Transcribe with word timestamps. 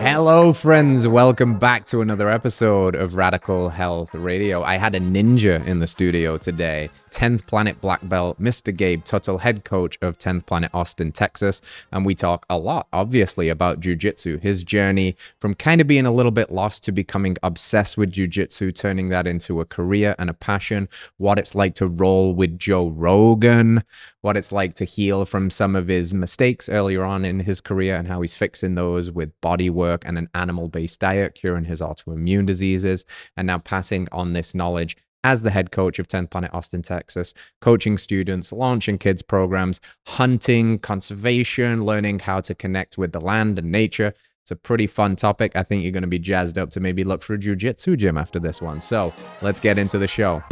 Hello, 0.00 0.52
friends. 0.52 1.06
Welcome 1.06 1.58
back 1.58 1.84
to 1.86 2.00
another 2.00 2.28
episode 2.30 2.94
of 2.94 3.14
Radical 3.14 3.68
Health 3.68 4.14
Radio. 4.14 4.62
I 4.62 4.76
had 4.76 4.94
a 4.94 5.00
ninja 5.00 5.64
in 5.66 5.80
the 5.80 5.86
studio 5.86 6.38
today. 6.38 6.88
10th 7.10 7.46
Planet 7.46 7.80
Black 7.80 8.06
Belt, 8.08 8.40
Mr. 8.40 8.74
Gabe 8.74 9.04
Tuttle, 9.04 9.38
head 9.38 9.64
coach 9.64 9.98
of 10.02 10.18
10th 10.18 10.46
Planet 10.46 10.70
Austin, 10.74 11.12
Texas. 11.12 11.60
And 11.92 12.04
we 12.04 12.14
talk 12.14 12.46
a 12.50 12.58
lot, 12.58 12.88
obviously, 12.92 13.48
about 13.48 13.80
jujitsu, 13.80 14.40
his 14.40 14.62
journey 14.62 15.16
from 15.40 15.54
kind 15.54 15.80
of 15.80 15.86
being 15.86 16.06
a 16.06 16.12
little 16.12 16.32
bit 16.32 16.50
lost 16.50 16.84
to 16.84 16.92
becoming 16.92 17.36
obsessed 17.42 17.96
with 17.96 18.12
jujitsu, 18.12 18.74
turning 18.74 19.08
that 19.08 19.26
into 19.26 19.60
a 19.60 19.64
career 19.64 20.14
and 20.18 20.30
a 20.30 20.34
passion, 20.34 20.88
what 21.16 21.38
it's 21.38 21.54
like 21.54 21.74
to 21.76 21.86
roll 21.86 22.34
with 22.34 22.58
Joe 22.58 22.88
Rogan, 22.88 23.82
what 24.20 24.36
it's 24.36 24.52
like 24.52 24.74
to 24.76 24.84
heal 24.84 25.24
from 25.24 25.50
some 25.50 25.76
of 25.76 25.88
his 25.88 26.12
mistakes 26.12 26.68
earlier 26.68 27.04
on 27.04 27.24
in 27.24 27.40
his 27.40 27.60
career, 27.60 27.96
and 27.96 28.08
how 28.08 28.20
he's 28.20 28.34
fixing 28.34 28.74
those 28.74 29.10
with 29.10 29.30
body 29.40 29.70
work 29.70 30.02
and 30.04 30.18
an 30.18 30.28
animal 30.34 30.68
based 30.68 31.00
diet, 31.00 31.34
curing 31.34 31.64
his 31.64 31.80
autoimmune 31.80 32.46
diseases, 32.46 33.04
and 33.36 33.46
now 33.46 33.58
passing 33.58 34.08
on 34.12 34.32
this 34.32 34.54
knowledge 34.54 34.96
as 35.24 35.42
the 35.42 35.50
head 35.50 35.72
coach 35.72 35.98
of 35.98 36.08
10th 36.08 36.30
Planet 36.30 36.50
Austin, 36.52 36.82
Texas, 36.82 37.34
coaching 37.60 37.98
students, 37.98 38.52
launching 38.52 38.98
kids 38.98 39.22
programs, 39.22 39.80
hunting, 40.06 40.78
conservation, 40.78 41.84
learning 41.84 42.18
how 42.20 42.40
to 42.40 42.54
connect 42.54 42.98
with 42.98 43.12
the 43.12 43.20
land 43.20 43.58
and 43.58 43.70
nature. 43.70 44.14
It's 44.42 44.50
a 44.50 44.56
pretty 44.56 44.86
fun 44.86 45.16
topic. 45.16 45.56
I 45.56 45.62
think 45.62 45.82
you're 45.82 45.92
going 45.92 46.02
to 46.02 46.08
be 46.08 46.18
jazzed 46.18 46.56
up 46.56 46.70
to 46.70 46.80
maybe 46.80 47.04
look 47.04 47.22
for 47.22 47.34
a 47.34 47.38
jujitsu 47.38 47.96
gym 47.96 48.16
after 48.16 48.38
this 48.38 48.62
one. 48.62 48.80
So 48.80 49.12
let's 49.42 49.60
get 49.60 49.76
into 49.76 49.98
the 49.98 50.08
show. 50.08 50.42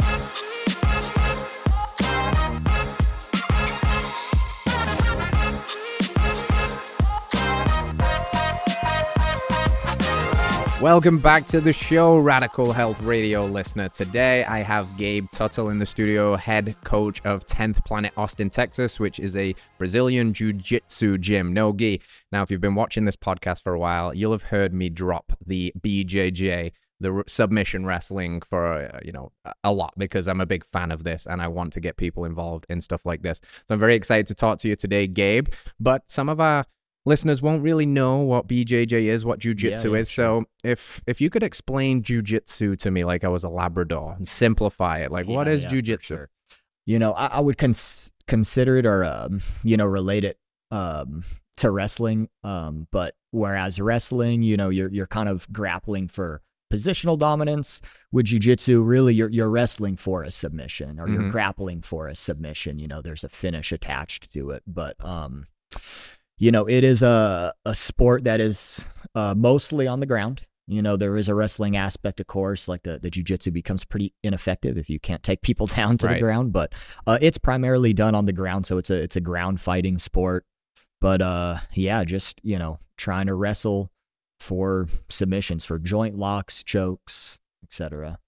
Welcome 10.81 11.17
back 11.17 11.47
to 11.47 11.59
the 11.59 11.73
show, 11.73 12.19
Radical 12.19 12.71
Health 12.71 13.01
Radio 13.01 13.47
listener. 13.47 13.89
Today 13.89 14.45
I 14.45 14.59
have 14.59 14.95
Gabe 14.95 15.25
Tuttle 15.31 15.71
in 15.71 15.79
the 15.79 15.87
studio, 15.87 16.35
head 16.35 16.75
coach 16.83 17.19
of 17.25 17.47
10th 17.47 17.83
Planet 17.83 18.13
Austin, 18.15 18.51
Texas, 18.51 18.99
which 18.99 19.19
is 19.19 19.35
a 19.35 19.55
Brazilian 19.79 20.33
Jiu 20.33 20.53
Jitsu 20.53 21.17
gym. 21.17 21.51
No 21.51 21.73
gi. 21.73 21.99
Now, 22.31 22.43
if 22.43 22.51
you've 22.51 22.61
been 22.61 22.75
watching 22.75 23.05
this 23.05 23.15
podcast 23.15 23.63
for 23.63 23.73
a 23.73 23.79
while, 23.79 24.13
you'll 24.13 24.33
have 24.33 24.43
heard 24.43 24.71
me 24.71 24.89
drop 24.89 25.35
the 25.43 25.73
BJJ, 25.81 26.71
the 26.99 27.23
submission 27.25 27.83
wrestling, 27.83 28.43
for 28.47 28.87
uh, 28.93 28.99
you 29.03 29.11
know 29.11 29.31
a 29.63 29.73
lot 29.73 29.95
because 29.97 30.27
I'm 30.27 30.41
a 30.41 30.45
big 30.45 30.63
fan 30.71 30.91
of 30.91 31.03
this 31.03 31.25
and 31.25 31.41
I 31.41 31.47
want 31.47 31.73
to 31.73 31.79
get 31.79 31.97
people 31.97 32.23
involved 32.23 32.67
in 32.69 32.81
stuff 32.81 33.03
like 33.03 33.23
this. 33.23 33.41
So 33.67 33.73
I'm 33.73 33.79
very 33.79 33.95
excited 33.95 34.27
to 34.27 34.35
talk 34.35 34.59
to 34.59 34.69
you 34.69 34.75
today, 34.75 35.07
Gabe. 35.07 35.47
But 35.79 36.03
some 36.05 36.29
of 36.29 36.39
our 36.39 36.65
listeners 37.07 37.41
won't 37.41 37.63
really 37.63 37.85
know 37.85 38.17
what 38.17 38.47
BJJ 38.47 39.05
is, 39.05 39.25
what 39.25 39.39
jujitsu 39.39 39.85
yeah, 39.85 39.91
yeah, 39.91 39.99
is. 39.99 40.09
Sure. 40.11 40.43
So 40.43 40.45
if 40.63 41.01
if 41.07 41.21
you 41.21 41.29
could 41.29 41.41
explain 41.41 42.03
jujitsu 42.03 42.77
to 42.79 42.91
me 42.91 43.05
like 43.05 43.23
I 43.23 43.29
was 43.29 43.43
a 43.43 43.49
Labrador 43.49 44.15
and 44.17 44.27
simplify 44.27 44.99
it, 44.99 45.11
like 45.11 45.27
yeah, 45.27 45.35
what 45.35 45.47
is 45.47 45.65
jujitsu? 45.65 46.01
Sure. 46.03 46.29
You 46.85 46.99
know, 46.99 47.13
I, 47.13 47.27
I 47.27 47.39
would 47.39 47.57
cons- 47.57 48.11
consider 48.27 48.77
it 48.77 48.85
or 48.85 49.03
um, 49.03 49.41
you 49.63 49.77
know 49.77 49.85
relate 49.85 50.25
it 50.25 50.37
um, 50.69 51.23
to 51.57 51.71
wrestling. 51.71 52.29
Um, 52.43 52.87
but 52.91 53.15
whereas 53.31 53.79
wrestling, 53.79 54.43
you 54.43 54.57
know, 54.57 54.69
you're 54.69 54.91
you're 54.91 55.07
kind 55.07 55.29
of 55.29 55.51
grappling 55.51 56.09
for 56.09 56.41
positional 56.71 57.17
dominance. 57.17 57.81
With 58.11 58.27
jujitsu, 58.27 58.85
really, 58.85 59.15
you're 59.15 59.29
you're 59.29 59.49
wrestling 59.49 59.95
for 59.95 60.23
a 60.23 60.31
submission 60.31 60.99
or 60.99 61.05
mm-hmm. 61.05 61.21
you're 61.21 61.31
grappling 61.31 61.83
for 61.83 62.07
a 62.09 62.15
submission. 62.15 62.79
You 62.79 62.89
know, 62.89 63.01
there's 63.01 63.23
a 63.23 63.29
finish 63.29 63.71
attached 63.71 64.31
to 64.33 64.51
it, 64.51 64.63
but 64.67 64.97
um 65.03 65.47
you 66.37 66.51
know, 66.51 66.65
it 66.65 66.83
is 66.83 67.01
a, 67.01 67.53
a 67.65 67.75
sport 67.75 68.23
that 68.25 68.39
is 68.39 68.83
uh, 69.15 69.33
mostly 69.35 69.87
on 69.87 69.99
the 69.99 70.05
ground. 70.05 70.43
You 70.67 70.81
know, 70.81 70.97
there 70.97 71.15
is 71.15 71.29
a 71.29 71.35
wrestling 71.35 71.77
aspect, 71.77 72.19
of 72.19 72.27
course, 72.27 72.67
like 72.67 72.83
the, 72.83 72.99
the 72.99 73.09
jujitsu 73.09 73.53
becomes 73.53 73.85
pretty 73.85 74.13
ineffective 74.21 74.77
if 74.77 74.89
you 74.89 74.99
can't 74.99 75.23
take 75.23 75.41
people 75.41 75.65
down 75.67 75.97
to 75.99 76.07
right. 76.07 76.15
the 76.15 76.19
ground, 76.19 76.51
but 76.53 76.73
uh, 77.05 77.17
it's 77.21 77.37
primarily 77.37 77.93
done 77.93 78.15
on 78.15 78.25
the 78.25 78.33
ground. 78.33 78.65
So 78.65 78.77
it's 78.77 78.89
a, 78.89 78.95
it's 78.95 79.15
a 79.15 79.21
ground 79.21 79.61
fighting 79.61 79.97
sport. 79.97 80.45
But 80.99 81.21
uh, 81.21 81.59
yeah, 81.73 82.03
just, 82.03 82.41
you 82.43 82.57
know, 82.57 82.79
trying 82.97 83.27
to 83.27 83.33
wrestle 83.35 83.91
for 84.39 84.87
submissions, 85.09 85.65
for 85.65 85.79
joint 85.79 86.17
locks, 86.17 86.63
chokes, 86.63 87.37
etc. 87.63 88.19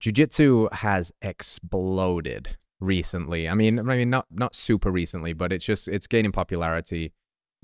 Jiu-jitsu 0.00 0.68
has 0.72 1.12
exploded 1.22 2.56
recently. 2.80 3.48
I 3.48 3.54
mean, 3.54 3.78
I 3.78 3.82
mean, 3.82 4.10
not 4.10 4.26
not 4.30 4.54
super 4.54 4.90
recently, 4.90 5.32
but 5.32 5.52
it's 5.52 5.64
just 5.64 5.88
it's 5.88 6.06
gaining 6.06 6.32
popularity 6.32 7.12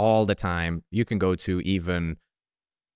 all 0.01 0.25
the 0.25 0.35
time. 0.35 0.83
You 0.91 1.05
can 1.05 1.19
go 1.19 1.35
to 1.37 1.61
even 1.61 2.17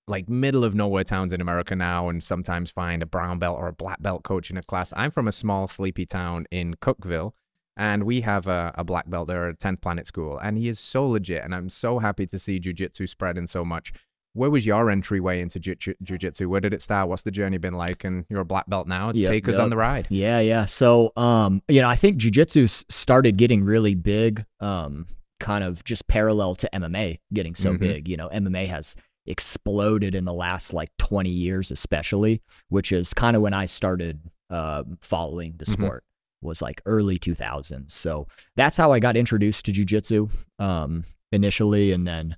like 0.07 0.27
middle 0.27 0.63
of 0.63 0.75
nowhere 0.75 1.03
towns 1.03 1.33
in 1.33 1.41
America 1.41 1.75
now 1.75 2.09
and 2.09 2.23
sometimes 2.23 2.71
find 2.71 3.01
a 3.01 3.05
brown 3.05 3.39
belt 3.39 3.57
or 3.57 3.67
a 3.67 3.73
black 3.73 4.01
belt 4.01 4.23
coach 4.23 4.49
in 4.49 4.57
a 4.57 4.63
class. 4.63 4.91
I'm 4.95 5.11
from 5.11 5.27
a 5.27 5.31
small 5.31 5.67
sleepy 5.67 6.05
town 6.05 6.45
in 6.51 6.75
Cookville, 6.75 7.33
and 7.77 8.03
we 8.03 8.21
have 8.21 8.47
a, 8.47 8.73
a 8.75 8.83
black 8.83 9.09
belt 9.09 9.27
there 9.27 9.49
at 9.49 9.59
10th 9.59 9.81
Planet 9.81 10.07
School 10.07 10.37
and 10.37 10.57
he 10.57 10.67
is 10.67 10.79
so 10.79 11.05
legit 11.05 11.43
and 11.43 11.53
I'm 11.53 11.69
so 11.69 11.99
happy 11.99 12.25
to 12.27 12.39
see 12.39 12.59
jiu-jitsu 12.59 13.07
spreading 13.07 13.47
so 13.47 13.65
much. 13.65 13.93
Where 14.33 14.49
was 14.49 14.65
your 14.65 14.89
entryway 14.89 15.39
into 15.41 15.59
jiu-jitsu? 15.59 16.49
Where 16.49 16.59
did 16.59 16.73
it 16.73 16.81
start? 16.81 17.07
What's 17.07 17.21
the 17.21 17.31
journey 17.31 17.57
been 17.57 17.73
like? 17.73 18.03
And 18.03 18.25
you're 18.29 18.41
a 18.41 18.45
black 18.45 18.69
belt 18.69 18.85
now. 18.85 19.11
Yep, 19.13 19.29
Take 19.29 19.47
us 19.47 19.57
on 19.57 19.69
the 19.69 19.77
ride. 19.77 20.07
Yeah, 20.09 20.41
yeah. 20.41 20.65
So, 20.65 21.13
um, 21.15 21.61
you 21.69 21.79
know, 21.79 21.87
I 21.87 21.95
think 21.95 22.17
jiu-jitsu 22.17 22.67
started 22.67 23.37
getting 23.37 23.63
really 23.63 23.95
big 23.95 24.43
um, 24.59 25.07
kind 25.39 25.63
of 25.63 25.83
just 25.83 26.07
parallel 26.07 26.55
to 26.55 26.69
MMA 26.73 27.19
getting 27.33 27.55
so 27.55 27.71
mm-hmm. 27.71 27.83
big. 27.83 28.07
You 28.07 28.17
know, 28.17 28.29
MMA 28.29 28.67
has 28.67 28.95
exploded 29.25 30.15
in 30.15 30.25
the 30.25 30.33
last 30.33 30.73
like 30.73 30.89
20 30.97 31.29
years, 31.29 31.71
especially, 31.71 32.41
which 32.69 32.91
is 32.91 33.13
kind 33.13 33.35
of 33.35 33.41
when 33.41 33.53
I 33.53 33.65
started 33.65 34.21
uh, 34.49 34.83
following 35.01 35.55
the 35.57 35.65
mm-hmm. 35.65 35.83
sport. 35.83 36.03
Was 36.41 36.61
like 36.61 36.81
early 36.85 37.17
2000s. 37.17 37.89
So 37.89 38.27
that's 38.55 38.77
how 38.77 38.91
I 38.91 38.99
got 38.99 39.17
introduced 39.17 39.65
to 39.65 39.71
jujitsu 39.71 40.29
um, 40.59 41.05
initially. 41.31 41.91
And 41.91 42.05
then 42.05 42.37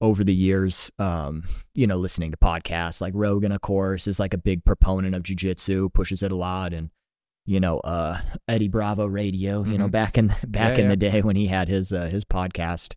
over 0.00 0.24
the 0.24 0.34
years, 0.34 0.90
um, 0.98 1.44
you 1.74 1.86
know, 1.86 1.96
listening 1.96 2.32
to 2.32 2.36
podcasts 2.36 3.00
like 3.00 3.12
Rogan, 3.14 3.52
of 3.52 3.60
course, 3.60 4.08
is 4.08 4.18
like 4.18 4.34
a 4.34 4.38
big 4.38 4.64
proponent 4.64 5.14
of 5.14 5.22
jujitsu, 5.22 5.92
pushes 5.92 6.22
it 6.22 6.32
a 6.32 6.36
lot. 6.36 6.74
And 6.74 6.90
you 7.46 7.60
know, 7.60 7.78
uh, 7.80 8.20
Eddie 8.48 8.68
Bravo 8.68 9.06
Radio, 9.06 9.58
you 9.58 9.72
mm-hmm. 9.72 9.76
know, 9.76 9.88
back 9.88 10.16
in 10.16 10.28
back 10.46 10.76
yeah, 10.76 10.84
in 10.84 10.84
yeah. 10.84 10.88
the 10.88 10.96
day 10.96 11.20
when 11.22 11.36
he 11.36 11.46
had 11.46 11.68
his 11.68 11.92
uh, 11.92 12.06
his 12.06 12.24
podcast. 12.24 12.94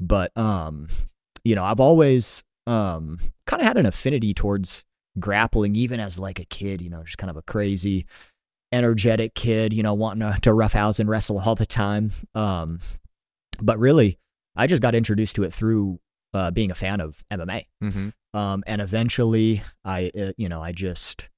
But 0.00 0.36
um, 0.36 0.88
you 1.44 1.54
know, 1.54 1.64
I've 1.64 1.80
always 1.80 2.44
um 2.66 3.18
kind 3.46 3.62
of 3.62 3.66
had 3.66 3.76
an 3.76 3.86
affinity 3.86 4.34
towards 4.34 4.84
grappling, 5.18 5.74
even 5.76 6.00
as 6.00 6.18
like 6.18 6.38
a 6.38 6.44
kid. 6.44 6.82
You 6.82 6.90
know, 6.90 7.02
just 7.02 7.18
kind 7.18 7.30
of 7.30 7.36
a 7.36 7.42
crazy, 7.42 8.06
energetic 8.72 9.34
kid. 9.34 9.72
You 9.72 9.82
know, 9.82 9.94
wanting 9.94 10.32
to, 10.32 10.40
to 10.40 10.52
roughhouse 10.52 10.98
and 10.98 11.08
wrestle 11.08 11.38
all 11.38 11.54
the 11.54 11.66
time. 11.66 12.10
Um, 12.34 12.80
but 13.60 13.78
really, 13.78 14.18
I 14.56 14.66
just 14.66 14.82
got 14.82 14.94
introduced 14.94 15.36
to 15.36 15.44
it 15.44 15.52
through 15.52 16.00
uh, 16.34 16.50
being 16.50 16.70
a 16.70 16.76
fan 16.76 17.00
of 17.00 17.22
MMA. 17.30 17.66
Mm-hmm. 17.82 18.08
Um, 18.38 18.62
and 18.66 18.82
eventually, 18.82 19.62
I 19.84 20.10
uh, 20.18 20.32
you 20.36 20.48
know, 20.48 20.62
I 20.62 20.72
just 20.72 21.28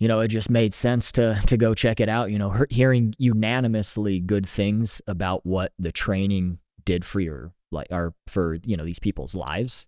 you 0.00 0.08
know, 0.08 0.20
it 0.20 0.28
just 0.28 0.50
made 0.50 0.74
sense 0.74 1.12
to 1.12 1.40
to 1.46 1.56
go 1.56 1.74
check 1.74 2.00
it 2.00 2.08
out. 2.08 2.30
You 2.30 2.38
know, 2.38 2.64
hearing 2.70 3.14
unanimously 3.18 4.20
good 4.20 4.48
things 4.48 5.00
about 5.06 5.44
what 5.46 5.72
the 5.78 5.92
training 5.92 6.58
did 6.84 7.04
for 7.04 7.20
your 7.20 7.52
like 7.70 7.88
or 7.90 8.14
for 8.26 8.58
you 8.64 8.76
know 8.76 8.84
these 8.84 8.98
people's 8.98 9.34
lives, 9.34 9.86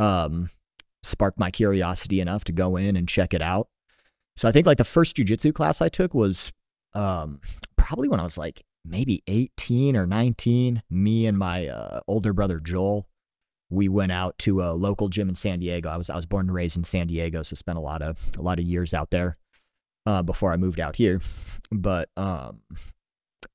um, 0.00 0.50
sparked 1.02 1.38
my 1.38 1.50
curiosity 1.50 2.20
enough 2.20 2.44
to 2.44 2.52
go 2.52 2.76
in 2.76 2.96
and 2.96 3.08
check 3.08 3.34
it 3.34 3.42
out. 3.42 3.68
So 4.36 4.48
I 4.48 4.52
think 4.52 4.66
like 4.66 4.78
the 4.78 4.84
first 4.84 5.16
jujitsu 5.16 5.54
class 5.54 5.80
I 5.80 5.88
took 5.88 6.14
was 6.14 6.52
um, 6.94 7.40
probably 7.76 8.08
when 8.08 8.20
I 8.20 8.24
was 8.24 8.38
like 8.38 8.62
maybe 8.84 9.22
18 9.26 9.96
or 9.96 10.06
19. 10.06 10.82
Me 10.90 11.26
and 11.26 11.38
my 11.38 11.68
uh, 11.68 12.00
older 12.08 12.32
brother 12.32 12.60
Joel 12.60 13.06
we 13.74 13.88
went 13.88 14.12
out 14.12 14.38
to 14.38 14.62
a 14.62 14.72
local 14.72 15.08
gym 15.08 15.28
in 15.28 15.34
San 15.34 15.60
Diego. 15.60 15.88
I 15.88 15.96
was 15.96 16.10
I 16.10 16.16
was 16.16 16.26
born 16.26 16.46
and 16.46 16.54
raised 16.54 16.76
in 16.76 16.84
San 16.84 17.06
Diego, 17.06 17.42
so 17.42 17.54
spent 17.56 17.78
a 17.78 17.80
lot 17.80 18.02
of 18.02 18.18
a 18.38 18.42
lot 18.42 18.58
of 18.58 18.64
years 18.64 18.94
out 18.94 19.10
there 19.10 19.34
uh, 20.06 20.22
before 20.22 20.52
I 20.52 20.56
moved 20.56 20.80
out 20.80 20.96
here. 20.96 21.20
But 21.70 22.08
um, 22.16 22.60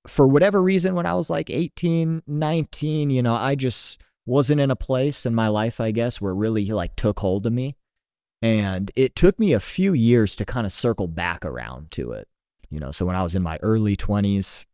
for 0.08 0.28
whatever 0.28 0.62
reason, 0.62 0.96
when 0.96 1.06
I 1.06 1.14
was 1.14 1.30
like 1.30 1.50
18, 1.50 2.24
19, 2.26 3.10
you 3.10 3.22
know, 3.22 3.36
I 3.36 3.56
just 3.56 4.00
wasn't 4.26 4.62
in 4.62 4.72
a 4.72 4.76
place 4.76 5.26
in 5.26 5.34
my 5.34 5.48
life, 5.48 5.80
I 5.80 5.92
guess, 5.92 6.22
where 6.22 6.34
really 6.34 6.66
like 6.68 6.96
took 6.96 7.20
hold 7.20 7.46
of 7.46 7.54
me. 7.54 7.76
And 8.42 8.92
it 8.96 9.16
took 9.16 9.38
me 9.38 9.54
a 9.54 9.60
few 9.60 9.94
years 9.94 10.36
to 10.38 10.46
kind 10.46 10.66
of 10.66 10.72
circle 10.72 11.08
back 11.08 11.44
around 11.44 11.92
to 11.92 12.14
it. 12.14 12.28
You 12.70 12.80
know, 12.80 12.92
so 12.92 13.06
when 13.06 13.16
I 13.16 13.24
was 13.24 13.36
in 13.36 13.42
my 13.42 13.58
early 13.58 13.98
20s, 13.98 14.66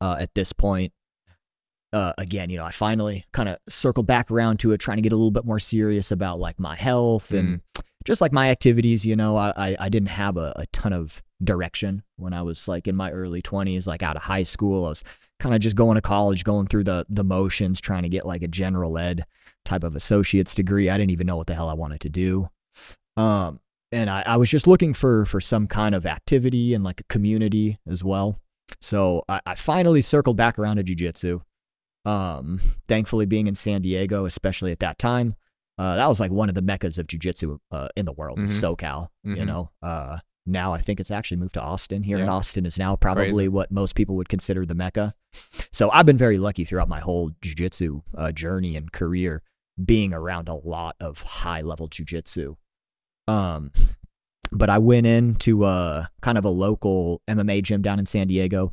uh, 0.00 0.16
at 0.18 0.34
this 0.34 0.52
point, 0.52 0.92
uh, 1.92 2.12
again, 2.18 2.50
you 2.50 2.58
know, 2.58 2.64
I 2.64 2.70
finally 2.70 3.24
kind 3.32 3.48
of 3.48 3.58
circled 3.68 4.06
back 4.06 4.30
around 4.30 4.60
to 4.60 4.72
it, 4.72 4.78
trying 4.78 4.98
to 4.98 5.02
get 5.02 5.12
a 5.12 5.16
little 5.16 5.30
bit 5.30 5.44
more 5.44 5.58
serious 5.58 6.10
about 6.10 6.38
like 6.38 6.60
my 6.60 6.76
health 6.76 7.32
and 7.32 7.60
mm. 7.60 7.84
just 8.04 8.20
like 8.20 8.32
my 8.32 8.50
activities. 8.50 9.06
You 9.06 9.16
know, 9.16 9.36
I, 9.36 9.76
I 9.78 9.88
didn't 9.88 10.10
have 10.10 10.36
a, 10.36 10.52
a 10.56 10.66
ton 10.66 10.92
of 10.92 11.22
direction 11.42 12.02
when 12.16 12.32
I 12.32 12.42
was 12.42 12.68
like 12.68 12.88
in 12.88 12.96
my 12.96 13.10
early 13.10 13.40
20s, 13.40 13.86
like 13.86 14.02
out 14.02 14.16
of 14.16 14.22
high 14.22 14.42
school. 14.42 14.84
I 14.84 14.88
was 14.90 15.04
kind 15.40 15.54
of 15.54 15.60
just 15.60 15.76
going 15.76 15.94
to 15.94 16.02
college, 16.02 16.44
going 16.44 16.66
through 16.66 16.84
the 16.84 17.06
the 17.08 17.24
motions, 17.24 17.80
trying 17.80 18.02
to 18.02 18.08
get 18.08 18.26
like 18.26 18.42
a 18.42 18.48
general 18.48 18.98
ed 18.98 19.24
type 19.64 19.84
of 19.84 19.96
associate's 19.96 20.54
degree. 20.54 20.90
I 20.90 20.98
didn't 20.98 21.10
even 21.10 21.26
know 21.26 21.36
what 21.36 21.46
the 21.46 21.54
hell 21.54 21.68
I 21.68 21.74
wanted 21.74 22.00
to 22.02 22.08
do. 22.08 22.48
Um, 23.16 23.60
and 23.90 24.10
I, 24.10 24.22
I 24.26 24.36
was 24.36 24.50
just 24.50 24.66
looking 24.66 24.92
for 24.92 25.24
for 25.24 25.40
some 25.40 25.66
kind 25.66 25.94
of 25.94 26.04
activity 26.06 26.74
and 26.74 26.84
like 26.84 27.00
a 27.00 27.04
community 27.04 27.78
as 27.88 28.04
well. 28.04 28.38
So 28.80 29.24
I, 29.28 29.40
I 29.46 29.54
finally 29.54 30.02
circled 30.02 30.36
back 30.36 30.58
around 30.58 30.76
to 30.76 30.84
jujitsu. 30.84 31.40
Um, 32.04 32.60
thankfully, 32.86 33.26
being 33.26 33.46
in 33.46 33.54
San 33.54 33.82
Diego, 33.82 34.24
especially 34.24 34.72
at 34.72 34.80
that 34.80 34.98
time, 34.98 35.34
uh, 35.78 35.96
that 35.96 36.08
was 36.08 36.20
like 36.20 36.30
one 36.30 36.48
of 36.48 36.54
the 36.54 36.62
meccas 36.62 36.98
of 36.98 37.06
jujitsu 37.06 37.58
uh, 37.70 37.88
in 37.96 38.04
the 38.06 38.12
world, 38.12 38.38
Mhm. 38.38 38.48
SoCal. 38.48 39.08
You 39.24 39.36
Mhm. 39.36 39.46
know, 39.46 39.70
uh, 39.82 40.18
now 40.46 40.72
I 40.72 40.80
think 40.80 40.98
it's 41.00 41.10
actually 41.10 41.36
moved 41.36 41.54
to 41.54 41.60
Austin. 41.62 42.02
Here 42.02 42.18
in 42.18 42.24
Yeah. 42.24 42.32
Austin 42.32 42.64
is 42.66 42.78
now 42.78 42.96
probably 42.96 43.24
Crazy. 43.32 43.48
what 43.48 43.70
most 43.70 43.94
people 43.94 44.16
would 44.16 44.28
consider 44.28 44.64
the 44.64 44.74
mecca. 44.74 45.14
So 45.70 45.90
I've 45.90 46.06
been 46.06 46.16
very 46.16 46.38
lucky 46.38 46.64
throughout 46.64 46.88
my 46.88 47.00
whole 47.00 47.30
jujitsu 47.42 48.02
uh, 48.16 48.32
journey 48.32 48.74
and 48.76 48.90
career, 48.90 49.42
being 49.84 50.12
around 50.14 50.48
a 50.48 50.54
lot 50.54 50.96
of 51.00 51.22
high 51.22 51.60
level 51.60 51.88
jujitsu. 51.88 52.56
Um, 53.28 53.70
but 54.50 54.70
I 54.70 54.78
went 54.78 55.06
into 55.06 55.64
uh, 55.64 56.06
kind 56.22 56.38
of 56.38 56.44
a 56.44 56.48
local 56.50 57.20
MMA 57.28 57.60
gym 57.62 57.82
down 57.82 57.98
in 57.98 58.06
San 58.06 58.26
Diego. 58.28 58.72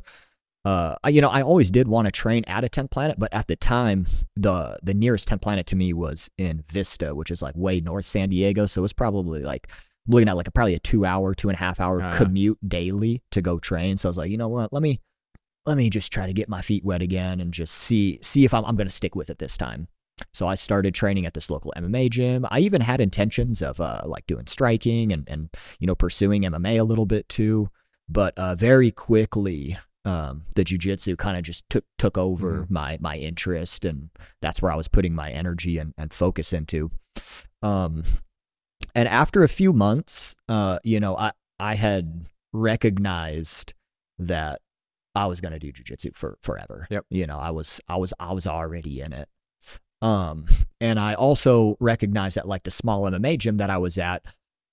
Uh, 0.66 0.96
you 1.06 1.20
know, 1.20 1.28
I 1.28 1.42
always 1.42 1.70
did 1.70 1.86
want 1.86 2.06
to 2.06 2.10
train 2.10 2.44
at 2.48 2.64
a 2.64 2.68
10th 2.68 2.90
planet, 2.90 3.20
but 3.20 3.32
at 3.32 3.46
the 3.46 3.54
time, 3.54 4.08
the 4.34 4.76
the 4.82 4.94
nearest 4.94 5.28
10th 5.28 5.40
planet 5.40 5.64
to 5.68 5.76
me 5.76 5.92
was 5.92 6.28
in 6.38 6.64
Vista, 6.68 7.14
which 7.14 7.30
is 7.30 7.40
like 7.40 7.54
way 7.56 7.80
north 7.80 8.04
San 8.04 8.30
Diego. 8.30 8.66
So 8.66 8.80
it 8.80 8.82
was 8.82 8.92
probably 8.92 9.44
like 9.44 9.70
looking 10.08 10.28
at 10.28 10.36
like 10.36 10.48
a, 10.48 10.50
probably 10.50 10.74
a 10.74 10.80
two 10.80 11.04
hour, 11.04 11.36
two 11.36 11.48
and 11.48 11.54
a 11.54 11.60
half 11.60 11.78
hour 11.78 12.00
yeah. 12.00 12.16
commute 12.16 12.58
daily 12.68 13.22
to 13.30 13.40
go 13.40 13.60
train. 13.60 13.96
So 13.96 14.08
I 14.08 14.10
was 14.10 14.18
like, 14.18 14.28
you 14.28 14.36
know 14.36 14.48
what? 14.48 14.72
Let 14.72 14.82
me 14.82 15.00
let 15.66 15.76
me 15.76 15.88
just 15.88 16.12
try 16.12 16.26
to 16.26 16.32
get 16.32 16.48
my 16.48 16.62
feet 16.62 16.84
wet 16.84 17.00
again 17.00 17.38
and 17.38 17.54
just 17.54 17.72
see 17.72 18.18
see 18.20 18.44
if 18.44 18.52
I'm 18.52 18.64
I'm 18.64 18.74
going 18.74 18.88
to 18.88 18.92
stick 18.92 19.14
with 19.14 19.30
it 19.30 19.38
this 19.38 19.56
time. 19.56 19.86
So 20.32 20.48
I 20.48 20.56
started 20.56 20.96
training 20.96 21.26
at 21.26 21.34
this 21.34 21.48
local 21.48 21.72
MMA 21.76 22.10
gym. 22.10 22.44
I 22.50 22.58
even 22.58 22.80
had 22.80 23.00
intentions 23.00 23.62
of 23.62 23.80
uh, 23.80 24.02
like 24.04 24.26
doing 24.26 24.48
striking 24.48 25.12
and 25.12 25.28
and 25.28 25.48
you 25.78 25.86
know 25.86 25.94
pursuing 25.94 26.42
MMA 26.42 26.80
a 26.80 26.84
little 26.84 27.06
bit 27.06 27.28
too, 27.28 27.70
but 28.08 28.36
uh, 28.36 28.56
very 28.56 28.90
quickly 28.90 29.78
um, 30.06 30.44
the 30.54 30.64
jujitsu 30.64 31.18
kind 31.18 31.36
of 31.36 31.42
just 31.42 31.68
took 31.68 31.84
took 31.98 32.16
over 32.16 32.62
Mhm. 32.62 32.70
my 32.70 32.96
my 33.00 33.16
interest, 33.18 33.84
and 33.84 34.08
that's 34.40 34.62
where 34.62 34.72
I 34.72 34.76
was 34.76 34.88
putting 34.88 35.14
my 35.14 35.30
energy 35.30 35.76
and, 35.78 35.92
and 35.98 36.14
focus 36.14 36.52
into. 36.54 36.90
Um, 37.62 38.04
and 38.94 39.08
after 39.08 39.42
a 39.42 39.48
few 39.48 39.72
months, 39.72 40.36
uh, 40.48 40.78
you 40.84 41.00
know, 41.00 41.16
I 41.16 41.32
I 41.58 41.74
had 41.74 42.26
recognized 42.52 43.74
that 44.18 44.60
I 45.14 45.26
was 45.26 45.40
gonna 45.40 45.58
do 45.58 45.72
jujitsu 45.72 46.14
for 46.14 46.38
forever. 46.42 46.86
Yep. 46.90 47.06
You 47.10 47.26
know, 47.26 47.38
I 47.38 47.50
was 47.50 47.80
I 47.88 47.96
was 47.96 48.12
I 48.20 48.32
was 48.32 48.46
already 48.46 49.00
in 49.00 49.12
it. 49.12 49.28
Um, 50.02 50.46
and 50.80 51.00
I 51.00 51.14
also 51.14 51.76
recognized 51.80 52.36
that 52.36 52.46
like 52.46 52.64
the 52.64 52.70
small 52.70 53.02
MMA 53.04 53.38
gym 53.38 53.56
that 53.56 53.70
I 53.70 53.78
was 53.78 53.96
at 53.98 54.24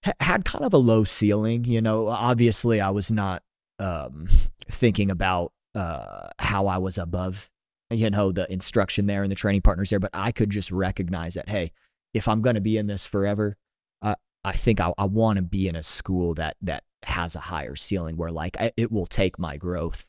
ha- 0.04 0.12
had 0.20 0.44
kind 0.46 0.66
of 0.66 0.74
a 0.74 0.78
low 0.78 1.06
ceiling. 1.06 1.64
You 1.64 1.82
know, 1.82 2.10
obviously 2.10 2.82
I 2.82 2.90
was 2.90 3.10
not 3.12 3.42
um 3.84 4.28
thinking 4.72 5.12
about 5.12 5.52
uh 5.76 6.30
how 6.40 6.68
I 6.68 6.78
was 6.78 6.98
above 6.98 7.50
you 7.92 8.10
know 8.10 8.32
the 8.32 8.52
instruction 8.52 9.06
there 9.06 9.24
and 9.24 9.32
the 9.32 9.36
training 9.36 9.62
partners 9.62 9.90
there, 9.90 10.00
but 10.00 10.12
I 10.14 10.32
could 10.32 10.50
just 10.50 10.72
recognize 10.72 11.36
that 11.36 11.50
hey, 11.50 11.72
if 12.14 12.28
I'm 12.28 12.42
gonna 12.42 12.62
be 12.62 12.78
in 12.78 12.88
this 12.88 13.06
forever, 13.06 13.58
I 14.02 14.16
I 14.44 14.54
think 14.54 14.80
I, 14.80 14.94
I 14.98 15.06
want 15.06 15.38
to 15.38 15.44
be 15.44 15.68
in 15.68 15.76
a 15.76 15.84
school 15.84 16.34
that 16.36 16.58
that 16.62 16.84
has 17.04 17.36
a 17.36 17.40
higher 17.40 17.76
ceiling 17.76 18.18
where 18.18 18.32
like 18.32 18.58
I, 18.60 18.72
it 18.78 18.92
will 18.92 19.06
take 19.06 19.38
my 19.38 19.58
growth 19.58 20.08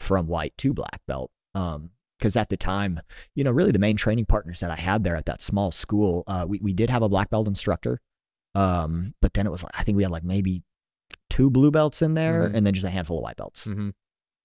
from 0.00 0.26
white 0.26 0.54
to 0.58 0.72
black 0.72 1.00
belt. 1.06 1.30
Um, 1.54 1.90
because 2.18 2.36
at 2.36 2.48
the 2.48 2.56
time, 2.56 3.00
you 3.34 3.44
know, 3.44 3.50
really 3.50 3.72
the 3.72 3.78
main 3.78 3.96
training 3.96 4.24
partners 4.24 4.60
that 4.60 4.70
I 4.70 4.76
had 4.76 5.04
there 5.04 5.16
at 5.16 5.26
that 5.26 5.42
small 5.42 5.70
school, 5.70 6.22
uh, 6.26 6.46
we 6.48 6.58
we 6.62 6.72
did 6.72 6.88
have 6.88 7.02
a 7.02 7.08
black 7.08 7.28
belt 7.28 7.48
instructor, 7.48 8.00
um, 8.54 9.14
but 9.20 9.34
then 9.34 9.46
it 9.46 9.50
was 9.50 9.62
like 9.62 9.78
I 9.78 9.82
think 9.82 9.96
we 9.96 10.04
had 10.04 10.12
like 10.12 10.24
maybe 10.24 10.62
two 11.34 11.50
blue 11.50 11.70
belts 11.70 12.00
in 12.02 12.14
there, 12.14 12.48
Mhm. 12.48 12.54
and 12.54 12.66
then 12.66 12.74
just 12.74 12.86
a 12.86 12.90
handful 12.90 13.18
of 13.18 13.22
white 13.22 13.36
belts. 13.36 13.64
hmm 13.64 13.90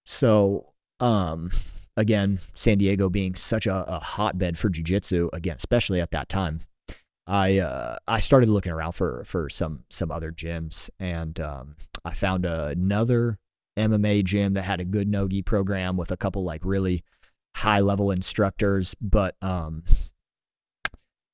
So, 0.05 0.73
um, 0.99 1.51
again, 1.95 2.39
San 2.53 2.77
Diego 2.79 3.09
being 3.09 3.35
such 3.35 3.67
a, 3.67 3.85
a 3.87 3.99
hotbed 3.99 4.57
for 4.57 4.69
jujitsu, 4.69 5.29
again, 5.33 5.57
especially 5.57 6.01
at 6.01 6.11
that 6.11 6.29
time, 6.29 6.61
I 7.27 7.59
uh, 7.59 7.97
I 8.07 8.19
started 8.19 8.49
looking 8.49 8.71
around 8.71 8.93
for 8.93 9.23
for 9.25 9.49
some 9.49 9.83
some 9.89 10.09
other 10.11 10.31
gyms, 10.31 10.89
and 10.99 11.39
um, 11.39 11.75
I 12.03 12.13
found 12.15 12.43
another 12.45 13.37
MMA 13.77 14.23
gym 14.23 14.53
that 14.53 14.63
had 14.63 14.79
a 14.81 14.85
good 14.85 15.07
nogi 15.07 15.43
program 15.43 15.95
with 15.95 16.11
a 16.11 16.17
couple 16.17 16.43
like 16.43 16.61
really 16.65 17.03
high 17.55 17.81
level 17.81 18.09
instructors, 18.09 18.95
but 18.99 19.35
um, 19.43 19.83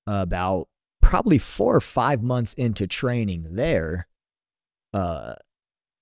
about 0.08 0.68
probably 1.02 1.38
four 1.38 1.76
or 1.76 1.82
five 1.82 2.22
months 2.22 2.54
into 2.56 2.88
training 2.88 3.48
there, 3.52 4.08
uh, 4.94 5.36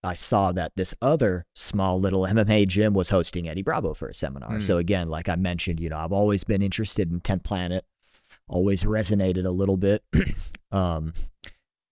I 0.04 0.16
saw 0.16 0.52
that 0.52 0.74
this 0.76 0.94
other 1.02 1.46
small 1.56 2.00
little 2.00 2.24
MMA 2.24 2.68
gym 2.68 2.94
was 2.94 3.10
hosting 3.10 3.48
Eddie 3.48 3.62
Bravo 3.62 3.94
for 3.94 4.08
a 4.10 4.14
seminar. 4.14 4.58
Mm. 4.58 4.64
So 4.64 4.78
again, 4.78 5.10
like 5.10 5.30
I 5.30 5.36
mentioned, 5.36 5.80
you 5.80 5.90
know, 5.90 5.98
I've 5.98 6.12
always 6.12 6.44
been 6.44 6.62
interested 6.62 7.12
in 7.12 7.22
10th 7.22 7.44
Planet, 7.44 7.86
always 8.48 8.84
resonated 8.84 9.46
a 9.46 9.52
little 9.52 9.78
bit. 9.78 10.04
um, 10.72 11.14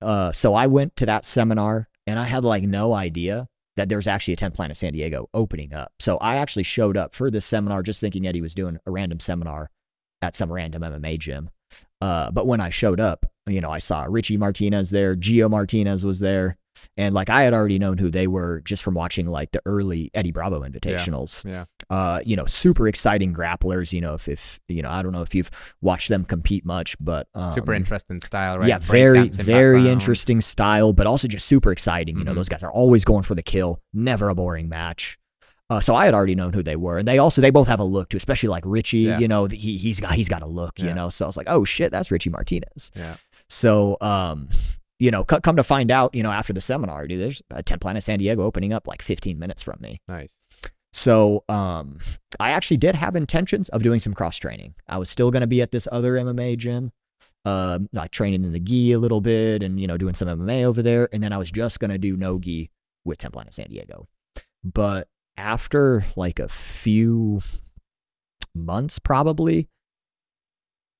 uh, 0.01 0.31
so 0.31 0.53
I 0.53 0.67
went 0.67 0.95
to 0.97 1.05
that 1.05 1.25
seminar 1.25 1.87
and 2.05 2.19
I 2.19 2.25
had 2.25 2.43
like 2.43 2.63
no 2.63 2.93
idea 2.93 3.47
that 3.77 3.87
there 3.87 3.97
was 3.97 4.07
actually 4.07 4.33
a 4.33 4.37
10th 4.37 4.55
Planet 4.55 4.75
San 4.75 4.93
Diego 4.93 5.29
opening 5.33 5.73
up. 5.73 5.93
So 5.99 6.17
I 6.17 6.35
actually 6.35 6.63
showed 6.63 6.97
up 6.97 7.15
for 7.15 7.31
this 7.31 7.45
seminar 7.45 7.83
just 7.83 8.01
thinking 8.01 8.27
Eddie 8.27 8.41
was 8.41 8.55
doing 8.55 8.77
a 8.85 8.91
random 8.91 9.19
seminar 9.19 9.69
at 10.21 10.35
some 10.35 10.51
random 10.51 10.81
MMA 10.81 11.19
gym. 11.19 11.49
Uh, 12.01 12.31
but 12.31 12.47
when 12.47 12.59
I 12.59 12.69
showed 12.69 12.99
up, 12.99 13.25
you 13.47 13.61
know, 13.61 13.71
I 13.71 13.79
saw 13.79 14.05
Richie 14.09 14.37
Martinez 14.37 14.89
there, 14.89 15.15
Gio 15.15 15.49
Martinez 15.49 16.03
was 16.03 16.19
there, 16.19 16.57
and 16.97 17.13
like 17.13 17.29
I 17.29 17.43
had 17.43 17.53
already 17.53 17.79
known 17.79 17.97
who 17.97 18.09
they 18.09 18.27
were 18.27 18.61
just 18.61 18.81
from 18.83 18.93
watching 18.93 19.27
like 19.27 19.51
the 19.51 19.61
early 19.65 20.09
Eddie 20.13 20.31
Bravo 20.31 20.61
invitationals. 20.61 21.43
Yeah. 21.45 21.65
Uh, 21.89 22.21
you 22.25 22.35
know, 22.35 22.45
super 22.45 22.87
exciting 22.87 23.33
grapplers. 23.33 23.91
You 23.93 24.01
know, 24.01 24.13
if 24.13 24.27
if 24.27 24.59
you 24.67 24.81
know, 24.81 24.89
I 24.89 25.01
don't 25.01 25.11
know 25.11 25.21
if 25.21 25.35
you've 25.35 25.51
watched 25.81 26.09
them 26.09 26.23
compete 26.25 26.65
much, 26.65 26.95
but 26.99 27.27
um, 27.35 27.51
Super 27.53 27.73
interesting 27.73 28.21
style, 28.21 28.59
right? 28.59 28.67
yeah, 28.69 28.77
very, 28.79 29.27
very 29.29 29.89
interesting 29.89 30.39
style, 30.41 30.93
but 30.93 31.07
also 31.07 31.27
just 31.27 31.45
super 31.47 31.71
exciting. 31.71 32.17
You 32.17 32.23
know, 32.23 32.31
Mhm. 32.31 32.35
those 32.35 32.49
guys 32.49 32.63
are 32.63 32.71
always 32.71 33.03
going 33.03 33.23
for 33.23 33.35
the 33.35 33.43
kill, 33.43 33.81
never 33.93 34.29
a 34.29 34.35
boring 34.35 34.69
match. 34.69 35.17
Uh, 35.69 35.79
so 35.79 35.95
I 35.95 36.03
had 36.05 36.13
already 36.13 36.35
known 36.35 36.51
who 36.51 36.61
they 36.63 36.75
were, 36.75 36.97
and 36.97 37.07
they 37.07 37.17
also 37.17 37.41
they 37.41 37.49
both 37.49 37.67
have 37.69 37.79
a 37.79 37.83
look 37.85 38.09
too, 38.09 38.17
especially 38.17 38.49
like 38.49 38.63
Richie. 38.65 38.99
Yeah. 38.99 39.19
You 39.19 39.27
know, 39.29 39.45
he 39.45 39.77
he's 39.77 39.99
got 40.01 40.13
he's 40.13 40.27
got 40.29 40.41
a 40.41 40.45
look. 40.47 40.79
You 40.79 40.93
know, 40.93 41.09
so 41.09 41.25
I 41.25 41.27
was 41.27 41.37
like, 41.37 41.47
oh 41.49 41.63
shit, 41.63 41.91
that's 41.91 42.11
Richie 42.11 42.29
Martinez. 42.29 42.91
Yeah. 42.95 43.15
So, 43.49 43.95
um, 44.01 44.47
you 45.01 45.09
know, 45.09 45.25
c- 45.27 45.39
come 45.41 45.55
to 45.55 45.63
find 45.63 45.89
out, 45.89 46.13
you 46.13 46.21
know, 46.21 46.31
after 46.31 46.53
the 46.53 46.61
seminar, 46.61 47.07
dude, 47.07 47.19
there's 47.19 47.41
a 47.49 47.63
10 47.63 47.79
Planet 47.79 48.03
San 48.03 48.19
Diego 48.19 48.43
opening 48.43 48.71
up 48.71 48.87
like 48.87 49.01
15 49.01 49.39
minutes 49.39 49.63
from 49.63 49.77
me. 49.81 49.99
Nice. 50.07 50.35
So, 50.93 51.43
um, 51.49 51.97
I 52.39 52.51
actually 52.51 52.77
did 52.77 52.93
have 52.93 53.15
intentions 53.15 53.67
of 53.69 53.81
doing 53.81 53.99
some 53.99 54.13
cross 54.13 54.37
training. 54.37 54.75
I 54.87 54.99
was 54.99 55.09
still 55.09 55.31
going 55.31 55.41
to 55.41 55.47
be 55.47 55.59
at 55.59 55.71
this 55.71 55.87
other 55.91 56.13
MMA 56.13 56.55
gym, 56.59 56.91
um, 57.45 57.89
like 57.91 58.11
training 58.11 58.43
in 58.43 58.51
the 58.51 58.59
gi 58.59 58.91
a 58.91 58.99
little 58.99 59.21
bit 59.21 59.63
and, 59.63 59.79
you 59.79 59.87
know, 59.87 59.97
doing 59.97 60.13
some 60.13 60.27
MMA 60.27 60.65
over 60.65 60.83
there. 60.83 61.09
And 61.11 61.23
then 61.23 61.33
I 61.33 61.37
was 61.37 61.49
just 61.49 61.79
going 61.79 61.89
to 61.89 61.97
do 61.97 62.15
no 62.15 62.37
gi 62.37 62.69
with 63.03 63.17
10 63.17 63.31
Planet 63.31 63.55
San 63.55 63.69
Diego. 63.69 64.07
But 64.63 65.07
after 65.35 66.05
like 66.15 66.37
a 66.37 66.47
few 66.47 67.41
months, 68.53 68.99
probably, 68.99 69.67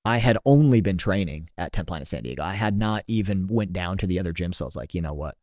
I 0.04 0.18
had 0.18 0.38
only 0.46 0.82
been 0.82 0.98
training 0.98 1.50
at 1.58 1.74
10 1.74 1.86
Planet 1.86 2.08
San 2.08 2.24
Diego. 2.24 2.44
I 2.44 2.54
had 2.54 2.78
not 2.78 3.04
even 3.08 3.48
went 3.48 3.74
down 3.74 3.98
to 4.00 4.08
the 4.08 4.20
other 4.20 4.34
gym. 4.34 4.54
So 4.54 4.66
I 4.66 4.68
was 4.68 4.76
like, 4.76 4.94
you 4.96 5.02
know 5.02 5.14
what? 5.14 5.36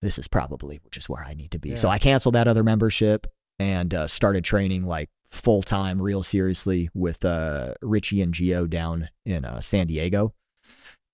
This 0.00 0.18
is 0.18 0.28
probably 0.28 0.80
just 0.90 1.10
where 1.10 1.24
I 1.24 1.34
need 1.34 1.50
to 1.50 1.58
be. 1.58 1.76
So 1.76 1.90
I 1.90 1.98
canceled 1.98 2.34
that 2.34 2.48
other 2.48 2.64
membership 2.64 3.26
and 3.58 3.92
uh, 3.92 4.08
started 4.08 4.42
training 4.42 4.86
like 4.86 5.10
full 5.30 5.62
time, 5.62 6.00
real 6.00 6.22
seriously 6.22 6.88
with 6.94 7.24
uh, 7.24 7.74
Richie 7.82 8.22
and 8.22 8.32
Gio 8.32 8.68
down 8.68 9.10
in 9.26 9.44
uh, 9.44 9.60
San 9.60 9.86
Diego. 9.86 10.32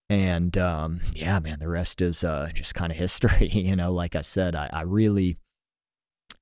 And 0.09 0.57
um, 0.57 1.00
yeah, 1.12 1.40
man, 1.40 1.59
the 1.59 1.69
rest 1.69 2.00
is 2.00 2.23
uh, 2.23 2.50
just 2.55 2.76
kind 2.76 2.93
of 2.93 2.99
history. 2.99 3.49
you 3.52 3.75
know, 3.75 3.93
like 3.93 4.14
I 4.14 4.21
said, 4.21 4.55
I, 4.55 4.71
I 4.73 4.83
really, 4.83 5.37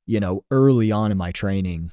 you 0.06 0.20
know, 0.20 0.44
early 0.50 0.92
on 0.92 1.10
in 1.10 1.16
my 1.16 1.32
training, 1.32 1.90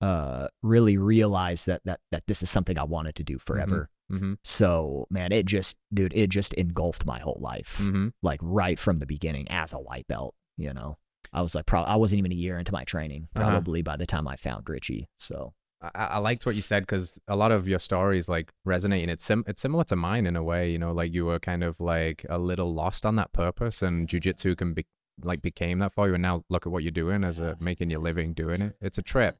uh, 0.00 0.48
really 0.62 0.96
realized 0.96 1.66
that 1.66 1.82
that 1.84 2.00
that 2.10 2.24
this 2.26 2.42
is 2.42 2.50
something 2.50 2.78
I 2.78 2.84
wanted 2.84 3.14
to 3.16 3.24
do 3.24 3.38
forever. 3.38 3.90
Mm-hmm. 4.12 4.34
So 4.44 5.06
man, 5.10 5.32
it 5.32 5.44
just, 5.44 5.76
dude, 5.92 6.12
it 6.14 6.30
just 6.30 6.54
engulfed 6.54 7.04
my 7.04 7.18
whole 7.20 7.38
life, 7.40 7.76
Mm-hmm. 7.80 8.08
like 8.22 8.40
right 8.42 8.78
from 8.78 9.00
the 9.00 9.06
beginning 9.06 9.46
as 9.50 9.72
a 9.72 9.78
white 9.78 10.06
belt. 10.08 10.34
You 10.56 10.72
know, 10.72 10.96
I 11.32 11.42
was 11.42 11.54
like, 11.54 11.66
pro- 11.66 11.82
I 11.82 11.96
wasn't 11.96 12.20
even 12.20 12.32
a 12.32 12.34
year 12.36 12.58
into 12.58 12.72
my 12.72 12.84
training, 12.84 13.28
Uh-huh. 13.36 13.44
probably 13.50 13.82
by 13.82 13.96
the 13.96 14.06
time 14.06 14.26
I 14.26 14.36
found 14.36 14.68
Richie. 14.68 15.08
So 15.18 15.52
I, 15.82 15.90
I 15.94 16.18
liked 16.18 16.46
what 16.46 16.54
you 16.56 16.62
said 16.62 16.84
because 16.84 17.18
a 17.28 17.36
lot 17.36 17.52
of 17.52 17.68
your 17.68 17.78
stories 17.78 18.28
like 18.28 18.50
resonate, 18.66 19.02
and 19.02 19.10
it's 19.10 19.24
sim- 19.24 19.44
it's 19.46 19.60
similar 19.60 19.84
to 19.84 19.96
mine 19.96 20.26
in 20.26 20.36
a 20.36 20.42
way. 20.42 20.70
You 20.70 20.78
know, 20.78 20.92
like 20.92 21.12
you 21.12 21.26
were 21.26 21.38
kind 21.38 21.62
of 21.62 21.78
like 21.80 22.24
a 22.30 22.38
little 22.38 22.72
lost 22.72 23.04
on 23.04 23.16
that 23.16 23.32
purpose, 23.32 23.82
and 23.82 24.08
jujitsu 24.08 24.56
can 24.56 24.72
be 24.74 24.86
like 25.22 25.42
became 25.42 25.80
that 25.80 25.92
for 25.92 26.08
you, 26.08 26.14
and 26.14 26.22
now 26.22 26.44
look 26.48 26.64
at 26.66 26.72
what 26.72 26.82
you're 26.82 26.92
doing 26.92 27.24
as 27.24 27.40
a 27.40 27.56
making 27.60 27.90
your 27.90 28.00
living 28.00 28.32
doing 28.32 28.62
it. 28.62 28.76
It's 28.80 28.96
a 28.98 29.02
trip. 29.02 29.36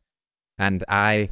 And 0.59 0.85
I 0.89 1.31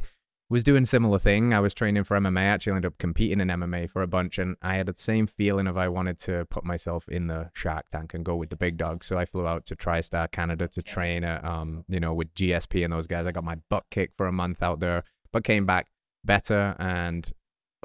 was 0.49 0.63
doing 0.63 0.85
similar 0.85 1.19
thing. 1.19 1.53
I 1.53 1.59
was 1.59 1.73
training 1.73 2.05
for 2.05 2.17
MMA. 2.17 2.39
I 2.39 2.45
actually 2.45 2.71
ended 2.71 2.85
up 2.85 2.97
competing 2.97 3.41
in 3.41 3.49
MMA 3.49 3.89
for 3.89 4.01
a 4.01 4.07
bunch, 4.07 4.37
and 4.39 4.55
I 4.61 4.75
had 4.75 4.87
the 4.87 4.95
same 4.97 5.27
feeling 5.27 5.67
of 5.67 5.77
I 5.77 5.89
wanted 5.89 6.19
to 6.19 6.45
put 6.49 6.63
myself 6.63 7.07
in 7.09 7.27
the 7.27 7.49
Shark 7.53 7.89
Tank 7.89 8.13
and 8.13 8.23
go 8.23 8.35
with 8.35 8.49
the 8.49 8.55
big 8.55 8.77
dogs. 8.77 9.07
So 9.07 9.17
I 9.17 9.25
flew 9.25 9.45
out 9.45 9.65
to 9.65 9.75
TriStar 9.75 10.31
Canada 10.31 10.67
to 10.69 10.81
train 10.81 11.23
at, 11.23 11.43
um, 11.43 11.83
you 11.89 11.99
know, 11.99 12.13
with 12.13 12.33
GSP 12.33 12.83
and 12.83 12.93
those 12.93 13.07
guys. 13.07 13.27
I 13.27 13.31
got 13.31 13.43
my 13.43 13.57
butt 13.69 13.83
kicked 13.91 14.15
for 14.15 14.27
a 14.27 14.31
month 14.31 14.63
out 14.63 14.79
there, 14.79 15.03
but 15.33 15.43
came 15.43 15.65
back 15.65 15.87
better. 16.23 16.75
And 16.79 17.29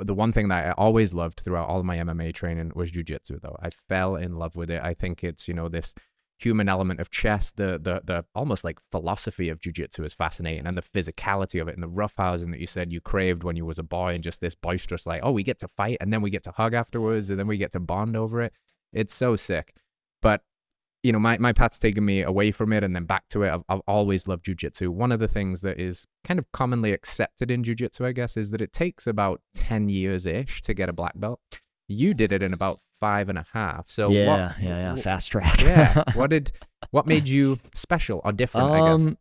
the 0.01 0.15
one 0.15 0.33
thing 0.33 0.49
that 0.49 0.67
I 0.69 0.73
always 0.73 1.13
loved 1.13 1.41
throughout 1.41 1.69
all 1.69 1.83
my 1.83 1.97
MMA 1.97 2.33
training 2.33 2.73
was 2.75 2.93
jujitsu. 2.93 3.41
Though 3.41 3.57
I 3.61 3.71
fell 3.89 4.15
in 4.15 4.37
love 4.37 4.55
with 4.55 4.71
it. 4.71 4.81
I 4.83 4.95
think 4.95 5.25
it's 5.25 5.49
you 5.49 5.55
know 5.55 5.69
this 5.69 5.95
human 6.43 6.69
element 6.69 7.01
of 7.01 7.11
chess, 7.11 7.51
the 7.53 7.79
the 7.83 8.01
the 8.05 8.25
almost 8.35 8.65
like 8.65 8.79
philosophy 8.91 9.49
of 9.49 9.61
jujitsu 9.61 10.05
is 10.05 10.15
fascinating, 10.15 10.67
and 10.67 10.77
the 10.77 10.83
physicality 10.83 11.61
of 11.61 11.69
it, 11.69 11.75
and 11.75 11.83
the 11.83 11.89
roughhousing 11.89 12.51
that 12.51 12.61
you 12.61 12.67
said 12.67 12.93
you 12.93 13.01
craved 13.01 13.45
when 13.45 13.57
you 13.57 13.65
was 13.65 13.79
a 13.79 13.83
boy, 13.83 14.15
and 14.15 14.25
just 14.25 14.41
this 14.41 14.55
boisterous 14.55 15.07
like, 15.07 15.21
oh, 15.23 15.33
we 15.33 15.43
get 15.43 15.59
to 15.61 15.69
fight, 15.69 15.99
and 16.01 16.13
then 16.13 16.23
we 16.23 16.31
get 16.31 16.45
to 16.45 16.53
hug 16.53 16.75
afterwards, 16.75 17.31
and 17.31 17.39
then 17.39 17.47
we 17.47 17.57
get 17.57 17.73
to 17.73 17.81
bond 17.81 18.17
over 18.17 18.43
it. 18.43 18.53
It's 18.93 19.15
so 19.15 19.37
sick. 19.37 19.75
But 20.21 20.43
you 21.03 21.13
know, 21.13 21.19
my 21.19 21.37
my 21.39 21.53
path's 21.53 21.79
taken 21.79 22.05
me 22.05 22.23
away 22.23 22.53
from 22.53 22.73
it 22.73 22.85
and 22.85 22.95
then 22.95 23.05
back 23.05 23.25
to 23.31 23.43
it. 23.43 23.51
I've, 23.51 23.63
I've 23.69 23.81
always 23.89 24.29
loved 24.29 24.45
jujitsu. 24.45 24.89
One 24.89 25.11
of 25.11 25.21
the 25.21 25.29
things 25.29 25.61
that 25.63 25.81
is 25.81 26.07
kind 26.25 26.39
of 26.39 26.51
commonly 26.53 26.93
accepted 26.93 27.51
in 27.51 27.65
jujitsu, 27.65 28.05
I 28.05 28.13
guess, 28.13 28.37
is 28.37 28.51
that 28.53 28.61
it 28.61 28.73
takes 28.73 29.07
about 29.07 29.41
ten 29.55 29.89
years 29.89 30.27
ish 30.27 30.63
to 30.63 30.75
get 30.75 30.89
a 30.89 30.93
black 30.93 31.19
belt. 31.19 31.41
You 31.89 32.15
did 32.15 32.33
it 32.33 32.43
in 32.43 32.53
about 32.53 32.81
five 33.03 33.29
and 33.29 33.39
a 33.39 33.47
half. 33.53 33.91
So 33.91 34.11
yeah, 34.11 34.27
what, 34.29 34.39
yeah, 34.63 34.95
yeah, 34.95 34.97
fast 34.97 35.27
track. 35.33 35.61
yeah. 35.61 36.03
What 36.15 36.31
did 36.31 36.53
what 36.95 37.05
made 37.07 37.27
you 37.29 37.59
special 37.75 38.21
or 38.25 38.33
different? 38.33 38.71
I 38.71 38.79
guess. 38.93 39.03
Um, 39.09 39.19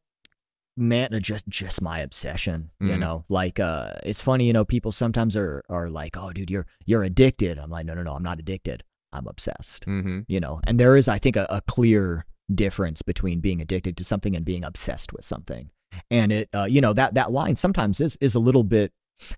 man, 0.78 1.14
uh, 1.14 1.20
just 1.20 1.48
just 1.48 1.82
my 1.82 2.00
obsession. 2.00 2.70
You 2.80 2.96
Mm. 2.96 3.00
know, 3.00 3.26
like 3.30 3.60
uh, 3.60 3.94
it's 4.04 4.22
funny. 4.22 4.46
You 4.46 4.54
know, 4.54 4.66
people 4.66 4.92
sometimes 4.92 5.36
are 5.36 5.64
are 5.70 5.90
like, 5.90 6.14
"Oh, 6.18 6.32
dude, 6.32 6.52
you're 6.52 6.68
you're 6.86 7.04
addicted." 7.04 7.58
I'm 7.58 7.70
like, 7.72 7.86
"No, 7.86 7.94
no, 7.94 8.04
no, 8.04 8.14
I'm 8.14 8.24
not 8.24 8.40
addicted. 8.40 8.84
I'm 9.12 9.28
obsessed." 9.28 9.86
Mm-hmm. 9.88 10.20
You 10.28 10.40
know, 10.40 10.62
and 10.66 10.80
there 10.80 10.96
is, 10.96 11.08
I 11.08 11.18
think, 11.18 11.36
a, 11.36 11.46
a 11.50 11.62
clear 11.62 12.26
difference 12.54 13.02
between 13.02 13.40
being 13.40 13.62
addicted 13.62 13.98
to 13.98 14.04
something 14.04 14.36
and 14.36 14.46
being 14.46 14.64
obsessed 14.64 15.14
with 15.14 15.24
something. 15.26 15.70
And 16.10 16.32
it, 16.32 16.50
uh, 16.54 16.68
you 16.70 16.82
know, 16.82 16.94
that 16.94 17.14
that 17.16 17.32
line 17.32 17.56
sometimes 17.56 18.00
is 18.02 18.18
is 18.22 18.36
a 18.36 18.40
little 18.40 18.64
bit, 18.64 18.92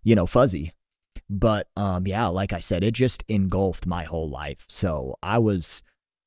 you 0.03 0.15
know, 0.15 0.25
fuzzy. 0.25 0.73
But 1.30 1.68
um, 1.75 2.06
yeah, 2.08 2.27
like 2.27 2.53
I 2.53 2.60
said, 2.60 2.84
it 2.84 2.94
just 2.94 3.24
engulfed 3.27 3.86
my 3.88 4.03
whole 4.03 4.30
life. 4.30 4.65
So 4.68 5.18
I 5.24 5.39
was 5.39 5.82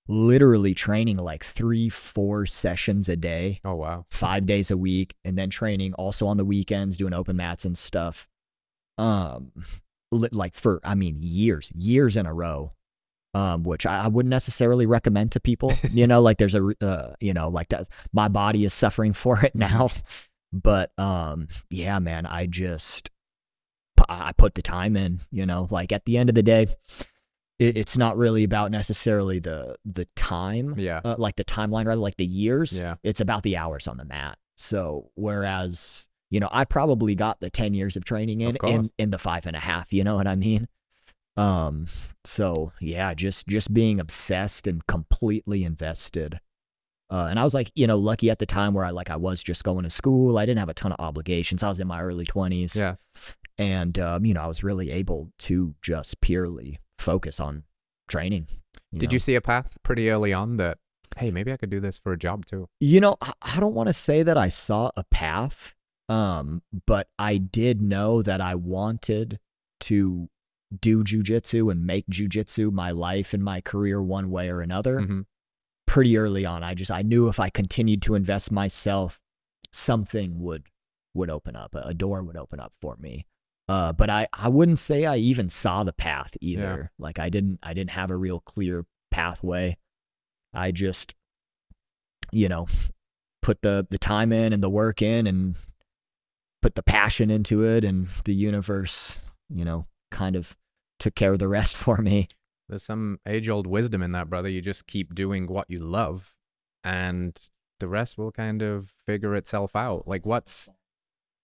literally 0.09 0.75
training 0.75 1.17
like 1.17 1.45
three, 1.45 1.89
four 1.89 2.47
sessions 2.47 3.09
a 3.09 3.17
day 3.17 3.61
Oh 3.65 3.75
wow. 3.75 4.07
five 4.11 4.47
days 4.47 4.71
a 4.71 4.77
week 4.77 5.15
and 5.25 5.37
then 5.37 5.51
training 5.51 5.95
also 5.95 6.27
on 6.27 6.37
the 6.37 6.45
weekends 6.45 6.97
doing 6.97 7.13
open 7.13 7.37
mats 7.37 7.65
and 7.65 7.77
stuff 7.77 8.29
um 8.99 9.51
li- 10.13 10.29
like 10.33 10.55
for 10.55 10.81
i 10.85 10.95
mean 10.95 11.19
years 11.21 11.71
years 11.75 12.17
in 12.17 12.25
a 12.25 12.33
row 12.33 12.73
um 13.35 13.63
which 13.65 13.85
i, 13.85 14.05
I 14.05 14.09
wouldn't 14.09 14.31
necessarily 14.31 14.87
recommend 14.87 15.33
to 15.33 15.41
people 15.41 15.73
you 15.91 16.07
know 16.07 16.23
like 16.23 16.39
there's 16.39 16.55
a 16.55 16.73
uh, 16.81 17.15
you 17.21 17.35
know 17.35 17.49
like 17.49 17.69
that 17.71 17.89
my 18.13 18.29
body 18.29 18.65
is 18.65 18.73
suffering 18.73 19.13
for 19.13 19.45
it 19.45 19.55
now 19.55 19.89
but 20.53 20.97
um 20.99 21.49
yeah 21.69 21.99
man 21.99 22.27
i 22.27 22.47
just 22.47 23.11
i 24.09 24.33
put 24.33 24.55
the 24.55 24.63
time 24.63 24.97
in 24.97 25.21
you 25.31 25.45
know 25.47 25.67
like 25.71 25.93
at 25.93 26.05
the 26.05 26.17
end 26.17 26.29
of 26.29 26.35
the 26.35 26.43
day 26.43 26.67
it, 27.59 27.77
it's 27.77 27.97
not 27.97 28.17
really 28.17 28.45
about 28.45 28.71
necessarily 28.71 29.39
the 29.39 29.77
the 29.85 30.05
time 30.17 30.75
Yeah. 30.79 31.01
uh, 31.05 31.17
like 31.19 31.37
the 31.37 31.45
timeline 31.45 31.87
rather 31.87 31.97
like 32.01 32.17
the 32.17 32.27
years 32.27 32.73
Yeah. 32.73 32.97
it's 33.03 33.21
about 33.21 33.43
the 33.43 33.57
hours 33.57 33.87
on 33.89 33.97
the 33.97 34.05
mat 34.05 34.39
so 34.57 35.11
whereas 35.15 36.07
you 36.31 36.41
know 36.41 36.49
i 36.53 36.65
probably 36.65 37.15
got 37.15 37.41
the 37.41 37.51
10 37.51 37.75
years 37.75 37.97
of 37.97 38.05
training 38.05 38.41
in 38.41 38.57
course. 38.57 38.73
in, 38.73 38.91
in 38.99 39.11
the 39.11 39.19
five 39.19 39.47
and 39.47 39.57
a 39.57 39.61
half 39.61 39.93
you 39.93 40.03
know 40.05 40.17
what 40.17 40.27
i 40.27 40.35
mean 40.35 40.69
um 41.37 41.87
so 42.25 42.73
yeah 42.81 43.13
just 43.15 43.47
just 43.47 43.73
being 43.75 44.01
obsessed 44.01 44.67
and 44.67 44.87
completely 44.87 45.65
invested 45.65 46.41
uh, 47.11 47.27
and 47.31 47.39
i 47.39 47.45
was 47.45 47.53
like 47.55 47.71
you 47.75 47.87
know 47.87 47.97
lucky 47.99 48.31
at 48.31 48.39
the 48.39 48.47
time 48.47 48.73
where 48.75 48.85
i 48.85 48.91
like 48.91 49.11
i 49.11 49.17
was 49.17 49.43
just 49.43 49.63
going 49.63 49.85
to 49.85 49.91
school 49.91 50.39
i 50.39 50.47
didn't 50.47 50.59
have 50.59 50.69
a 50.71 50.75
ton 50.75 50.93
of 50.93 50.99
obligations 50.99 51.63
i 51.63 51.69
was 51.69 51.79
in 51.79 51.87
my 51.87 52.01
early 52.03 52.25
20s 52.25 52.75
Yeah. 52.75 52.95
And 53.59 53.99
um, 53.99 54.25
you 54.25 54.35
know 54.35 54.43
i 54.43 54.47
was 54.47 54.63
really 54.63 54.91
able 54.91 55.31
to 55.39 55.75
just 55.83 56.21
purely 56.21 56.79
focus 56.99 57.41
on 57.41 57.63
training 58.09 58.47
Did 58.95 59.11
know? 59.11 59.15
you 59.15 59.19
see 59.19 59.35
a 59.35 59.41
path 59.41 59.77
pretty 59.83 60.09
early 60.11 60.33
on 60.33 60.57
that? 60.59 60.79
Hey, 61.17 61.31
maybe 61.31 61.53
I 61.53 61.57
could 61.57 61.71
do 61.71 61.81
this 61.81 61.99
for 61.99 62.13
a 62.13 62.19
job 62.19 62.45
too. 62.47 62.69
You 62.81 63.01
know, 63.01 63.17
I, 63.21 63.33
I 63.41 63.61
don't 63.61 63.75
want 63.75 63.89
to 63.89 63.93
say 63.95 64.23
that 64.23 64.37
I 64.37 64.49
saw 64.49 64.91
a 64.97 65.05
path, 65.05 65.75
um, 66.09 66.63
but 66.87 67.09
I 67.19 67.39
did 67.39 67.81
know 67.81 68.23
that 68.23 68.41
I 68.41 68.55
wanted 68.55 69.39
to 69.81 70.29
do 70.79 71.05
jujitsu 71.05 71.71
and 71.71 71.87
make 71.87 72.07
jujitsu 72.09 72.71
my 72.73 72.91
life 72.91 73.33
and 73.33 73.43
my 73.43 73.61
career 73.61 74.03
one 74.03 74.31
way 74.31 74.51
or 74.51 74.61
another. 74.61 75.01
hmm 75.01 75.21
Pretty 75.87 76.19
early 76.19 76.45
on, 76.45 76.63
I 76.65 76.75
just 76.75 76.91
I 76.91 77.03
knew 77.03 77.29
if 77.29 77.39
I 77.39 77.49
continued 77.49 78.03
to 78.03 78.17
invest 78.17 78.51
myself, 78.51 79.21
something 79.71 80.41
would 80.41 80.65
would 81.15 81.31
open 81.31 81.57
up, 81.57 81.75
a 81.75 81.95
door 81.95 82.23
would 82.23 82.37
open 82.37 82.61
up 82.61 82.73
for 82.81 82.97
me. 82.99 83.25
Uh, 83.69 83.93
but 83.93 84.09
I 84.11 84.29
I 84.33 84.49
wouldn't 84.49 84.79
say 84.79 85.07
I 85.07 85.17
even 85.17 85.49
saw 85.49 85.83
the 85.83 85.93
path 85.93 86.37
either. 86.41 86.91
Like 86.99 87.19
I 87.19 87.29
didn't 87.29 87.59
I 87.63 87.75
didn't 87.75 87.91
have 87.91 88.11
a 88.11 88.17
real 88.17 88.41
clear 88.41 88.85
pathway. 89.11 89.77
I 90.55 90.71
just, 90.71 91.15
you 92.33 92.49
know, 92.49 92.67
put 93.43 93.63
the 93.63 93.87
the 93.91 93.99
time 93.99 94.33
in 94.33 94.53
and 94.53 94.63
the 94.63 94.71
work 94.71 95.03
in 95.03 95.27
and 95.27 95.57
put 96.63 96.75
the 96.75 96.83
passion 96.83 97.31
into 97.31 97.65
it 97.65 97.85
and 97.85 98.09
the 98.25 98.35
universe, 98.35 99.17
you 99.49 99.65
know, 99.65 99.87
kind 100.11 100.37
of 100.37 100.57
took 100.99 101.15
care 101.15 101.33
of 101.33 101.39
the 101.39 101.49
rest 101.49 101.77
for 101.77 101.99
me. 101.99 102.29
There's 102.69 102.85
some 102.85 103.21
age 103.27 103.49
old 103.49 103.67
wisdom 103.67 104.03
in 104.03 104.13
that, 104.13 104.29
brother. 104.29 104.49
You 104.49 104.61
just 104.61 104.87
keep 104.87 105.15
doing 105.15 105.47
what 105.47 105.71
you 105.71 105.79
love 105.81 106.35
and 106.83 107.39
the 107.81 107.89
rest 107.89 108.17
will 108.17 108.33
kind 108.33 108.63
of 108.63 108.93
figure 109.07 109.35
itself 109.35 109.77
out. 109.77 110.09
Like, 110.09 110.25
what's, 110.25 110.69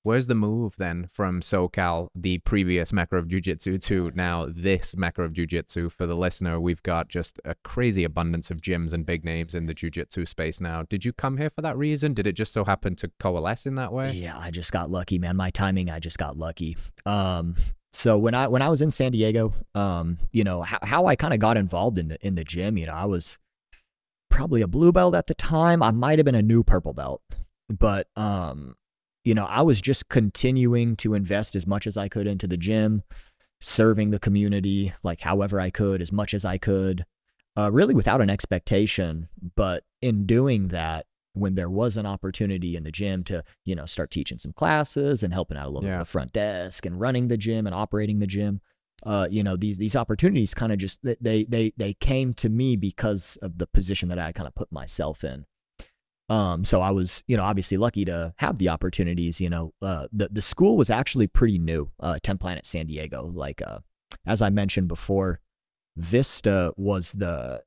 where's 0.03 0.27
the 0.27 0.35
move 0.35 0.75
then 0.79 1.09
from 1.13 1.41
SoCal, 1.41 2.09
the 2.15 2.39
previous 2.39 2.93
Mecca 2.93 3.17
of 3.17 3.29
Jiu 3.29 3.41
Jitsu, 3.41 3.79
to 3.79 4.11
now 4.15 4.47
this 4.49 4.97
Mecca 4.97 5.23
of 5.23 5.33
Jiu 5.33 5.47
Jitsu? 5.47 5.91
For 5.91 6.07
the 6.07 6.17
listener, 6.17 6.61
we've 6.61 6.83
got 6.83 7.09
just 7.09 7.41
a 7.45 7.55
crazy 7.65 8.05
abundance 8.05 8.51
of 8.51 8.61
gyms 8.61 8.93
and 8.93 9.07
big 9.07 9.25
names 9.25 9.55
in 9.55 9.67
the 9.67 9.75
Jiu 9.75 9.91
Jitsu 9.91 10.27
space 10.27 10.61
now. 10.61 10.83
Did 10.83 11.05
you 11.05 11.13
come 11.13 11.37
here 11.37 11.51
for 11.51 11.63
that 11.63 11.77
reason? 11.77 12.15
Did 12.15 12.27
it 12.27 12.33
just 12.33 12.53
so 12.53 12.65
happen 12.65 12.97
to 12.97 13.11
coalesce 13.21 13.67
in 13.67 13.77
that 13.77 13.93
way? 13.93 14.13
Yeah, 14.13 14.39
I 14.39 14.51
just 14.51 14.73
got 14.73 14.91
lucky, 14.91 15.19
man. 15.19 15.37
My 15.37 15.51
timing, 15.51 15.91
I 15.91 15.99
just 15.99 16.19
got 16.19 16.37
lucky. 16.37 16.77
Um, 17.07 17.57
so 17.93 18.17
when 18.17 18.35
I 18.35 18.49
when 18.49 18.63
I 18.63 18.69
was 18.69 18.81
in 18.81 18.91
San 18.91 19.13
Diego, 19.13 19.53
um, 19.75 20.19
you 20.33 20.45
know 20.45 20.63
how, 20.63 20.79
how 20.83 21.07
I 21.07 21.17
kind 21.17 21.35
of 21.35 21.41
got 21.41 21.57
involved 21.57 21.99
in 21.99 22.09
the 22.09 22.27
in 22.27 22.35
the 22.35 22.45
gym. 22.45 22.77
You 22.79 22.87
know, 22.87 22.95
I 22.95 23.05
was 23.05 23.39
probably 24.31 24.63
a 24.63 24.67
blue 24.67 24.93
belt 24.93 25.15
at 25.15 25.27
the 25.27 25.35
time. 25.35 25.83
I 25.83 25.91
might 25.91 26.19
have 26.19 26.25
been 26.25 26.35
a 26.35 26.43
new 26.43 26.65
purple 26.65 26.95
belt, 26.95 27.23
but 27.69 28.09
um, 28.17 28.77
you 29.25 29.35
know, 29.35 29.47
I 29.47 29.63
was 29.63 29.81
just 29.81 30.09
continuing 30.09 30.97
to 30.97 31.15
invest 31.15 31.55
as 31.57 31.67
much 31.67 31.87
as 31.87 31.97
I 31.97 32.09
could 32.09 32.27
into 32.27 32.47
the 32.47 32.57
gym, 32.57 33.03
serving 33.61 34.11
the 34.11 34.19
community 34.19 34.93
like 35.03 35.21
however 35.21 35.61
I 35.61 35.71
could, 35.71 36.03
as 36.03 36.13
much 36.13 36.35
as 36.35 36.45
I 36.45 36.59
could, 36.59 37.05
uh, 37.57 37.71
really 37.71 37.95
without 37.95 38.21
an 38.21 38.31
expectation. 38.31 39.29
But 39.55 39.85
in 40.01 40.27
doing 40.27 40.69
that, 40.69 41.07
when 41.35 41.55
there 41.55 41.71
was 41.71 41.97
an 41.97 42.05
opportunity 42.05 42.77
in 42.77 42.83
the 42.83 42.91
gym 42.93 43.25
to, 43.25 43.43
you 43.65 43.75
know, 43.75 43.87
start 43.87 44.11
teaching 44.11 44.39
some 44.39 44.53
classes 44.53 45.23
and 45.23 45.33
helping 45.33 45.57
out 45.57 45.65
a 45.67 45.69
little 45.69 45.81
bit 45.83 45.89
Yeah. 45.89 45.95
at 45.97 45.99
the 46.01 46.05
front 46.05 46.33
desk 46.33 46.85
and 46.85 47.01
running 47.01 47.29
the 47.29 47.39
gym 47.39 47.67
and 47.67 47.75
operating 47.75 48.19
the 48.19 48.27
gym, 48.27 48.61
uh, 49.05 49.29
you 49.31 49.43
know, 49.43 49.57
these 49.57 49.79
these 49.79 49.97
opportunities 49.97 50.53
kind 50.55 50.73
of 50.73 50.79
just 50.79 50.99
they 51.03 51.45
they 51.45 51.73
they 51.77 51.95
came 51.95 52.35
to 52.35 52.49
me 52.51 52.77
because 52.77 53.37
of 53.41 53.57
the 53.59 53.67
position 53.67 54.09
that 54.11 54.19
I 54.19 54.33
kind 54.33 54.47
of 54.47 54.55
put 54.55 54.71
myself 54.71 55.25
in. 55.25 55.47
Um, 56.33 56.65
so 56.65 56.81
I 56.81 56.91
was, 56.91 57.23
you 57.27 57.37
know, 57.37 57.43
obviously 57.45 57.77
lucky 57.77 58.05
to 58.07 58.33
have 58.39 58.59
the 58.59 58.69
opportunities. 58.71 59.41
You 59.41 59.51
know, 59.51 59.73
uh, 59.83 60.07
the 60.13 60.29
the 60.33 60.43
school 60.43 60.77
was 60.77 60.89
actually 60.91 61.27
pretty 61.27 61.59
new, 61.59 61.91
uh, 62.01 62.19
Ten 62.23 62.39
Planet 62.39 62.65
San 62.65 62.87
Diego. 62.87 63.31
Like, 63.35 63.61
uh, 63.61 63.79
as 64.27 64.41
I 64.41 64.49
mentioned 64.51 64.89
before, 64.89 65.41
Vista 65.97 66.73
was 66.77 67.13
the 67.13 67.63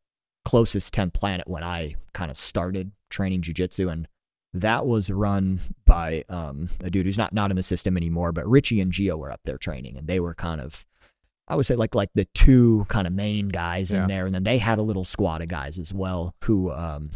closest 0.46 0.94
10 0.94 1.12
planet 1.12 1.48
when 1.48 1.64
I 1.64 1.96
kind 2.14 2.30
of 2.32 2.38
started 2.38 2.92
training 3.10 3.42
jujitsu. 3.42 3.92
And 3.92 4.08
that 4.54 4.86
was 4.86 5.10
run 5.10 5.60
by 5.86 6.24
um, 6.30 6.70
a 6.82 6.90
dude 6.90 7.06
who's 7.06 7.18
not, 7.18 7.34
not 7.34 7.50
in 7.52 7.58
the 7.58 7.64
system 7.64 7.98
anymore, 7.98 8.32
but 8.32 8.48
Richie 8.48 8.80
and 8.82 8.92
Gio 8.92 9.18
were 9.18 9.32
up 9.32 9.42
there 9.46 9.58
training 9.58 9.98
and 9.98 10.08
they 10.08 10.20
were 10.20 10.34
kind 10.36 10.62
of, 10.62 10.86
I 11.48 11.56
would 11.56 11.66
say 11.66 11.76
like, 11.76 11.94
like 11.96 12.10
the 12.16 12.26
two 12.36 12.86
kind 12.90 13.06
of 13.08 13.14
main 13.14 13.50
guys 13.50 13.92
Yeah. 13.92 14.04
in 14.04 14.08
there. 14.08 14.26
And 14.28 14.34
then 14.36 14.44
they 14.44 14.58
had 14.60 14.78
a 14.80 14.84
little 14.84 15.04
squad 15.04 15.42
of 15.42 15.50
guys 15.50 15.78
as 15.80 15.94
well 15.94 16.36
who, 16.44 16.72
um, 16.72 17.10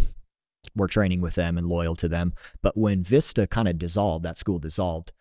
were 0.75 0.87
training 0.87 1.21
with 1.21 1.35
them 1.35 1.57
and 1.57 1.67
loyal 1.67 1.95
to 1.97 2.07
them. 2.07 2.33
But 2.61 2.77
when 2.77 3.03
Vista 3.03 3.47
kind 3.47 3.67
of 3.67 3.77
dissolved, 3.77 4.23
that 4.25 4.37
school 4.37 4.59
dissolved, 4.59 5.11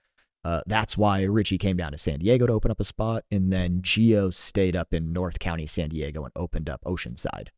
uh, 0.45 0.62
that's 0.67 0.97
why 0.97 1.23
Richie 1.25 1.59
came 1.59 1.76
down 1.76 1.93
to 1.93 1.99
San 1.99 2.21
Diego 2.21 2.47
to 2.47 2.52
open 2.52 2.71
up 2.71 2.81
a 2.81 2.85
spot, 2.85 3.25
and 3.31 3.52
then 3.52 3.83
Gio 3.83 4.33
stayed 4.33 4.76
up 4.76 4.95
in 4.95 5.12
North 5.12 5.38
County, 5.40 5.67
San 5.67 5.88
Diego, 5.90 6.25
and 6.25 6.33
opened 6.37 6.71
up 6.71 6.81
Oceanside. 6.85 7.49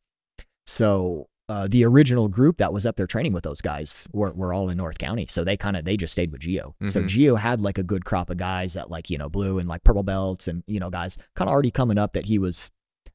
So 0.67 1.29
uh, 1.49 1.67
the 1.69 1.85
original 1.85 2.29
group 2.29 2.59
that 2.59 2.73
was 2.73 2.87
up 2.87 2.97
there 2.97 3.07
training 3.07 3.33
with 3.33 3.43
those 3.45 3.61
guys 3.61 4.07
were, 4.13 4.31
were 4.33 4.53
all 4.55 4.69
in 4.69 4.77
North 4.77 4.99
County. 4.99 5.27
So 5.29 5.43
they 5.45 5.57
kind 5.57 5.77
of 5.77 5.85
they 5.85 5.97
just 5.97 6.13
stayed 6.13 6.31
with 6.31 6.41
Gio. 6.43 6.75
So 6.87 7.03
Mhm. 7.03 7.07
Gio 7.09 7.39
had 7.39 7.61
like 7.61 7.77
a 7.79 7.83
good 7.83 8.05
crop 8.05 8.31
of 8.31 8.37
guys 8.37 8.75
that 8.75 8.89
like 8.91 9.11
you 9.11 9.19
know 9.19 9.29
blue 9.29 9.59
and 9.59 9.69
like 9.69 9.83
purple 9.83 10.05
belts 10.05 10.47
and 10.47 10.63
you 10.67 10.79
know 10.79 10.91
guys 10.91 11.19
kind 11.35 11.49
of 11.49 11.53
already 11.53 11.71
coming 11.73 11.99
up 11.99 12.13
that 12.13 12.27
he 12.27 12.39
was 12.39 12.71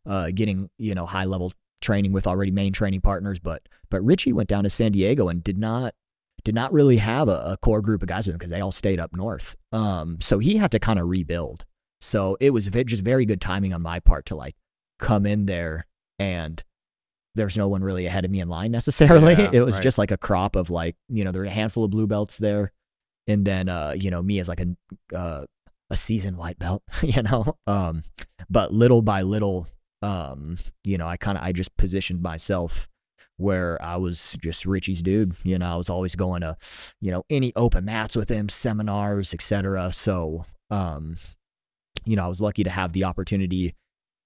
uh, 0.06 0.32
getting 0.34 0.70
you 0.78 0.94
know 0.94 1.06
high 1.06 1.24
level 1.26 1.54
training 1.82 2.14
with 2.14 2.28
already 2.28 2.52
main 2.52 2.74
training 2.74 3.02
partners. 3.02 3.40
But 3.40 3.64
but 3.90 4.04
Richie 4.04 4.34
went 4.34 4.50
down 4.50 4.64
to 4.64 4.70
San 4.70 4.92
Diego 4.92 5.30
and 5.30 5.44
did 5.44 5.58
not 5.58 5.94
did 6.44 6.56
not 6.56 6.72
really 6.72 6.98
have 6.98 7.28
a, 7.28 7.42
a 7.46 7.58
core 7.58 7.82
group 7.82 8.02
of 8.02 8.08
guys 8.08 8.28
with 8.28 8.36
him 8.36 8.38
because 8.38 8.52
they 8.52 8.62
all 8.62 8.72
stayed 8.72 9.00
up 9.00 9.16
north. 9.16 9.56
Um, 9.72 10.18
so 10.22 10.40
he 10.40 10.58
had 10.58 10.72
to 10.72 10.80
kind 10.80 11.00
of 11.00 11.10
rebuild. 11.10 11.66
So 12.02 12.38
it 12.40 12.52
was 12.52 12.68
just 12.68 13.04
very 13.04 13.26
good 13.26 13.42
timing 13.42 13.74
on 13.74 13.82
my 13.82 14.00
part 14.00 14.28
to 14.28 14.36
like 14.36 14.56
come 15.00 15.26
in 15.26 15.48
there 15.48 15.88
and 16.20 16.64
there's 17.34 17.58
no 17.58 17.68
one 17.68 17.84
really 17.84 18.06
ahead 18.06 18.26
of 18.26 18.32
me 18.32 18.40
in 18.40 18.48
line 18.48 18.72
necessarily. 18.72 19.34
Yeah, 19.34 19.50
it 19.52 19.62
was 19.62 19.76
right. 19.76 19.84
just 19.84 19.98
like 19.98 20.12
a 20.12 20.18
crop 20.18 20.56
of 20.56 20.70
like, 20.70 20.96
you 21.10 21.24
know, 21.24 21.32
there 21.32 21.42
were 21.42 21.48
a 21.48 21.52
handful 21.52 21.84
of 21.84 21.92
blue 21.92 22.08
belts 22.08 22.38
there. 22.38 22.72
And 23.28 23.44
then, 23.44 23.68
uh, 23.68 23.96
you 23.98 24.12
know, 24.12 24.22
me 24.22 24.40
as 24.40 24.48
like 24.48 24.62
a, 24.62 25.18
uh, 25.18 25.46
a 25.90 25.98
seasoned 25.98 26.38
white 26.38 26.60
belt, 26.60 26.84
you 27.02 27.24
know, 27.24 27.58
um, 27.66 28.04
but 28.50 28.72
little 28.72 29.02
by 29.02 29.24
little, 29.24 29.68
um, 30.06 30.60
you 30.84 30.98
know, 30.98 31.08
I 31.08 31.18
kind 31.18 31.38
of, 31.38 31.44
I 31.44 31.52
just 31.52 31.76
positioned 31.78 32.22
myself 32.22 32.88
where 33.38 33.82
I 33.82 33.98
was 33.98 34.38
just 34.40 34.66
Richie's 34.66 35.02
dude. 35.02 35.36
You 35.44 35.58
know, 35.58 35.74
I 35.74 35.76
was 35.76 35.90
always 35.90 36.16
going 36.16 36.42
to, 36.42 36.58
you 37.02 37.12
know, 37.12 37.24
any 37.30 37.52
open 37.56 37.86
mats 37.86 38.16
with 38.16 38.30
him, 38.30 38.48
seminars, 38.48 39.34
etc. 39.34 39.92
So, 39.94 40.46
um, 40.70 41.18
you 42.06 42.16
know, 42.16 42.24
I 42.24 42.28
was 42.28 42.40
lucky 42.40 42.64
to 42.64 42.70
have 42.70 42.94
the 42.94 43.04
opportunity 43.04 43.74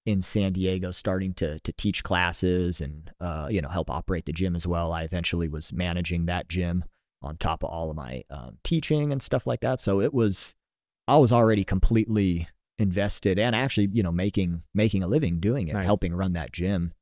in 0.04 0.20
San 0.20 0.52
Diego 0.52 0.90
starting 0.90 1.32
to 1.34 1.58
to 1.60 1.72
teach 1.72 2.02
classes 2.04 2.80
and 2.80 3.10
uh, 3.20 3.48
you 3.50 3.60
know 3.60 3.68
help 3.68 3.90
operate 3.90 4.26
the 4.26 4.32
gym 4.32 4.56
as 4.56 4.66
well. 4.66 4.92
I 4.92 5.02
eventually 5.02 5.48
was 5.48 5.72
managing 5.72 6.26
that 6.26 6.48
gym 6.48 6.84
on 7.22 7.36
top 7.36 7.62
of 7.62 7.70
all 7.70 7.90
of 7.90 7.96
my 7.96 8.22
um, 8.30 8.58
teaching 8.64 9.12
and 9.12 9.22
stuff 9.22 9.46
like 9.46 9.60
that. 9.60 9.80
So 9.80 10.00
it 10.00 10.12
was 10.12 10.54
I 11.06 11.16
was 11.18 11.32
already 11.32 11.64
completely 11.64 12.48
invested 12.80 13.38
and 13.38 13.54
actually 13.54 13.88
you 13.92 14.02
know 14.02 14.12
making 14.12 14.62
making 14.74 15.02
a 15.02 15.08
living 15.08 15.40
doing 15.40 15.68
it, 15.68 15.74
Nice. 15.74 15.84
helping 15.84 16.14
run 16.14 16.32
that 16.34 16.52
gym. 16.52 16.92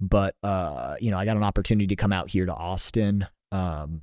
But 0.00 0.36
uh, 0.42 0.96
you 1.00 1.10
know 1.10 1.18
I 1.18 1.24
got 1.24 1.36
an 1.36 1.44
opportunity 1.44 1.86
to 1.88 1.96
come 1.96 2.12
out 2.12 2.30
here 2.30 2.46
to 2.46 2.54
Austin. 2.54 3.26
Um, 3.50 4.00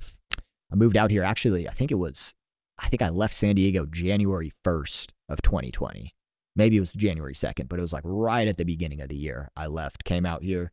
I 0.72 0.74
moved 0.74 0.96
out 0.96 1.10
here 1.10 1.22
actually. 1.22 1.68
I 1.68 1.72
think 1.72 1.90
it 1.90 1.96
was 1.96 2.34
I 2.78 2.88
think 2.88 3.02
I 3.02 3.08
left 3.08 3.34
San 3.34 3.54
Diego 3.54 3.86
January 3.86 4.52
first 4.62 5.12
of 5.28 5.42
2020 5.42 6.12
maybe 6.56 6.76
it 6.76 6.80
was 6.80 6.92
January 6.92 7.34
2nd, 7.34 7.68
but 7.68 7.78
it 7.78 7.82
was 7.82 7.92
like 7.92 8.02
right 8.04 8.48
at 8.48 8.56
the 8.56 8.64
beginning 8.64 9.00
of 9.02 9.10
the 9.10 9.14
year. 9.14 9.50
I 9.54 9.66
left, 9.66 10.04
came 10.04 10.24
out 10.26 10.42
here 10.42 10.72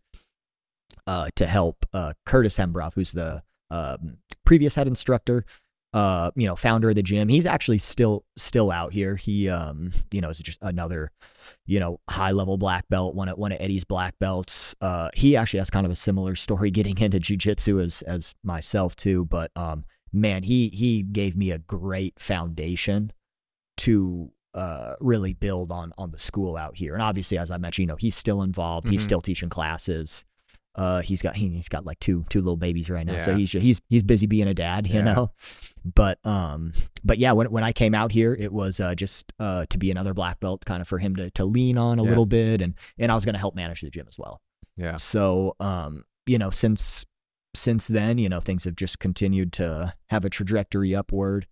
uh, 1.06 1.30
to 1.36 1.46
help 1.46 1.86
uh, 1.94 2.14
Curtis 2.26 2.58
Hembroff, 2.58 2.94
who's 2.96 3.12
the 3.12 3.44
um, 3.70 4.18
previous 4.46 4.76
head 4.76 4.88
instructor, 4.88 5.46
uh, 5.94 6.32
you 6.36 6.48
know, 6.48 6.56
founder 6.56 6.90
of 6.90 6.96
the 6.96 7.04
gym. 7.04 7.28
He's 7.30 7.46
actually 7.46 7.78
still 7.78 8.26
still 8.36 8.72
out 8.72 8.94
here. 8.94 9.16
He, 9.16 9.48
um, 9.50 9.92
you 10.12 10.22
know, 10.22 10.30
is 10.30 10.40
just 10.40 10.58
another, 10.62 11.12
you 11.66 11.80
know, 11.80 12.00
high 12.10 12.32
level 12.32 12.58
black 12.58 12.88
belt, 12.90 13.14
one 13.16 13.30
of 13.30 13.38
one 13.38 13.52
of 13.52 13.60
Eddie's 13.62 13.84
black 13.84 14.18
belts. 14.20 14.74
Uh, 14.82 15.10
he 15.14 15.38
actually 15.38 15.60
has 15.60 15.70
kind 15.70 15.86
of 15.86 15.92
a 15.92 15.96
similar 15.96 16.36
story 16.36 16.72
getting 16.78 16.98
into 16.98 17.20
jujitsu 17.20 17.84
as 17.84 18.02
as 18.04 18.34
myself 18.44 18.96
too. 18.96 19.26
But 19.26 19.52
um, 19.56 19.86
man, 20.12 20.44
he 20.44 20.70
he 20.70 21.04
gave 21.04 21.36
me 21.38 21.52
a 21.52 21.60
great 21.60 22.20
foundation 22.20 23.12
to 23.78 24.32
uh, 24.54 24.96
really 25.00 25.34
build 25.34 25.72
on 25.72 25.94
on 25.98 26.12
the 26.12 26.20
school 26.20 26.58
out 26.58 26.76
here. 26.78 26.94
And 26.94 27.02
obviously, 27.04 27.38
as 27.38 27.52
I 27.52 27.58
mentioned, 27.58 27.84
you 27.84 27.88
know, 27.88 27.96
he's 27.96 28.16
still 28.16 28.42
involved. 28.42 28.88
He's 28.88 29.02
Mhm. 29.02 29.06
still 29.06 29.22
teaching 29.22 29.50
classes. 29.50 30.26
Uh, 30.76 31.02
he's 31.02 31.22
got 31.22 31.36
he, 31.36 31.50
he's 31.50 31.70
got 31.70 31.86
like 31.86 32.00
two 32.00 32.26
two 32.30 32.40
little 32.40 32.58
babies 32.58 32.90
right 32.90 33.06
now, 33.06 33.18
so 33.20 33.36
he's 33.36 33.52
he's 33.52 33.80
he's 33.90 34.02
busy 34.04 34.26
being 34.26 34.48
a 34.48 34.54
dad, 34.56 34.88
you 34.88 34.96
Yeah. 34.96 35.02
know. 35.14 35.32
But 35.86 36.18
um, 36.26 36.74
but 37.04 37.18
yeah, 37.20 37.34
when 37.34 37.52
when 37.52 37.64
I 37.64 37.74
came 37.74 37.94
out 37.94 38.12
here, 38.12 38.34
it 38.40 38.52
was 38.52 38.80
uh, 38.80 38.96
just 38.96 39.32
uh 39.40 39.66
to 39.70 39.78
be 39.78 39.92
another 39.92 40.14
black 40.14 40.40
belt, 40.40 40.66
kind 40.66 40.82
of 40.82 40.88
for 40.88 40.98
him 40.98 41.16
to 41.18 41.30
to 41.32 41.46
lean 41.46 41.78
on 41.78 42.00
a 42.00 42.04
Yes. 42.04 42.10
little 42.10 42.26
bit, 42.26 42.62
and 42.62 42.74
and 42.98 43.12
I 43.12 43.16
was 43.16 43.24
going 43.26 43.34
to 43.34 43.40
help 43.40 43.54
manage 43.56 43.82
the 43.82 43.90
gym 43.92 44.06
as 44.08 44.18
well. 44.18 44.42
Yeah. 44.78 44.96
So, 44.96 45.56
um, 45.60 46.06
you 46.26 46.40
know, 46.40 46.50
since 46.50 47.06
since 47.54 47.88
then, 47.88 48.18
you 48.18 48.30
know, 48.30 48.40
things 48.40 48.64
have 48.64 48.76
just 48.76 48.98
continued 48.98 49.54
to 49.54 49.94
have 50.08 50.26
a 50.26 50.30
trajectory 50.30 50.96
upward. 50.96 51.46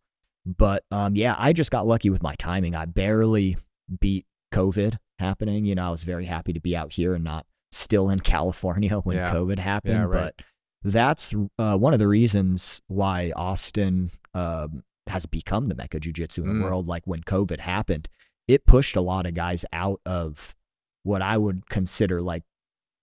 But 0.46 0.84
um, 0.90 1.16
yeah, 1.16 1.36
I 1.38 1.54
just 1.54 1.70
got 1.70 1.86
lucky 1.86 2.10
with 2.10 2.24
my 2.24 2.34
timing. 2.36 2.76
I 2.76 2.86
barely 2.86 3.58
beat 4.00 4.26
COVID 4.52 4.98
happening. 5.20 5.66
You 5.66 5.76
know, 5.76 5.88
I 5.88 5.92
was 5.92 6.02
very 6.04 6.26
happy 6.26 6.54
to 6.54 6.60
be 6.60 6.76
out 6.76 6.94
here 6.94 7.14
and 7.14 7.24
not 7.24 7.46
still 7.72 8.10
in 8.10 8.20
California 8.20 8.98
when 9.04 9.18
Yeah. 9.18 9.32
COVID 9.34 9.60
happened. 9.60 10.10
right. 10.10 10.34
But 10.36 10.46
that's 10.84 11.34
uh, 11.60 11.78
one 11.78 11.94
of 11.94 12.00
the 12.00 12.08
reasons 12.08 12.82
why 12.88 13.32
Austin 13.36 14.12
um, 14.34 14.84
has 15.08 15.26
become 15.26 15.66
the 15.66 15.76
mecca 15.76 16.00
jiu-jitsu 16.00 16.44
in 16.44 16.50
Mm. 16.50 16.58
the 16.60 16.64
world. 16.64 16.88
Like 16.88 17.06
when 17.06 17.22
COVID 17.22 17.60
happened, 17.60 18.08
it 18.48 18.66
pushed 18.66 18.96
a 18.96 19.02
lot 19.02 19.26
of 19.26 19.34
guys 19.34 19.64
out 19.74 20.02
of 20.06 20.56
what 21.04 21.22
I 21.22 21.38
would 21.38 21.70
consider 21.70 22.22
like 22.22 22.44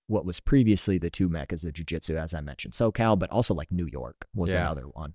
what 0.07 0.25
was 0.25 0.41
previously 0.41 0.97
the 0.99 1.11
two 1.11 1.29
meccas 1.29 1.65
of 1.65 1.75
jiu-jitsu, 1.75 2.17
as 2.17 2.33
I 2.33 2.41
mentioned, 2.41 2.73
SoCal, 2.75 3.19
but 3.19 3.31
also 3.31 3.53
like 3.55 3.71
New 3.71 3.87
York 3.87 4.27
was 4.35 4.53
Yeah. 4.53 4.63
another 4.63 4.85
one. 4.89 5.15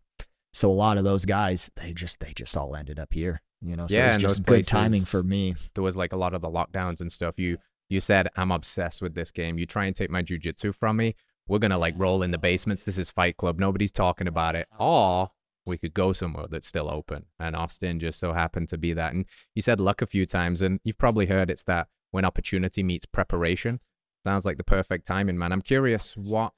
So 0.54 0.70
a 0.70 0.74
lot 0.74 0.98
of 1.00 1.04
those 1.04 1.26
guys, 1.26 1.72
they 1.76 1.94
just 1.94 2.20
they 2.20 2.32
just 2.34 2.56
all 2.56 2.76
ended 2.76 3.00
up 3.00 3.12
here, 3.12 3.42
you 3.62 3.76
know. 3.76 3.88
So 3.88 3.96
Yeah, 3.96 4.06
it's 4.08 4.14
and 4.16 4.22
just 4.22 4.44
good 4.44 4.68
timing 4.68 5.04
for 5.04 5.24
me. 5.24 5.56
there 5.74 5.84
was 5.84 5.98
like 5.98 6.14
a 6.14 6.18
lot 6.18 6.36
of 6.36 6.42
the 6.42 6.50
lockdowns 6.50 7.02
and 7.02 7.12
stuff. 7.12 7.40
You 7.40 7.58
you 7.90 8.00
said 8.00 8.28
I'm 8.36 8.52
obsessed 8.52 9.02
with 9.02 9.14
this 9.16 9.32
game. 9.32 9.58
You 9.58 9.66
try 9.66 9.86
and 9.86 9.96
take 9.96 10.10
my 10.10 10.22
jujitsu 10.24 10.74
from 10.76 10.98
me. 10.98 11.16
We're 11.48 11.60
gonna 11.60 11.78
like 11.78 11.96
roll 11.98 12.24
in 12.24 12.32
the 12.32 12.38
basements. 12.38 12.84
This 12.84 12.98
is 12.98 13.12
Fight 13.12 13.38
Club. 13.38 13.60
Nobody's 13.60 13.92
talking 13.92 14.28
about 14.28 14.56
it. 14.56 14.68
Or 14.80 15.32
we 15.66 15.78
could 15.78 15.94
go 15.94 16.12
somewhere 16.14 16.48
that's 16.50 16.68
still 16.68 16.90
open. 16.90 17.26
And 17.40 17.56
Austin 17.56 18.00
just 18.00 18.20
so 18.20 18.34
happened 18.34 18.70
to 18.70 18.78
be 18.78 18.94
that. 18.94 19.14
And 19.14 19.26
you 19.56 19.62
said 19.62 19.80
luck 19.80 20.02
a 20.02 20.06
few 20.06 20.26
times, 20.26 20.62
and 20.62 20.80
you've 20.84 20.98
probably 20.98 21.26
heard 21.26 21.50
it's 21.50 21.64
that 21.64 21.88
when 22.12 22.26
opportunity 22.26 22.84
meets 22.84 23.06
preparation. 23.06 23.80
Sounds 24.26 24.46
like 24.46 24.58
the 24.58 24.64
perfect 24.64 25.06
timing, 25.08 25.38
man. 25.38 25.52
I'm 25.52 25.62
curious 25.62 26.16
what 26.16 26.54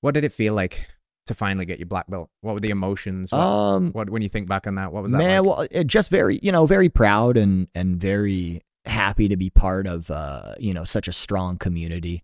what 0.00 0.14
did 0.14 0.24
it 0.24 0.32
feel 0.32 0.54
like 0.54 0.86
to 1.26 1.34
finally 1.34 1.66
get 1.66 1.78
your 1.78 1.86
black 1.86 2.06
belt? 2.08 2.30
What 2.40 2.52
were 2.54 2.60
the 2.60 2.70
emotions? 2.70 3.32
What, 3.32 3.40
Um, 3.40 3.92
what 3.92 4.10
when 4.10 4.22
you 4.22 4.28
think 4.28 4.48
back 4.48 4.66
on 4.66 4.76
that? 4.76 4.92
What 4.92 5.02
was 5.02 5.12
that 5.12 5.18
man, 5.18 5.44
like? 5.44 5.56
well, 5.58 5.68
it 5.70 5.86
just 5.86 6.10
very 6.10 6.38
you 6.42 6.52
know 6.52 6.66
very 6.66 6.88
proud 6.88 7.36
and 7.36 7.68
and 7.74 7.96
very 7.96 8.62
happy 8.86 9.28
to 9.28 9.36
be 9.36 9.50
part 9.50 9.86
of 9.86 10.10
uh 10.10 10.54
you 10.58 10.72
know 10.72 10.84
such 10.84 11.08
a 11.08 11.12
strong 11.12 11.58
community. 11.58 12.22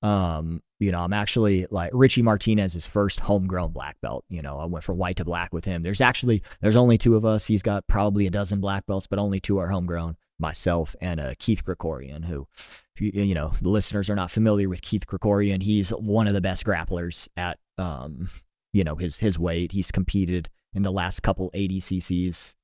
Um, 0.00 0.62
you 0.78 0.92
know, 0.92 1.00
I'm 1.00 1.12
actually 1.12 1.66
like 1.70 1.90
Richie 1.92 2.22
Martinez 2.22 2.76
is 2.76 2.86
first 2.86 3.20
homegrown 3.20 3.72
black 3.72 4.00
belt. 4.00 4.24
You 4.28 4.42
know, 4.42 4.58
I 4.58 4.66
went 4.66 4.84
from 4.84 4.96
white 4.96 5.16
to 5.16 5.24
black 5.24 5.52
with 5.52 5.64
him. 5.64 5.82
There's 5.82 6.00
actually 6.00 6.42
there's 6.60 6.76
only 6.76 6.98
two 6.98 7.16
of 7.16 7.24
us. 7.24 7.46
He's 7.46 7.62
got 7.62 7.86
probably 7.88 8.26
a 8.26 8.30
dozen 8.30 8.60
black 8.60 8.86
belts, 8.86 9.06
but 9.06 9.18
only 9.18 9.40
two 9.40 9.58
are 9.58 9.68
homegrown. 9.68 10.16
Myself 10.40 10.94
and 11.00 11.18
uh, 11.18 11.34
Keith 11.40 11.64
Krikorian, 11.64 12.24
who, 12.24 12.46
you, 13.00 13.10
you 13.24 13.34
know, 13.34 13.54
the 13.60 13.70
listeners 13.70 14.08
are 14.08 14.14
not 14.14 14.30
familiar 14.30 14.68
with 14.68 14.82
Keith 14.82 15.04
Krikorian. 15.04 15.64
He's 15.64 15.90
one 15.90 16.28
of 16.28 16.34
the 16.34 16.40
best 16.40 16.64
grapplers 16.64 17.26
at, 17.36 17.58
um, 17.76 18.30
you 18.72 18.84
know, 18.84 18.94
his 18.94 19.18
his 19.18 19.36
weight. 19.36 19.72
He's 19.72 19.90
competed 19.90 20.48
in 20.74 20.82
the 20.82 20.92
last 20.92 21.24
couple 21.24 21.50
ADCCs. 21.56 22.54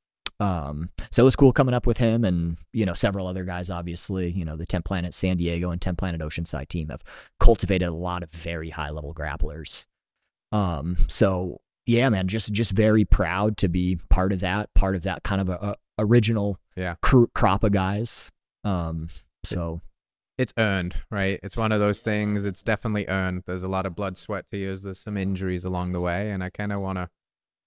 Um, 0.44 0.90
so 1.11 1.22
it 1.22 1.24
was 1.24 1.37
cool 1.37 1.52
coming 1.52 1.74
up 1.74 1.87
with 1.87 1.98
him 1.98 2.24
and, 2.24 2.59
you 2.72 2.85
know, 2.87 2.94
several 2.94 3.26
other 3.26 3.44
guys, 3.44 3.70
obviously, 3.70 4.30
you 4.30 4.44
know, 4.44 4.57
the 4.57 4.66
10 4.66 4.83
Planet 4.83 5.14
San 5.14 5.37
Diego 5.37 5.70
and 5.70 5.80
10 5.80 5.96
Planet 5.96 6.20
Oceanside 6.20 6.68
team 6.68 6.88
have 6.88 7.02
cultivated 7.40 7.88
a 7.88 7.92
lot 7.94 8.22
of 8.22 8.30
very 8.30 8.70
high 8.70 8.90
level 8.90 9.14
grapplers. 9.14 9.87
Um, 10.52 10.96
so 11.09 11.61
yeah, 11.87 12.09
man, 12.09 12.28
just, 12.28 12.52
just 12.52 12.72
very 12.72 13.04
proud 13.04 13.57
to 13.59 13.68
be 13.68 13.98
part 14.11 14.33
of 14.33 14.40
that, 14.40 14.72
part 14.74 14.94
of 14.96 15.02
that 15.02 15.22
kind 15.22 15.40
of 15.40 15.48
a, 15.48 15.54
a 15.54 15.76
original 15.98 16.59
Yeah. 16.76 16.96
cr- 17.02 17.24
crop 17.35 17.64
of 17.64 17.72
guys. 17.72 18.30
Um, 18.64 19.09
so 19.44 19.80
it's 20.38 20.52
earned, 20.57 20.94
right? 21.11 21.38
It's 21.42 21.57
one 21.57 21.70
of 21.72 21.80
those 21.80 22.00
things. 22.00 22.44
It's 22.46 22.62
definitely 22.62 23.07
earned. 23.09 23.42
There's 23.46 23.62
a 23.62 23.68
lot 23.68 23.87
of 23.87 23.94
blood, 23.94 24.16
sweat, 24.18 24.46
tears. 24.50 24.83
There's 24.83 24.98
some 25.00 25.16
injuries 25.16 25.64
along 25.64 25.92
the 25.92 26.00
way, 26.00 26.30
and 26.30 26.42
I 26.42 26.50
kind 26.50 26.72
of 26.72 26.80
want 26.80 26.98
to 26.98 27.09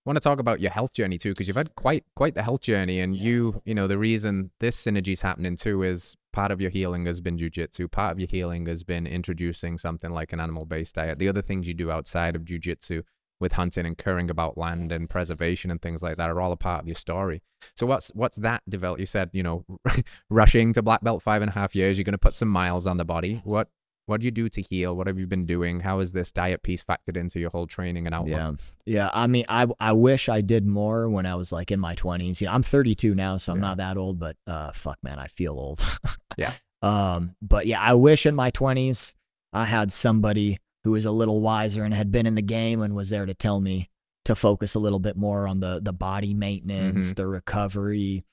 want 0.07 0.15
to 0.15 0.21
talk 0.21 0.39
about 0.39 0.61
your 0.61 0.71
health 0.71 0.93
journey 0.93 1.17
too, 1.17 1.31
because 1.31 1.47
you've 1.47 1.57
had 1.57 1.75
quite 1.75 2.05
quite 2.15 2.33
the 2.33 2.41
health 2.41 2.61
journey, 2.61 3.01
and 3.01 3.15
you 3.15 3.61
you 3.65 3.75
know 3.75 3.87
the 3.87 3.97
reason 3.97 4.49
this 4.59 4.81
synergy 4.83 5.09
is 5.09 5.21
happening 5.21 5.55
too 5.55 5.83
is 5.83 6.15
part 6.31 6.51
of 6.51 6.61
your 6.61 6.71
healing 6.71 7.05
has 7.05 7.19
been 7.19 7.37
jujitsu. 7.37 7.91
Part 7.91 8.13
of 8.13 8.19
your 8.19 8.29
healing 8.29 8.65
has 8.67 8.83
been 8.83 9.05
introducing 9.05 9.77
something 9.77 10.11
like 10.11 10.33
an 10.33 10.39
animal-based 10.39 10.95
diet. 10.95 11.19
The 11.19 11.27
other 11.27 11.41
things 11.41 11.67
you 11.67 11.73
do 11.73 11.91
outside 11.91 12.35
of 12.35 12.43
jujitsu 12.43 13.03
with 13.39 13.53
hunting 13.53 13.85
and 13.85 13.97
caring 13.97 14.31
about 14.31 14.57
land 14.57 14.91
and 14.91 15.09
preservation 15.09 15.69
and 15.69 15.79
things 15.81 16.01
like 16.01 16.17
that 16.17 16.29
are 16.29 16.41
all 16.41 16.51
a 16.51 16.57
part 16.57 16.81
of 16.81 16.87
your 16.87 16.95
story. 16.95 17.41
So 17.75 17.85
what's 17.85 18.07
what's 18.15 18.37
that 18.37 18.63
develop? 18.69 18.99
You 18.99 19.05
said 19.05 19.29
you 19.33 19.43
know 19.43 19.65
rushing 20.29 20.73
to 20.73 20.81
black 20.81 21.03
belt 21.03 21.21
five 21.21 21.41
and 21.41 21.49
a 21.49 21.53
half 21.53 21.75
years. 21.75 21.97
You're 21.97 22.05
going 22.05 22.13
to 22.13 22.17
put 22.17 22.35
some 22.35 22.49
miles 22.49 22.87
on 22.87 22.97
the 22.97 23.05
body. 23.05 23.41
What 23.43 23.67
what 24.07 24.19
do 24.21 24.25
you 24.25 24.31
do 24.31 24.49
to 24.49 24.61
heal? 24.61 24.95
What 24.95 25.05
have 25.07 25.19
you 25.19 25.27
been 25.27 25.45
doing? 25.45 25.79
How 25.81 25.99
is 25.99 26.11
this 26.13 26.31
diet 26.31 26.63
piece 26.63 26.83
factored 26.83 27.15
into 27.15 27.39
your 27.39 27.51
whole 27.51 27.67
training 27.67 28.07
and 28.07 28.15
outlook? 28.15 28.31
Yeah, 28.31 28.51
yeah. 28.85 29.09
I 29.13 29.27
mean, 29.27 29.45
I 29.47 29.67
I 29.79 29.91
wish 29.93 30.27
I 30.29 30.41
did 30.41 30.65
more 30.65 31.07
when 31.09 31.25
I 31.25 31.35
was 31.35 31.51
like 31.51 31.69
in 31.71 31.79
my 31.79 31.93
twenties. 31.93 32.41
You 32.41 32.47
know, 32.47 32.53
I'm 32.53 32.63
32 32.63 33.13
now, 33.13 33.37
so 33.37 33.51
I'm 33.51 33.59
Yeah. 33.59 33.61
not 33.67 33.77
that 33.77 33.97
old. 33.97 34.17
But 34.19 34.35
uh, 34.47 34.71
fuck, 34.73 34.97
man, 35.03 35.19
I 35.19 35.27
feel 35.27 35.53
old. 35.53 35.83
Yeah. 36.37 36.53
Um, 36.83 37.35
but 37.41 37.65
yeah, 37.67 37.81
I 37.81 37.95
wish 37.95 38.25
in 38.27 38.35
my 38.35 38.51
20s 38.51 39.15
I 39.53 39.65
had 39.65 39.91
somebody 39.91 40.59
who 40.83 40.91
was 40.91 41.03
a 41.05 41.11
little 41.11 41.41
wiser 41.41 41.83
and 41.83 41.91
had 41.93 42.11
been 42.11 42.27
in 42.27 42.35
the 42.35 42.41
game 42.43 42.81
and 42.83 42.95
was 42.95 43.09
there 43.09 43.25
to 43.25 43.33
tell 43.33 43.59
me 43.59 43.89
to 44.25 44.35
focus 44.35 44.75
a 44.75 44.79
little 44.79 44.99
bit 44.99 45.17
more 45.17 45.47
on 45.47 45.59
the 45.61 45.79
the 45.81 45.91
body 45.93 46.33
maintenance, 46.35 47.07
Mhm. 47.07 47.15
the 47.15 47.27
recovery, 47.27 48.23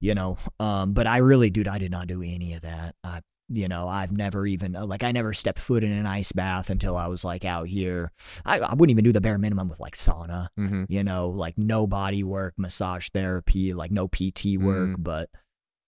you 0.00 0.14
know. 0.14 0.38
Um, 0.60 0.92
but 0.92 1.06
I 1.06 1.16
really, 1.18 1.50
dude, 1.50 1.66
I 1.68 1.78
did 1.78 1.90
not 1.90 2.06
do 2.06 2.22
any 2.22 2.54
of 2.54 2.62
that. 2.62 2.94
I, 3.02 3.20
you 3.52 3.66
know, 3.68 3.88
I've 3.88 4.12
never 4.12 4.46
even 4.46 4.76
uh, 4.76 4.86
like 4.86 5.02
I 5.02 5.10
never 5.12 5.32
stepped 5.34 5.58
foot 5.58 5.82
in 5.82 5.90
an 5.92 6.06
ice 6.06 6.30
bath 6.32 6.70
until 6.70 6.96
I 6.96 7.08
was 7.08 7.24
like 7.24 7.44
out 7.44 7.66
here. 7.66 8.12
I, 8.44 8.60
I 8.60 8.74
wouldn't 8.74 8.92
even 8.92 9.04
do 9.04 9.12
the 9.12 9.20
bare 9.20 9.38
minimum 9.38 9.68
with 9.68 9.80
like 9.80 9.96
sauna, 9.96 10.48
hmm 10.56 10.84
you 10.88 11.02
know, 11.02 11.28
like 11.28 11.58
no 11.58 11.86
body 11.86 12.22
work, 12.22 12.54
massage 12.56 13.08
therapy, 13.12 13.74
like 13.74 13.90
no 13.90 14.06
PT 14.08 14.56
work. 14.58 14.90
Mm. 14.90 15.02
But 15.02 15.30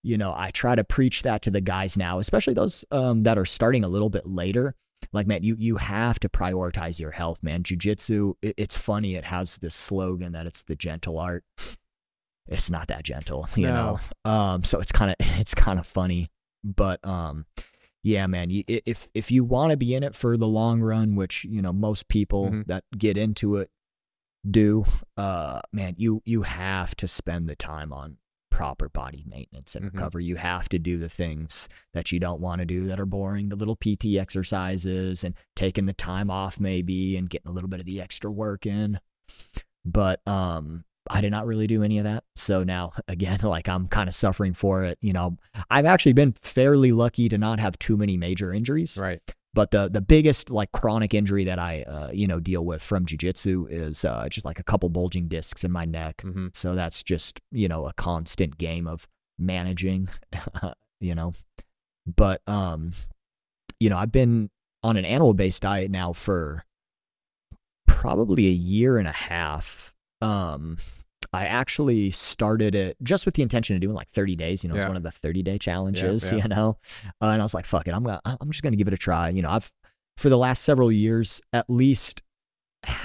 you 0.03 0.17
know, 0.17 0.33
I 0.35 0.51
try 0.51 0.75
to 0.75 0.83
preach 0.83 1.21
that 1.21 1.41
to 1.43 1.51
the 1.51 1.61
guys 1.61 1.95
now, 1.97 2.19
especially 2.19 2.53
those 2.53 2.83
um, 2.91 3.21
that 3.21 3.37
are 3.37 3.45
starting 3.45 3.85
a 3.85 3.87
little 3.87 4.09
bit 4.09 4.25
later. 4.25 4.75
Like, 5.13 5.27
man, 5.27 5.43
you 5.43 5.55
you 5.57 5.77
have 5.77 6.19
to 6.21 6.29
prioritize 6.29 6.99
your 6.99 7.11
health, 7.11 7.39
man. 7.41 7.63
Jiu-jitsu, 7.63 8.33
it, 8.41 8.55
it's 8.57 8.75
funny. 8.77 9.15
It 9.15 9.23
has 9.25 9.57
this 9.57 9.75
slogan 9.75 10.33
that 10.33 10.45
it's 10.45 10.63
the 10.63 10.75
gentle 10.75 11.17
art. 11.19 11.43
It's 12.47 12.69
not 12.69 12.87
that 12.89 13.03
gentle, 13.03 13.47
you 13.55 13.67
No. 13.67 13.99
know. 14.25 14.29
Um, 14.31 14.63
so 14.63 14.79
it's 14.79 14.91
kind 14.91 15.11
of 15.11 15.15
it's 15.39 15.53
kind 15.53 15.79
of 15.79 15.87
funny, 15.87 16.29
but 16.63 17.05
um, 17.05 17.45
yeah, 18.01 18.27
man. 18.27 18.49
You, 18.49 18.63
if 18.67 19.09
if 19.13 19.31
you 19.31 19.43
want 19.43 19.71
to 19.71 19.77
be 19.77 19.93
in 19.95 20.03
it 20.03 20.15
for 20.15 20.37
the 20.37 20.47
long 20.47 20.81
run, 20.81 21.15
which 21.15 21.45
you 21.45 21.61
know 21.61 21.73
most 21.73 22.07
people 22.07 22.51
Mhm. 22.51 22.65
that 22.67 22.83
get 22.97 23.17
into 23.17 23.57
it 23.57 23.69
do, 24.49 24.83
uh, 25.17 25.61
man, 25.71 25.95
you 25.97 26.21
you 26.25 26.41
have 26.43 26.95
to 26.97 27.07
spend 27.07 27.47
the 27.47 27.55
time 27.55 27.93
on 27.93 28.17
proper 28.49 28.87
body 28.87 29.23
maintenance 29.27 29.75
and 29.75 29.85
Mhm. 29.85 29.93
recovery. 29.93 30.25
You 30.25 30.35
have 30.35 30.69
to 30.69 30.77
do 30.77 30.99
the 30.99 31.09
things 31.09 31.67
that 31.93 32.11
you 32.11 32.19
don't 32.19 32.39
want 32.41 32.59
to 32.59 32.65
do 32.65 32.85
that 32.85 32.99
are 32.99 33.05
boring, 33.05 33.49
the 33.49 33.55
little 33.55 33.75
PT 33.75 34.19
exercises 34.19 35.23
and 35.23 35.33
taking 35.55 35.85
the 35.87 35.93
time 35.93 36.29
off 36.29 36.59
maybe 36.59 37.17
and 37.17 37.29
getting 37.29 37.47
a 37.47 37.51
little 37.51 37.69
bit 37.69 37.79
of 37.79 37.85
the 37.87 37.99
extra 37.99 38.29
work 38.31 38.65
in. 38.67 38.99
But 39.85 40.25
um 40.27 40.83
I 41.09 41.21
did 41.21 41.31
not 41.31 41.45
really 41.45 41.67
do 41.67 41.83
any 41.83 41.97
of 41.97 42.05
that. 42.05 42.23
So 42.35 42.63
now 42.63 42.93
again, 43.07 43.39
like 43.43 43.67
I'm 43.67 43.87
kind 43.87 44.07
of 44.07 44.15
suffering 44.15 44.53
for 44.53 44.83
it. 44.83 44.97
You 45.01 45.13
know, 45.13 45.37
I've 45.69 45.85
actually 45.85 46.13
been 46.13 46.33
fairly 46.41 46.91
lucky 46.91 47.29
to 47.29 47.37
not 47.37 47.59
have 47.59 47.77
too 47.79 47.97
many 47.97 48.17
major 48.17 48.53
injuries. 48.53 48.97
Right. 48.97 49.21
But 49.55 49.69
the 49.69 49.87
the 49.87 50.01
biggest 50.01 50.49
like 50.49 50.71
chronic 50.71 51.13
injury 51.13 51.43
that 51.43 51.59
I 51.59 51.83
uh, 51.83 52.09
you 52.11 52.27
know 52.27 52.39
deal 52.39 52.65
with 52.65 52.81
from 52.81 53.05
jujitsu 53.05 53.67
is 53.69 54.03
uh, 54.03 54.27
just 54.29 54.45
like 54.45 54.59
a 54.59 54.63
couple 54.63 54.89
bulging 54.89 55.27
discs 55.27 55.63
in 55.63 55.71
my 55.71 55.85
neck. 55.85 56.21
hmm 56.21 56.47
So 56.53 56.73
that's 56.73 57.03
just, 57.03 57.39
you 57.51 57.67
know, 57.67 57.85
a 57.85 57.93
constant 57.93 58.57
game 58.57 58.87
of 58.87 59.07
managing, 59.37 60.09
you 60.99 61.13
know. 61.13 61.33
But 62.07 62.41
um 62.47 62.93
you 63.79 63.89
know, 63.89 63.97
I've 63.97 64.11
been 64.11 64.49
on 64.81 64.97
an 64.97 65.05
animal 65.05 65.33
based 65.33 65.61
diet 65.61 65.91
now 65.91 66.13
for 66.13 66.65
probably 67.85 68.47
a 68.47 68.51
year 68.51 68.97
and 68.97 69.07
a 69.07 69.11
half. 69.13 69.92
Um 70.23 70.77
I 71.31 71.45
actually 71.45 72.11
started 72.11 72.75
it 72.75 72.97
just 73.01 73.25
with 73.25 73.35
the 73.35 73.41
intention 73.41 73.75
of 73.75 73.81
doing 73.81 73.95
like 73.95 74.09
30 74.09 74.35
days. 74.35 74.63
You 74.63 74.69
know, 74.69 74.75
it's 74.75 74.83
one 74.87 74.97
of 74.97 75.03
the 75.03 75.11
30 75.11 75.41
day 75.41 75.57
challenges, 75.57 76.23
yeah. 76.23 76.35
you 76.43 76.47
know. 76.47 76.77
Uh, 77.21 77.27
and 77.27 77.41
I 77.41 77.45
was 77.45 77.53
like, 77.53 77.65
fuck 77.65 77.87
it, 77.87 77.93
I'm 77.93 78.03
gonna, 78.03 78.21
I'm 78.25 78.51
just 78.51 78.61
gonna 78.63 78.75
give 78.75 78.87
it 78.87 78.93
a 78.93 78.97
try. 78.97 79.29
You 79.29 79.41
know, 79.41 79.49
I've 79.49 79.71
for 80.17 80.29
the 80.29 80.37
last 80.37 80.63
several 80.63 80.91
years 80.91 81.41
at 81.51 81.69
least 81.69 82.21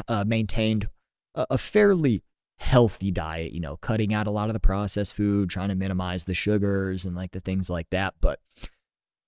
uh, 0.08 0.24
maintained 0.26 0.88
a, 1.34 1.46
a 1.50 1.58
fairly 1.58 2.22
healthy 2.58 3.10
diet. 3.10 3.52
You 3.52 3.60
know, 3.60 3.76
cutting 3.78 4.12
out 4.12 4.26
a 4.26 4.30
lot 4.30 4.48
of 4.48 4.52
the 4.54 4.60
processed 4.60 5.14
food, 5.14 5.48
trying 5.48 5.68
to 5.68 5.74
minimize 5.74 6.24
the 6.24 6.34
sugars 6.34 7.04
and 7.04 7.14
like 7.14 7.32
the 7.32 7.40
things 7.40 7.70
like 7.70 7.88
that. 7.90 8.14
But 8.20 8.40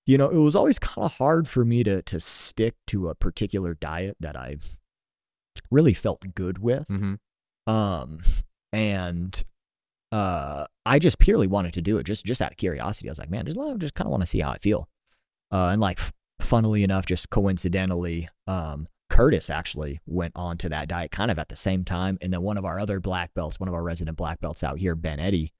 you 0.05 0.17
know, 0.17 0.29
it 0.29 0.37
was 0.37 0.55
always 0.55 0.79
kind 0.79 1.05
of 1.05 1.13
hard 1.13 1.47
for 1.47 1.63
me 1.65 1.83
to 1.83 2.01
to 2.03 2.19
stick 2.19 2.75
to 2.87 3.09
a 3.09 3.15
particular 3.15 3.73
diet 3.73 4.17
that 4.19 4.35
I 4.35 4.57
really 5.69 5.93
felt 5.93 6.35
good 6.35 6.59
with. 6.59 6.87
hmm 6.87 7.15
Um, 7.71 8.19
and 8.73 9.43
uh, 10.11 10.65
I 10.85 10.99
just 10.99 11.19
purely 11.19 11.47
wanted 11.47 11.73
to 11.73 11.81
do 11.81 11.97
it 11.97 12.03
just 12.03 12.25
just 12.25 12.41
out 12.41 12.51
of 12.51 12.57
curiosity. 12.57 13.07
I 13.07 13.11
was 13.11 13.19
like, 13.19 13.29
man, 13.29 13.45
just 13.45 13.57
I 13.57 13.73
just 13.75 13.95
kind 13.95 14.07
of 14.07 14.11
want 14.11 14.21
to 14.21 14.27
see 14.27 14.39
how 14.41 14.51
I 14.51 14.57
feel. 14.57 14.87
Uh, 15.51 15.67
and 15.71 15.81
like, 15.81 15.99
funnily 16.39 16.83
enough, 16.83 17.05
just 17.05 17.29
coincidentally, 17.29 18.27
um, 18.47 18.87
Curtis 19.09 19.49
actually 19.49 19.99
went 20.05 20.33
on 20.35 20.57
to 20.59 20.69
that 20.69 20.87
diet 20.87 21.11
kind 21.11 21.29
of 21.31 21.37
at 21.39 21.49
the 21.49 21.55
same 21.55 21.83
time, 21.83 22.17
and 22.21 22.31
then 22.33 22.41
one 22.41 22.57
of 22.57 22.65
our 22.65 22.79
other 22.79 22.99
black 22.99 23.33
belts, 23.33 23.59
one 23.59 23.67
of 23.69 23.75
our 23.75 23.83
resident 23.83 24.17
black 24.17 24.39
belts 24.41 24.63
out 24.63 24.77
here, 24.79 24.95
Ben 24.95 25.19
Eddy, 25.19 25.51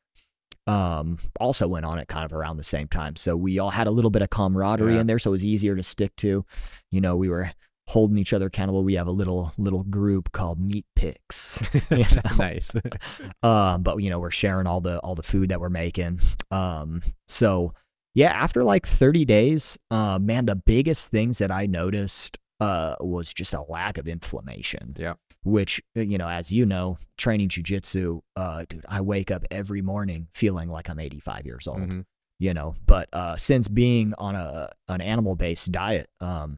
um, 0.68 1.18
also 1.40 1.68
went 1.68 1.86
on 1.86 2.00
it 2.00 2.08
kind 2.08 2.26
of 2.26 2.34
around 2.34 2.58
the 2.58 2.64
same 2.64 2.88
time. 2.88 3.16
So 3.18 3.36
we 3.36 3.60
all 3.60 3.72
had 3.72 3.88
a 3.88 3.92
little 3.92 4.12
bit 4.12 4.22
of 4.22 4.30
camaraderie 4.30 4.96
Yeah. 4.96 5.02
in 5.02 5.08
there, 5.08 5.20
so 5.20 5.32
it 5.32 5.34
was 5.34 5.46
easier 5.46 5.76
to 5.76 5.84
stick 5.84 6.16
to. 6.18 6.46
You 6.92 7.02
know, 7.02 7.16
we 7.18 7.28
were 7.30 7.52
holding 7.88 8.18
each 8.18 8.34
other 8.34 8.46
accountable. 8.48 8.84
We 8.84 8.94
have 8.96 9.08
a 9.08 9.12
little 9.12 9.52
little 9.58 9.84
group 9.84 10.32
called 10.32 10.60
Meat 10.60 10.86
Picks. 10.96 11.62
you 11.92 11.98
know? 11.98 12.36
nice. 12.38 12.72
um, 13.44 13.84
but 13.84 13.98
you 13.98 14.10
know, 14.10 14.20
we're 14.20 14.32
sharing 14.32 14.68
all 14.68 14.82
the 14.82 15.00
all 15.00 15.16
the 15.16 15.24
food 15.24 15.50
that 15.50 15.60
we're 15.60 15.70
making. 15.70 16.20
Um, 16.52 17.02
so 17.28 17.74
yeah, 18.14 18.32
after 18.32 18.64
like 18.64 18.86
30 18.86 19.24
days, 19.24 19.80
uh, 19.90 20.20
man, 20.20 20.46
the 20.46 20.56
biggest 20.56 21.12
things 21.12 21.38
that 21.38 21.52
I 21.52 21.66
noticed 21.66 22.38
uh 22.60 22.96
was 23.00 23.34
just 23.34 23.54
a 23.54 23.62
lack 23.64 23.98
of 23.98 24.08
inflammation. 24.08 24.96
Yeah. 24.98 25.14
Which 25.44 25.82
uh, 25.98 26.02
you 26.02 26.18
know, 26.18 26.28
as 26.30 26.52
you 26.52 26.66
know, 26.66 26.98
training 27.18 27.50
jujitsu, 27.50 28.22
uh, 28.36 28.66
dude, 28.70 28.86
I 28.88 29.02
wake 29.02 29.32
up 29.32 29.44
every 29.50 29.82
morning 29.82 30.28
feeling 30.34 30.70
like 30.70 30.88
I'm 30.90 31.00
85 31.00 31.46
years 31.46 31.68
old 31.68 31.80
Mhm. 31.80 32.06
you 32.40 32.54
know 32.54 32.76
but 32.86 33.08
uh 33.14 33.38
since 33.38 33.68
being 33.68 34.14
on 34.18 34.36
a 34.36 34.70
an 34.88 35.02
animal 35.02 35.36
based 35.36 35.72
diet 35.72 36.10
um 36.20 36.58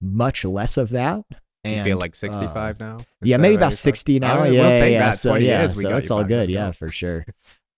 much 0.00 0.44
less 0.44 0.76
of 0.76 0.90
that 0.90 1.22
and 1.64 1.76
you 1.78 1.84
feel 1.84 1.98
like 1.98 2.12
uh, 2.12 2.14
65 2.14 2.78
now? 2.80 2.98
yeah 3.22 3.36
maybe 3.38 3.54
about 3.54 3.72
85? 3.72 3.78
60 3.78 4.18
now 4.20 4.38
right, 4.40 4.52
yeah 4.52 4.60
we'll 4.60 4.70
yeah, 4.72 4.76
take 4.76 4.92
yeah. 4.92 4.98
that. 5.10 5.18
so 5.18 5.30
20 5.30 5.44
yeah 5.46 5.66
so 5.68 5.96
it's 5.96 6.10
all 6.10 6.24
good 6.24 6.48
yeah 6.48 6.72
for 6.72 6.88
sure 6.90 7.24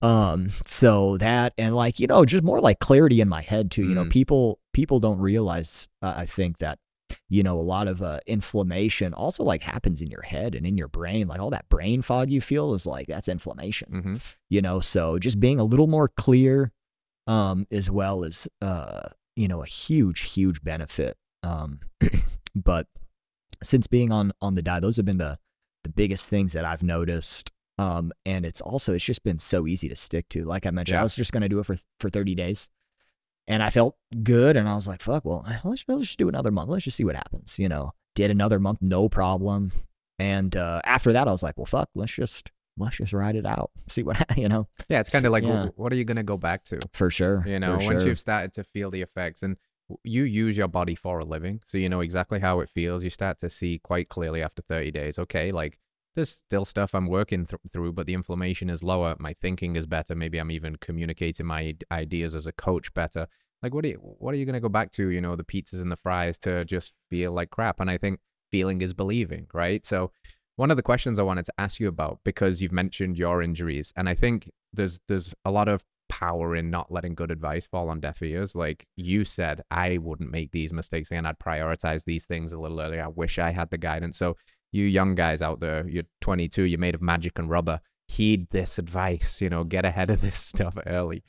um 0.03 0.51
so 0.65 1.17
that 1.19 1.53
and 1.57 1.75
like 1.75 1.99
you 2.01 2.07
know 2.07 2.25
just 2.25 2.43
more 2.45 2.61
like 2.61 2.79
clarity 2.81 3.21
in 3.21 3.29
my 3.29 3.43
head 3.43 3.71
too 3.71 3.83
you 3.85 3.95
know 3.95 4.05
Mm. 4.05 4.11
people 4.11 4.59
people 4.75 4.99
don't 4.99 5.19
realize 5.21 5.89
uh, 6.03 6.13
i 6.17 6.27
think 6.27 6.59
that 6.59 6.79
you 7.31 7.43
know 7.43 7.59
a 7.59 7.63
lot 7.63 7.89
of 7.89 8.03
uh, 8.03 8.19
inflammation 8.27 9.15
also 9.15 9.43
like 9.45 9.63
happens 9.63 10.03
in 10.03 10.11
your 10.11 10.23
head 10.23 10.55
and 10.55 10.67
in 10.67 10.77
your 10.77 10.89
brain 10.89 11.29
like 11.29 11.41
all 11.41 11.51
that 11.51 11.69
brain 11.71 12.03
fog 12.03 12.31
you 12.31 12.41
feel 12.41 12.75
is 12.75 12.85
like 12.87 13.07
that's 13.07 13.29
inflammation 13.29 13.89
Mhm. 14.05 14.35
you 14.51 14.61
know 14.61 14.81
so 14.81 15.19
just 15.19 15.41
being 15.41 15.59
a 15.59 15.65
little 15.65 15.87
more 15.87 16.09
clear 16.09 16.73
um 17.27 17.67
as 17.71 17.91
well 17.91 18.23
as 18.25 18.47
uh 18.61 19.09
you 19.35 19.49
know 19.49 19.63
a 19.63 19.67
huge 19.67 20.21
huge 20.33 20.63
benefit 20.63 21.17
um 21.47 21.81
but 22.55 22.87
since 23.63 23.87
being 23.87 24.11
on 24.13 24.33
on 24.41 24.55
the 24.55 24.63
diet 24.63 24.83
those 24.83 24.97
have 24.97 25.07
been 25.07 25.19
the 25.19 25.39
the 25.85 25.91
biggest 25.91 26.29
things 26.29 26.53
that 26.53 26.65
i've 26.65 26.83
noticed 26.83 27.53
um 27.79 28.13
and 28.25 28.45
it's 28.45 28.61
also 28.61 28.95
it's 28.95 29.05
just 29.05 29.23
been 29.23 29.39
so 29.39 29.67
easy 29.67 29.89
to 29.89 29.97
stick 29.97 30.29
to 30.29 30.45
like 30.45 30.67
i 30.67 30.71
mentioned 30.71 30.95
Yeah. 30.97 31.01
i 31.01 31.03
was 31.03 31.15
just 31.15 31.33
going 31.33 31.43
to 31.43 31.49
do 31.49 31.59
it 31.61 31.67
for 31.67 31.77
for 32.01 32.09
30 32.09 32.35
days 32.35 32.69
and 33.47 33.63
i 33.63 33.71
felt 33.71 33.97
good 34.23 34.57
and 34.57 34.69
i 34.69 34.75
was 34.75 34.89
like 34.89 35.01
fuck 35.03 35.25
well 35.25 35.47
let's, 35.65 35.85
let's 35.89 36.01
just 36.03 36.19
do 36.19 36.29
another 36.29 36.51
month 36.51 36.69
let's 36.71 36.85
just 36.85 36.97
see 36.97 37.05
what 37.05 37.17
happens 37.17 37.59
you 37.59 37.69
know 37.69 37.93
did 38.15 38.31
another 38.31 38.59
month 38.59 38.79
no 38.83 39.09
problem 39.09 39.71
and 40.19 40.57
uh 40.57 40.81
after 40.85 41.13
that 41.13 41.29
i 41.29 41.31
was 41.31 41.43
like 41.43 41.57
well 41.57 41.67
fuck 41.67 41.89
let's 41.95 42.13
just 42.13 42.51
let's 42.79 42.97
just 42.97 43.13
ride 43.13 43.37
it 43.37 43.47
out 43.47 43.71
see 43.89 44.03
what 44.03 44.23
you 44.37 44.49
know 44.49 44.67
Yeah, 44.89 45.01
it's 45.01 45.09
kind 45.11 45.25
of 45.25 45.33
like, 45.33 45.45
Yeah. 45.45 45.69
what 45.77 45.93
are 45.93 45.97
you 45.97 46.05
going 46.05 46.19
to 46.19 46.23
go 46.23 46.37
back 46.37 46.63
to? 46.65 46.79
for 46.93 47.11
sure 47.11 47.43
You 47.47 47.59
know, 47.59 47.79
for 47.79 47.87
once 47.87 48.03
sure. 48.03 48.09
you've 48.11 48.21
started 48.21 48.53
to 48.55 48.65
feel 48.65 48.91
the 48.91 49.01
effects 49.01 49.43
and 49.43 49.57
you 50.03 50.25
use 50.25 50.57
your 50.57 50.69
body 50.69 50.95
for 50.95 51.19
a 51.19 51.25
living, 51.25 51.61
so 51.65 51.79
you 51.79 51.89
know 51.89 52.01
exactly 52.01 52.41
how 52.41 52.61
it 52.61 52.69
feels, 52.69 53.05
you 53.05 53.11
start 53.11 53.39
to 53.41 53.49
see 53.49 53.79
quite 53.79 54.09
clearly 54.09 54.43
after 54.43 54.63
30 54.63 54.91
days, 54.91 55.19
okay, 55.19 55.51
like 55.51 55.79
there's 56.17 56.31
still 56.31 56.65
stuff 56.65 56.95
I'm 56.95 57.07
working 57.07 57.47
th- 57.47 57.61
through, 57.73 57.93
but 57.93 58.07
the 58.07 58.15
inflammation 58.15 58.71
is 58.71 58.83
lower. 58.83 59.15
My 59.19 59.35
thinking 59.35 59.77
is 59.77 59.87
better. 59.87 60.15
Maybe 60.15 60.39
I'm 60.39 60.51
even 60.51 60.77
communicating 60.77 61.47
my 61.47 61.77
ideas 61.93 62.35
as 62.35 62.47
a 62.47 62.53
coach 62.53 62.93
better. 62.95 63.29
Like, 63.63 63.75
what 63.75 63.85
are 63.85 63.89
you, 63.89 64.01
what 64.01 64.33
are 64.35 64.39
you 64.39 64.47
going 64.47 64.55
to 64.55 64.61
go 64.61 64.71
back 64.71 64.93
to? 64.93 65.11
You 65.11 65.21
know, 65.21 65.37
the 65.37 65.45
pizzas 65.45 65.81
and 65.81 65.93
the 65.93 65.97
fries 65.97 66.39
to 66.39 66.65
just 66.65 66.93
feel 67.11 67.33
like 67.33 67.51
crap. 67.51 67.81
And 67.81 67.91
I 67.91 67.99
think 67.99 68.21
feeling 68.51 68.81
is 68.81 68.95
believing, 68.95 69.47
right? 69.53 69.85
So, 69.85 70.11
one 70.57 70.71
of 70.71 70.79
the 70.79 70.83
questions 70.83 71.19
I 71.19 71.23
wanted 71.23 71.45
to 71.47 71.53
ask 71.59 71.79
you 71.79 71.89
about 71.89 72.21
because 72.25 72.63
you've 72.63 72.73
mentioned 72.73 73.19
your 73.19 73.43
injuries, 73.43 73.93
and 73.95 74.09
I 74.09 74.15
think 74.15 74.51
there's 74.73 75.01
there's 75.07 75.35
a 75.45 75.51
lot 75.51 75.69
of 75.69 75.85
power 76.09 76.57
in 76.57 76.71
not 76.71 76.91
letting 76.91 77.15
good 77.15 77.31
advice 77.31 77.67
fall 77.67 77.89
on 77.89 78.01
deaf 78.01 78.23
ears. 78.23 78.55
Like 78.55 78.87
you 78.97 79.25
said, 79.25 79.63
I 79.71 79.99
wouldn't 79.99 80.31
make 80.31 80.53
these 80.53 80.73
mistakes 80.73 81.11
and 81.13 81.27
I'd 81.27 81.39
prioritize 81.39 82.05
these 82.05 82.25
things 82.25 82.53
a 82.53 82.59
little 82.59 82.81
earlier. 82.81 83.05
I 83.05 83.09
wish 83.09 83.39
I 83.39 83.51
had 83.51 83.71
the 83.71 83.79
guidance. 83.79 84.19
So 84.19 84.37
you 84.73 84.85
young 84.85 85.15
guys 85.15 85.43
out 85.43 85.61
there, 85.61 85.89
you're 85.89 86.05
22, 86.21 86.65
you're 86.65 86.79
made 86.79 86.95
of 86.95 87.03
magic 87.03 87.39
and 87.39 87.51
rubber. 87.51 87.81
Heed 88.09 88.49
this 88.51 88.79
advice. 88.79 89.41
You 89.41 89.51
know, 89.51 89.65
get 89.65 89.85
ahead 89.85 90.11
of 90.11 90.21
this 90.21 90.39
stuff 90.41 90.77
early. 90.87 91.23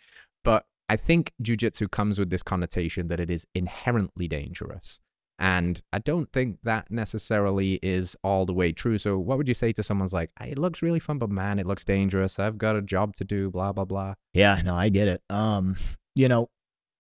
But 0.44 0.66
I 0.90 0.96
think 0.96 1.34
jujitsu 1.42 1.92
comes 1.92 2.20
with 2.20 2.30
this 2.30 2.44
connotation 2.44 3.08
that 3.08 3.20
it 3.20 3.30
is 3.30 3.46
inherently 3.54 4.28
dangerous. 4.28 5.00
And 5.40 5.82
I 5.94 6.00
don't 6.00 6.32
think 6.32 6.58
that 6.64 6.90
necessarily 6.90 7.80
is 7.84 8.16
all 8.24 8.46
the 8.46 8.54
way 8.54 8.72
true. 8.72 8.98
So, 8.98 9.20
what 9.20 9.38
would 9.38 9.48
you 9.48 9.54
say 9.54 9.72
to 9.74 9.84
someone's 9.84 10.14
like, 10.14 10.32
"Hey, 10.40 10.52
it 10.52 10.58
looks 10.58 10.82
really 10.82 11.00
fun, 11.00 11.20
but 11.20 11.30
man, 11.30 11.60
it 11.60 11.68
looks 11.68 11.86
dangerous. 11.86 12.40
I've 12.40 12.58
got 12.58 12.76
a 12.76 12.82
job 12.82 13.16
to 13.18 13.24
do, 13.24 13.52
blah, 13.52 13.72
blah, 13.72 13.86
blah. 13.86 14.16
Yeah, 14.34 14.62
no, 14.66 14.76
I 14.76 14.90
get 14.90 15.08
it. 15.08 15.22
Um, 15.30 15.76
you 16.16 16.28
know, 16.28 16.50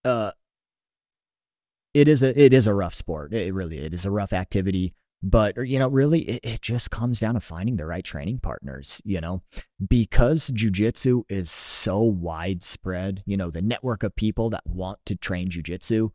uh 0.05 0.31
it 1.93 2.07
is 2.07 2.21
a 2.21 2.39
it 2.39 2.53
is 2.53 2.67
a 2.67 2.73
rough 2.73 2.93
sport. 2.93 3.33
It 3.33 3.53
really 3.53 3.79
it 3.79 3.93
is 3.93 4.05
a 4.05 4.11
rough 4.11 4.33
activity. 4.33 4.93
But 5.23 5.67
you 5.67 5.79
know, 5.79 5.87
really, 5.87 6.21
it, 6.21 6.39
it 6.43 6.61
just 6.61 6.91
comes 6.91 7.19
down 7.19 7.33
to 7.33 7.39
finding 7.39 7.77
the 7.77 7.87
right 7.87 8.03
training 8.03 8.39
partners. 8.39 9.01
You 9.03 9.19
know, 9.19 9.41
because 9.85 10.51
jujitsu 10.51 11.23
is 11.27 11.49
so 11.49 12.01
widespread. 12.01 13.23
You 13.25 13.35
know, 13.35 13.49
the 13.49 13.63
network 13.63 14.03
of 14.03 14.15
people 14.15 14.51
that 14.51 14.61
want 14.67 14.99
to 15.07 15.15
train 15.15 15.49
jujitsu 15.49 16.11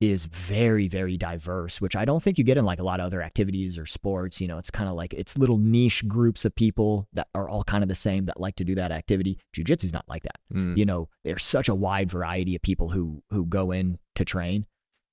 is 0.00 0.26
very 0.26 0.88
very 0.88 1.16
diverse 1.16 1.80
which 1.80 1.96
i 1.96 2.04
don't 2.04 2.22
think 2.22 2.36
you 2.36 2.44
get 2.44 2.58
in 2.58 2.66
like 2.66 2.78
a 2.78 2.82
lot 2.82 3.00
of 3.00 3.06
other 3.06 3.22
activities 3.22 3.78
or 3.78 3.86
sports 3.86 4.42
you 4.42 4.46
know 4.46 4.58
it's 4.58 4.70
kind 4.70 4.90
of 4.90 4.94
like 4.94 5.14
it's 5.14 5.38
little 5.38 5.56
niche 5.56 6.06
groups 6.06 6.44
of 6.44 6.54
people 6.54 7.08
that 7.14 7.28
are 7.34 7.48
all 7.48 7.64
kind 7.64 7.82
of 7.82 7.88
the 7.88 7.94
same 7.94 8.26
that 8.26 8.38
like 8.38 8.56
to 8.56 8.64
do 8.64 8.74
that 8.74 8.92
activity. 8.92 9.38
Jiu-jitsu's 9.52 9.92
not 9.92 10.04
like 10.08 10.22
that. 10.22 10.38
Mm. 10.52 10.76
you 10.76 10.84
know 10.84 11.08
there's 11.24 11.42
such 11.42 11.68
a 11.68 11.74
wide 11.74 12.10
variety 12.10 12.54
of 12.54 12.62
people 12.62 12.90
who 12.90 13.22
who 13.30 13.46
go 13.46 13.70
in 13.70 13.98
to 14.16 14.24
train. 14.24 14.66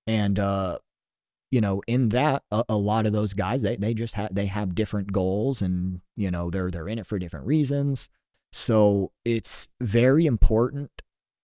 And 0.05 0.37
uh 0.37 0.79
you 1.49 1.61
know 1.61 1.81
in 1.87 2.09
that 2.09 2.43
a, 2.51 2.65
a 2.67 2.75
lot 2.75 3.05
of 3.05 3.13
those 3.13 3.33
guys 3.33 3.61
they 3.61 3.77
they 3.77 3.93
just 3.93 4.15
have 4.15 4.33
they 4.33 4.47
have 4.47 4.75
different 4.75 5.11
goals 5.11 5.61
and 5.61 6.01
you 6.17 6.29
know 6.29 6.49
they're 6.49 6.71
they're 6.71 6.89
in 6.89 6.99
it 6.99 7.07
for 7.07 7.19
different 7.19 7.45
reasons. 7.45 8.09
So 8.51 9.11
it's 9.23 9.69
very 9.81 10.25
important 10.25 10.91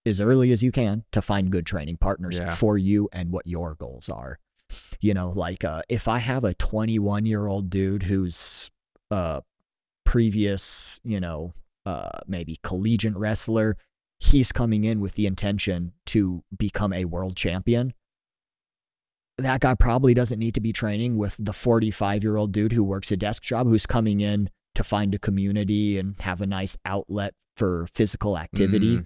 as 0.05 0.19
early 0.19 0.51
as 0.51 0.63
you 0.63 0.71
can 0.71 1.03
to 1.11 1.21
find 1.21 1.51
good 1.51 1.65
training 1.65 1.97
partners 1.97 2.37
Yeah. 2.37 2.53
for 2.55 2.77
you 2.77 3.09
and 3.11 3.31
what 3.31 3.45
your 3.45 3.75
goals 3.75 4.09
are 4.09 4.39
you 5.01 5.13
know 5.13 5.29
like 5.31 5.63
uh 5.63 5.81
if 5.89 6.07
i 6.07 6.19
have 6.19 6.43
a 6.43 6.53
21 6.53 7.25
year 7.25 7.47
old 7.47 7.69
dude 7.69 8.03
who's 8.03 8.69
uh 9.11 9.41
previous 10.05 10.99
you 11.03 11.19
know 11.19 11.53
uh 11.85 12.09
maybe 12.27 12.59
collegiate 12.63 13.15
wrestler 13.15 13.77
he's 14.19 14.51
coming 14.51 14.83
in 14.83 14.99
with 14.99 15.13
the 15.15 15.25
intention 15.25 15.91
to 16.05 16.43
become 16.57 16.93
a 16.93 17.05
world 17.05 17.35
champion 17.35 17.93
that 19.37 19.61
guy 19.61 19.73
probably 19.73 20.13
doesn't 20.13 20.39
need 20.39 20.53
to 20.53 20.59
be 20.59 20.73
training 20.73 21.17
with 21.17 21.35
the 21.39 21.53
45 21.53 22.23
year 22.23 22.35
old 22.35 22.51
dude 22.51 22.73
who 22.73 22.83
works 22.83 23.11
a 23.11 23.17
desk 23.17 23.43
job 23.43 23.67
who's 23.67 23.85
coming 23.85 24.19
in 24.21 24.49
to 24.75 24.83
find 24.83 25.13
a 25.15 25.19
community 25.19 25.97
and 25.97 26.19
have 26.21 26.41
a 26.41 26.47
nice 26.47 26.75
outlet 26.85 27.33
for 27.55 27.87
physical 27.93 28.37
activity 28.37 28.97
Mhm. 28.97 29.05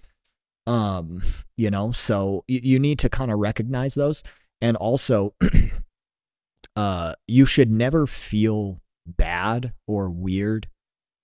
Um 0.67 1.21
you 1.58 1.69
know 1.69 1.91
so 1.91 2.43
you, 2.47 2.60
you 2.63 2.80
need 2.80 2.99
to 2.99 3.10
kind 3.10 3.32
of 3.32 3.39
recognize 3.39 3.95
those 3.95 4.23
and 4.62 4.78
also 4.78 5.34
uh 6.76 7.13
you 7.28 7.45
should 7.45 7.69
never 7.71 8.08
feel 8.08 8.82
bad 9.06 9.73
or 9.88 10.10
weird 10.10 10.67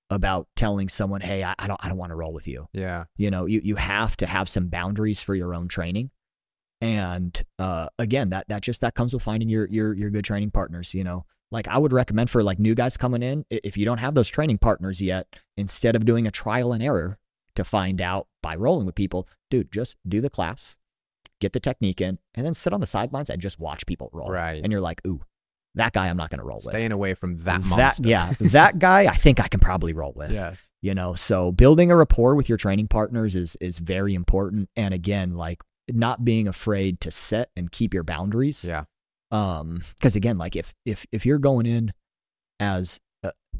about 0.09 0.47
telling 0.55 0.89
someone 0.89 1.21
hey 1.21 1.43
i, 1.43 1.53
I 1.57 1.67
don't 1.67 1.79
i 1.83 1.87
don't 1.87 1.97
want 1.97 2.11
to 2.11 2.15
roll 2.15 2.33
with 2.33 2.47
you 2.47 2.67
Yeah. 2.73 3.05
you 3.17 3.31
know 3.31 3.45
you, 3.45 3.61
you 3.63 3.75
have 3.75 4.17
to 4.17 4.27
have 4.27 4.49
some 4.49 4.67
boundaries 4.67 5.19
for 5.19 5.33
your 5.35 5.53
own 5.55 5.67
training 5.67 6.11
and 6.81 7.41
uh 7.57 7.87
again 7.97 8.29
that 8.29 8.47
that 8.49 8.61
just 8.61 8.81
that 8.81 8.95
comes 8.95 9.13
with 9.13 9.23
finding 9.23 9.49
your 9.49 9.67
your 9.67 9.93
your 9.93 10.09
good 10.09 10.25
training 10.25 10.51
partners 10.51 10.93
you 10.93 11.03
know 11.03 11.25
like 11.51 11.67
i 11.67 11.77
would 11.77 11.93
recommend 11.93 12.29
for 12.29 12.43
like 12.43 12.59
new 12.59 12.75
guys 12.75 12.97
coming 12.97 13.23
in 13.23 13.45
if 13.49 13.77
you 13.77 13.85
don't 13.85 13.97
have 13.99 14.15
those 14.15 14.27
training 14.29 14.57
partners 14.57 15.01
yet 15.01 15.27
instead 15.57 15.95
of 15.95 16.05
doing 16.05 16.27
a 16.27 16.31
trial 16.31 16.73
and 16.73 16.83
error 16.83 17.17
to 17.59 17.63
find 17.63 18.01
out 18.01 18.27
by 18.41 18.55
rolling 18.55 18.85
with 18.85 18.95
people 18.95 19.27
dude 19.51 19.71
just 19.71 19.95
do 20.07 20.19
the 20.21 20.29
class 20.29 20.75
get 21.39 21.53
the 21.53 21.59
technique 21.59 22.01
in 22.01 22.17
and 22.35 22.45
then 22.45 22.53
sit 22.53 22.73
on 22.73 22.81
the 22.81 22.87
sidelines 22.87 23.29
and 23.29 23.41
just 23.41 23.59
watch 23.59 23.85
people 23.85 24.09
roll 24.11 24.29
Right. 24.29 24.61
and 24.63 24.71
you're 24.71 24.81
like 24.81 25.01
ooh 25.07 25.21
that 25.75 25.93
guy 25.93 26.07
i'm 26.09 26.17
not 26.17 26.29
going 26.31 26.39
to 26.39 26.45
roll 26.45 26.57
with 26.65 26.73
Staying 26.73 26.91
away 26.91 27.13
from 27.13 27.37
that 27.43 27.63
monster. 27.63 28.09
yeah 28.09 28.33
that 28.39 28.79
guy 28.79 29.01
i 29.05 29.15
think 29.15 29.39
i 29.39 29.47
can 29.47 29.59
probably 29.59 29.93
roll 29.93 30.13
with 30.15 30.31
Yes. 30.31 30.71
you 30.81 30.93
know 30.95 31.13
so 31.13 31.51
building 31.51 31.91
a 31.91 31.95
rapport 31.95 32.35
with 32.35 32.49
your 32.49 32.57
training 32.57 32.87
partners 32.87 33.35
is 33.35 33.55
is 33.61 33.77
very 33.79 34.15
important 34.15 34.67
and 34.75 34.93
again 34.93 35.35
like 35.35 35.61
not 35.91 36.25
being 36.25 36.47
afraid 36.47 36.99
to 37.01 37.11
set 37.11 37.49
and 37.55 37.71
keep 37.71 37.93
your 37.93 38.03
boundaries 38.03 38.65
Yeah. 38.65 38.83
um 39.31 39.83
because 39.95 40.15
again 40.15 40.37
like 40.37 40.55
if 40.55 40.73
if 40.85 41.05
if 41.11 41.25
you're 41.25 41.39
going 41.39 41.65
in 41.67 41.93
as 42.59 42.99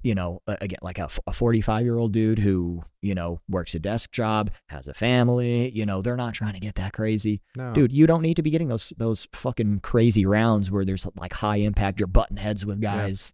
you 0.03 0.15
know 0.15 0.41
again 0.47 0.79
like 0.81 0.97
a 0.99 1.07
45 1.09 1.83
year 1.83 1.97
old 1.97 2.11
dude 2.13 2.39
who 2.39 2.83
you 3.01 3.13
know 3.15 3.39
works 3.49 3.75
a 3.75 3.79
desk 3.79 4.11
job 4.11 4.51
has 4.69 4.87
a 4.87 4.93
family 4.93 5.69
you 5.71 5.85
know 5.85 6.01
they're 6.01 6.15
not 6.15 6.33
trying 6.33 6.53
to 6.53 6.59
get 6.59 6.75
that 6.75 6.93
crazy. 6.93 7.41
No. 7.55 7.73
dude 7.73 7.91
you 7.91 8.07
don't 8.07 8.21
need 8.21 8.35
to 8.35 8.41
be 8.41 8.49
getting 8.51 8.67
those 8.69 8.93
those 8.97 9.27
fucking 9.33 9.79
crazy 9.81 10.25
rounds 10.25 10.71
where 10.71 10.85
there's 10.85 11.05
like 11.17 11.33
high 11.33 11.57
impact 11.57 11.99
you're 11.99 12.07
butting 12.07 12.37
heads 12.37 12.65
with 12.65 12.81
Yeah. 12.81 12.97
guys. 12.97 13.33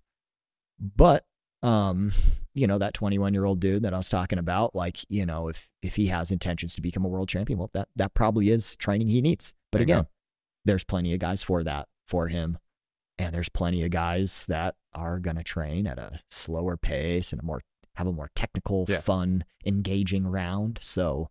But 0.80 1.25
um 1.63 2.12
you 2.54 2.67
know 2.67 2.78
that 2.78 2.93
21 2.93 3.34
year 3.34 3.45
old 3.45 3.60
dude 3.60 3.84
that 3.84 3.93
i 3.93 3.97
was 3.97 4.10
talking 4.10 4.38
about 4.38 4.75
like 4.75 4.97
you 5.10 5.25
know 5.25 5.47
if 5.47 5.67
if 5.82 5.95
he 5.95 6.08
has 6.08 6.30
intentions 6.30 6.75
to 6.75 6.82
become 6.82 7.04
a 7.04 7.08
world 7.08 7.28
champion 7.30 7.58
well 7.58 7.71
that 7.73 7.88
that 7.95 8.13
probably 8.13 8.49
is 8.49 8.75
training 8.75 9.08
he 9.08 9.21
needs. 9.21 9.54
But 9.71 9.82
again 9.82 10.08
there's 10.65 10.84
plenty 10.84 11.13
of 11.13 11.19
guys 11.19 11.41
for 11.41 11.63
that 11.63 11.88
for 12.08 12.28
him 12.28 12.58
and 13.17 13.34
there's 13.34 13.49
plenty 13.49 13.84
of 13.84 13.91
guys 13.91 14.45
that 14.47 14.75
are 14.93 15.19
going 15.19 15.38
to 15.38 15.43
train 15.43 15.88
at 15.88 15.97
a 15.99 16.19
slower 16.30 16.78
pace 16.78 17.32
and 17.32 17.41
a 17.41 17.45
more 17.45 17.62
have 17.95 18.08
a 18.08 18.12
more 18.12 18.30
technical 18.36 18.86
Yeah. 18.89 18.99
fun 18.99 19.45
engaging 19.65 20.28
round 20.28 20.80
so 20.82 21.30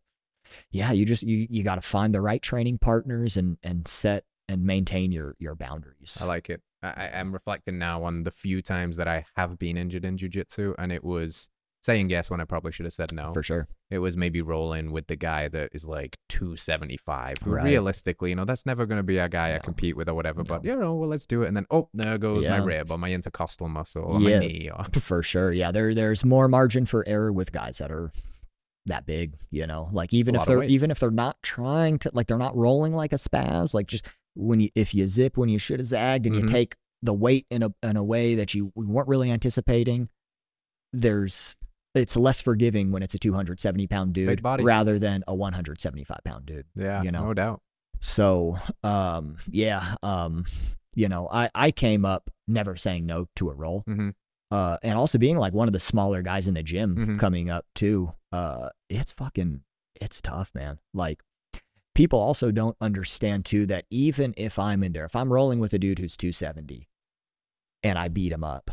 yeah 0.71 0.93
you 0.93 1.05
just 1.05 1.23
you 1.23 1.47
you 1.51 1.63
got 1.63 1.75
to 1.77 1.81
find 1.83 2.15
the 2.15 2.21
right 2.21 2.41
training 2.43 2.79
partners 2.79 3.37
and 3.37 3.59
and 3.63 3.87
set 3.89 4.25
and 4.49 4.65
maintain 4.65 5.13
your 5.13 5.35
your 5.39 5.55
boundaries 5.55 6.19
I 6.21 6.25
like 6.27 6.51
it. 6.51 6.61
I, 6.83 7.09
I'm 7.15 7.33
reflecting 7.33 7.79
now 7.79 8.05
on 8.05 8.25
the 8.25 8.31
few 8.31 8.61
times 8.61 8.97
that 8.97 9.09
I 9.09 9.25
have 9.37 9.59
been 9.59 9.79
injured 9.79 10.05
in 10.05 10.19
jujitsu, 10.19 10.75
and 10.79 10.93
it 10.93 11.03
was 11.03 11.49
saying 11.85 12.09
yes 12.11 12.31
when 12.31 12.41
I 12.41 12.45
probably 12.45 12.73
should 12.73 12.87
have 12.87 12.95
said 12.95 13.13
no. 13.13 13.33
for 13.35 13.43
sure 13.43 13.69
It 13.91 13.99
was 13.99 14.17
maybe 14.17 14.41
rolling 14.43 14.91
with 14.91 15.07
the 15.07 15.17
guy 15.17 15.49
that 15.49 15.71
is 15.73 15.85
like 15.85 16.17
275. 16.31 17.39
who 17.45 17.51
Right. 17.51 17.65
Realistically, 17.65 18.31
you 18.31 18.37
know, 18.37 18.45
that's 18.47 18.65
never 18.67 18.87
going 18.87 18.97
to 18.99 19.03
be 19.03 19.19
a 19.19 19.29
guy 19.29 19.55
I 19.55 19.59
compete 19.59 19.97
with 19.97 20.09
or 20.09 20.15
whatever. 20.15 20.43
But, 20.43 20.65
you 20.65 20.75
know, 20.75 20.95
well, 20.95 21.09
let's 21.09 21.27
do 21.27 21.43
it. 21.43 21.49
And 21.49 21.57
then, 21.57 21.67
oh, 21.71 21.89
there 21.95 22.17
goes 22.19 22.47
my 22.47 22.57
rib 22.57 22.91
or 22.91 22.97
my 22.99 23.13
intercostal 23.13 23.69
muscle 23.69 24.03
or 24.03 24.21
Yeah. 24.21 24.39
my 24.39 24.47
knee. 24.47 24.71
Or, 24.75 24.85
for 25.01 25.23
sure 25.23 25.53
yeah 25.53 25.71
there 25.71 25.95
there's 25.95 26.25
more 26.25 26.49
margin 26.49 26.87
for 26.87 27.07
error 27.07 27.33
with 27.33 27.53
guys 27.53 27.79
that 27.79 27.91
are 27.91 28.11
that 28.87 29.07
big 29.07 29.35
you 29.51 29.67
know 29.67 29.89
like 29.93 30.13
even 30.15 30.35
if 30.35 30.45
they're 30.47 30.63
even 30.63 30.91
if 30.91 30.99
they're 31.01 31.11
not 31.11 31.37
trying 31.43 31.99
to 31.99 32.11
like 32.13 32.27
they're 32.27 32.37
not 32.39 32.57
rolling 32.57 32.95
like 32.95 33.13
a 33.13 33.17
spaz 33.17 33.73
like 33.75 33.87
just 33.87 34.05
when 34.35 34.61
you 34.61 34.69
if 34.75 34.95
you 34.95 35.07
zip 35.07 35.37
when 35.39 35.49
you 35.49 35.59
should 35.59 35.79
have 35.81 35.87
zagged 35.87 36.27
and 36.27 36.35
Mhm. 36.35 36.41
you 36.43 36.47
take 36.47 36.75
the 37.03 37.13
weight 37.15 37.47
in 37.51 37.63
a 37.63 37.71
in 37.83 37.97
a 37.97 38.05
way 38.05 38.35
that 38.35 38.55
you 38.55 38.73
weren't 38.75 39.09
really 39.09 39.31
anticipating 39.31 40.09
there's 40.93 41.57
it's 41.95 42.17
less 42.17 42.41
forgiving 42.41 42.91
when 42.93 43.03
it's 43.03 43.15
a 43.15 43.19
270 43.19 43.87
pound 43.87 44.13
dude 44.15 44.43
body. 44.43 44.65
rather 44.65 44.99
than 44.99 45.23
a 45.29 45.35
175 45.35 46.19
pound 46.25 46.47
dude 46.47 46.67
yeah, 46.75 47.03
You 47.03 47.13
know. 47.13 47.27
no 47.27 47.35
doubt. 47.35 47.61
so, 48.01 48.59
um, 48.83 49.37
yeah, 49.51 49.95
um, 50.03 50.45
you 50.97 51.09
know, 51.09 51.29
I, 51.31 51.51
I 51.55 51.71
came 51.71 52.05
up 52.05 52.31
never 52.47 52.77
saying 52.77 53.07
no 53.07 53.27
to 53.37 53.51
a 53.51 53.55
role. 53.55 53.83
hmm 53.87 54.11
Uh, 54.51 54.77
and 54.83 54.97
also 54.99 55.19
being 55.19 55.39
like 55.39 55.53
one 55.53 55.69
of 55.69 55.73
the 55.73 55.81
smaller 55.81 56.23
guys 56.23 56.47
in 56.47 56.55
the 56.55 56.63
gym 56.63 56.97
Mhm. 56.97 57.19
coming 57.19 57.51
up 57.51 57.65
too. 57.75 58.13
Uh, 58.33 58.69
it's 58.89 59.13
fucking, 59.13 59.63
it's 60.01 60.21
tough, 60.21 60.51
man. 60.55 60.79
Like, 60.93 61.23
people 61.95 62.19
also 62.19 62.51
don't 62.51 62.77
understand 62.81 63.45
too 63.45 63.67
that 63.67 63.85
even 63.91 64.35
if 64.37 64.59
I'm 64.59 64.83
in 64.85 64.93
there, 64.93 65.05
if 65.05 65.15
I'm 65.17 65.33
rolling 65.33 65.61
with 65.61 65.73
a 65.73 65.79
dude 65.79 65.99
who's 66.01 66.17
270 66.17 66.89
and 67.83 67.97
I 67.99 68.09
beat 68.09 68.33
him 68.33 68.43
up, 68.45 68.71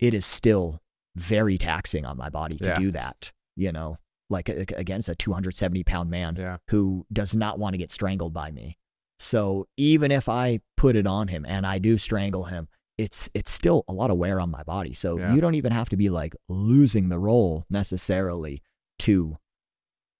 it 0.00 0.12
is 0.14 0.26
still 0.26 0.81
very 1.16 1.58
taxing 1.58 2.04
on 2.04 2.16
my 2.16 2.28
body 2.28 2.56
to 2.58 2.64
Yeah. 2.66 2.74
do 2.78 2.90
that. 2.92 3.32
You 3.56 3.72
know, 3.72 3.98
like 4.30 4.48
a- 4.48 4.64
against 4.76 5.08
a 5.08 5.14
270 5.14 5.84
pound 5.84 6.10
man 6.10 6.36
Yeah. 6.36 6.56
who 6.68 7.06
does 7.12 7.34
not 7.34 7.58
want 7.58 7.74
to 7.74 7.78
get 7.78 7.90
strangled 7.90 8.32
by 8.32 8.50
me. 8.50 8.78
So 9.18 9.68
even 9.76 10.10
if 10.10 10.28
I 10.28 10.60
put 10.76 10.96
it 10.96 11.06
on 11.06 11.28
him 11.28 11.44
and 11.46 11.66
I 11.66 11.78
do 11.78 11.98
strangle 11.98 12.44
him, 12.44 12.68
it's 12.98 13.28
it's 13.34 13.50
still 13.50 13.84
a 13.88 13.92
lot 13.92 14.10
of 14.10 14.16
wear 14.16 14.40
on 14.40 14.50
my 14.50 14.62
body. 14.62 14.94
So 14.94 15.18
Yeah. 15.18 15.34
you 15.34 15.40
don't 15.40 15.54
even 15.54 15.72
have 15.72 15.88
to 15.90 15.96
be 15.96 16.08
like 16.10 16.34
losing 16.48 17.08
the 17.08 17.18
roll 17.18 17.64
necessarily 17.70 18.62
to 19.00 19.38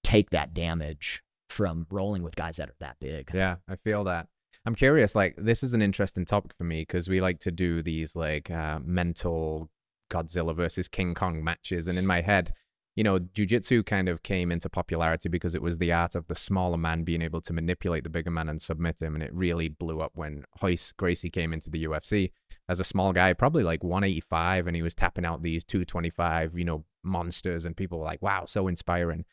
take 0.03 0.29
that 0.31 0.53
damage 0.53 1.21
from 1.49 1.85
rolling 1.89 2.23
with 2.23 2.35
guys 2.35 2.57
that 2.57 2.69
are 2.69 2.75
that 2.79 2.97
big. 2.99 3.29
Yeah, 3.33 3.57
I 3.67 3.75
feel 3.77 4.03
that. 4.05 4.27
I'm 4.65 4.75
curious. 4.75 5.13
Like, 5.15 5.35
this 5.37 5.61
is 5.63 5.73
an 5.73 5.81
interesting 5.81 6.25
topic 6.25 6.53
for 6.57 6.63
me 6.63 6.81
because 6.81 7.07
we 7.09 7.19
like 7.21 7.39
to 7.41 7.51
do 7.51 7.81
these 7.83 8.15
like 8.15 8.49
uh, 8.49 8.79
mental 8.83 9.69
Godzilla 10.09 10.55
versus 10.55 10.87
King 10.87 11.13
Kong 11.13 11.43
matches, 11.43 11.87
and 11.87 11.97
in 11.97 12.05
my 12.05 12.21
head, 12.21 12.53
you 12.95 13.03
know, 13.03 13.19
jujitsu 13.19 13.85
kind 13.85 14.07
of 14.07 14.21
came 14.21 14.51
into 14.51 14.69
popularity 14.69 15.27
because 15.27 15.55
it 15.55 15.61
was 15.61 15.77
the 15.77 15.91
art 15.91 16.13
of 16.15 16.27
the 16.27 16.35
smaller 16.35 16.77
man 16.77 17.03
being 17.03 17.23
able 17.23 17.41
to 17.41 17.53
manipulate 17.53 18.03
the 18.03 18.09
bigger 18.09 18.29
man 18.29 18.49
and 18.49 18.61
submit 18.61 19.01
him, 19.01 19.15
and 19.15 19.23
it 19.23 19.33
really 19.33 19.69
blew 19.69 20.01
up 20.01 20.11
when 20.15 20.43
Royce 20.61 20.91
Gracie 20.91 21.29
came 21.29 21.53
into 21.53 21.69
the 21.69 21.85
UFC 21.85 22.31
as 22.69 22.79
a 22.79 22.83
small 22.83 23.11
guy, 23.11 23.33
probably 23.33 23.63
like 23.63 23.83
185, 23.83 24.67
and 24.67 24.75
he 24.75 24.81
was 24.81 24.93
tapping 24.93 25.25
out 25.25 25.41
these 25.41 25.63
225, 25.63 26.57
you 26.57 26.65
know, 26.65 26.85
monsters, 27.03 27.65
and 27.65 27.75
people 27.75 27.99
were 27.99 28.05
like, 28.05 28.21
"Wow, 28.21 28.45
so 28.45 28.67
inspiring." 28.67 29.25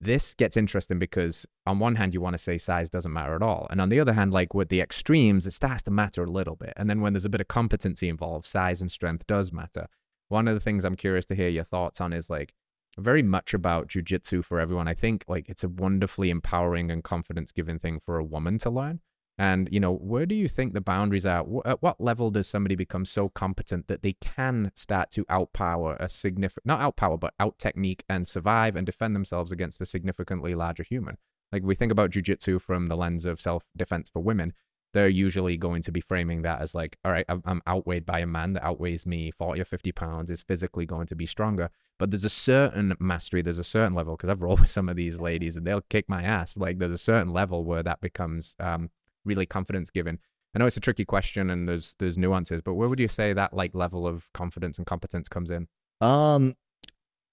This 0.00 0.34
gets 0.34 0.56
interesting 0.56 0.98
because 0.98 1.46
on 1.66 1.78
one 1.78 1.96
hand 1.96 2.14
you 2.14 2.20
want 2.20 2.34
to 2.34 2.38
say 2.38 2.56
size 2.56 2.88
doesn't 2.88 3.12
matter 3.12 3.34
at 3.34 3.42
all. 3.42 3.66
And 3.70 3.80
on 3.80 3.88
the 3.88 4.00
other 4.00 4.12
hand 4.12 4.32
like 4.32 4.54
with 4.54 4.68
the 4.68 4.80
extremes 4.80 5.46
it 5.46 5.52
starts 5.52 5.82
to 5.84 5.90
matter 5.90 6.22
a 6.22 6.30
little 6.30 6.56
bit. 6.56 6.72
And 6.76 6.88
then 6.88 7.00
when 7.00 7.12
there's 7.12 7.24
a 7.24 7.30
bit 7.30 7.40
of 7.40 7.48
competency 7.48 8.08
involved 8.08 8.46
size 8.46 8.80
and 8.80 8.90
strength 8.90 9.26
does 9.26 9.52
matter. 9.52 9.88
One 10.28 10.46
of 10.46 10.54
the 10.54 10.60
things 10.60 10.84
i'm 10.84 10.96
curious 10.96 11.26
to 11.26 11.34
hear 11.34 11.48
your 11.48 11.64
thoughts 11.64 12.00
on 12.00 12.12
is 12.12 12.30
like 12.30 12.54
very 12.96 13.22
much 13.22 13.54
about 13.54 13.88
jujitsu 13.88 14.44
for 14.44 14.60
everyone. 14.60 14.88
I 14.88 14.94
think 14.94 15.24
like 15.28 15.48
it's 15.48 15.64
a 15.64 15.68
wonderfully 15.68 16.30
empowering 16.30 16.90
and 16.90 17.02
confidence 17.02 17.52
giving 17.52 17.78
thing 17.78 18.00
for 18.00 18.18
a 18.18 18.24
woman 18.24 18.58
to 18.58 18.70
learn 18.70 19.00
And 19.38 19.68
you 19.70 19.78
know, 19.78 19.94
where 19.94 20.26
do 20.26 20.34
you 20.34 20.48
think 20.48 20.74
the 20.74 20.80
boundaries 20.80 21.24
are? 21.24 21.46
At 21.64 21.80
what 21.80 22.00
level 22.00 22.30
does 22.30 22.48
somebody 22.48 22.74
become 22.74 23.04
so 23.04 23.28
competent 23.28 23.86
that 23.86 24.02
they 24.02 24.14
can 24.14 24.72
start 24.74 25.12
to 25.12 25.24
outpower 25.26 25.96
a 26.00 26.08
significant, 26.08 26.66
not 26.66 26.80
outpower, 26.80 27.18
but 27.18 27.34
out 27.38 27.56
technique 27.58 28.04
and 28.08 28.26
survive 28.26 28.74
and 28.74 28.84
defend 28.84 29.14
themselves 29.14 29.52
against 29.52 29.80
a 29.80 29.86
significantly 29.86 30.54
larger 30.56 30.82
human? 30.82 31.18
Like 31.52 31.62
we 31.62 31.76
think 31.76 31.92
about 31.92 32.10
jujitsu 32.10 32.60
from 32.60 32.88
the 32.88 32.96
lens 32.96 33.24
of 33.24 33.40
self 33.40 33.62
defense 33.76 34.10
for 34.10 34.20
women, 34.20 34.52
they're 34.94 35.08
usually 35.08 35.56
going 35.56 35.82
to 35.82 35.92
be 35.92 36.00
framing 36.00 36.42
that 36.42 36.60
as 36.60 36.74
like, 36.74 36.96
all 37.04 37.12
right, 37.12 37.26
I'm, 37.28 37.62
outweighed 37.66 38.06
by 38.06 38.20
a 38.20 38.26
man 38.26 38.54
that 38.54 38.64
outweighs 38.64 39.06
me 39.06 39.30
40 39.30 39.60
or 39.60 39.64
50 39.64 39.92
pounds, 39.92 40.30
is 40.30 40.42
physically 40.42 40.86
going 40.86 41.06
to 41.08 41.14
be 41.14 41.26
stronger. 41.26 41.70
But 41.98 42.10
there's 42.10 42.24
a 42.24 42.30
certain 42.30 42.94
mastery, 42.98 43.42
there's 43.42 43.58
a 43.58 43.64
certain 43.64 43.94
level, 43.94 44.16
because 44.16 44.30
I've 44.30 44.42
rolled 44.42 44.60
with 44.62 44.70
some 44.70 44.88
of 44.88 44.96
these 44.96 45.20
ladies 45.20 45.56
and 45.56 45.66
they'll 45.66 45.82
kick 45.82 46.08
my 46.08 46.22
ass. 46.22 46.56
Like 46.56 46.78
there's 46.78 46.92
a 46.92 46.98
certain 46.98 47.32
level 47.32 47.64
where 47.64 47.82
that 47.82 48.00
becomes 48.00 48.56
um, 48.58 48.90
really 49.28 49.46
confidence 49.46 49.90
given? 49.90 50.18
I 50.54 50.58
know 50.58 50.66
it's 50.66 50.76
a 50.76 50.80
tricky 50.80 51.04
question 51.04 51.50
and 51.50 51.68
there's 51.68 51.94
there's 51.98 52.18
nuances, 52.18 52.60
but 52.62 52.74
where 52.74 52.88
would 52.88 52.98
you 52.98 53.06
say 53.08 53.32
that 53.34 53.52
like 53.54 53.74
level 53.74 54.06
of 54.06 54.26
confidence 54.32 54.78
and 54.78 54.86
competence 54.86 55.28
comes 55.28 55.50
in? 55.50 55.68
Um, 56.00 56.56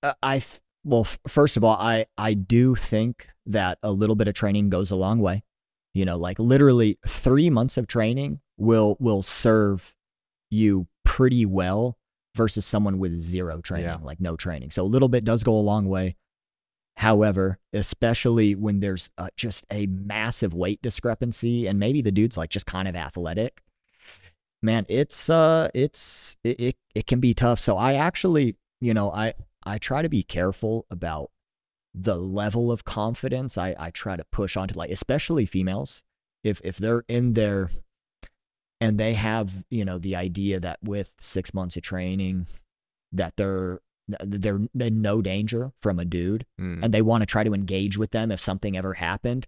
uh, 0.03 0.13
I 0.21 0.41
well, 0.83 1.01
f- 1.01 1.17
first 1.27 1.57
of 1.57 1.63
all, 1.63 1.77
I 1.77 2.05
I 2.17 2.33
do 2.35 2.75
think 2.75 3.27
that 3.47 3.79
a 3.81 3.91
little 3.91 4.15
bit 4.15 4.27
of 4.27 4.33
training 4.35 4.69
goes 4.69 4.91
a 4.91 4.95
long 4.95 5.19
way. 5.19 5.43
You 5.93 6.03
know, 6.05 6.17
like 6.17 6.37
literally 6.39 6.99
three 7.07 7.49
months 7.49 7.77
of 7.77 7.87
training 7.87 8.41
will 8.57 8.97
will 8.99 9.23
serve 9.23 9.95
you 10.51 10.87
pretty 11.05 11.45
well 11.45 11.97
versus 12.35 12.65
someone 12.65 12.99
with 12.99 13.17
zero 13.19 13.61
training, 13.61 13.85
Yeah. 13.85 13.97
like 14.03 14.19
no 14.19 14.35
training. 14.35 14.71
So 14.71 14.83
a 14.83 14.85
little 14.91 15.07
bit 15.07 15.23
does 15.23 15.41
go 15.43 15.53
a 15.53 15.61
long 15.61 15.87
way. 15.87 16.17
However, 16.97 17.59
especially 17.73 18.55
when 18.55 18.79
there's 18.79 19.09
uh, 19.17 19.29
just 19.35 19.65
a 19.71 19.85
massive 19.87 20.53
weight 20.53 20.81
discrepancy, 20.81 21.67
and 21.67 21.79
maybe 21.79 22.01
the 22.01 22.11
dude's 22.11 22.37
like 22.37 22.49
just 22.49 22.65
kind 22.65 22.87
of 22.87 22.95
athletic, 22.95 23.61
man, 24.61 24.85
it's 24.87 25.29
uh, 25.29 25.69
it's 25.73 26.37
it, 26.43 26.59
it 26.59 26.75
it 26.93 27.07
can 27.07 27.19
be 27.19 27.33
tough. 27.33 27.59
So 27.59 27.77
I 27.77 27.95
actually, 27.95 28.55
you 28.79 28.93
know, 28.93 29.11
I 29.11 29.33
I 29.65 29.77
try 29.77 30.01
to 30.01 30.09
be 30.09 30.23
careful 30.23 30.85
about 30.89 31.31
the 31.93 32.17
level 32.17 32.71
of 32.71 32.85
confidence 32.85 33.57
I 33.57 33.75
I 33.77 33.89
try 33.89 34.15
to 34.15 34.25
push 34.25 34.55
onto 34.55 34.77
like, 34.77 34.89
especially 34.89 35.45
females, 35.45 36.01
if 36.43 36.61
if 36.63 36.77
they're 36.77 37.03
in 37.07 37.33
there 37.33 37.69
and 38.79 38.97
they 38.99 39.13
have 39.13 39.63
you 39.69 39.83
know 39.83 39.97
the 39.97 40.15
idea 40.15 40.59
that 40.59 40.79
with 40.81 41.13
six 41.19 41.53
months 41.53 41.75
of 41.75 41.83
training 41.83 42.47
that 43.11 43.35
they're 43.37 43.81
they're 44.23 44.59
in 44.79 45.01
no 45.01 45.21
danger 45.21 45.71
from 45.81 45.99
a 45.99 46.05
dude 46.05 46.45
Mm. 46.59 46.83
and 46.83 46.93
they 46.93 47.01
want 47.01 47.21
to 47.21 47.25
try 47.25 47.43
to 47.43 47.53
engage 47.53 47.97
with 47.97 48.11
them 48.11 48.31
if 48.31 48.39
something 48.39 48.77
ever 48.77 48.93
happened 48.95 49.47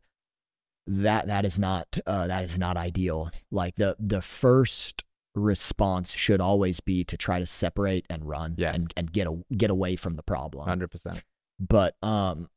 that 0.88 1.28
that 1.28 1.46
is 1.46 1.60
not 1.60 1.98
uh, 2.06 2.28
that 2.28 2.44
is 2.44 2.58
not 2.58 2.78
ideal 2.78 3.30
like 3.52 3.76
the 3.76 3.96
the 4.00 4.22
first 4.22 5.04
response 5.36 6.14
should 6.14 6.42
always 6.42 6.80
be 6.80 7.04
to 7.04 7.16
try 7.18 7.38
to 7.40 7.46
separate 7.46 8.06
and 8.10 8.26
run 8.28 8.56
Yes. 8.58 8.74
and 8.76 8.94
and 8.98 9.12
get 9.12 9.28
a, 9.28 9.38
get 9.56 9.70
away 9.70 9.96
from 9.96 10.16
the 10.16 10.24
problem 10.24 10.68
100%. 10.68 11.22
but 11.60 11.96
um 12.02 12.50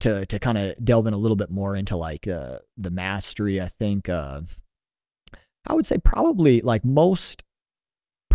to 0.00 0.24
to 0.26 0.38
kind 0.38 0.58
of 0.58 0.74
delve 0.84 1.06
in 1.08 1.14
a 1.14 1.18
little 1.18 1.36
bit 1.36 1.50
more 1.50 1.74
into 1.74 1.96
like 1.96 2.28
uh 2.28 2.58
the 2.76 2.90
mastery 2.90 3.60
i 3.60 3.66
think 3.68 4.08
uh 4.08 4.42
i 5.66 5.72
would 5.74 5.86
say 5.86 5.98
probably 5.98 6.60
like 6.60 6.84
most 6.84 7.42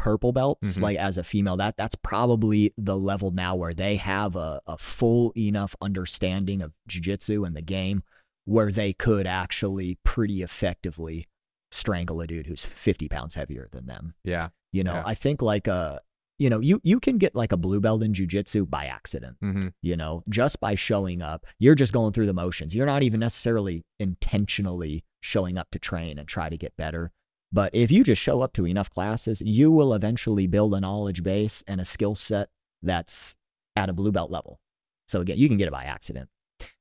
purple 0.03 0.31
belts 0.33 0.77
Mhm. 0.77 0.81
like 0.81 0.97
as 0.97 1.15
a 1.17 1.23
female 1.23 1.57
that 1.57 1.77
that's 1.77 1.95
probably 1.95 2.73
the 2.77 2.97
level 2.97 3.29
now 3.29 3.53
where 3.55 3.73
they 3.73 3.97
have 3.97 4.35
a, 4.35 4.59
a 4.65 4.75
full 4.77 5.31
enough 5.37 5.75
understanding 5.81 6.59
of 6.61 6.73
jiu-jitsu 6.87 7.43
and 7.45 7.55
the 7.55 7.61
game 7.61 8.01
where 8.45 8.71
they 8.71 8.93
could 8.93 9.27
actually 9.27 9.99
pretty 10.03 10.41
effectively 10.41 11.27
strangle 11.71 12.19
a 12.19 12.25
dude 12.27 12.47
who's 12.47 12.63
50 12.63 13.07
pounds 13.09 13.35
heavier 13.35 13.67
than 13.71 13.85
them 13.85 14.15
Yeah. 14.23 14.49
you 14.71 14.83
know 14.83 14.93
Yeah. 14.95 15.03
i 15.05 15.13
think 15.13 15.41
like 15.41 15.67
uh 15.67 15.99
you 16.39 16.49
know 16.49 16.59
you 16.59 16.81
you 16.83 16.99
can 16.99 17.19
get 17.19 17.35
like 17.35 17.51
a 17.51 17.57
blue 17.57 17.79
belt 17.79 18.01
in 18.01 18.15
jiu-jitsu 18.15 18.65
by 18.65 18.85
accident 18.87 19.37
hmm 19.39 19.67
you 19.83 19.95
know 19.95 20.23
just 20.29 20.59
by 20.59 20.73
showing 20.73 21.21
up 21.21 21.45
you're 21.59 21.75
just 21.75 21.93
going 21.93 22.11
through 22.13 22.25
the 22.25 22.33
motions 22.33 22.73
you're 22.73 22.87
not 22.87 23.03
even 23.03 23.19
necessarily 23.19 23.83
intentionally 23.99 25.03
showing 25.21 25.57
up 25.57 25.69
to 25.71 25.77
train 25.77 26.17
and 26.17 26.27
try 26.27 26.49
to 26.49 26.57
get 26.57 26.75
better 26.77 27.11
but 27.51 27.73
if 27.73 27.91
you 27.91 28.03
just 28.03 28.21
show 28.21 28.41
up 28.41 28.53
to 28.53 28.65
enough 28.65 28.89
classes 28.89 29.41
you 29.45 29.71
will 29.71 29.93
eventually 29.93 30.47
build 30.47 30.73
a 30.73 30.79
knowledge 30.79 31.23
base 31.23 31.63
and 31.67 31.81
a 31.81 31.85
skill 31.85 32.15
set 32.15 32.49
that's 32.81 33.35
at 33.75 33.89
a 33.89 33.93
blue 33.93 34.11
belt 34.11 34.31
level 34.31 34.59
so 35.07 35.21
again 35.21 35.37
you 35.37 35.47
can 35.47 35.57
get 35.57 35.67
it 35.67 35.71
by 35.71 35.83
accident 35.83 36.29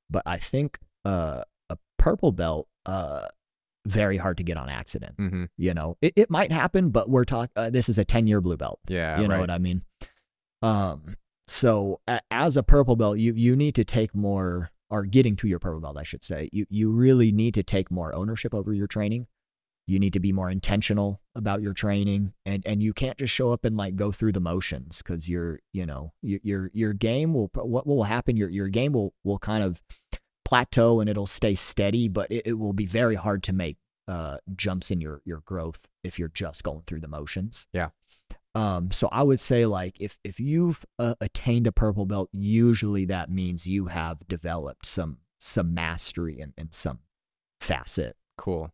but 0.08 0.22
i 0.26 0.36
think 0.38 0.78
uh, 1.04 1.42
a 1.68 1.76
purple 1.98 2.32
belt 2.32 2.68
uh, 2.86 3.26
very 3.86 4.16
hard 4.18 4.36
to 4.36 4.42
get 4.42 4.56
on 4.56 4.68
accident 4.68 5.14
hmm 5.16 5.44
you 5.56 5.72
know 5.72 5.96
it, 6.02 6.12
it 6.16 6.30
might 6.30 6.52
happen 6.52 6.90
but 6.90 7.08
we're 7.08 7.24
talking 7.24 7.52
uh, 7.56 7.70
this 7.70 7.88
is 7.88 7.98
a 7.98 8.04
10 8.04 8.26
year 8.26 8.40
blue 8.40 8.56
belt 8.56 8.78
Yeah. 8.88 9.20
you 9.20 9.26
know 9.28 9.34
right. 9.34 9.40
what 9.40 9.50
I 9.50 9.58
mean? 9.58 9.82
Um, 10.62 11.16
so 11.48 12.00
a, 12.06 12.20
as 12.30 12.56
a 12.56 12.62
purple 12.62 12.96
belt, 12.96 13.18
you 13.18 13.32
you 13.34 13.56
need 13.56 13.74
to 13.76 13.84
take 13.84 14.14
more, 14.14 14.70
or 14.88 15.04
getting 15.04 15.36
to 15.36 15.48
your 15.48 15.58
purple 15.58 15.80
belt, 15.80 15.96
I 15.96 16.02
should 16.02 16.22
say. 16.22 16.48
You 16.52 16.66
you 16.68 16.90
really 16.90 17.32
need 17.32 17.54
to 17.54 17.62
take 17.62 17.90
more 17.90 18.14
ownership 18.14 18.54
over 18.54 18.72
your 18.72 18.86
training. 18.86 19.26
You 19.90 19.98
need 19.98 20.12
to 20.12 20.20
be 20.20 20.32
more 20.32 20.50
intentional 20.50 21.20
about 21.34 21.62
your 21.62 21.74
training, 21.74 22.32
and 22.46 22.62
and 22.64 22.82
you 22.82 22.92
can't 22.92 23.18
just 23.18 23.34
show 23.34 23.52
up 23.52 23.64
and 23.64 23.76
like 23.76 23.96
go 23.96 24.12
through 24.12 24.32
the 24.32 24.40
motions 24.40 25.02
because 25.02 25.28
your 25.28 25.60
you 25.72 25.84
know 25.84 26.12
your 26.22 26.40
your 26.42 26.70
your 26.72 26.92
game 26.92 27.34
will 27.34 27.50
what 27.54 27.86
will 27.86 28.04
happen 28.04 28.36
your 28.36 28.48
your 28.48 28.68
game 28.68 28.92
will 28.92 29.12
will 29.24 29.38
kind 29.38 29.64
of 29.64 29.82
plateau 30.44 31.00
and 31.00 31.08
it'll 31.08 31.26
stay 31.26 31.54
steady, 31.54 32.08
but 32.08 32.30
it, 32.30 32.46
it 32.46 32.52
will 32.54 32.72
be 32.72 32.86
very 32.86 33.14
hard 33.14 33.42
to 33.44 33.52
make 33.52 33.76
uh 34.08 34.38
jumps 34.56 34.90
in 34.90 35.00
your 35.00 35.22
your 35.24 35.40
growth 35.40 35.80
if 36.02 36.18
you're 36.18 36.28
just 36.28 36.62
going 36.62 36.82
through 36.86 37.00
the 37.00 37.08
motions. 37.08 37.66
Yeah. 37.72 37.90
Um, 38.54 38.90
so 38.90 39.08
I 39.12 39.22
would 39.22 39.40
say 39.40 39.66
like 39.66 40.00
if 40.00 40.18
if 40.24 40.40
you've 40.40 40.84
uh, 40.98 41.14
attained 41.20 41.66
a 41.66 41.72
purple 41.72 42.06
belt, 42.06 42.30
usually 42.32 43.04
that 43.06 43.30
means 43.30 43.66
you 43.66 43.86
have 43.86 44.26
developed 44.28 44.86
some 44.86 45.18
some 45.38 45.72
mastery 45.74 46.40
in, 46.40 46.52
in 46.56 46.72
some 46.72 47.00
facet. 47.60 48.16
Cool. 48.36 48.72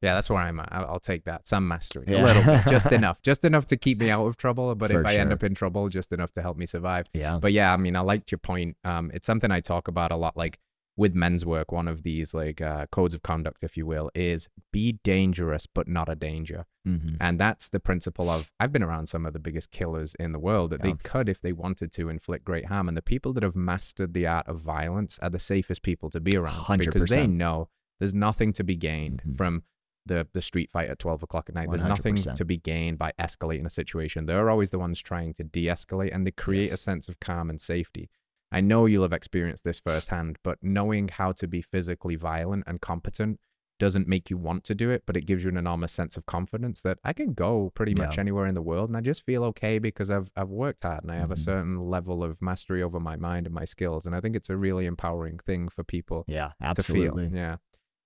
Yeah, 0.00 0.14
that's 0.14 0.30
where 0.30 0.38
I'm 0.40 0.58
at. 0.60 0.68
I'll, 0.72 1.00
take 1.00 1.24
that. 1.24 1.46
Some 1.46 1.68
mastery. 1.68 2.04
Yeah. 2.08 2.22
A 2.22 2.24
little 2.24 2.42
bit. 2.44 2.66
Just 2.68 2.90
enough. 2.92 3.20
Just 3.22 3.44
enough 3.44 3.66
to 3.68 3.76
keep 3.76 3.98
me 4.00 4.10
out 4.10 4.26
of 4.26 4.36
trouble. 4.36 4.74
But 4.74 4.90
For 4.90 5.00
if 5.00 5.06
I 5.06 5.16
end 5.16 5.32
up 5.32 5.42
in 5.42 5.54
trouble, 5.54 5.88
just 5.88 6.12
enough 6.12 6.32
to 6.32 6.42
help 6.42 6.56
me 6.56 6.66
survive. 6.66 7.06
Yeah. 7.12 7.38
But 7.40 7.52
yeah, 7.52 7.72
I 7.72 7.76
mean, 7.76 7.96
I 7.96 8.00
liked 8.00 8.30
your 8.32 8.38
point. 8.38 8.76
Um, 8.84 9.10
it's 9.14 9.26
something 9.26 9.50
I 9.50 9.60
talk 9.60 9.88
about 9.88 10.10
a 10.12 10.16
lot. 10.16 10.36
Like 10.36 10.58
with 10.96 11.14
men's 11.14 11.44
work, 11.44 11.72
one 11.72 11.88
of 11.88 12.02
these 12.04 12.32
like 12.34 12.60
uh, 12.60 12.86
codes 12.92 13.14
of 13.14 13.22
conduct, 13.22 13.62
if 13.64 13.76
you 13.76 13.84
will, 13.84 14.10
is 14.14 14.48
be 14.72 14.92
dangerous 15.04 15.66
but 15.66 15.88
not 15.88 16.08
a 16.08 16.14
danger. 16.14 16.64
Mm-hmm. 16.86 17.16
And 17.20 17.40
that's 17.40 17.68
the 17.68 17.80
principle 17.80 18.30
of 18.30 18.50
I've 18.60 18.70
been 18.72 18.82
around 18.82 19.08
some 19.08 19.26
of 19.26 19.32
the 19.32 19.38
biggest 19.38 19.70
killers 19.70 20.14
in 20.20 20.32
the 20.32 20.38
world 20.38 20.70
that 20.70 20.80
Yeah. 20.84 20.92
they 20.92 20.96
could 21.02 21.28
if 21.28 21.40
they 21.40 21.52
wanted 21.52 21.92
to 21.92 22.08
inflict 22.08 22.44
great 22.44 22.66
harm. 22.66 22.88
And 22.88 22.96
the 22.96 23.02
people 23.02 23.32
that 23.32 23.42
have 23.42 23.56
mastered 23.56 24.14
the 24.14 24.26
art 24.26 24.46
of 24.46 24.60
violence 24.60 25.18
are 25.20 25.30
the 25.30 25.38
safest 25.40 25.82
people 25.82 26.10
to 26.10 26.20
be 26.20 26.36
around 26.36 26.78
because 26.78 27.06
they 27.06 27.26
know 27.26 27.68
there's 27.98 28.14
nothing 28.14 28.52
to 28.52 28.62
be 28.64 28.76
gained 28.76 29.22
Mhm. 29.26 29.36
from 29.36 29.62
the 30.06 30.26
the 30.32 30.42
street 30.42 30.70
fight 30.70 30.90
at 30.90 30.98
12 30.98 31.22
o'clock 31.22 31.48
at 31.48 31.54
night. 31.54 31.68
There's 31.70 31.84
nothing 31.84 32.16
100%. 32.16 32.36
to 32.36 32.44
be 32.44 32.56
gained 32.58 32.98
by 32.98 33.12
escalating 33.18 33.66
a 33.66 33.70
situation. 33.70 34.26
They're 34.26 34.50
always 34.50 34.70
the 34.70 34.78
ones 34.78 35.00
trying 35.00 35.34
to 35.34 35.44
de-escalate 35.44 36.14
and 36.14 36.26
they 36.26 36.30
create 36.32 36.72
a 36.72 36.76
sense 36.76 37.08
of 37.08 37.18
calm 37.20 37.50
and 37.50 37.60
safety. 37.60 38.10
I 38.52 38.60
know 38.60 38.86
you'll 38.86 39.02
have 39.02 39.12
experienced 39.12 39.64
this 39.64 39.80
firsthand, 39.80 40.38
but 40.44 40.58
knowing 40.62 41.08
how 41.08 41.32
to 41.32 41.48
be 41.48 41.60
physically 41.62 42.14
violent 42.16 42.64
and 42.66 42.80
competent 42.80 43.40
doesn't 43.80 44.06
make 44.06 44.30
you 44.30 44.36
want 44.38 44.62
to 44.64 44.74
do 44.74 44.90
it, 44.90 45.02
but 45.04 45.16
it 45.16 45.26
gives 45.26 45.42
you 45.42 45.50
an 45.50 45.56
enormous 45.56 45.90
sense 45.90 46.16
of 46.16 46.24
confidence 46.26 46.80
that 46.82 46.98
I 47.02 47.12
can 47.12 47.32
go 47.32 47.72
pretty 47.74 47.92
much 47.96 48.18
anywhere 48.20 48.46
in 48.46 48.54
the 48.54 48.62
world 48.62 48.88
and 48.88 48.96
I 48.96 49.00
just 49.00 49.24
feel 49.26 49.42
okay 49.46 49.80
because 49.80 50.10
I've 50.10 50.30
I've 50.36 50.50
worked 50.50 50.84
hard 50.84 51.02
and 51.02 51.10
I 51.10 51.16
have 51.16 51.32
a 51.32 51.34
Mhm. 51.34 51.38
certain 51.50 51.80
level 51.90 52.22
of 52.22 52.40
mastery 52.40 52.82
over 52.84 53.00
my 53.00 53.16
mind 53.16 53.46
and 53.46 53.54
my 53.54 53.64
skills. 53.64 54.06
And 54.06 54.14
I 54.14 54.20
think 54.20 54.36
it's 54.36 54.48
a 54.50 54.56
really 54.56 54.86
empowering 54.86 55.38
thing 55.38 55.68
for 55.68 55.82
people 55.82 56.24
Yeah, 56.28 56.50
to 56.50 56.64
absolutely. 56.66 57.28
feel. 57.30 57.36
Yeah. 57.36 57.56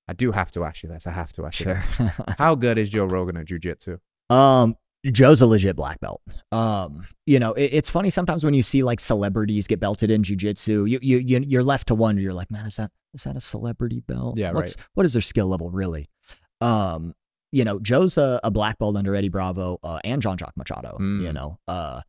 I 0.09 0.14
do 0.14 0.33
have 0.33 0.51
to 0.53 0.64
ask 0.64 0.83
you 0.83 0.88
this. 0.88 1.07
I 1.07 1.11
have 1.11 1.33
to 1.35 1.47
ask 1.47 1.61
you 1.61 1.66
this. 1.66 1.85
Sure. 1.97 2.12
How 2.38 2.55
good 2.55 2.79
is 2.79 2.88
Joe 2.88 3.05
Rogan 3.05 3.37
at 3.37 3.47
jujitsu? 3.47 3.99
Um, 4.31 4.77
Joe's 5.05 5.40
a 5.40 5.47
legit 5.47 5.77
black 5.77 6.01
belt. 6.01 6.23
Um, 6.51 7.07
you 7.27 7.38
know, 7.38 7.53
it, 7.53 7.71
it's 7.73 7.90
funny 7.90 8.11
sometimes 8.11 8.42
when 8.42 8.54
you 8.54 8.63
see 8.63 8.83
like 8.83 9.00
celebrities 9.00 9.67
get 9.67 9.81
belted 9.81 10.11
in 10.11 10.23
jujitsu, 10.23 10.88
you 10.88 10.98
you 11.02 11.19
you 11.19 11.44
you're 11.46 11.63
left 11.63 11.88
to 11.88 11.94
wonder. 11.94 12.21
You're 12.21 12.33
like, 12.33 12.50
man, 12.50 12.67
is 12.67 12.77
that 12.77 12.90
is 13.15 13.25
that 13.25 13.37
a 13.37 13.40
celebrity 13.40 14.00
belt? 14.00 14.38
Yeah, 14.38 14.52
What's 14.52 14.77
what 14.94 15.06
is 15.06 15.13
their 15.13 15.23
skill 15.23 15.46
level 15.46 15.71
really? 15.71 16.06
Um, 16.61 17.15
you 17.52 17.65
know, 17.65 17.79
Joe's 17.79 18.17
a, 18.19 18.40
a 18.42 18.50
black 18.50 18.79
belt 18.79 18.96
under 18.96 19.15
Eddie 19.15 19.29
Bravo 19.29 19.79
uh, 19.83 20.00
and 20.04 20.21
Jean 20.21 20.37
Jacques 20.37 20.56
Machado. 20.56 20.98
Mm. 21.00 21.23
You 21.23 21.33
know, 21.33 21.59
uh, 21.69 22.00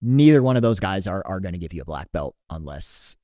neither 0.00 0.42
one 0.42 0.56
of 0.56 0.62
those 0.62 0.80
guys 0.80 1.06
are 1.06 1.22
are 1.26 1.40
going 1.40 1.54
to 1.54 1.58
give 1.58 1.72
you 1.72 1.82
a 1.82 1.86
black 1.86 2.12
belt 2.12 2.36
unless 2.50 3.16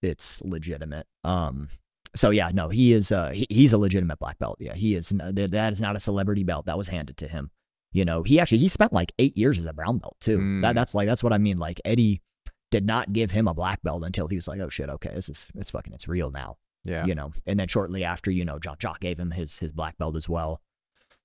it's 0.00 0.40
legitimate. 0.42 1.06
Um, 1.24 1.68
so 2.16 2.30
yeah, 2.30 2.50
no, 2.52 2.68
he 2.68 2.92
is. 2.92 3.10
Uh, 3.10 3.30
he, 3.30 3.46
he's 3.50 3.72
a 3.72 3.78
legitimate 3.78 4.18
black 4.18 4.38
belt. 4.38 4.58
Yeah, 4.60 4.74
he 4.74 4.94
is. 4.94 5.08
That 5.10 5.72
is 5.72 5.80
not 5.80 5.96
a 5.96 6.00
celebrity 6.00 6.44
belt 6.44 6.66
that 6.66 6.78
was 6.78 6.88
handed 6.88 7.16
to 7.18 7.28
him. 7.28 7.50
You 7.92 8.04
know, 8.04 8.22
he 8.22 8.40
actually 8.40 8.58
he 8.58 8.68
spent 8.68 8.92
like 8.92 9.12
eight 9.18 9.36
years 9.36 9.58
as 9.58 9.66
a 9.66 9.72
brown 9.72 9.98
belt 9.98 10.16
too. 10.20 10.38
Mm. 10.38 10.62
That 10.62 10.74
that's 10.74 10.94
like 10.94 11.06
that's 11.06 11.22
what 11.22 11.32
I 11.32 11.38
mean. 11.38 11.58
Like 11.58 11.80
Eddie 11.84 12.22
did 12.70 12.84
not 12.84 13.12
give 13.12 13.30
him 13.30 13.46
a 13.46 13.54
black 13.54 13.82
belt 13.82 14.02
until 14.02 14.26
he 14.26 14.34
was 14.36 14.48
like, 14.48 14.60
oh 14.60 14.68
shit, 14.68 14.88
okay, 14.88 15.12
this 15.14 15.28
is 15.28 15.48
it's 15.54 15.70
fucking 15.70 15.92
it's 15.92 16.08
real 16.08 16.30
now. 16.30 16.56
Yeah. 16.82 17.06
You 17.06 17.14
know, 17.14 17.32
and 17.46 17.58
then 17.58 17.68
shortly 17.68 18.04
after, 18.04 18.30
you 18.30 18.44
know, 18.44 18.58
Jean 18.58 18.76
Jacques 18.80 19.00
gave 19.00 19.18
him 19.18 19.30
his 19.30 19.58
his 19.58 19.72
black 19.72 19.96
belt 19.96 20.16
as 20.16 20.28
well. 20.28 20.60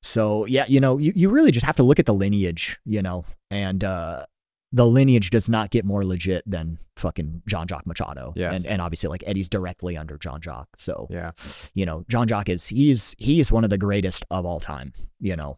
So 0.02 0.46
yeah, 0.46 0.66
you 0.68 0.80
know, 0.80 0.98
you, 0.98 1.12
you 1.16 1.30
really 1.30 1.52
just 1.52 1.66
have 1.66 1.76
to 1.78 1.84
look 1.84 2.00
at 2.00 2.06
the 2.06 2.14
lineage, 2.14 2.80
you 2.86 3.02
know, 3.02 3.26
and 3.50 3.84
uh 3.84 4.26
the 4.72 4.86
lineage 4.86 5.30
does 5.32 5.50
not 5.50 5.72
get 5.72 5.84
more 5.84 6.06
legit 6.06 6.44
than 6.46 6.78
fucking 6.96 7.42
Jean 7.48 7.68
Jacques 7.68 7.88
Machado. 7.88 8.34
Yes. 8.36 8.54
And 8.64 8.74
and 8.74 8.82
obviously 8.82 9.10
like 9.10 9.24
Eddie's 9.26 9.50
directly 9.50 9.98
under 9.98 10.18
Jean 10.18 10.42
Jacques. 10.42 10.70
So 10.78 11.08
Yeah. 11.10 11.32
you 11.74 11.86
know, 11.86 12.06
Jean 12.10 12.28
Jacques 12.28 12.50
is 12.50 12.68
he's 12.68 13.16
he's 13.18 13.52
one 13.52 13.64
of 13.64 13.70
the 13.72 13.78
greatest 13.80 14.24
of 14.30 14.46
all 14.46 14.60
time, 14.60 14.94
you 15.20 15.36
know. 15.36 15.58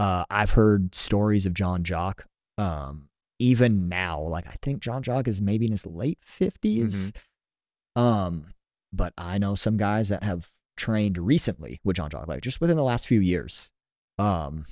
Uh 0.00 0.24
I've 0.30 0.50
heard 0.50 0.94
stories 0.94 1.46
of 1.46 1.54
Jean 1.54 1.84
Jacques 1.84 2.24
um 2.56 3.08
even 3.38 3.88
now, 3.88 4.20
like 4.22 4.46
I 4.48 4.56
think 4.62 4.80
Jean 4.80 5.02
Jacques 5.04 5.28
is 5.28 5.40
maybe 5.40 5.66
in 5.66 5.70
his 5.72 5.86
late 5.86 6.18
50s. 6.40 7.14
Um 7.96 8.46
but 8.92 9.12
I 9.18 9.38
know 9.38 9.54
some 9.54 9.76
guys 9.76 10.08
that 10.08 10.22
have 10.22 10.50
trained 10.76 11.18
recently 11.18 11.80
with 11.84 11.96
Jean 11.96 12.10
Jacques, 12.10 12.26
like 12.28 12.42
just 12.42 12.60
within 12.60 12.76
the 12.76 12.82
last 12.82 13.06
few 13.06 13.20
years. 13.20 13.70
Um 14.18 14.64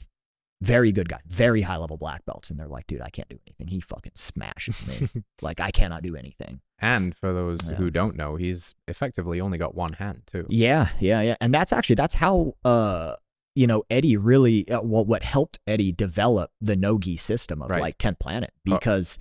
very 0.63 0.91
good 0.91 1.09
guy, 1.09 1.21
very 1.27 1.61
high 1.63 1.77
level 1.77 1.97
black 1.99 2.25
belts 2.25 2.49
and 2.51 2.59
they're 2.59 2.67
like, 2.69 2.87
dude, 2.87 3.03
I 3.03 3.11
can't 3.11 3.29
do 3.29 3.39
anything. 3.47 3.69
He 3.69 3.81
fucking 3.81 4.13
smashes 4.15 4.77
me. 4.87 5.09
like 5.43 5.61
I 5.61 5.71
cannot 5.71 6.03
do 6.03 6.17
anything. 6.17 6.61
And 6.79 7.15
for 7.15 7.33
those 7.33 7.71
Yeah. 7.71 7.77
who 7.77 7.91
don't 7.91 8.17
know, 8.17 8.37
he's 8.37 8.75
effectively 8.89 9.41
only 9.41 9.59
got 9.59 9.75
one 9.75 9.93
hand 9.95 10.23
too. 10.27 10.47
Yeah, 10.49 10.89
yeah, 10.99 11.21
yeah. 11.21 11.37
And 11.41 11.53
that's 11.53 11.73
actually 11.73 11.97
that's 11.97 12.15
how 12.15 12.55
uh 12.65 13.17
you 13.55 13.67
know 13.67 13.85
Eddie 13.91 14.17
really 14.17 14.69
uh, 14.71 14.81
well 14.83 15.05
what 15.05 15.23
helped 15.23 15.59
Eddie 15.67 15.93
develop 15.93 16.51
the 16.61 16.77
no-gi 16.77 17.17
system 17.19 17.61
of 17.63 17.71
Right. 17.71 17.81
like 17.83 17.99
10th 17.99 18.19
planet 18.21 18.51
Oh. 18.57 18.61
because 18.77 19.19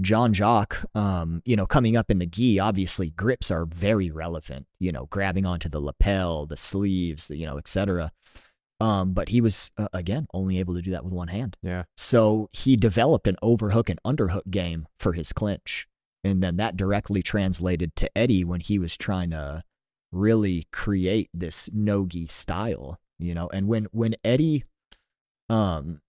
Jean 0.00 0.32
Jacques 0.32 0.84
um 0.94 1.42
you 1.44 1.56
know 1.56 1.66
coming 1.66 1.96
up 1.96 2.10
in 2.10 2.18
the 2.18 2.26
gi 2.26 2.58
obviously 2.58 3.10
grips 3.10 3.50
are 3.50 3.66
very 3.66 4.10
relevant, 4.10 4.66
you 4.78 4.92
know, 4.92 5.06
grabbing 5.06 5.44
onto 5.44 5.68
the 5.68 5.80
lapel, 5.80 6.46
the 6.46 6.56
sleeves, 6.56 7.28
the, 7.28 7.36
you 7.36 7.44
know, 7.46 7.58
etc. 7.58 8.10
Um 8.80 9.12
but 9.12 9.28
he 9.30 9.40
was 9.40 9.70
uh, 9.76 9.88
again 9.92 10.26
only 10.32 10.58
able 10.58 10.74
to 10.74 10.82
do 10.82 10.92
that 10.92 11.04
with 11.04 11.12
one 11.12 11.28
hand. 11.28 11.56
Yeah. 11.62 11.84
So 11.96 12.48
he 12.52 12.76
developed 12.76 13.26
an 13.26 13.36
overhook 13.42 13.88
and 13.88 14.00
underhook 14.04 14.50
game 14.50 14.86
for 14.98 15.12
his 15.12 15.32
clinch. 15.32 15.86
And 16.24 16.42
then 16.42 16.56
that 16.56 16.76
directly 16.76 17.22
translated 17.22 17.94
to 17.96 18.10
Eddie 18.16 18.44
when 18.44 18.60
he 18.60 18.78
was 18.78 18.96
trying 18.96 19.30
to 19.30 19.62
really 20.12 20.66
create 20.72 21.28
this 21.32 21.68
nogi 21.72 22.26
style, 22.26 22.98
you 23.18 23.34
know. 23.34 23.48
And 23.52 23.68
when 23.68 23.86
when 23.92 24.16
Eddie 24.24 24.64
um 25.48 26.00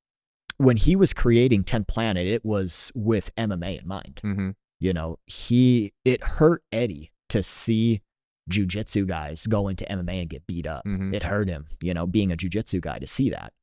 when 0.58 0.76
he 0.78 0.96
was 0.96 1.14
creating 1.14 1.64
10 1.64 1.86
Planet, 1.86 2.28
it 2.28 2.44
was 2.44 2.92
with 2.94 3.34
MMA 3.36 3.82
in 3.82 3.88
mind. 3.88 4.22
Mm-hmm. 4.24 4.50
You 4.80 4.94
know, 4.94 5.20
he 5.26 5.94
it 6.06 6.24
hurt 6.24 6.64
Eddie 6.72 7.12
to 7.30 7.44
see 7.44 8.02
jujitsu 8.50 9.08
guys 9.08 9.48
go 9.48 9.68
into 9.68 9.86
MMA 9.86 10.22
and 10.22 10.30
get 10.30 10.46
beat 10.48 10.68
up. 10.68 10.86
Mhm. 10.86 11.14
It 11.14 11.24
hurt 11.24 11.48
him, 11.48 11.68
you 11.82 11.94
know, 11.94 12.08
being 12.08 12.32
a 12.32 12.38
jujitsu 12.38 12.82
guy 12.82 13.00
to 13.00 13.08
see 13.08 13.30
that 13.30 13.54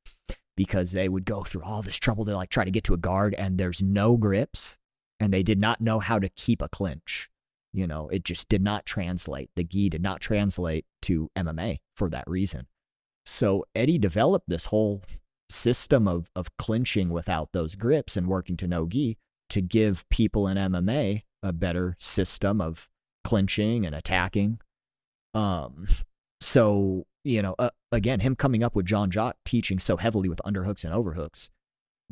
because 0.57 0.93
they 0.93 1.09
would 1.09 1.25
go 1.25 1.45
through 1.45 1.63
all 1.63 1.83
this 1.83 1.97
trouble 1.97 2.25
to 2.25 2.35
like 2.35 2.49
try 2.49 2.65
to 2.65 2.71
get 2.71 2.85
to 2.85 2.95
a 2.95 2.99
guard 2.99 3.35
and 3.35 3.59
there's 3.59 3.83
no 3.83 4.17
grips 4.17 4.79
and 5.21 5.33
they 5.33 5.43
did 5.43 5.59
not 5.59 5.81
know 5.81 5.99
how 5.99 6.19
to 6.19 6.29
keep 6.31 6.63
a 6.63 6.69
clinch. 6.69 7.29
You 7.73 7.87
know, 7.87 8.09
it 8.09 8.25
just 8.25 8.49
did 8.49 8.63
not 8.63 8.87
translate. 8.87 9.51
The 9.55 9.65
gi 9.65 9.91
did 9.91 10.03
not 10.03 10.21
translate 10.21 10.87
to 11.03 11.31
MMA 11.37 11.81
for 11.95 12.09
that 12.09 12.25
reason. 12.27 12.69
So 13.27 13.67
Eddie 13.75 13.99
developed 13.99 14.49
this 14.49 14.67
whole 14.67 15.03
system 15.51 16.09
of 16.09 16.31
of 16.35 16.57
clinching 16.57 17.11
without 17.11 17.51
those 17.53 17.75
grips 17.75 18.17
and 18.17 18.27
working 18.27 18.57
to 18.57 18.67
no 18.67 18.87
gi 18.87 19.19
to 19.51 19.61
give 19.61 20.09
people 20.09 20.49
in 20.49 20.57
MMA 20.57 21.23
a 21.43 21.53
better 21.53 21.97
system 21.99 22.61
of 22.61 22.89
clinching 23.25 23.85
and 23.85 23.95
attacking. 23.95 24.59
Um, 25.37 25.87
so 26.41 27.07
you 27.25 27.43
know, 27.43 27.55
uh, 27.59 27.71
again, 27.93 28.21
him 28.21 28.37
coming 28.37 28.63
up 28.63 28.77
with 28.77 28.87
Jean 28.87 29.11
Jacques 29.11 29.37
teaching 29.45 29.79
so 29.79 29.97
heavily 29.97 30.29
with 30.29 30.41
underhooks 30.47 30.85
and 30.85 30.95
overhooks 30.95 31.51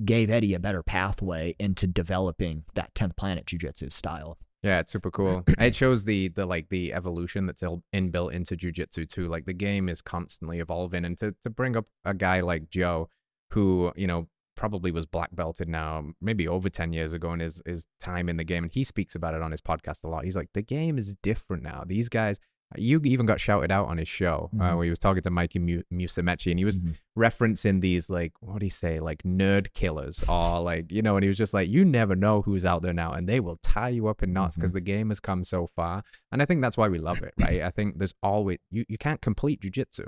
gave 0.04 0.28
Eddie 0.28 0.54
a 0.54 0.58
better 0.58 0.82
pathway 0.82 1.54
into 1.58 1.86
developing 1.86 2.64
that 2.74 2.92
10th 2.94 3.16
planet 3.16 3.46
jujitsu 3.46 3.92
style. 3.92 4.38
Yeah, 4.64 4.80
it's 4.80 4.92
super 4.92 5.10
cool. 5.10 5.44
it 5.58 5.74
shows 5.74 6.04
the 6.04 6.28
the 6.28 6.46
like 6.46 6.68
the 6.70 6.92
evolution 6.94 7.46
that's 7.46 7.62
il- 7.62 7.84
inbuilt 7.94 8.32
into 8.32 8.56
jujitsu 8.56 9.08
too. 9.08 9.28
Like 9.28 9.44
the 9.44 9.52
game 9.52 9.88
is 9.88 10.00
constantly 10.00 10.58
evolving, 10.58 11.04
and 11.04 11.18
to 11.18 11.34
to 11.42 11.50
bring 11.50 11.76
up 11.76 11.86
a 12.04 12.14
guy 12.14 12.40
like 12.40 12.70
Joe, 12.70 13.10
who 13.50 13.92
you 13.94 14.06
know 14.06 14.26
probably 14.56 14.90
was 14.90 15.04
black 15.04 15.28
belted 15.34 15.68
now, 15.68 16.04
maybe 16.22 16.48
over 16.48 16.70
ten 16.70 16.94
years 16.94 17.12
ago, 17.12 17.34
in 17.34 17.40
his 17.40 17.60
his 17.66 17.86
time 18.00 18.30
in 18.30 18.38
the 18.38 18.44
game, 18.44 18.64
and 18.64 18.72
he 18.72 18.84
speaks 18.84 19.14
about 19.14 19.34
it 19.34 19.42
on 19.42 19.50
his 19.50 19.60
podcast 19.60 20.02
a 20.02 20.08
lot. 20.08 20.24
He's 20.24 20.36
like, 20.36 20.48
the 20.54 20.62
game 20.62 20.96
is 20.98 21.14
different 21.22 21.62
now. 21.62 21.84
These 21.86 22.08
guys. 22.08 22.40
You 22.76 23.00
even 23.04 23.26
got 23.26 23.40
shouted 23.40 23.70
out 23.70 23.86
on 23.88 23.98
his 23.98 24.08
show 24.08 24.50
uh, 24.54 24.56
Mhm. 24.62 24.76
where 24.76 24.84
he 24.84 24.90
was 24.90 24.98
talking 24.98 25.22
to 25.22 25.30
Mikey 25.30 25.58
Mu- 25.58 25.82
Musumeci, 25.92 26.50
and 26.50 26.58
he 26.58 26.64
was 26.64 26.78
referencing 27.16 27.80
these 27.80 28.10
like 28.10 28.32
what 28.40 28.58
do 28.58 28.66
you 28.66 28.70
say 28.70 28.98
like 29.00 29.22
nerd 29.22 29.72
killers 29.72 30.24
or 30.28 30.60
like 30.60 30.90
you 30.90 31.00
know 31.02 31.16
and 31.16 31.22
he 31.22 31.28
was 31.28 31.38
just 31.38 31.54
like 31.54 31.68
you 31.68 31.84
never 31.84 32.16
know 32.16 32.42
who's 32.42 32.64
out 32.64 32.82
there 32.82 32.92
now 32.92 33.12
and 33.12 33.28
they 33.28 33.38
will 33.40 33.56
tie 33.62 33.88
you 33.88 34.08
up 34.08 34.22
in 34.22 34.32
knots 34.32 34.56
because 34.56 34.72
the 34.72 34.80
game 34.80 35.08
has 35.10 35.20
come 35.20 35.44
so 35.44 35.66
far. 35.66 36.02
And 36.32 36.42
i 36.42 36.44
think 36.44 36.60
that's 36.60 36.76
why 36.76 36.88
we 36.88 36.98
love 36.98 37.22
it 37.22 37.32
right? 37.38 37.62
I 37.62 37.70
think 37.70 37.98
there's 37.98 38.14
always 38.22 38.58
you, 38.70 38.84
you 38.88 38.98
can't 38.98 39.20
complete 39.20 39.60
jujitsu 39.60 40.06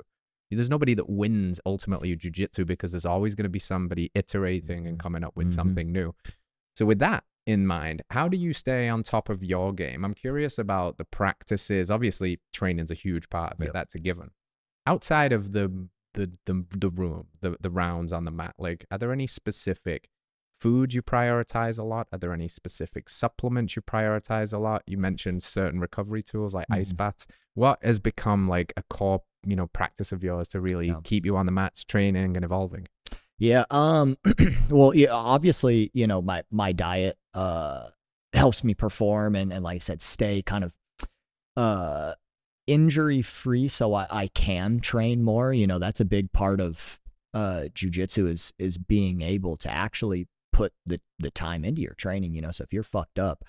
there's 0.51 0.69
nobody 0.69 0.93
that 0.93 1.09
wins 1.09 1.59
ultimately 1.65 2.15
jujitsu 2.15 2.65
because 2.65 2.91
there's 2.91 3.05
always 3.05 3.35
going 3.35 3.43
to 3.43 3.49
be 3.49 3.59
somebody 3.59 4.11
iterating 4.15 4.87
and 4.87 4.97
coming 4.97 5.23
up 5.23 5.35
with 5.35 5.47
Mhm. 5.49 5.53
something 5.53 5.91
new. 5.91 6.13
So 6.75 6.85
with 6.85 6.99
that 6.99 7.23
in 7.47 7.65
mind 7.65 8.03
how 8.11 8.27
do 8.27 8.37
you 8.37 8.53
stay 8.53 8.87
on 8.89 9.01
top 9.01 9.29
of 9.29 9.43
your 9.43 9.73
game? 9.73 10.03
I'm 10.05 10.13
curious 10.13 10.59
about 10.59 10.97
the 10.97 11.05
practices. 11.05 11.89
Obviously 11.89 12.39
training's 12.53 12.91
a 12.91 12.95
huge 12.95 13.29
part 13.29 13.53
of 13.53 13.61
it 13.61 13.65
Yep. 13.65 13.73
that's 13.73 13.95
a 13.95 13.99
given. 13.99 14.29
Outside 14.85 15.31
of 15.33 15.53
the 15.53 15.87
the 16.13 16.31
the, 16.45 16.65
the 16.77 16.89
room 16.89 17.27
the, 17.41 17.55
the 17.59 17.69
rounds 17.71 18.11
on 18.13 18.25
the 18.25 18.31
mat 18.31 18.53
like 18.59 18.85
are 18.91 18.97
there 18.97 19.11
any 19.11 19.27
specific 19.27 20.09
foods 20.59 20.93
you 20.95 21.01
prioritize 21.03 21.77
a 21.79 21.83
lot? 21.83 22.07
Are 22.11 22.17
there 22.17 22.33
any 22.33 22.47
specific 22.47 23.09
supplements 23.09 23.75
you 23.75 23.81
prioritize 23.83 24.53
a 24.53 24.57
lot? 24.57 24.81
You 24.87 24.97
mentioned 24.97 25.43
certain 25.43 25.79
recovery 25.79 26.23
tools 26.23 26.53
like 26.55 26.65
ice 26.71 26.91
Mhm. 26.93 26.97
baths. 26.97 27.27
What 27.53 27.77
has 27.83 27.99
become 27.99 28.47
like 28.47 28.73
a 28.77 28.83
core 28.89 29.21
you 29.45 29.55
know 29.55 29.67
practice 29.67 30.11
of 30.11 30.23
yours 30.23 30.49
to 30.49 30.59
really 30.59 30.87
Yeah. 30.87 30.99
keep 31.03 31.25
you 31.25 31.37
on 31.37 31.45
the 31.45 31.51
mats 31.51 31.85
training 31.85 32.35
and 32.35 32.43
evolving 32.43 32.87
Yeah. 33.39 33.65
Um. 33.69 34.17
well, 34.69 34.93
yeah. 34.95 35.11
Obviously, 35.11 35.91
you 35.93 36.07
know, 36.07 36.21
my 36.21 36.43
my 36.51 36.71
diet 36.71 37.17
uh 37.33 37.89
helps 38.33 38.63
me 38.63 38.73
perform 38.73 39.35
and 39.35 39.51
and 39.53 39.63
like 39.63 39.75
I 39.75 39.79
said, 39.79 40.01
stay 40.01 40.41
kind 40.41 40.63
of 40.63 40.73
uh 41.55 42.13
injury 42.65 43.21
free, 43.21 43.67
so 43.67 43.93
I 43.93 44.07
I 44.09 44.27
can 44.27 44.79
train 44.79 45.23
more. 45.23 45.53
You 45.53 45.67
know, 45.67 45.79
that's 45.79 45.99
a 45.99 46.05
big 46.05 46.31
part 46.31 46.59
of 46.59 46.99
uh 47.33 47.65
jujitsu 47.73 48.29
is 48.31 48.53
is 48.57 48.77
being 48.77 49.21
able 49.21 49.55
to 49.57 49.69
actually 49.69 50.27
put 50.53 50.73
the 50.85 50.99
the 51.19 51.31
time 51.31 51.63
into 51.63 51.81
your 51.81 51.93
training. 51.93 52.33
You 52.33 52.41
know, 52.41 52.51
so 52.51 52.63
if 52.63 52.73
you're 52.73 52.83
fucked 52.83 53.19
up 53.19 53.43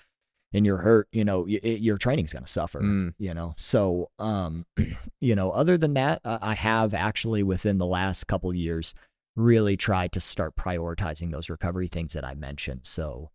and 0.53 0.65
you're 0.65 0.77
hurt, 0.79 1.07
you 1.11 1.23
know, 1.23 1.41
y- 1.41 1.59
it, 1.61 1.81
your 1.81 1.97
training's 1.97 2.33
gonna 2.33 2.47
suffer 2.47 2.81
Mm. 2.81 3.13
you 3.19 3.33
know 3.33 3.53
so 3.57 4.09
um 4.19 4.65
you 5.21 5.35
know 5.35 5.51
other 5.51 5.77
than 5.77 5.93
that 5.93 6.21
i 6.23 6.55
have 6.55 6.93
actually 6.95 7.43
within 7.43 7.77
the 7.77 7.85
last 7.85 8.25
couple 8.27 8.51
years 8.53 8.93
really 9.35 9.77
try 9.77 10.07
to 10.07 10.19
start 10.19 10.55
prioritizing 10.55 11.31
those 11.31 11.49
recovery 11.49 11.87
things 11.87 12.13
that 12.13 12.25
i 12.25 12.33
mentioned. 12.35 12.81
So 12.83 13.31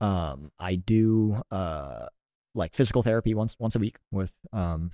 um 0.00 0.50
i 0.58 0.76
do 0.76 1.42
uh 1.50 2.06
like 2.54 2.72
physical 2.74 3.02
therapy 3.02 3.34
once 3.34 3.54
once 3.58 3.74
a 3.76 3.78
week 3.78 3.96
with 4.10 4.32
um 4.52 4.90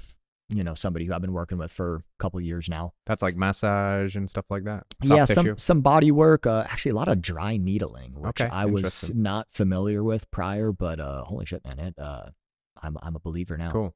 you 0.49 0.63
know 0.63 0.75
somebody 0.75 1.05
who 1.05 1.13
i've 1.15 1.21
been 1.21 1.33
working 1.33 1.59
with 1.59 1.73
for 1.73 1.97
a 1.97 2.03
couple 2.19 2.41
years 2.41 2.69
now. 2.69 2.93
That's 3.07 3.23
like 3.23 3.37
massage 3.37 4.17
and 4.17 4.29
stuff 4.31 4.45
like 4.51 4.65
that? 4.65 4.85
Soft 5.05 5.17
yeah 5.17 5.25
tissue? 5.27 5.35
some 5.51 5.59
some 5.59 5.81
body 5.81 6.11
work 6.11 6.47
uh 6.47 6.65
actually 6.69 6.93
a 6.93 6.95
lot 6.97 7.09
of 7.09 7.21
dry 7.21 7.57
needling 7.57 8.13
which 8.15 8.41
Okay, 8.41 8.49
i 8.53 8.65
was 8.65 9.11
not 9.15 9.49
familiar 9.53 10.03
with 10.05 10.31
prior 10.31 10.73
but 10.73 11.01
uh 11.01 11.25
holy 11.25 11.47
shit 11.47 11.65
man 11.65 11.79
it 11.79 11.95
uh 11.99 12.27
i'm 12.83 12.97
i'm 13.03 13.17
a 13.17 13.21
believer 13.21 13.57
now. 13.57 13.71
Cool. 13.71 13.95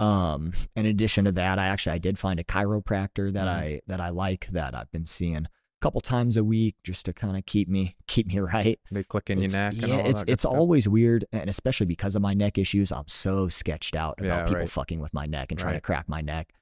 Um, 0.00 0.52
in 0.74 0.86
addition 0.86 1.24
to 1.26 1.32
that, 1.32 1.60
I 1.60 1.66
actually 1.66 1.92
I 1.92 1.98
did 1.98 2.18
find 2.18 2.40
a 2.40 2.44
chiropractor 2.44 3.32
that 3.32 3.46
Mhm. 3.46 3.50
I 3.50 3.80
that 3.86 4.00
I 4.00 4.08
like 4.08 4.48
that 4.50 4.74
I've 4.74 4.90
been 4.90 5.06
seeing 5.06 5.46
couple 5.84 6.00
times 6.00 6.36
a 6.38 6.42
week 6.42 6.76
just 6.82 7.04
to 7.04 7.12
kind 7.12 7.36
of 7.36 7.44
keep 7.44 7.68
me 7.68 7.94
keep 8.08 8.26
me 8.26 8.38
right. 8.38 8.80
they 8.90 9.04
click 9.04 9.28
in 9.28 9.38
your 9.38 9.46
It's- 9.46 9.54
neck 9.74 9.82
and 9.82 9.92
yeah, 9.92 10.00
all 10.00 10.10
it's 10.10 10.24
it's 10.26 10.42
stuff. 10.42 10.52
always 10.52 10.88
weird, 10.88 11.26
and 11.32 11.50
especially 11.50 11.86
because 11.86 12.14
of 12.16 12.22
my 12.22 12.32
neck 12.32 12.56
issues, 12.58 12.90
I'm 12.90 13.06
so 13.08 13.48
sketched 13.48 13.94
out 13.94 14.14
about 14.18 14.26
Yeah, 14.26 14.44
people 14.44 14.60
right. 14.60 14.70
fucking 14.70 15.00
with 15.00 15.12
my 15.12 15.26
neck 15.26 15.50
and 15.52 15.58
trying 15.58 15.74
to 15.74 15.80
crack 15.82 16.08
my 16.08 16.20
neck. 16.22 16.52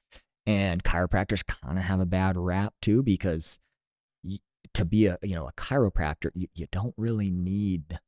And 0.45 0.83
chiropractors 0.83 1.45
kind 1.45 1.77
of 1.77 1.85
have 1.85 2.01
a 2.01 2.05
bad 2.05 2.35
rap 2.37 2.73
too 2.81 3.01
because 3.01 3.59
y- 4.25 4.39
to 4.73 4.83
be 4.83 5.05
a 5.05 5.17
you 5.23 5.35
know 5.35 5.47
a 5.47 5.53
chiropractor, 5.53 6.31
you, 6.33 6.47
you 6.53 6.67
don't 6.71 6.93
really 6.97 7.31
need 7.31 7.99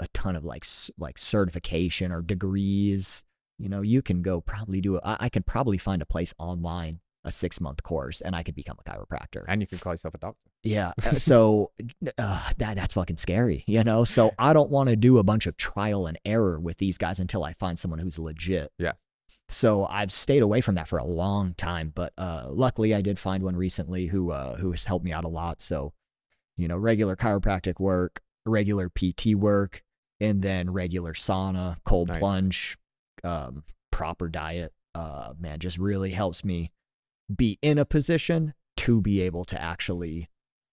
a 0.00 0.08
ton 0.08 0.34
of 0.34 0.44
like 0.44 0.64
s- 0.64 0.90
like 0.98 1.16
certification 1.16 2.10
or 2.10 2.22
degrees. 2.22 3.22
You 3.58 3.68
know, 3.68 3.82
you 3.82 4.02
can 4.02 4.20
go 4.22 4.40
probably 4.40 4.80
do. 4.80 4.96
A, 4.96 5.00
I, 5.04 5.16
I 5.20 5.28
can 5.28 5.42
probably 5.44 5.78
find 5.78 6.02
a 6.02 6.06
place 6.06 6.34
online 6.38 6.98
a 7.26 7.30
six 7.32 7.60
month 7.60 7.82
course 7.82 8.20
and 8.22 8.34
I 8.34 8.42
could 8.42 8.54
become 8.54 8.76
a 8.80 8.88
chiropractor. 8.90 9.44
and 9.48 9.60
you 9.60 9.66
can 9.66 9.78
call 9.78 9.92
yourself 9.92 10.14
a 10.14 10.18
doctor 10.18 10.38
Yeah. 10.62 10.92
uh, 11.04 11.18
So 11.18 11.72
uh, 12.16 12.50
that 12.56 12.76
that's 12.76 12.94
fucking 12.94 13.18
scary, 13.18 13.64
you 13.66 13.84
know. 13.84 14.04
So 14.04 14.32
I 14.38 14.52
don't 14.54 14.70
want 14.70 14.88
to 14.88 14.96
do 14.96 15.18
a 15.18 15.22
bunch 15.22 15.46
of 15.46 15.56
trial 15.56 16.06
and 16.06 16.18
error 16.24 16.58
with 16.58 16.78
these 16.78 16.96
guys 16.98 17.20
until 17.20 17.44
I 17.44 17.52
find 17.52 17.78
someone 17.78 17.98
who's 17.98 18.18
legit. 18.18 18.72
yes 18.78 18.94
so 19.48 19.86
I've 19.86 20.10
stayed 20.10 20.42
away 20.42 20.60
from 20.60 20.74
that 20.74 20.88
for 20.88 20.98
a 20.98 21.04
long 21.04 21.54
time. 21.54 21.92
But 21.94 22.12
uh, 22.18 22.46
luckily, 22.48 22.92
I 22.96 23.00
did 23.00 23.16
find 23.16 23.44
one 23.44 23.54
recently 23.54 24.06
who 24.08 24.32
uh, 24.32 24.56
who 24.56 24.72
has 24.72 24.84
helped 24.84 25.04
me 25.04 25.12
out 25.12 25.24
a 25.24 25.28
lot. 25.28 25.62
So, 25.62 25.92
you 26.56 26.66
know, 26.66 26.76
regular 26.76 27.14
chiropractic 27.14 27.78
work, 27.78 28.22
regular 28.44 28.88
PT 28.88 29.36
work, 29.36 29.82
and 30.20 30.42
then 30.42 30.70
regular 30.70 31.12
sauna, 31.14 31.76
cold 31.84 32.08
Nice. 32.08 32.18
plunge, 32.18 32.76
um, 33.22 33.62
proper 33.92 34.28
diet. 34.28 34.72
Uh, 34.96 35.34
man, 35.38 35.60
just 35.60 35.78
really 35.78 36.10
helps 36.10 36.44
me 36.44 36.72
be 37.34 37.58
in 37.62 37.78
a 37.78 37.84
position 37.84 38.54
to 38.78 39.00
be 39.00 39.20
able 39.20 39.44
to 39.46 39.60
actually 39.60 40.28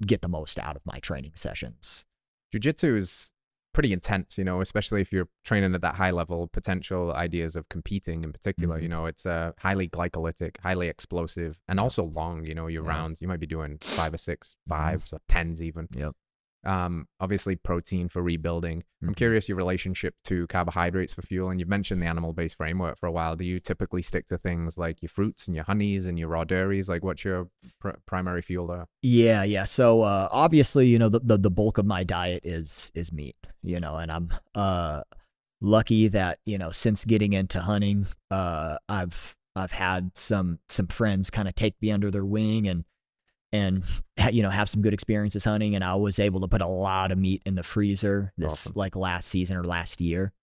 get 0.06 0.22
the 0.22 0.28
most 0.28 0.60
out 0.60 0.76
of 0.76 0.82
my 0.86 1.00
training 1.00 1.32
sessions. 1.36 2.06
Jiu-jitsu 2.52 2.96
is 2.98 3.32
pretty 3.74 3.92
intense, 3.92 4.38
you 4.38 4.44
know, 4.44 4.62
especially 4.62 5.02
if 5.02 5.12
you're 5.12 5.28
training 5.44 5.74
at 5.74 5.82
that 5.82 5.96
high 5.96 6.12
level, 6.12 6.48
potential 6.48 7.12
ideas 7.14 7.56
of 7.56 7.68
competing 7.70 8.24
in 8.24 8.32
particular, 8.32 8.78
you 8.80 8.88
Mhm. 8.88 8.92
know, 8.92 9.06
it's 9.08 9.26
uh, 9.26 9.54
highly 9.58 9.90
glycolytic, 9.90 10.58
highly 10.62 10.90
explosive, 10.90 11.60
and 11.68 11.80
also 11.80 12.04
long, 12.04 12.46
you 12.46 12.54
know, 12.54 12.68
your 12.68 12.84
Yeah. 12.84 12.90
rounds, 12.90 13.20
you 13.22 13.28
might 13.28 13.40
be 13.40 13.48
doing 13.48 13.80
five 13.82 14.14
or 14.14 14.18
six, 14.20 14.56
Mhm. 14.70 15.14
or 15.14 15.20
tens 15.28 15.62
even. 15.64 15.88
Yep. 15.96 16.16
Um, 16.66 17.08
obviously 17.20 17.56
protein 17.58 18.08
for 18.08 18.22
rebuilding. 18.22 18.84
I'm 19.02 19.10
Mhm. 19.10 19.16
curious 19.18 19.50
your 19.50 19.58
relationship 19.58 20.16
to 20.26 20.48
carbohydrates 20.48 21.14
for 21.14 21.22
fuel, 21.22 21.50
and 21.50 21.60
you've 21.60 21.68
mentioned 21.68 22.02
the 22.02 22.06
animal-based 22.06 22.56
framework 22.56 22.98
for 22.98 23.08
a 23.08 23.12
while. 23.12 23.36
Do 23.36 23.44
you 23.44 23.60
typically 23.60 24.02
stick 24.02 24.28
to 24.30 24.38
things 24.38 24.78
like 24.78 25.02
your 25.02 25.10
fruits 25.10 25.46
and 25.48 25.56
your 25.56 25.66
honeys 25.66 26.06
and 26.06 26.18
your 26.18 26.30
raw 26.30 26.46
dairies? 26.46 26.88
Like, 26.88 27.04
what's 27.04 27.26
your 27.26 27.50
pr- 27.80 27.98
primary 28.06 28.42
fuel 28.42 28.68
there? 28.68 28.88
Yeah, 29.02 29.44
yeah. 29.44 29.66
So 29.66 30.04
uh, 30.04 30.30
obviously, 30.32 30.88
you 30.88 30.98
know, 31.00 31.10
the, 31.10 31.20
the 31.20 31.38
the 31.38 31.52
bulk 31.52 31.78
of 31.78 31.86
my 31.86 32.04
diet 32.04 32.46
is 32.46 32.92
is 32.96 33.12
meat. 33.12 33.36
You 33.62 33.80
know, 33.80 33.98
and 33.98 34.12
I'm 34.12 34.30
uh 34.56 35.02
lucky 35.62 36.08
that 36.10 36.40
you 36.46 36.58
know 36.58 36.72
since 36.72 37.06
getting 37.06 37.34
into 37.34 37.62
hunting, 37.62 38.08
uh, 38.32 38.78
I've 38.90 39.36
I've 39.56 39.72
had 39.74 40.12
some 40.18 40.60
some 40.70 40.88
friends 40.88 41.30
kind 41.30 41.48
of 41.48 41.56
take 41.56 41.76
me 41.82 41.92
under 41.92 42.10
their 42.10 42.26
wing 42.26 42.68
and 42.68 42.86
and 43.54 43.84
you 44.32 44.44
know 44.44 44.50
have 44.50 44.68
some 44.68 44.82
good 44.82 44.94
experiences 44.94 45.46
hunting, 45.46 45.76
and 45.76 45.84
I 45.84 45.96
was 45.96 46.20
able 46.20 46.42
to 46.42 46.48
put 46.50 46.60
a 46.62 46.68
lot 46.68 47.12
of 47.14 47.18
meat 47.18 47.42
in 47.46 47.56
the 47.56 47.64
freezer 47.64 48.34
this 48.38 48.52
Awesome. 48.52 48.74
like 48.76 48.96
last 48.98 49.30
season 49.30 49.56
or 49.56 49.64
last 49.64 50.02
year. 50.02 50.34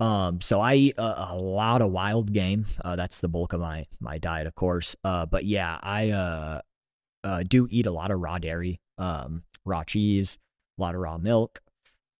Um, 0.00 0.40
so 0.40 0.60
I 0.60 0.74
eat 0.74 0.94
a, 0.98 1.32
a 1.32 1.36
lot 1.36 1.82
of 1.82 1.90
wild 1.90 2.32
game. 2.32 2.66
Uh, 2.84 2.94
that's 2.96 3.20
the 3.20 3.28
bulk 3.28 3.52
of 3.54 3.60
my 3.60 3.86
my 4.00 4.18
diet, 4.18 4.46
of 4.46 4.54
course. 4.54 4.94
Uh, 5.02 5.24
but 5.24 5.44
yeah, 5.44 5.78
I 5.82 6.10
uh 6.10 6.60
uh, 7.24 7.42
do 7.46 7.66
eat 7.70 7.86
a 7.86 7.90
lot 7.90 8.10
of 8.10 8.20
raw 8.20 8.38
dairy, 8.38 8.80
um, 8.96 9.42
raw 9.64 9.82
cheese, 9.82 10.38
a 10.78 10.82
lot 10.82 10.94
of 10.94 11.00
raw 11.00 11.18
milk. 11.18 11.60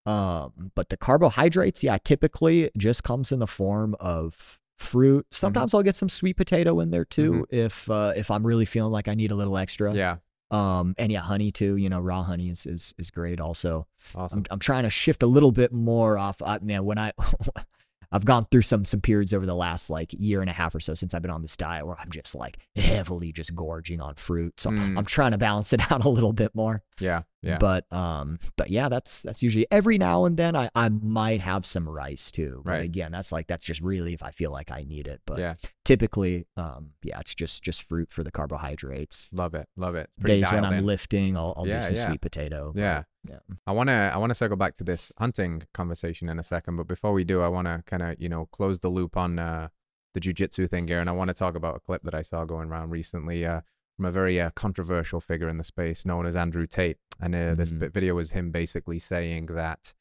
Um, 0.05 0.71
but 0.75 0.89
the 0.89 0.97
carbohydrates, 0.97 1.83
yeah, 1.83 1.97
typically 2.03 2.69
just 2.77 3.03
comes 3.03 3.31
in 3.31 3.39
the 3.39 3.47
form 3.47 3.95
of 3.99 4.59
fruit. 4.77 5.25
Sometimes 5.31 5.73
I'll 5.73 5.83
get 5.83 5.95
some 5.95 6.09
sweet 6.09 6.35
potato 6.35 6.79
in 6.79 6.91
there 6.91 7.05
too 7.05 7.45
if 7.49 7.89
uh, 7.89 8.13
if 8.15 8.29
I'm 8.31 8.45
really 8.45 8.65
feeling 8.65 8.91
like 8.91 9.07
I 9.07 9.13
need 9.13 9.31
a 9.31 9.35
little 9.35 9.57
extra. 9.57 9.93
Yeah, 9.93 10.17
Um, 10.51 10.95
and 10.97 11.11
yeah, 11.11 11.21
honey 11.21 11.51
too. 11.51 11.75
You 11.75 11.89
know, 11.89 11.99
raw 11.99 12.23
honey 12.23 12.49
is 12.49 12.65
is, 12.65 12.93
is 12.97 13.11
great 13.11 13.39
also. 13.39 13.85
awesome. 14.15 14.39
I'm, 14.39 14.45
I'm 14.51 14.59
trying 14.59 14.83
to 14.83 14.89
shift 14.89 15.21
a 15.23 15.27
little 15.27 15.51
bit 15.51 15.71
more 15.71 16.17
off. 16.17 16.41
I, 16.41 16.59
man, 16.59 16.85
when 16.85 16.97
I 16.97 17.11
I've 18.11 18.25
gone 18.25 18.47
through 18.49 18.63
some 18.63 18.85
some 18.85 19.01
periods 19.01 19.33
over 19.33 19.45
the 19.45 19.53
last 19.55 19.91
like 19.91 20.11
year 20.13 20.41
and 20.41 20.49
a 20.49 20.53
half 20.53 20.73
or 20.73 20.79
so 20.79 20.95
since 20.95 21.13
I've 21.13 21.21
been 21.21 21.29
on 21.29 21.43
this 21.43 21.55
diet 21.55 21.85
where 21.85 21.95
I'm 21.99 22.09
just 22.09 22.33
like 22.33 22.57
heavily 22.75 23.31
just 23.31 23.53
gorging 23.53 24.01
on 24.01 24.15
fruit. 24.15 24.59
So 24.59 24.71
Mm. 24.71 24.97
I'm 24.97 25.05
trying 25.05 25.31
to 25.31 25.37
balance 25.37 25.73
it 25.73 25.81
out 25.91 26.03
a 26.03 26.09
little 26.09 26.33
bit 26.33 26.55
more. 26.55 26.81
yeah, 26.99 27.21
yeah. 27.41 27.57
But 27.57 27.85
um, 27.93 28.37
but 28.57 28.69
yeah, 28.69 28.89
that's 28.89 29.21
that's 29.21 29.41
usually 29.41 29.65
every 29.71 29.97
now 29.97 30.25
and 30.25 30.35
then 30.35 30.55
I 30.55 30.69
I 30.75 30.89
might 30.89 31.41
have 31.41 31.65
some 31.65 31.87
rice 31.87 32.31
too. 32.31 32.61
But 32.65 32.71
Right. 32.71 32.83
again, 32.83 33.11
that's 33.13 33.31
like 33.31 33.47
that's 33.47 33.63
just 33.65 33.81
really 33.81 34.13
if 34.13 34.21
I 34.23 34.31
feel 34.31 34.51
like 34.51 34.71
I 34.71 34.83
need 34.83 35.07
it. 35.07 35.21
But 35.25 35.39
yeah, 35.39 35.53
typically, 35.85 36.47
um, 36.57 36.91
yeah, 37.03 37.19
it's 37.19 37.33
just 37.33 37.63
just 37.63 37.83
fruit 37.83 38.11
for 38.11 38.23
the 38.23 38.31
carbohydrates. 38.31 39.29
love 39.31 39.53
it, 39.55 39.67
love 39.77 39.95
it. 39.95 40.09
Pretty 40.19 40.41
Days 40.41 40.51
when 40.51 40.65
I'm 40.65 40.73
in. 40.73 40.85
lifting, 40.85 41.37
I'll, 41.37 41.53
I'll 41.57 41.67
Yeah, 41.67 41.79
do 41.79 41.87
some 41.87 41.95
yeah. 41.95 42.07
sweet 42.07 42.21
potato. 42.21 42.73
Yeah. 42.75 43.03
yeah. 43.27 43.39
I 43.65 43.71
want 43.71 43.87
to 43.87 43.93
I 43.93 44.17
want 44.17 44.29
to 44.31 44.35
circle 44.35 44.57
back 44.57 44.75
to 44.75 44.83
this 44.83 45.11
hunting 45.17 45.63
conversation 45.73 46.29
in 46.29 46.39
a 46.39 46.43
second, 46.43 46.75
but 46.77 46.87
before 46.87 47.13
we 47.13 47.23
do, 47.23 47.41
I 47.41 47.47
want 47.47 47.67
to 47.67 47.83
kind 47.85 48.03
of 48.03 48.15
you 48.19 48.29
know 48.29 48.47
close 48.51 48.79
the 48.79 48.89
loop 48.89 49.15
on 49.17 49.39
uh, 49.39 49.69
the 50.13 50.19
jujitsu 50.19 50.69
thing 50.69 50.87
here, 50.87 50.99
and 50.99 51.09
I 51.09 51.13
want 51.13 51.29
to 51.29 51.33
talk 51.33 51.55
about 51.55 51.75
a 51.75 51.79
clip 51.79 52.03
that 52.03 52.15
I 52.15 52.21
saw 52.21 52.45
going 52.45 52.69
around 52.69 52.89
recently 52.89 53.45
uh, 53.45 53.61
from 53.99 54.05
a 54.05 54.11
very 54.13 54.39
uh, 54.39 54.49
controversial 54.55 55.19
figure 55.19 55.49
in 55.49 55.57
the 55.57 55.63
space 55.63 56.05
known 56.05 56.25
as 56.25 56.37
Andrew 56.37 56.65
Tate, 56.65 56.95
and 57.19 57.35
uh, 57.35 57.53
this 57.53 57.69
Mhm. 57.69 57.79
bit 57.79 57.93
video 57.93 58.15
was 58.15 58.31
him 58.31 58.49
basically 58.49 58.97
saying 58.97 59.47
that 59.47 59.93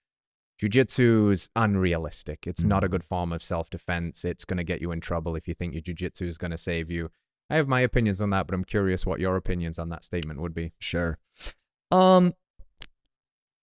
jujitsu 0.62 1.32
is 1.32 1.50
unrealistic. 1.56 2.46
It's 2.46 2.62
not 2.62 2.84
a 2.84 2.86
Mhm. 2.86 2.90
good 2.92 3.04
form 3.04 3.32
of 3.32 3.42
self 3.42 3.70
defense. 3.70 4.24
It's 4.24 4.44
going 4.44 4.58
to 4.58 4.62
get 4.62 4.80
you 4.80 4.92
in 4.92 5.00
trouble 5.00 5.34
if 5.34 5.48
you 5.48 5.54
think 5.54 5.72
your 5.74 5.82
jujitsu 5.82 6.28
is 6.28 6.38
going 6.38 6.52
to 6.52 6.58
save 6.58 6.92
you. 6.92 7.10
I 7.50 7.56
have 7.56 7.66
my 7.66 7.80
opinions 7.80 8.20
on 8.20 8.30
that, 8.30 8.46
but 8.46 8.54
I'm 8.54 8.62
curious 8.64 9.04
what 9.04 9.18
your 9.18 9.34
opinions 9.34 9.80
on 9.80 9.88
that 9.88 10.04
statement 10.04 10.40
would 10.40 10.54
be. 10.54 10.74
Sure. 10.78 11.18
Um 11.90 12.34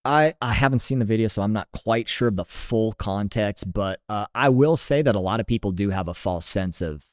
I 0.03 0.33
I 0.41 0.51
haven't 0.51 0.79
seen 0.79 0.99
the 0.99 1.05
video 1.05 1.29
so 1.29 1.43
I'm 1.43 1.53
not 1.53 1.71
quite 1.71 2.09
sure 2.09 2.27
of 2.27 2.35
the 2.35 2.43
full 2.45 2.91
context, 2.93 3.71
but 3.71 4.01
uh, 4.09 4.25
I 4.35 4.49
will 4.49 4.75
say 4.75 5.01
that 5.01 5.15
a 5.15 5.19
lot 5.21 5.39
of 5.39 5.47
people 5.47 5.71
do 5.71 5.91
have 5.91 6.09
a 6.09 6.13
false 6.13 6.45
sense 6.45 6.81
of 6.81 7.05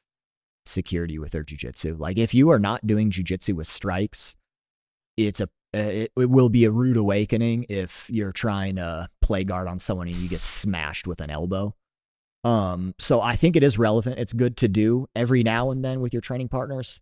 security 0.66 1.18
with 1.18 1.32
their 1.32 1.44
jujitsu. 1.44 1.98
Like 1.98 2.18
if 2.18 2.34
you 2.34 2.50
are 2.50 2.58
not 2.58 2.86
doing 2.86 3.10
jujitsu 3.10 3.54
with 3.54 3.66
strikes, 3.66 4.36
it's 5.16 5.40
a 5.40 5.48
uh, 5.74 5.78
it, 5.78 6.12
it 6.18 6.28
will 6.30 6.50
be 6.50 6.64
a 6.66 6.70
rude 6.70 6.98
awakening 6.98 7.64
if 7.70 8.08
you're 8.10 8.32
trying 8.32 8.76
to 8.76 9.08
play 9.22 9.42
guard 9.42 9.66
on 9.66 9.78
someone 9.80 10.06
and 10.06 10.16
you 10.16 10.28
get 10.28 10.40
smashed 10.40 11.06
with 11.06 11.20
an 11.22 11.30
elbow. 11.30 11.74
Um, 12.44 12.94
so 12.98 13.22
I 13.22 13.36
think 13.36 13.56
it 13.56 13.62
is 13.62 13.78
relevant. 13.78 14.18
It's 14.18 14.34
good 14.34 14.56
to 14.58 14.68
do 14.68 15.06
every 15.16 15.42
now 15.42 15.70
and 15.70 15.82
then 15.82 16.00
with 16.02 16.12
your 16.12 16.20
training 16.20 16.48
partners. 16.48 17.00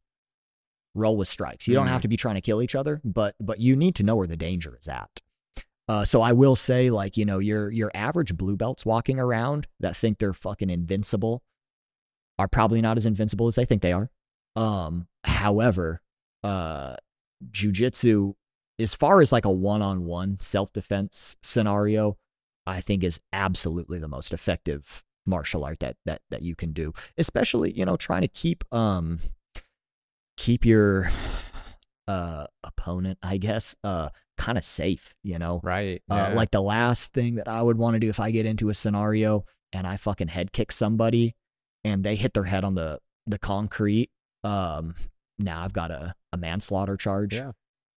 Roll 0.95 1.17
with 1.17 1.27
strikes. 1.29 1.67
You 1.67 1.75
don't 1.75 1.87
have 1.89 1.99
Mhm. 2.01 2.03
to 2.03 2.09
be 2.09 2.17
trying 2.17 2.35
to 2.37 2.41
kill 2.41 2.63
each 2.63 2.75
other, 2.77 3.01
but 3.05 3.35
but 3.41 3.59
you 3.61 3.75
need 3.77 3.95
to 3.97 4.03
know 4.03 4.17
where 4.17 4.27
the 4.29 4.37
danger 4.37 4.77
is 4.81 4.87
at. 4.89 5.21
Uh, 5.89 6.05
so 6.05 6.23
I 6.23 6.33
will 6.33 6.55
say, 6.57 6.91
like 6.91 7.17
you 7.17 7.25
know, 7.25 7.39
your 7.41 7.71
your 7.71 7.91
average 7.95 8.37
blue 8.37 8.57
belts 8.57 8.85
walking 8.87 9.19
around 9.19 9.67
that 9.81 9.97
think 9.97 10.19
they're 10.19 10.33
fucking 10.33 10.71
invincible 10.71 11.43
are 12.41 12.49
probably 12.49 12.81
not 12.81 12.97
as 12.97 13.05
invincible 13.05 13.49
as 13.49 13.55
they 13.55 13.67
think 13.67 13.83
they 13.83 13.93
are. 13.93 14.09
Um, 14.57 15.07
however, 15.25 16.01
uh, 16.43 16.97
jujitsu, 17.53 18.33
as 18.79 18.95
far 18.95 19.21
as 19.21 19.31
like 19.31 19.45
a 19.45 19.53
one-on-one 19.53 20.39
self-defense 20.41 21.37
scenario, 21.43 22.17
I 22.67 22.81
think 22.81 23.05
is 23.05 23.21
absolutely 23.31 23.99
the 23.99 24.09
most 24.09 24.33
effective 24.33 25.05
martial 25.27 25.65
art 25.65 25.81
that 25.81 25.97
that 26.07 26.23
that 26.31 26.41
you 26.41 26.57
can 26.57 26.73
do. 26.73 26.95
Especially, 27.19 27.73
you 27.73 27.85
know, 27.85 27.99
trying 27.99 28.23
to 28.23 28.29
keep 28.29 28.65
um 28.73 29.21
keep 30.39 30.65
your 30.65 31.11
uh 32.09 32.47
opponent, 32.65 33.19
I 33.23 33.37
guess, 33.37 33.77
uh 33.85 34.09
kind 34.39 34.57
of 34.57 34.65
safe, 34.65 35.15
you 35.23 35.39
know. 35.39 35.61
Right. 35.63 36.03
Uh, 36.09 36.33
like 36.35 36.53
the 36.53 36.63
last 36.63 37.13
thing 37.13 37.35
that 37.35 37.49
I 37.49 37.61
would 37.61 37.77
want 37.77 37.97
to 37.97 38.01
do 38.01 38.09
if 38.09 38.19
I 38.19 38.31
get 38.31 38.47
into 38.47 38.71
a 38.71 38.75
scenario 38.75 39.45
and 39.75 39.87
I 39.87 39.99
fucking 39.99 40.29
head 40.29 40.53
kick 40.53 40.73
somebody 40.73 41.35
and 41.85 42.05
they 42.05 42.17
hit 42.17 42.35
their 42.35 42.45
head 42.45 42.65
on 42.65 42.75
the 42.75 42.99
the 43.27 43.39
concrete, 43.39 44.11
um, 44.45 44.95
now 45.39 45.63
I've 45.63 45.73
got 45.73 45.91
a, 45.91 46.15
a 46.33 46.37
manslaughter 46.37 46.97
charge. 46.97 47.35
Yeah. 47.35 47.53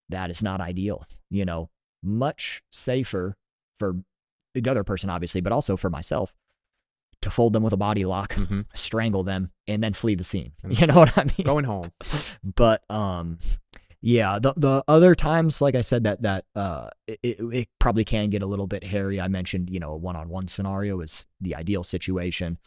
That 0.09 0.29
is 0.29 0.43
not 0.43 0.61
ideal. 0.61 1.05
You 1.31 1.45
know, 1.45 1.69
much 2.03 2.61
safer 2.71 3.35
for 3.79 3.95
the 4.53 4.69
other 4.69 4.83
person, 4.83 5.09
obviously, 5.09 5.41
but 5.41 5.51
also 5.53 5.75
for 5.77 5.89
myself 5.89 6.33
to 7.21 7.31
fold 7.31 7.53
them 7.53 7.63
with 7.63 7.71
a 7.73 7.77
body 7.77 8.03
lock, 8.05 8.33
Mhm. 8.33 8.65
strangle 8.75 9.23
them, 9.23 9.51
and 9.65 9.81
then 9.81 9.93
flee 9.93 10.15
the 10.15 10.23
scene. 10.25 10.51
And 10.63 10.77
You 10.79 10.87
know 10.87 10.95
what 10.95 11.17
I 11.17 11.23
mean? 11.23 11.45
Going 11.45 11.65
home. 11.65 11.91
but 12.43 12.83
um 12.91 13.39
yeah 14.05 14.37
the 14.37 14.53
the 14.57 14.83
other 14.89 15.15
times 15.15 15.61
like 15.61 15.75
i 15.75 15.81
said 15.81 16.03
that 16.03 16.21
that 16.23 16.43
uh 16.57 16.89
it, 17.07 17.19
it, 17.23 17.39
it 17.53 17.69
probably 17.79 18.03
can 18.03 18.29
get 18.29 18.41
a 18.41 18.45
little 18.45 18.67
bit 18.67 18.83
hairy 18.83 19.21
i 19.21 19.29
mentioned 19.29 19.69
you 19.69 19.79
know 19.79 19.91
a 19.93 19.95
one-on-one 19.95 20.49
scenario 20.49 20.99
is 20.99 21.25
the 21.39 21.55
ideal 21.55 21.83
situation 21.83 22.57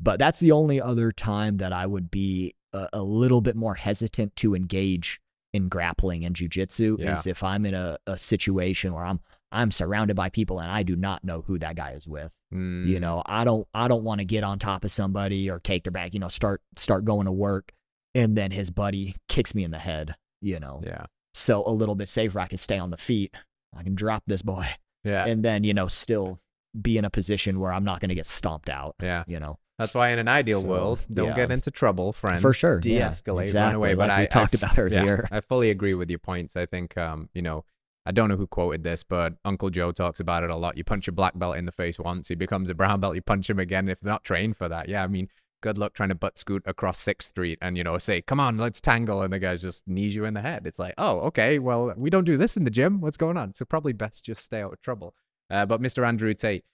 but 0.00 0.18
that's 0.18 0.40
the 0.40 0.52
only 0.52 0.80
other 0.80 1.12
time 1.12 1.58
that 1.58 1.72
i 1.72 1.86
would 1.86 2.10
be 2.10 2.54
a, 2.72 2.88
a 2.94 3.02
little 3.02 3.40
bit 3.40 3.56
more 3.56 3.74
hesitant 3.74 4.34
to 4.36 4.54
engage 4.54 5.20
in 5.52 5.68
grappling 5.68 6.24
and 6.24 6.34
jujitsu 6.36 6.98
Yeah. 6.98 7.14
is 7.16 7.26
if 7.26 7.42
i'm 7.42 7.66
in 7.66 7.74
a, 7.74 7.98
a 8.06 8.18
situation 8.18 8.92
where 8.94 9.04
i'm 9.04 9.20
i'm 9.52 9.70
surrounded 9.70 10.14
by 10.16 10.28
people 10.30 10.60
and 10.60 10.70
i 10.70 10.82
do 10.82 10.94
not 10.96 11.24
know 11.24 11.42
who 11.42 11.58
that 11.58 11.76
guy 11.76 11.92
is 11.92 12.06
with 12.08 12.30
you 12.52 12.58
Mm, 12.58 13.00
know 13.00 13.22
i 13.26 13.44
don't 13.44 13.66
i 13.74 13.86
don't 13.88 14.02
want 14.02 14.18
to 14.20 14.24
get 14.24 14.42
on 14.44 14.58
top 14.58 14.84
of 14.84 14.90
somebody 14.90 15.48
or 15.50 15.60
take 15.60 15.84
their 15.84 15.92
back 15.92 16.14
you 16.14 16.20
know 16.20 16.28
start 16.28 16.60
start 16.76 17.04
going 17.04 17.26
to 17.26 17.32
work 17.32 17.72
and 18.14 18.36
then 18.36 18.50
his 18.50 18.70
buddy 18.70 19.14
kicks 19.28 19.54
me 19.54 19.62
in 19.62 19.70
the 19.70 19.78
head 19.78 20.16
you 20.40 20.58
know 20.58 20.80
Yeah. 20.84 21.06
so 21.34 21.64
a 21.66 21.70
little 21.70 21.94
bit 21.94 22.08
safer 22.08 22.40
i 22.40 22.46
can 22.48 22.58
stay 22.58 22.78
on 22.78 22.90
the 22.90 22.96
feet 22.96 23.32
i 23.76 23.82
can 23.84 23.94
drop 23.94 24.24
this 24.26 24.42
boy 24.42 24.66
Yeah. 25.04 25.26
and 25.26 25.44
then 25.44 25.62
you 25.62 25.74
know 25.74 25.86
still 25.86 26.40
be 26.80 26.98
in 26.98 27.04
a 27.04 27.10
position 27.10 27.60
where 27.60 27.72
i'm 27.72 27.84
not 27.84 28.00
going 28.00 28.08
to 28.08 28.14
get 28.16 28.26
stomped 28.26 28.68
out 28.68 28.94
yeah. 29.02 29.22
you 29.28 29.38
know 29.40 29.58
That's 29.80 29.94
why 29.94 30.10
in 30.10 30.18
an 30.18 30.28
ideal 30.28 30.60
So, 30.60 30.66
world, 30.68 30.98
don't 31.10 31.28
yeah. 31.28 31.36
get 31.36 31.50
into 31.50 31.70
trouble, 31.70 32.12
friends. 32.12 32.42
For 32.42 32.52
sure, 32.52 32.80
De-escalate, 32.80 33.26
run 33.26 33.42
exactly, 33.42 33.76
away. 33.76 33.94
But 33.94 34.10
like 34.10 34.18
I 34.18 34.26
talked 34.26 34.54
I 34.54 34.58
about 34.58 34.78
earlier. 34.78 35.26
Yeah, 35.30 35.38
I 35.38 35.40
fully 35.40 35.70
agree 35.70 35.94
with 35.94 36.10
your 36.10 36.18
points. 36.18 36.54
I 36.54 36.66
think, 36.66 36.98
um, 36.98 37.30
you 37.32 37.40
know, 37.40 37.64
I 38.04 38.12
don't 38.12 38.28
know 38.28 38.36
who 38.36 38.46
quoted 38.46 38.82
this, 38.82 39.02
but 39.02 39.34
Uncle 39.44 39.70
Joe 39.70 39.90
talks 39.90 40.20
about 40.20 40.44
it 40.44 40.50
a 40.50 40.56
lot. 40.56 40.76
You 40.76 40.84
punch 40.84 41.08
a 41.08 41.12
black 41.12 41.38
belt 41.38 41.56
in 41.56 41.64
the 41.64 41.72
face 41.72 41.98
once, 41.98 42.28
he 42.28 42.34
becomes 42.34 42.68
a 42.68 42.74
brown 42.74 43.00
belt. 43.00 43.14
You 43.14 43.22
punch 43.22 43.48
him 43.48 43.58
again 43.58 43.88
if 43.88 44.00
they're 44.00 44.12
not 44.12 44.22
trained 44.22 44.58
for 44.58 44.68
that. 44.68 44.88
Yeah, 44.88 45.02
I 45.02 45.06
mean, 45.06 45.28
good 45.62 45.78
luck 45.78 45.94
trying 45.94 46.08
to 46.10 46.14
butt 46.14 46.36
scoot 46.36 46.62
across 46.66 46.98
Sixth 46.98 47.28
Street 47.28 47.58
and 47.62 47.76
you 47.76 47.84
know 47.84 47.96
say, 47.98 48.20
"Come 48.22 48.40
on, 48.40 48.58
let's 48.58 48.80
tangle," 48.80 49.22
and 49.22 49.32
the 49.32 49.38
guy 49.38 49.56
just 49.56 49.86
knees 49.86 50.14
you 50.14 50.24
in 50.24 50.34
the 50.34 50.40
head. 50.40 50.66
It's 50.66 50.78
like, 50.78 50.94
oh, 50.98 51.20
okay, 51.20 51.58
well, 51.58 51.94
we 51.96 52.10
don't 52.10 52.24
do 52.24 52.36
this 52.36 52.56
in 52.56 52.64
the 52.64 52.70
gym. 52.70 53.00
What's 53.00 53.16
going 53.16 53.36
on? 53.36 53.54
So 53.54 53.64
probably 53.64 53.92
best 53.92 54.24
just 54.24 54.42
stay 54.42 54.60
out 54.60 54.72
of 54.72 54.82
trouble. 54.82 55.14
Uh, 55.50 55.66
but 55.66 55.82
Mr. 55.82 56.06
Andrew 56.06 56.32
Tate, 56.34 56.64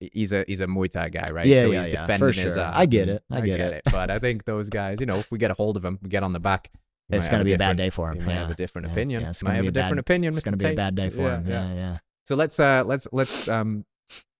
he's 0.00 0.32
a 0.32 0.44
he's 0.48 0.60
a 0.60 0.66
Muay 0.66 0.90
Thai 0.90 1.10
guy, 1.10 1.26
right? 1.32 1.46
Yeah, 1.46 1.60
so 1.60 1.70
yeah, 1.70 1.84
he's 1.84 1.92
yeah, 1.94 2.00
defending 2.02 2.18
for 2.32 2.40
his 2.40 2.54
sure. 2.54 2.62
art 2.62 2.74
I 2.76 2.86
get 2.86 3.08
it. 3.08 3.22
I 3.30 3.40
get 3.42 3.60
it. 3.60 3.82
But 3.90 4.10
I 4.10 4.18
think 4.18 4.44
those 4.44 4.68
guys, 4.70 5.00
you 5.00 5.06
know, 5.06 5.18
if 5.18 5.30
we 5.30 5.38
get 5.38 5.50
a 5.50 5.54
hold 5.54 5.76
of 5.76 5.84
him, 5.84 5.98
we 6.02 6.08
get 6.08 6.22
on 6.22 6.32
the 6.32 6.40
back. 6.40 6.70
It's 7.10 7.28
gonna 7.28 7.44
be 7.44 7.52
a 7.52 7.58
bad 7.58 7.76
day 7.76 7.90
for 7.90 8.10
him. 8.10 8.18
He 8.20 8.24
might 8.24 8.32
yeah. 8.34 8.40
have 8.40 8.50
a 8.50 8.54
different 8.54 8.86
Yeah, 8.86 8.92
opinion. 8.92 9.22
Yeah, 9.22 9.28
it's 9.30 9.42
might 9.44 9.54
have 9.56 9.64
a 9.66 9.70
bad- 9.70 9.74
different 9.82 9.98
opinion. 10.00 10.32
It's 10.34 10.42
gonna 10.44 10.56
be 10.56 10.64
a 10.66 10.74
bad 10.74 10.94
day 10.94 11.10
for 11.10 11.20
Yeah, 11.20 11.40
him. 11.40 11.48
yeah. 11.48 11.74
Yeah. 11.74 11.98
So 12.24 12.36
let's 12.36 12.58
uh 12.58 12.84
let's 12.86 13.06
let's 13.12 13.48
um 13.48 13.84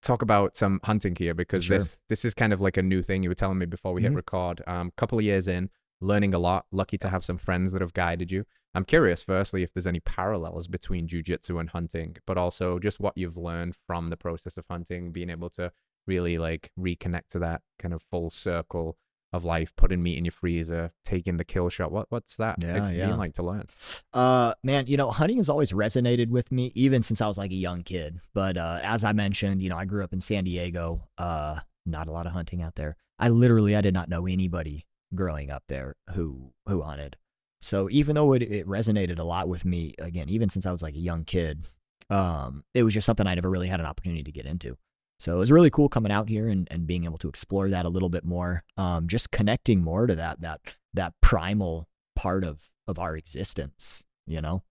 talk 0.02 0.22
about 0.22 0.56
some 0.56 0.80
hunting 0.82 1.14
here 1.14 1.34
because 1.34 1.64
Sure. 1.64 1.78
this 1.78 2.00
this 2.08 2.24
is 2.24 2.32
kind 2.34 2.52
of 2.52 2.60
like 2.62 2.76
a 2.78 2.82
new 2.82 3.02
thing 3.02 3.22
you 3.22 3.28
were 3.28 3.34
telling 3.34 3.58
me 3.58 3.66
before 3.66 3.92
we 3.92 4.02
hit 4.02 4.12
Mhm. 4.12 4.16
record. 4.16 4.62
Um 4.66 4.90
couple 4.96 5.18
of 5.18 5.24
years 5.24 5.48
in, 5.48 5.68
learning 6.02 6.34
a 6.34 6.38
lot, 6.38 6.66
lucky 6.72 6.98
to 6.98 7.08
have 7.08 7.24
some 7.24 7.38
friends 7.38 7.72
that 7.72 7.80
have 7.82 7.94
guided 7.94 8.30
you. 8.30 8.44
I'm 8.74 8.84
curious 8.84 9.22
firstly 9.22 9.62
if 9.62 9.72
there's 9.72 9.86
any 9.86 10.00
parallels 10.00 10.66
between 10.66 11.06
jujitsu 11.06 11.60
and 11.60 11.70
hunting, 11.70 12.16
but 12.26 12.38
also 12.38 12.78
just 12.78 13.00
what 13.00 13.16
you've 13.16 13.36
learned 13.36 13.76
from 13.86 14.10
the 14.10 14.16
process 14.16 14.56
of 14.56 14.66
hunting, 14.68 15.12
being 15.12 15.30
able 15.30 15.50
to 15.50 15.72
really 16.06 16.38
like 16.38 16.72
reconnect 16.78 17.28
to 17.30 17.38
that 17.40 17.62
kind 17.78 17.92
of 17.94 18.02
full 18.10 18.30
circle 18.30 18.96
of 19.32 19.44
life, 19.44 19.74
putting 19.76 20.02
meat 20.02 20.18
in 20.18 20.24
your 20.24 20.32
freezer, 20.32 20.92
taking 21.04 21.36
the 21.38 21.44
kill 21.44 21.68
shot. 21.68 21.90
What 21.90 22.06
what's 22.10 22.36
that 22.36 22.62
Yeah, 22.62 22.90
yeah. 22.90 23.14
like 23.14 23.34
to 23.34 23.42
learn? 23.42 23.66
Uh, 24.12 24.54
man, 24.62 24.86
you 24.86 24.96
know, 24.96 25.10
hunting 25.10 25.38
has 25.38 25.48
always 25.48 25.72
resonated 25.72 26.28
with 26.28 26.52
me, 26.52 26.70
even 26.74 27.02
since 27.02 27.20
I 27.20 27.26
was 27.26 27.38
like 27.38 27.50
a 27.50 27.54
young 27.54 27.82
kid. 27.82 28.20
But 28.34 28.56
uh, 28.56 28.80
as 28.82 29.04
I 29.04 29.12
mentioned, 29.12 29.62
you 29.62 29.70
know, 29.70 29.76
I 29.76 29.84
grew 29.86 30.04
up 30.04 30.12
in 30.12 30.20
San 30.20 30.44
Diego. 30.44 31.08
Uh, 31.16 31.60
not 31.86 32.08
a 32.08 32.12
lot 32.12 32.26
of 32.26 32.32
hunting 32.32 32.62
out 32.62 32.74
there. 32.74 32.96
I 33.18 33.28
literally, 33.28 33.74
I 33.74 33.80
did 33.80 33.94
not 33.94 34.08
know 34.08 34.26
anybody 34.26 34.86
growing 35.14 35.50
up 35.50 35.64
there 35.68 35.96
who 36.14 36.52
who 36.66 36.82
hunted. 36.82 37.16
So 37.60 37.88
even 37.90 38.16
though 38.16 38.32
it, 38.32 38.42
it 38.42 38.66
resonated 38.66 39.18
a 39.18 39.24
lot 39.24 39.48
with 39.48 39.64
me, 39.64 39.94
again, 39.98 40.28
even 40.28 40.48
since 40.48 40.66
I 40.66 40.72
was 40.72 40.82
like 40.82 40.96
a 40.96 41.00
young 41.00 41.24
kid, 41.24 41.64
um, 42.10 42.64
it 42.74 42.82
was 42.82 42.92
just 42.92 43.06
something 43.06 43.26
I 43.26 43.36
never 43.36 43.48
really 43.48 43.68
had 43.68 43.78
an 43.78 43.86
opportunity 43.86 44.24
to 44.24 44.32
get 44.32 44.46
into. 44.46 44.76
So 45.20 45.36
it 45.36 45.38
was 45.38 45.52
really 45.52 45.70
cool 45.70 45.88
coming 45.88 46.10
out 46.10 46.28
here 46.28 46.48
and, 46.48 46.66
and 46.70 46.86
being 46.86 47.04
able 47.04 47.18
to 47.18 47.28
explore 47.28 47.68
that 47.68 47.86
a 47.86 47.88
little 47.88 48.08
bit 48.08 48.24
more. 48.24 48.64
Um, 48.76 49.06
just 49.06 49.30
connecting 49.30 49.80
more 49.80 50.08
to 50.08 50.16
that 50.16 50.40
that 50.40 50.60
that 50.94 51.14
primal 51.20 51.88
part 52.16 52.42
of 52.42 52.58
of 52.88 52.98
our 52.98 53.16
existence. 53.16 54.02
You 54.26 54.40
know, 54.40 54.64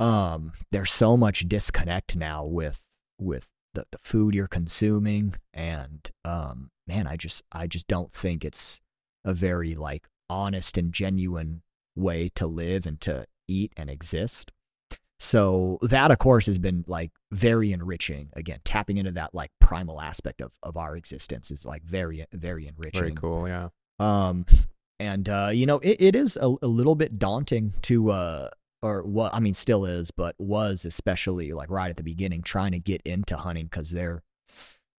um, 0.00 0.52
there's 0.72 0.90
so 0.90 1.16
much 1.16 1.46
disconnect 1.46 2.16
now 2.16 2.46
with 2.46 2.82
with 3.18 3.46
the, 3.74 3.84
the 3.92 3.98
food 4.02 4.34
you're 4.34 4.48
consuming, 4.48 5.34
and 5.52 6.10
um, 6.24 6.70
man, 6.86 7.06
I 7.06 7.16
just 7.16 7.42
I 7.52 7.66
just 7.66 7.86
don't 7.86 8.14
think 8.14 8.44
it's 8.46 8.80
a 9.26 9.34
very 9.34 9.74
like 9.74 10.08
honest 10.30 10.78
and 10.78 10.92
genuine 10.92 11.60
way 11.94 12.30
to 12.36 12.46
live 12.46 12.86
and 12.86 13.00
to 13.02 13.26
eat 13.46 13.72
and 13.76 13.90
exist. 13.90 14.52
So 15.18 15.78
that 15.82 16.10
of 16.10 16.18
course 16.18 16.46
has 16.46 16.58
been 16.58 16.84
like 16.86 17.10
very 17.30 17.72
enriching. 17.72 18.30
Again, 18.34 18.60
tapping 18.64 18.96
into 18.96 19.12
that 19.12 19.34
like 19.34 19.50
primal 19.60 20.00
aspect 20.00 20.40
of, 20.40 20.52
of 20.62 20.78
our 20.78 20.96
existence 20.96 21.50
is 21.50 21.66
like 21.66 21.82
very 21.82 22.24
very 22.32 22.66
enriching. 22.66 23.00
Very 23.00 23.12
cool, 23.12 23.46
yeah. 23.46 23.68
Um, 23.98 24.46
and 24.98 25.28
uh, 25.28 25.50
you 25.52 25.66
know, 25.66 25.78
it, 25.80 25.96
it 26.00 26.16
is 26.16 26.38
a, 26.40 26.54
a 26.62 26.66
little 26.66 26.94
bit 26.94 27.18
daunting 27.18 27.74
to 27.82 28.10
uh, 28.10 28.48
or 28.82 29.02
what 29.02 29.34
I 29.34 29.40
mean, 29.40 29.54
still 29.54 29.84
is, 29.84 30.10
but 30.10 30.34
was 30.38 30.84
especially 30.84 31.52
like 31.52 31.70
right 31.70 31.90
at 31.90 31.96
the 31.96 32.02
beginning, 32.02 32.42
trying 32.42 32.72
to 32.72 32.78
get 32.78 33.02
into 33.04 33.36
hunting 33.36 33.66
because 33.66 33.90
there, 33.90 34.22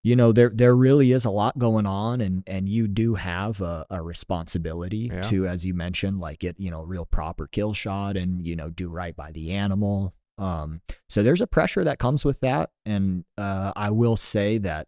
you 0.04 0.14
know, 0.16 0.32
there 0.32 0.50
there 0.54 0.74
really 0.76 1.12
is 1.12 1.24
a 1.24 1.30
lot 1.30 1.58
going 1.58 1.86
on, 1.86 2.20
and 2.20 2.42
and 2.46 2.68
you 2.68 2.86
do 2.88 3.14
have 3.16 3.60
a, 3.60 3.84
a 3.90 4.02
responsibility 4.02 5.10
Yeah. 5.12 5.22
to, 5.22 5.46
as 5.46 5.64
you 5.66 5.74
mentioned, 5.74 6.20
like 6.20 6.38
get 6.38 6.58
you 6.60 6.70
know 6.70 6.82
real 6.82 7.04
proper 7.04 7.46
kill 7.46 7.74
shot 7.74 8.16
and 8.16 8.46
you 8.46 8.54
know 8.56 8.70
do 8.70 8.88
right 8.88 9.14
by 9.16 9.32
the 9.32 9.52
animal. 9.52 10.14
Um, 10.38 10.82
so 11.08 11.22
there's 11.24 11.40
a 11.40 11.48
pressure 11.48 11.82
that 11.84 11.98
comes 11.98 12.24
with 12.24 12.38
that, 12.40 12.70
and 12.86 13.24
uh, 13.36 13.72
I 13.74 13.90
will 13.90 14.16
say 14.16 14.58
that 14.58 14.86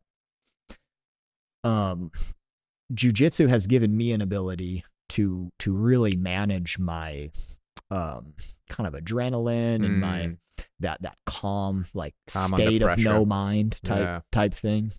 um 1.65 2.11
jujitsu 2.93 3.49
has 3.49 3.67
given 3.67 3.97
me 3.97 4.13
an 4.13 4.21
ability 4.23 4.85
to 5.11 5.51
to 5.59 5.73
really 5.73 6.17
manage 6.17 6.79
my 6.79 7.31
um 7.91 8.35
kind 8.69 8.87
of 8.87 8.95
adrenaline 8.95 9.85
and 9.85 10.01
my 10.01 10.21
Mm. 10.21 10.37
That 10.81 11.03
that 11.03 11.17
calm 11.27 11.87
like 11.95 12.15
Calm 12.29 12.53
state 12.53 12.83
of 12.83 12.99
no 12.99 13.25
mind 13.25 13.79
type 13.85 14.01
Yeah. 14.01 14.21
type 14.33 14.55
thing. 14.55 14.93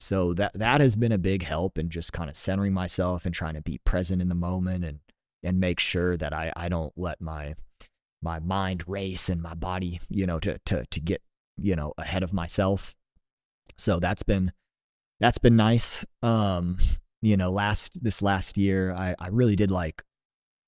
So 0.00 0.34
that 0.34 0.52
that 0.54 0.80
has 0.80 0.96
been 0.96 1.12
a 1.12 1.18
big 1.18 1.42
help 1.42 1.78
in 1.78 1.88
just 1.88 2.12
kind 2.12 2.28
of 2.28 2.36
centering 2.36 2.72
myself 2.72 3.24
and 3.24 3.34
trying 3.34 3.54
to 3.54 3.62
be 3.62 3.78
present 3.84 4.20
in 4.20 4.28
the 4.28 4.34
moment 4.34 4.84
and 4.84 5.00
and 5.42 5.60
make 5.60 5.80
sure 5.80 6.16
that 6.16 6.32
I 6.32 6.52
I 6.56 6.68
don't 6.68 6.92
let 6.96 7.20
my 7.20 7.54
my 8.22 8.38
mind 8.40 8.84
race 8.86 9.28
and 9.28 9.42
my 9.42 9.54
body 9.54 10.00
you 10.08 10.26
know 10.26 10.38
to 10.40 10.58
to 10.66 10.84
to 10.86 11.00
get 11.00 11.22
you 11.56 11.76
know 11.76 11.94
ahead 11.98 12.22
of 12.22 12.32
myself. 12.32 12.94
So 13.78 13.98
that's 14.00 14.22
been 14.22 14.52
that's 15.20 15.38
been 15.38 15.56
nice. 15.56 16.04
Um 16.22 16.78
you 17.22 17.36
know 17.38 17.50
last 17.50 18.02
this 18.02 18.20
last 18.20 18.58
year 18.58 18.92
i 18.92 19.14
i 19.18 19.28
really 19.28 19.56
did 19.56 19.70
like 19.70 20.02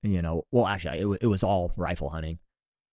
you 0.01 0.23
know 0.23 0.43
well 0.51 0.65
actually 0.65 0.97
it, 0.97 1.19
it 1.21 1.27
was 1.27 1.43
all 1.43 1.71
rifle 1.75 2.09
hunting 2.09 2.39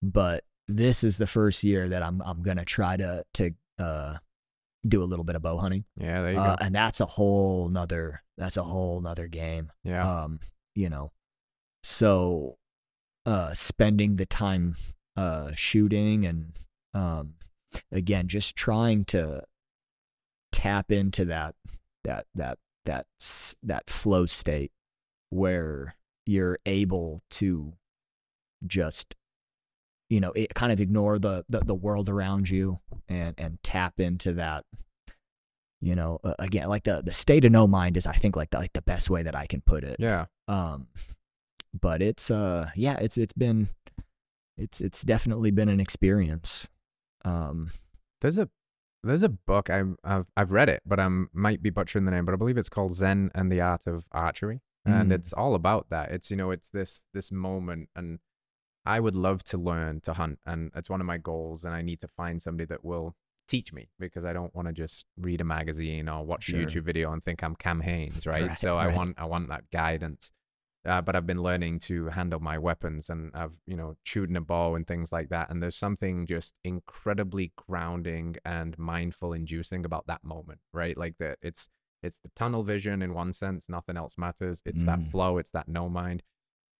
but 0.02 0.44
this 0.68 1.04
is 1.04 1.18
the 1.18 1.26
first 1.26 1.62
year 1.64 1.88
that 1.88 2.02
i'm 2.02 2.20
i'm 2.22 2.42
gonna 2.42 2.64
try 2.64 2.96
to 2.96 3.24
to 3.34 3.50
uh 3.78 4.14
do 4.86 5.02
a 5.02 5.04
little 5.04 5.24
bit 5.24 5.34
of 5.36 5.42
bow 5.42 5.56
hunting 5.56 5.84
Yeah, 5.96 6.22
there 6.22 6.32
you 6.32 6.38
uh, 6.38 6.56
go. 6.56 6.64
and 6.64 6.74
that's 6.74 7.00
a 7.00 7.06
whole 7.06 7.68
nother 7.68 8.22
that's 8.36 8.56
a 8.56 8.62
whole 8.62 9.00
nother 9.00 9.26
game 9.28 9.70
Yeah. 9.82 10.24
um 10.24 10.40
you 10.74 10.88
know 10.90 11.12
so 11.82 12.56
uh 13.26 13.52
spending 13.54 14.16
the 14.16 14.26
time 14.26 14.76
uh 15.16 15.52
shooting 15.54 16.26
and 16.26 16.58
um 16.92 17.34
again 17.92 18.28
just 18.28 18.56
trying 18.56 19.04
to 19.06 19.42
tap 20.52 20.90
into 20.92 21.24
that 21.26 21.54
that 22.04 22.26
that 22.34 22.58
that 22.84 23.06
that 23.62 23.88
flow 23.90 24.26
state 24.26 24.70
where 25.30 25.96
you're 26.26 26.58
able 26.66 27.20
to 27.30 27.72
just 28.66 29.14
you 30.10 30.20
know 30.20 30.32
it 30.32 30.54
kind 30.54 30.72
of 30.72 30.80
ignore 30.80 31.18
the, 31.18 31.44
the 31.48 31.60
the 31.60 31.74
world 31.74 32.08
around 32.08 32.48
you 32.48 32.78
and 33.08 33.34
and 33.38 33.58
tap 33.62 33.98
into 33.98 34.32
that 34.34 34.64
you 35.80 35.94
know 35.94 36.20
uh, 36.24 36.34
again 36.38 36.68
like 36.68 36.84
the 36.84 37.02
the 37.04 37.12
state 37.12 37.44
of 37.44 37.52
no 37.52 37.66
mind 37.66 37.96
is 37.96 38.06
i 38.06 38.12
think 38.12 38.36
like 38.36 38.50
the, 38.50 38.58
like 38.58 38.72
the 38.72 38.82
best 38.82 39.10
way 39.10 39.22
that 39.22 39.34
i 39.34 39.46
can 39.46 39.60
put 39.60 39.84
it 39.84 39.96
yeah. 39.98 40.26
um 40.48 40.86
but 41.78 42.00
it's 42.02 42.30
uh 42.30 42.68
yeah 42.76 42.96
it's 42.98 43.16
it's 43.16 43.32
been 43.32 43.68
it's 44.56 44.80
it's 44.80 45.02
definitely 45.02 45.50
been 45.50 45.68
an 45.68 45.80
experience 45.80 46.68
um 47.24 47.70
There's 48.20 48.38
a 48.38 48.48
there's 49.02 49.22
a 49.22 49.28
book 49.28 49.68
I've 49.68 49.96
I've, 50.02 50.26
I've 50.36 50.50
read 50.52 50.70
it, 50.70 50.80
but 50.86 50.98
I 50.98 51.08
might 51.34 51.62
be 51.62 51.68
butchering 51.68 52.06
the 52.06 52.10
name, 52.10 52.24
but 52.24 52.32
I 52.32 52.36
believe 52.36 52.56
it's 52.56 52.70
called 52.70 52.94
Zen 52.94 53.30
and 53.34 53.52
the 53.52 53.60
Art 53.60 53.86
of 53.86 54.04
Archery, 54.12 54.60
and 54.86 55.10
Mm. 55.10 55.14
it's 55.14 55.34
all 55.34 55.54
about 55.54 55.90
that. 55.90 56.10
It's 56.10 56.30
you 56.30 56.38
know 56.38 56.50
it's 56.50 56.70
this 56.70 57.02
this 57.12 57.30
moment, 57.30 57.90
and 57.94 58.18
I 58.86 59.00
would 59.00 59.14
love 59.14 59.42
to 59.44 59.58
learn 59.58 60.00
to 60.02 60.12
hunt, 60.14 60.38
and 60.44 60.70
it's 60.74 60.90
one 60.90 61.00
of 61.00 61.06
my 61.06 61.18
goals, 61.18 61.64
and 61.64 61.74
I 61.74 61.82
need 61.82 62.00
to 62.00 62.08
find 62.08 62.42
somebody 62.42 62.66
that 62.66 62.84
will 62.84 63.14
teach 63.48 63.72
me 63.72 63.88
because 63.98 64.24
I 64.24 64.32
don't 64.32 64.54
want 64.54 64.68
to 64.68 64.72
just 64.72 65.06
read 65.18 65.40
a 65.40 65.44
magazine 65.44 66.08
or 66.08 66.24
watch 66.24 66.44
Sure. 66.44 66.60
a 66.60 66.64
YouTube 66.66 66.82
video 66.84 67.12
and 67.12 67.22
think 67.22 67.42
I'm 67.42 67.56
Cam 67.56 67.80
Hanes, 67.80 68.26
right? 68.26 68.48
Right, 68.48 68.58
so 68.58 68.76
I 68.78 68.88
want 68.88 69.14
I 69.18 69.24
want 69.26 69.48
that 69.48 69.70
guidance. 69.70 70.30
Uh, 70.86 71.00
but 71.00 71.16
I've 71.16 71.26
been 71.26 71.42
learning 71.42 71.80
to 71.80 72.08
handle 72.08 72.40
my 72.40 72.58
weapons 72.58 73.08
and 73.08 73.30
I've, 73.34 73.52
you 73.66 73.74
know, 73.74 73.96
shooting 74.02 74.36
a 74.36 74.42
bow 74.42 74.74
and 74.74 74.86
things 74.86 75.12
like 75.12 75.30
that. 75.30 75.48
And 75.48 75.62
there's 75.62 75.78
something 75.78 76.26
just 76.26 76.52
incredibly 76.62 77.52
grounding 77.56 78.36
and 78.44 78.78
mindful 78.78 79.32
inducing 79.32 79.86
about 79.86 80.06
that 80.08 80.22
moment, 80.22 80.60
right? 80.74 80.94
Like 80.94 81.16
that 81.20 81.38
it's 81.40 81.68
it's 82.02 82.18
the 82.18 82.30
tunnel 82.36 82.62
vision 82.64 83.00
in 83.00 83.14
one 83.14 83.32
sense, 83.32 83.66
nothing 83.66 83.96
else 83.96 84.16
matters. 84.18 84.60
It's 84.66 84.84
that 84.84 84.98
Mm. 85.00 85.10
flow, 85.10 85.38
it's 85.38 85.52
that 85.52 85.68
no 85.68 85.88
mind. 85.88 86.22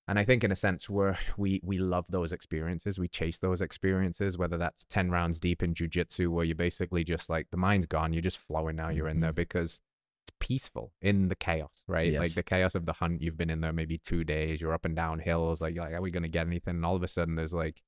And 0.06 0.18
I 0.18 0.24
think 0.24 0.44
in 0.44 0.52
a 0.52 0.56
sense 0.56 0.90
where 0.90 1.18
we 1.36 1.60
we 1.64 1.78
love 1.78 2.04
those 2.08 2.32
experiences, 2.32 2.98
we 2.98 3.08
chase 3.08 3.38
those 3.38 3.60
experiences, 3.60 4.38
whether 4.38 4.58
that's 4.58 4.84
10 4.90 5.10
rounds 5.10 5.40
deep 5.40 5.62
in 5.62 5.74
jujitsu 5.74 6.28
where 6.28 6.44
you're 6.44 6.54
basically 6.54 7.04
just 7.04 7.30
like 7.30 7.48
the 7.50 7.56
mind's 7.56 7.86
gone, 7.86 8.12
you're 8.12 8.22
just 8.22 8.38
flowing 8.38 8.76
now, 8.76 8.90
you're 8.90 9.08
in 9.08 9.20
there 9.20 9.30
mm-hmm. 9.30 9.36
because 9.36 9.80
it's 10.26 10.36
peaceful 10.40 10.92
in 11.02 11.28
the 11.28 11.36
chaos, 11.36 11.82
right? 11.86 12.12
Like 12.12 12.34
the 12.34 12.42
chaos 12.42 12.74
of 12.74 12.86
the 12.86 12.92
hunt. 12.92 13.20
You've 13.22 13.36
been 13.36 13.50
in 13.50 13.60
there 13.60 13.72
maybe 13.72 13.98
two 13.98 14.24
days. 14.24 14.60
You're 14.60 14.72
up 14.72 14.84
and 14.84 14.96
down 14.96 15.18
hills. 15.18 15.60
Like, 15.60 15.76
like, 15.76 15.92
are 15.92 16.00
we 16.00 16.10
gonna 16.10 16.28
get 16.28 16.46
anything? 16.46 16.76
And 16.76 16.86
all 16.86 16.96
of 16.96 17.02
a 17.02 17.08
sudden, 17.08 17.34
there's 17.34 17.52
like, 17.52 17.82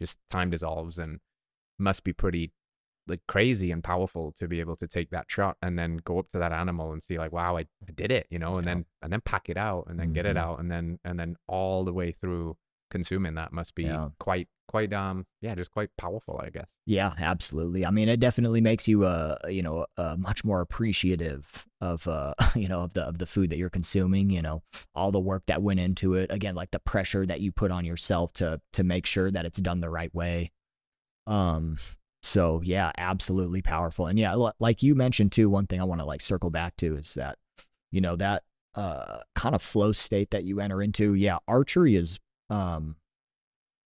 just 0.00 0.18
time 0.30 0.50
dissolves 0.50 0.98
and 0.98 1.20
must 1.78 2.04
be 2.04 2.12
pretty 2.12 2.52
like 3.08 3.20
crazy 3.28 3.70
and 3.70 3.82
powerful 3.84 4.32
to 4.38 4.48
be 4.48 4.60
able 4.60 4.76
to 4.76 4.86
take 4.88 5.10
that 5.10 5.26
shot 5.28 5.56
and 5.62 5.78
then 5.78 5.98
go 6.04 6.18
up 6.18 6.30
to 6.32 6.38
that 6.38 6.52
animal 6.52 6.92
and 6.92 7.02
see 7.02 7.18
like, 7.18 7.32
wow, 7.32 7.56
I, 7.56 7.60
I 7.86 7.92
did 7.94 8.10
it, 8.10 8.26
you 8.30 8.38
know, 8.38 8.54
and 8.54 8.66
Yeah. 8.66 8.74
then 8.74 8.84
and 9.02 9.12
then 9.12 9.20
pack 9.20 9.48
it 9.48 9.56
out 9.56 9.86
and 9.88 9.98
then 9.98 10.12
get 10.12 10.26
it 10.26 10.36
Mhm. 10.36 10.40
out 10.40 10.60
and 10.60 10.70
then 10.70 10.98
and 11.04 11.18
then 11.18 11.36
all 11.46 11.84
the 11.84 11.92
way 11.92 12.12
through 12.12 12.56
consuming 12.90 13.34
that 13.34 13.52
must 13.52 13.74
be 13.74 13.84
Yeah. 13.84 14.10
quite 14.20 14.48
quite 14.68 14.92
um 14.92 15.24
yeah 15.40 15.54
just 15.54 15.70
quite 15.70 15.90
powerful 15.96 16.40
I 16.42 16.50
guess. 16.50 16.70
Yeah, 16.86 17.12
absolutely. 17.18 17.84
I 17.86 17.90
mean, 17.90 18.08
it 18.08 18.18
definitely 18.20 18.60
makes 18.60 18.86
you 18.88 19.04
uh 19.04 19.36
you 19.48 19.62
know 19.62 19.86
uh, 19.96 20.16
much 20.18 20.44
more 20.44 20.60
appreciative 20.60 21.66
of 21.80 22.06
uh 22.08 22.34
you 22.56 22.68
know 22.68 22.80
of 22.80 22.92
the 22.94 23.02
of 23.02 23.18
the 23.18 23.26
food 23.26 23.50
that 23.50 23.58
you're 23.58 23.70
consuming. 23.70 24.30
You 24.30 24.42
know, 24.42 24.62
all 24.94 25.12
the 25.12 25.20
work 25.20 25.44
that 25.46 25.62
went 25.62 25.78
into 25.80 26.14
it. 26.14 26.30
Again, 26.32 26.54
like 26.56 26.70
the 26.72 26.78
pressure 26.80 27.24
that 27.26 27.40
you 27.40 27.52
put 27.52 27.70
on 27.70 27.84
yourself 27.84 28.32
to 28.34 28.60
to 28.72 28.82
make 28.84 29.06
sure 29.06 29.30
that 29.30 29.44
it's 29.46 29.60
done 29.60 29.80
the 29.80 29.90
right 29.90 30.12
way. 30.14 30.52
Um. 31.26 31.78
So 32.26 32.60
yeah, 32.64 32.90
absolutely 32.98 33.62
powerful. 33.62 34.06
And 34.06 34.18
yeah, 34.18 34.34
like 34.58 34.82
you 34.82 34.94
mentioned 34.94 35.32
too, 35.32 35.48
one 35.48 35.66
thing 35.66 35.80
I 35.80 35.84
want 35.84 36.00
to 36.00 36.04
like 36.04 36.20
circle 36.20 36.50
back 36.50 36.76
to 36.78 36.96
is 36.96 37.14
that 37.14 37.38
you 37.92 38.00
know 38.00 38.16
that 38.16 38.42
uh 38.74 39.20
kind 39.34 39.54
of 39.54 39.62
flow 39.62 39.92
state 39.92 40.30
that 40.32 40.44
you 40.44 40.60
enter 40.60 40.82
into. 40.82 41.14
Yeah, 41.14 41.38
archery 41.48 41.96
is 41.96 42.18
um 42.50 42.96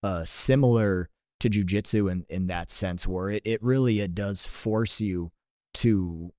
uh 0.03 0.25
similar 0.25 1.09
to 1.41 1.51
jujitsu 1.51 2.11
in 2.11 2.25
in 2.29 2.47
that 2.49 2.71
sense 2.71 3.07
where 3.07 3.31
it, 3.31 3.43
it 3.45 3.63
really 3.63 4.01
it 4.01 4.15
does 4.15 4.45
force 4.45 5.01
you 5.01 5.31
to 5.75 6.33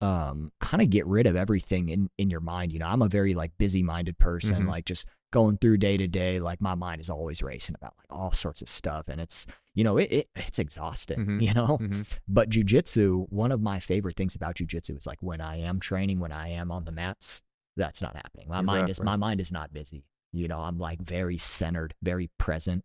um 0.00 0.52
kind 0.60 0.82
of 0.82 0.90
get 0.90 1.06
rid 1.06 1.26
of 1.26 1.36
everything 1.36 1.88
in 1.88 2.10
in 2.18 2.28
your 2.28 2.40
mind 2.40 2.72
you 2.72 2.78
know 2.78 2.86
i'm 2.86 3.00
a 3.00 3.08
very 3.08 3.32
like 3.34 3.52
busy 3.58 3.82
minded 3.82 4.18
person 4.18 4.64
Mhm. 4.64 4.68
like 4.68 4.84
just 4.84 5.06
going 5.34 5.58
through 5.58 5.76
day 5.76 5.96
to 5.96 6.06
day 6.06 6.38
like 6.38 6.60
my 6.60 6.74
mind 6.76 7.00
is 7.00 7.10
always 7.10 7.42
racing 7.42 7.74
about 7.74 7.92
like 7.98 8.06
all 8.18 8.32
sorts 8.32 8.62
of 8.62 8.68
stuff 8.68 9.04
and 9.08 9.20
it's 9.20 9.46
you 9.74 9.82
know 9.82 9.96
it, 9.98 10.10
it 10.18 10.28
it's 10.36 10.58
exhausting 10.60 11.18
Mhm. 11.18 11.42
you 11.42 11.52
know? 11.52 11.76
Hmm 11.78 12.02
but 12.28 12.48
jujitsu 12.50 13.26
one 13.30 13.50
of 13.52 13.60
my 13.60 13.78
favorite 13.80 14.16
things 14.16 14.34
about 14.36 14.54
jujitsu 14.56 14.96
is 14.96 15.06
like 15.06 15.18
when 15.20 15.40
i 15.40 15.56
am 15.56 15.80
training 15.80 16.20
when 16.20 16.32
i 16.32 16.48
am 16.48 16.70
on 16.70 16.84
the 16.84 16.92
mats 16.92 17.42
that's 17.76 18.00
not 18.00 18.14
happening. 18.14 18.46
My 18.48 18.60
mind 18.62 18.88
is 18.90 18.98
my 19.02 19.16
mind 19.16 19.40
is 19.40 19.50
not 19.50 19.72
busy 19.72 20.04
you 20.32 20.46
know? 20.48 20.60
I'm 20.60 20.78
like 20.78 21.00
very 21.02 21.38
centered 21.38 21.94
very 22.02 22.30
present 22.38 22.84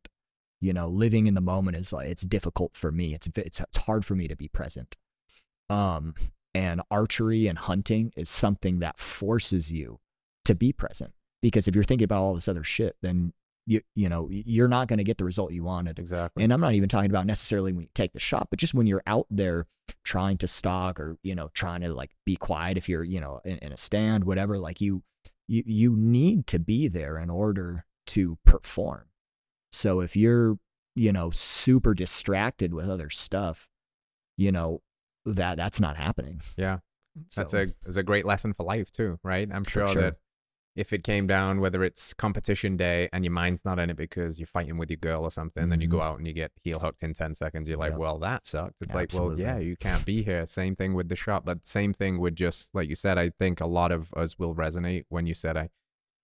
you 0.61 0.73
know? 0.73 0.87
Living 0.89 1.27
in 1.27 1.35
the 1.35 1.41
moment 1.53 1.77
is 1.77 1.93
like 1.93 2.09
it's 2.09 2.23
difficult 2.23 2.71
for 2.75 2.91
me. 2.91 3.13
It's 3.13 3.27
it's, 3.35 3.59
it's 3.59 3.77
hard 3.77 4.03
for 4.07 4.15
me 4.15 4.27
to 4.27 4.35
be 4.35 4.47
present. 4.47 4.97
Um 5.69 6.15
and 6.55 6.81
archery 6.89 7.45
and 7.47 7.57
hunting 7.59 8.11
is 8.17 8.27
something 8.29 8.79
that 8.79 8.99
forces 8.99 9.71
you 9.71 9.99
to 10.45 10.55
be 10.55 10.73
present 10.73 11.13
because 11.41 11.67
if 11.67 11.75
you're 11.75 11.83
thinking 11.83 12.05
about 12.05 12.21
all 12.21 12.35
this 12.35 12.47
other 12.47 12.63
shit 12.63 12.95
then 13.01 13.33
you 13.65 13.81
you 13.95 14.09
know 14.09 14.27
you're 14.31 14.67
not 14.67 14.87
going 14.87 14.97
to 14.97 15.03
get 15.03 15.17
the 15.17 15.25
result 15.25 15.51
you 15.51 15.63
wanted 15.63 15.99
Exactly. 15.99 16.43
and 16.43 16.51
I'm 16.51 16.61
not 16.61 16.73
even 16.73 16.89
talking 16.89 17.09
about 17.09 17.25
necessarily 17.25 17.71
when 17.71 17.83
you 17.83 17.89
take 17.93 18.13
the 18.13 18.19
shot, 18.19 18.47
but 18.49 18.59
just 18.59 18.73
when 18.73 18.87
you're 18.87 19.03
out 19.05 19.27
there 19.29 19.67
trying 20.03 20.37
to 20.37 20.47
stalk 20.47 20.99
or, 20.99 21.17
you 21.23 21.35
know, 21.35 21.49
trying 21.53 21.81
to 21.81 21.93
like 21.93 22.11
be 22.25 22.35
quiet 22.35 22.77
if 22.77 22.89
you're, 22.89 23.03
you 23.03 23.19
know, 23.19 23.41
in, 23.43 23.57
in 23.59 23.71
a 23.71 23.77
stand, 23.77 24.23
whatever, 24.23 24.57
like 24.57 24.81
you, 24.81 25.03
you, 25.47 25.63
you 25.65 25.95
need 25.95 26.47
to 26.47 26.59
be 26.59 26.87
there 26.87 27.17
in 27.17 27.29
order 27.29 27.85
to 28.07 28.37
perform. 28.45 29.05
So 29.71 29.99
if 29.99 30.15
you're, 30.15 30.57
you 30.95 31.11
know, 31.11 31.29
super 31.31 31.93
distracted 31.93 32.73
with 32.73 32.89
other 32.89 33.09
stuff, 33.09 33.67
you 34.37 34.51
know, 34.51 34.81
that 35.25 35.57
that's 35.57 35.79
not 35.79 35.97
happening. 35.97 36.41
yeah. 36.57 36.79
That's 37.35 37.53
a 37.53 37.67
is 37.85 37.97
a 37.97 38.03
great 38.03 38.23
lesson 38.23 38.53
for 38.53 38.63
life 38.63 38.91
too, 38.91 39.19
right? 39.23 39.49
I'm 39.51 39.65
sure, 39.65 39.87
sure. 39.87 40.01
that 40.03 40.15
if 40.75 40.93
it 40.93 41.03
came 41.03 41.27
down 41.27 41.59
whether 41.59 41.83
it's 41.83 42.13
competition 42.13 42.77
day 42.77 43.09
and 43.11 43.25
your 43.25 43.33
mind's 43.33 43.65
not 43.65 43.79
in 43.79 43.89
it 43.89 43.97
because 43.97 44.39
you're 44.39 44.47
fighting 44.47 44.77
with 44.77 44.89
your 44.89 44.97
girl 44.97 45.23
or 45.23 45.31
something, 45.31 45.67
then 45.69 45.81
you 45.81 45.87
go 45.87 46.01
out 46.01 46.17
and 46.19 46.27
you 46.27 46.33
get 46.33 46.51
heel 46.63 46.79
hooked 46.79 47.03
in 47.03 47.13
10 47.13 47.35
seconds. 47.35 47.67
You're 47.67 47.77
like, 47.77 47.91
Mm-hmm. 47.91 47.99
Yep. 48.01 48.07
well, 48.07 48.19
that 48.19 48.45
sucked. 48.45 48.75
It's 48.81 48.93
like, 48.93 49.13
well, 49.13 49.37
yeah, 49.37 49.57
you 49.57 49.75
can't 49.75 50.05
be 50.05 50.23
here. 50.23 50.45
Same 50.45 50.75
thing 50.75 50.93
with 50.93 51.09
the 51.09 51.15
shot, 51.15 51.43
but 51.43 51.67
same 51.67 51.93
thing 51.93 52.19
with 52.19 52.35
just 52.35 52.69
like 52.73 52.87
you 52.87 52.95
said. 52.95 53.17
I 53.17 53.31
think 53.31 53.59
a 53.61 53.65
lot 53.65 53.91
of 53.91 54.13
us 54.13 54.37
will 54.39 54.55
resonate 54.55 55.03
when 55.09 55.25
you 55.27 55.33
said 55.33 55.57
I, 55.57 55.69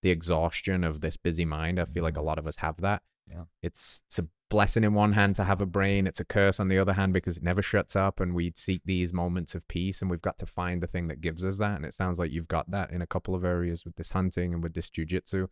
the 0.04 0.12
exhaustion 0.12 0.84
of 0.84 1.02
this 1.02 1.18
busy 1.18 1.46
mind. 1.46 1.80
I 1.80 1.86
feel 1.86 2.04
like 2.04 2.18
a 2.18 2.22
lot 2.22 2.38
of 2.38 2.48
us 2.48 2.58
have 2.58 2.78
that. 2.82 3.02
Mm-hmm. 3.30 3.40
Yeah. 3.40 3.46
It's 3.64 4.04
it's 4.08 4.20
a 4.20 4.28
blessing 4.50 4.84
in 4.84 4.94
one 4.94 5.14
hand 5.14 5.36
to 5.36 5.44
have 5.44 5.62
a 5.62 5.66
brain. 5.66 6.08
It's 6.08 6.20
a 6.20 6.26
curse 6.26 6.60
on 6.60 6.68
the 6.68 6.78
other 6.78 6.94
hand 6.94 7.14
because 7.14 7.38
it 7.38 7.44
never 7.44 7.62
shuts 7.62 7.96
up, 7.96 8.20
and 8.20 8.34
we 8.36 8.54
seek 8.56 8.82
these 8.86 9.14
moments 9.14 9.56
of 9.56 9.68
peace, 9.68 10.02
and 10.02 10.10
we've 10.12 10.22
got 10.22 10.38
to 10.40 10.46
find 10.46 10.82
the 10.82 10.88
thing 10.88 11.08
that 11.08 11.22
gives 11.22 11.44
us 11.44 11.58
that. 11.58 11.76
And 11.78 11.86
it 11.86 11.94
sounds 11.94 12.20
like 12.20 12.32
you've 12.32 12.48
got 12.48 12.70
that 12.72 12.92
in 12.92 13.02
a 13.02 13.08
couple 13.08 13.36
of 13.36 13.44
areas 13.44 13.86
with 13.86 13.96
this 13.96 14.10
hunting 14.10 14.54
and 14.54 14.62
with 14.64 14.74
this 14.74 14.90
jujitsu, 14.90 15.48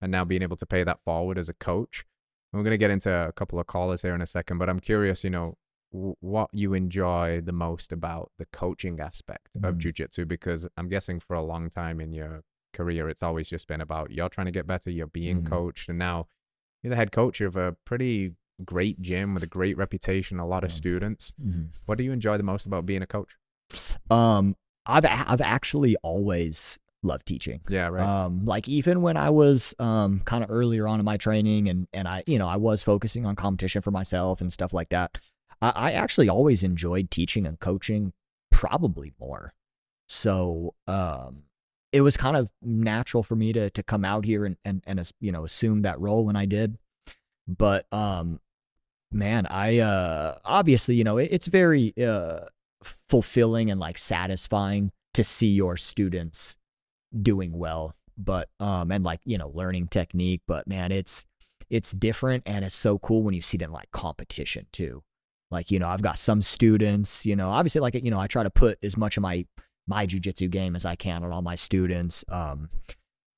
and 0.00 0.12
now 0.12 0.24
being 0.24 0.42
able 0.42 0.56
to 0.58 0.66
pay 0.66 0.84
that 0.84 1.00
forward 1.04 1.38
as 1.38 1.48
a 1.48 1.54
coach. 1.54 2.04
And 2.52 2.60
we're 2.60 2.64
gonna 2.64 2.76
get 2.78 2.90
into 2.90 3.12
a 3.12 3.32
couple 3.32 3.58
of 3.58 3.66
callers 3.66 4.02
here 4.02 4.14
in 4.14 4.22
a 4.22 4.26
second, 4.26 4.58
but 4.58 4.68
I'm 4.70 4.80
curious, 4.80 5.24
you 5.24 5.30
know, 5.30 5.56
w- 5.92 6.14
what 6.20 6.48
you 6.52 6.74
enjoy 6.74 7.40
the 7.40 7.52
most 7.52 7.92
about 7.92 8.30
the 8.38 8.46
coaching 8.46 9.00
aspect 9.00 9.56
of 9.62 9.74
Mm. 9.76 9.80
jujitsu 9.80 10.26
because 10.28 10.68
I'm 10.76 10.88
guessing 10.88 11.18
for 11.20 11.34
a 11.34 11.42
long 11.42 11.70
time 11.70 12.00
in 12.00 12.12
your 12.12 12.42
career, 12.72 13.08
it's 13.08 13.22
always 13.22 13.48
just 13.48 13.66
been 13.66 13.80
about 13.80 14.10
you're 14.12 14.28
trying 14.28 14.46
to 14.46 14.52
get 14.52 14.66
better, 14.66 14.90
you're 14.90 15.06
being 15.06 15.42
Mhm. 15.42 15.48
coached, 15.48 15.88
and 15.88 15.98
now 15.98 16.28
you're 16.86 16.90
the 16.90 16.96
head 16.96 17.10
coach 17.12 17.40
of 17.40 17.56
a 17.56 17.72
pretty 17.84 18.34
great 18.64 19.02
gym 19.02 19.34
with 19.34 19.42
a 19.42 19.46
great 19.46 19.76
reputation, 19.76 20.38
a 20.38 20.46
lot 20.46 20.64
of 20.64 20.70
Yeah. 20.70 20.76
students. 20.76 21.32
Mhm. 21.44 21.68
What 21.84 21.98
do 21.98 22.04
you 22.04 22.12
enjoy 22.12 22.36
the 22.36 22.42
most 22.44 22.64
about 22.64 22.86
being 22.86 23.02
a 23.02 23.06
coach? 23.06 23.36
Um, 24.10 24.56
I've 24.86 25.04
I've 25.04 25.40
actually 25.40 25.96
always 25.96 26.78
loved 27.02 27.26
teaching. 27.26 27.60
Yeah, 27.68 27.88
right. 27.88 28.06
Um, 28.06 28.44
like 28.46 28.68
even 28.68 29.02
when 29.02 29.16
I 29.16 29.30
was 29.30 29.74
um 29.80 30.20
kind 30.24 30.44
of 30.44 30.50
earlier 30.50 30.86
on 30.86 31.00
in 31.00 31.04
my 31.04 31.16
training 31.16 31.68
and 31.68 31.88
and 31.92 32.06
I 32.06 32.22
you 32.26 32.38
know 32.38 32.46
I 32.48 32.56
was 32.56 32.82
focusing 32.84 33.26
on 33.26 33.34
competition 33.34 33.82
for 33.82 33.90
myself 33.90 34.40
and 34.40 34.52
stuff 34.52 34.72
like 34.72 34.90
that. 34.90 35.18
I, 35.60 35.70
I 35.70 35.92
actually 35.92 36.28
always 36.28 36.62
enjoyed 36.62 37.10
teaching 37.10 37.46
and 37.46 37.58
coaching 37.58 38.12
probably 38.52 39.12
more. 39.18 39.54
So 40.08 40.74
um, 40.86 41.42
it 41.96 42.02
was 42.02 42.16
kind 42.16 42.36
of 42.36 42.48
natural 42.62 43.22
for 43.22 43.36
me 43.36 43.52
to 43.52 43.70
to 43.70 43.82
come 43.82 44.04
out 44.04 44.24
here 44.24 44.44
and 44.44 44.56
and 44.64 44.82
and 44.86 45.12
you 45.20 45.32
know 45.32 45.44
assume 45.44 45.82
that 45.82 46.00
role 46.00 46.24
when 46.24 46.36
I 46.36 46.44
did. 46.44 46.76
But 47.48 47.86
um, 47.92 48.40
man, 49.10 49.46
I 49.46 49.78
uh 49.78 50.38
obviously 50.44 50.96
you 50.96 51.04
know 51.04 51.18
it, 51.18 51.28
it's 51.32 51.46
very 51.46 51.94
uh 52.02 52.40
fulfilling 53.08 53.70
and 53.70 53.80
like 53.80 53.98
satisfying 53.98 54.92
to 55.14 55.24
see 55.24 55.48
your 55.48 55.76
students 55.76 56.56
doing 57.22 57.56
well 57.56 57.94
but 58.16 58.48
um 58.60 58.90
and 58.90 59.04
like 59.04 59.20
you 59.24 59.38
know 59.38 59.50
learning 59.54 59.88
technique 59.88 60.42
but 60.46 60.66
man 60.66 60.92
it's 60.92 61.24
it's 61.70 61.92
different 61.92 62.42
and 62.46 62.64
it's 62.64 62.74
so 62.74 62.98
cool 62.98 63.22
when 63.22 63.34
you 63.34 63.42
see 63.42 63.56
them 63.56 63.72
like 63.72 63.90
competition 63.90 64.66
too 64.72 65.02
like 65.50 65.70
you 65.70 65.78
know 65.78 65.88
i've 65.88 66.02
got 66.02 66.18
some 66.18 66.42
students 66.42 67.26
you 67.26 67.36
know 67.36 67.50
obviously 67.50 67.80
like 67.80 67.94
you 67.94 68.10
know 68.10 68.20
i 68.20 68.26
try 68.26 68.42
to 68.42 68.50
put 68.50 68.78
as 68.82 68.96
much 68.96 69.16
of 69.16 69.22
my 69.22 69.44
my 69.86 70.06
jujitsu 70.06 70.48
game 70.50 70.74
as 70.76 70.84
i 70.84 70.94
can 70.96 71.22
on 71.24 71.32
all 71.32 71.42
my 71.42 71.54
students 71.54 72.24
um 72.28 72.68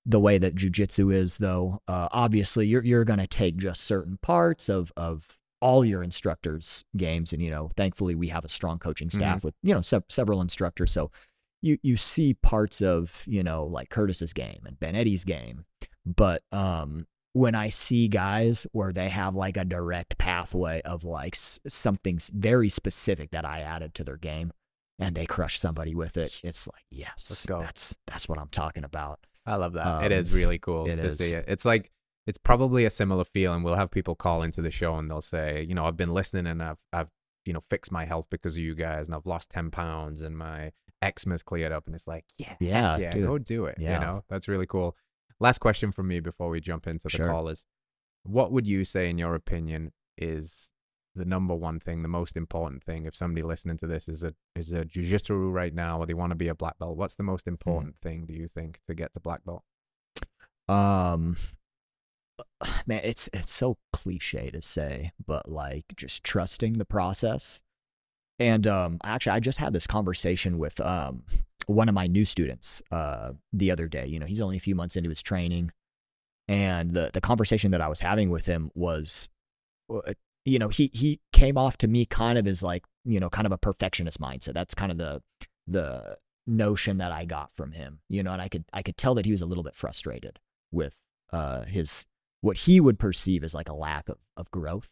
the 0.07 0.21
way 0.21 0.39
that 0.39 0.55
jujitsu 0.55 1.13
is 1.15 1.39
though 1.39 1.81
uh 1.89 2.09
obviously 2.13 2.67
you're 2.67 2.85
you're 2.85 3.05
going 3.05 3.19
to 3.19 3.27
take 3.27 3.57
just 3.57 3.83
certain 3.83 4.19
parts 4.23 4.69
of 4.69 4.93
of 4.97 5.37
all 5.61 5.85
your 5.85 6.03
instructors 6.03 6.85
games 6.97 7.33
and 7.33 7.43
you 7.43 7.51
know 7.51 7.69
thankfully 7.77 8.15
we 8.15 8.29
have 8.29 8.45
a 8.45 8.49
strong 8.49 8.79
coaching 8.79 9.11
staff 9.11 9.43
with 9.45 9.55
you 9.63 9.75
know 9.75 9.81
se- 9.83 10.01
several 10.09 10.41
instructors 10.41 10.91
so 10.93 11.11
you 11.61 11.77
you 11.83 11.97
see 11.97 12.35
parts 12.35 12.81
of 12.81 13.25
you 13.27 13.43
know 13.43 13.65
like 13.65 13.91
Curtis's 13.91 14.33
game 14.33 14.61
and 14.65 14.79
Ben 14.79 14.95
Eddie's 14.95 15.25
game, 15.25 15.65
but 16.07 16.45
um 16.53 17.09
when 17.33 17.57
I 17.57 17.69
see 17.69 18.07
guys 18.07 18.65
where 18.71 18.93
they 18.93 19.09
have 19.09 19.35
like 19.35 19.57
a 19.57 19.65
direct 19.65 20.19
pathway 20.19 20.81
of 20.83 21.03
like 21.03 21.35
s- 21.35 21.59
something 21.67 22.21
very 22.33 22.69
specific 22.69 23.33
that 23.33 23.45
I 23.45 23.61
added 23.61 23.95
to 23.95 24.05
their 24.05 24.17
game, 24.17 24.53
and 24.99 25.15
they 25.15 25.27
crush 25.27 25.59
somebody 25.61 25.95
with 25.95 26.17
it, 26.17 26.41
it's 26.43 26.67
like 26.67 26.85
yes, 26.91 27.27
Let's 27.31 27.47
go. 27.47 27.61
That's 27.61 27.97
that's 28.07 28.29
what 28.29 28.39
I'm 28.39 28.49
talking 28.49 28.85
about. 28.85 29.21
I 29.47 29.57
love 29.57 29.73
that. 29.75 30.03
it 30.05 30.13
um, 30.13 30.19
is 30.19 30.31
really 30.33 30.59
cool 30.59 30.87
it 30.89 30.97
to 30.97 31.07
is. 31.07 31.17
see 31.19 31.31
it. 31.33 31.45
It's 31.49 31.65
like 31.65 31.91
it's 32.27 32.39
probably 32.39 32.85
a 32.85 32.91
similar 32.91 33.25
feeling. 33.25 33.63
We'll 33.63 33.77
have 33.77 33.91
people 33.91 34.15
call 34.15 34.43
into 34.43 34.61
the 34.61 34.71
show 34.71 34.97
and 34.97 35.11
they'll 35.11 35.23
say, 35.23 35.65
you 35.67 35.75
know, 35.75 35.87
I've 35.87 35.97
been 35.97 36.13
listening 36.13 36.47
and 36.47 36.63
I've 36.63 36.79
I've 36.93 37.09
you 37.47 37.53
know 37.55 37.63
fixed 37.71 37.91
my 37.91 38.05
health 38.05 38.27
because 38.31 38.55
of 38.57 38.63
you 38.63 38.75
guys 38.75 39.07
and 39.07 39.15
I've 39.15 39.27
lost 39.27 39.49
ten 39.51 39.71
pounds 39.71 40.21
and 40.23 40.37
my 40.37 40.73
eczema's 41.01 41.43
cleared 41.43 41.71
up 41.73 41.87
and 41.87 41.95
it's 41.95 42.07
like 42.09 42.25
yeah 42.39 42.57
Yeah, 42.61 42.97
yeah 42.99 43.11
dude. 43.13 43.27
go 43.27 43.39
do 43.39 43.65
it. 43.67 43.77
You 43.79 43.89
know 43.89 44.25
that's 44.29 44.49
really 44.49 44.67
cool. 44.67 44.97
Last 45.41 45.59
question 45.59 45.93
from 45.93 46.09
me 46.09 46.19
before 46.21 46.49
we 46.51 46.61
jump 46.61 46.87
into 46.89 47.05
the 47.05 47.11
Sure. 47.11 47.29
callers. 47.29 47.65
What 48.25 48.51
would 48.53 48.67
you 48.67 48.85
say, 48.85 49.09
in 49.09 49.17
your 49.17 49.35
opinion, 49.37 49.93
is 50.19 50.71
the 51.15 51.25
number 51.25 51.55
one 51.55 51.81
thing, 51.81 52.03
the 52.03 52.09
most 52.09 52.37
important 52.37 52.85
thing? 52.85 53.07
If 53.07 53.17
somebody 53.17 53.43
listening 53.43 53.79
to 53.79 53.87
this 53.87 54.09
is 54.09 54.25
a 54.25 54.35
is 54.57 54.73
a 54.73 54.85
jujitsu 54.85 55.53
right 55.53 55.75
now, 55.75 55.99
or 56.01 56.07
they 56.07 56.15
want 56.15 56.31
to 56.31 56.37
be 56.37 56.49
a 56.49 56.55
black 56.55 56.79
belt, 56.79 56.97
what's 56.97 57.15
the 57.15 57.23
most 57.23 57.47
Mm-hmm. 57.67 57.81
important 57.81 57.97
thing 58.01 58.27
do 58.27 58.35
you 58.35 58.49
think 58.49 58.81
to 58.87 58.95
get 58.95 59.13
to 59.15 59.21
black 59.21 59.45
belt? 59.45 59.63
Um, 60.69 61.37
man, 62.87 63.01
it's 63.05 63.29
it's 63.33 63.51
so 63.53 63.79
cliche 63.93 64.51
to 64.51 64.63
say, 64.63 65.13
but 65.27 65.49
like 65.49 65.85
just 65.97 66.25
trusting 66.25 66.75
the 66.75 66.85
process. 66.85 67.63
And 68.41 68.67
um, 68.69 68.99
actually, 69.03 69.33
I 69.33 69.41
just 69.41 69.59
had 69.59 69.73
this 69.73 69.87
conversation 69.87 70.59
with 70.59 70.81
um 70.81 71.25
one 71.67 71.89
of 71.89 71.95
my 71.95 72.07
new 72.07 72.25
students 72.25 72.83
uh 72.93 73.33
the 73.53 73.71
other 73.71 73.89
day. 73.89 74.07
You 74.07 74.19
know, 74.19 74.27
he's 74.27 74.41
only 74.41 74.57
a 74.57 74.61
few 74.61 74.75
months 74.75 74.97
into 74.97 75.09
his 75.11 75.23
training, 75.23 75.73
and 76.47 76.93
the 76.93 77.11
the 77.13 77.21
conversation 77.21 77.73
that 77.73 77.81
I 77.81 77.89
was 77.89 78.01
having 78.01 78.31
with 78.31 78.47
him 78.47 78.71
was, 78.75 79.29
uh, 79.93 80.13
you 80.49 80.59
know, 80.59 80.69
he 80.69 80.91
he 80.93 81.21
came 81.33 81.57
off 81.57 81.77
to 81.79 81.89
me 81.89 82.05
kind 82.05 82.39
of 82.39 82.47
as 82.47 82.63
like 82.63 82.85
you 83.05 83.21
know 83.21 83.31
kind 83.31 83.47
of 83.47 83.53
a 83.53 83.59
perfectionist 83.59 84.21
mindset. 84.21 84.55
That's 84.55 84.75
kind 84.75 84.93
of 84.93 84.99
the 84.99 85.23
the 85.67 86.17
notion 86.47 86.99
that 86.99 87.13
I 87.13 87.25
got 87.25 87.51
from 87.57 87.73
him. 87.73 88.01
You 88.09 88.23
know, 88.23 88.33
and 88.33 88.43
I 88.43 88.49
could 88.49 88.65
I 88.73 88.83
could 88.83 88.97
tell 88.97 89.15
that 89.15 89.27
he 89.27 89.33
was 89.33 89.43
a 89.43 89.47
little 89.47 89.65
bit 89.65 89.75
frustrated 89.75 90.39
with 90.73 90.95
uh 91.33 91.63
his 91.63 92.07
what 92.41 92.57
he 92.57 92.81
would 92.81 92.99
perceive 92.99 93.43
as 93.45 93.55
like 93.55 93.69
a 93.69 93.75
lack 93.75 94.09
of, 94.09 94.19
of 94.37 94.51
growth. 94.51 94.91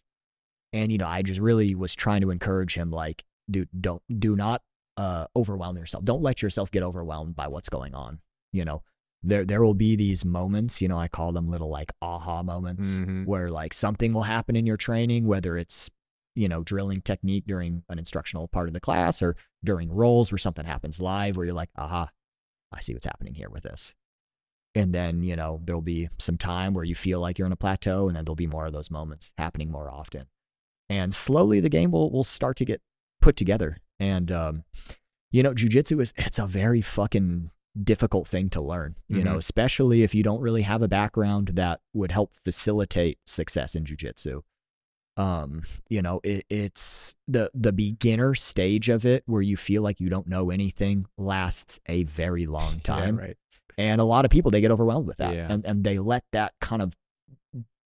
And, 0.73 0.91
you 0.91 0.99
know, 0.99 1.07
I 1.07 1.23
just 1.23 1.41
really 1.41 1.75
was 1.75 1.95
trying 1.95 2.21
to 2.23 2.31
encourage 2.31 2.75
him, 2.75 2.91
like, 2.91 3.25
dude, 3.51 3.69
don't, 3.81 4.03
do 4.19 4.35
not 4.35 4.63
uh, 4.97 5.27
overwhelm 5.37 5.77
yourself. 5.77 6.05
Don't 6.05 6.23
let 6.23 6.43
yourself 6.43 6.71
get 6.71 6.83
overwhelmed 6.83 7.37
by 7.37 7.49
what's 7.49 7.69
going 7.69 7.95
on. 7.95 8.19
You 8.53 8.65
know, 8.65 8.83
there, 9.27 9.45
there 9.45 9.62
will 9.62 9.74
be 9.74 9.97
these 9.97 10.24
moments, 10.24 10.81
you 10.81 10.89
know, 10.89 10.99
I 10.99 11.09
call 11.09 11.33
them 11.33 11.49
little 11.51 11.68
like 11.68 11.93
aha 12.01 12.43
moments 12.43 13.01
Mhm. 13.01 13.27
where 13.27 13.49
like 13.49 13.74
something 13.74 14.12
will 14.12 14.22
happen 14.22 14.57
in 14.57 14.66
your 14.66 14.77
training, 14.77 15.27
whether 15.27 15.57
it's, 15.57 15.91
you 16.35 16.49
know, 16.49 16.62
drilling 16.62 17.01
technique 17.01 17.45
during 17.47 17.83
an 17.89 17.99
instructional 17.99 18.47
part 18.49 18.68
of 18.68 18.74
the 18.74 18.81
class 18.81 19.22
or 19.22 19.37
during 19.64 19.91
rolls 19.91 20.31
where 20.31 20.39
something 20.39 20.64
happens 20.66 21.01
live 21.01 21.37
where 21.37 21.45
you're 21.47 21.55
like, 21.55 21.70
aha, 21.77 22.09
I 22.72 22.81
see 22.81 22.93
what's 22.95 23.07
happening 23.07 23.35
here 23.35 23.51
with 23.51 23.64
this. 23.64 23.95
And 24.74 24.95
then, 24.95 25.22
you 25.22 25.35
know, 25.37 25.61
there'll 25.64 25.81
be 25.81 26.09
some 26.18 26.37
time 26.37 26.74
where 26.74 26.85
you 26.85 26.95
feel 26.95 27.18
like 27.18 27.39
you're 27.39 27.47
in 27.47 27.53
a 27.53 27.57
plateau, 27.57 28.09
and 28.09 28.16
then 28.16 28.24
there'll 28.27 28.35
be 28.37 28.47
more 28.47 28.66
of 28.66 28.74
those 28.74 28.91
moments 28.91 29.33
happening 29.39 29.70
more 29.70 29.91
often. 29.91 30.27
And 30.91 31.14
slowly 31.14 31.61
the 31.61 31.70
game 31.70 31.91
will, 31.91 32.11
will 32.12 32.24
start 32.24 32.57
to 32.59 32.64
get 32.66 32.83
put 33.22 33.37
together. 33.37 33.79
And, 33.99 34.31
um, 34.31 34.64
you 35.33 35.43
know, 35.43 35.55
jujitsu 35.55 36.01
is, 36.03 36.12
it's 36.16 36.39
a 36.39 36.47
very 36.47 36.83
fucking 36.83 37.51
difficult 37.85 38.27
thing 38.27 38.49
to 38.51 38.61
learn, 38.61 38.97
you 39.09 39.22
know, 39.22 39.35
Mhm. 39.35 39.39
especially 39.39 40.03
if 40.03 40.14
you 40.14 40.22
don't 40.22 40.41
really 40.41 40.62
have 40.62 40.83
a 40.83 40.89
background 40.89 41.49
that 41.55 41.81
would 41.93 42.11
help 42.12 42.33
facilitate 42.45 43.18
success 43.27 43.74
in 43.74 43.85
jujitsu. 43.85 44.43
Um, 45.18 45.62
you 45.89 46.03
know, 46.03 46.20
it, 46.24 46.45
it's 46.51 47.14
the 47.27 47.51
the 47.55 47.72
beginner 47.72 48.35
stage 48.35 48.89
of 48.91 49.07
it 49.07 49.22
where 49.27 49.41
you 49.43 49.57
feel 49.57 49.83
like 49.83 49.99
you 50.01 50.09
don't 50.11 50.27
know 50.27 50.51
anything 50.51 51.07
lasts 51.16 51.81
a 51.87 52.03
very 52.05 52.47
long 52.47 52.81
time. 52.85 53.16
Yeah, 53.18 53.22
right. 53.24 53.37
And 53.79 54.01
a 54.01 54.05
lot 54.05 54.24
of 54.24 54.31
people 54.31 54.51
they 54.51 54.61
get 54.61 54.70
overwhelmed 54.70 55.07
with 55.07 55.16
that, 55.18 55.35
Yeah. 55.35 55.51
and 55.51 55.64
and 55.64 55.85
they 55.85 55.99
let 55.99 56.24
that 56.33 56.55
kind 56.61 56.83
of 56.83 56.95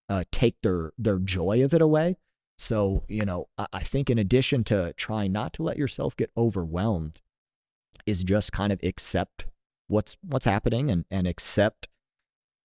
uh, 0.08 0.24
take 0.32 0.56
their 0.62 0.92
their 0.98 1.18
joy 1.18 1.62
of 1.64 1.72
it 1.72 1.80
away. 1.82 2.16
So 2.58 3.04
you 3.08 3.24
know, 3.24 3.48
I, 3.56 3.66
I 3.74 3.80
think 3.84 4.10
in 4.10 4.18
addition 4.18 4.64
to 4.64 4.92
trying 4.94 5.30
not 5.32 5.52
to 5.54 5.62
let 5.62 5.76
yourself 5.78 6.16
get 6.16 6.30
overwhelmed, 6.36 7.20
is 8.06 8.24
just 8.24 8.50
kind 8.50 8.72
of 8.72 8.80
accept 8.82 9.46
what's 9.90 10.16
what's 10.22 10.44
happening 10.46 10.90
and 10.90 11.04
and 11.10 11.26
accept 11.26 11.88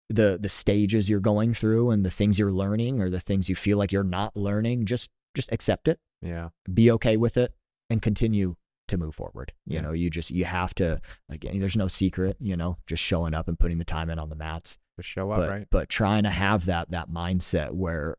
the 0.09 0.37
the 0.39 0.49
stages 0.49 1.09
you're 1.09 1.19
going 1.19 1.53
through 1.53 1.89
and 1.89 2.05
the 2.05 2.11
things 2.11 2.37
you're 2.37 2.51
learning 2.51 3.01
or 3.01 3.09
the 3.09 3.19
things 3.19 3.49
you 3.49 3.55
feel 3.55 3.77
like 3.77 3.91
you're 3.91 4.03
not 4.03 4.35
learning. 4.35 4.85
Just 4.85 5.09
just 5.35 5.51
accept 5.51 5.87
it 5.87 5.99
Yeah. 6.21 6.49
be 6.71 6.91
okay 6.91 7.17
with 7.17 7.35
it 7.37 7.53
and 7.89 8.01
continue 8.01 8.55
to 8.87 8.97
move 8.97 9.15
forward. 9.15 9.51
You 9.65 9.75
Yeah. 9.75 9.81
know, 9.81 9.91
you 9.93 10.09
just 10.11 10.29
you 10.29 10.45
have 10.45 10.75
to 10.75 11.01
again, 11.29 11.59
there's 11.59 11.75
no 11.75 11.87
secret, 11.87 12.37
you 12.39 12.55
know, 12.55 12.77
just 12.85 13.01
showing 13.01 13.33
up 13.33 13.47
and 13.47 13.57
putting 13.59 13.79
the 13.79 13.85
time 13.85 14.09
in 14.11 14.19
on 14.19 14.29
the 14.29 14.35
mats. 14.35 14.77
Just 14.97 15.09
show 15.09 15.31
up, 15.31 15.37
but 15.39 15.49
right? 15.49 15.67
but 15.71 15.89
trying 15.89 16.23
to 16.23 16.29
have 16.29 16.65
that 16.67 16.91
that 16.91 17.09
mindset 17.09 17.71
where, 17.71 18.17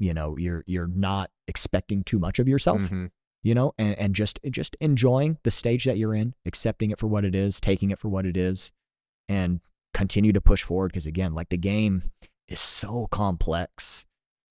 you 0.00 0.12
know, 0.12 0.36
you're 0.36 0.64
you're 0.66 0.88
not 0.88 1.30
expecting 1.46 2.02
too 2.02 2.18
much 2.18 2.38
of 2.40 2.48
yourself, 2.48 2.82
Mhm. 2.82 3.10
You 3.42 3.54
know, 3.54 3.72
and, 3.78 3.98
and 3.98 4.14
just 4.14 4.38
just 4.50 4.76
enjoying 4.80 5.38
the 5.42 5.50
stage 5.50 5.84
that 5.84 5.98
you're 5.98 6.14
in, 6.14 6.34
accepting 6.44 6.90
it 6.90 6.98
for 6.98 7.06
what 7.06 7.24
it 7.24 7.34
is, 7.34 7.60
taking 7.60 7.90
it 7.90 7.98
for 7.98 8.08
what 8.08 8.26
it 8.26 8.36
is, 8.36 8.72
and 9.28 9.60
continue 9.94 10.32
to 10.32 10.40
push 10.40 10.62
forward. 10.62 10.92
Because 10.92 11.06
again, 11.06 11.34
like 11.34 11.48
the 11.48 11.56
game 11.56 12.02
is 12.48 12.60
so 12.60 13.06
complex 13.10 14.06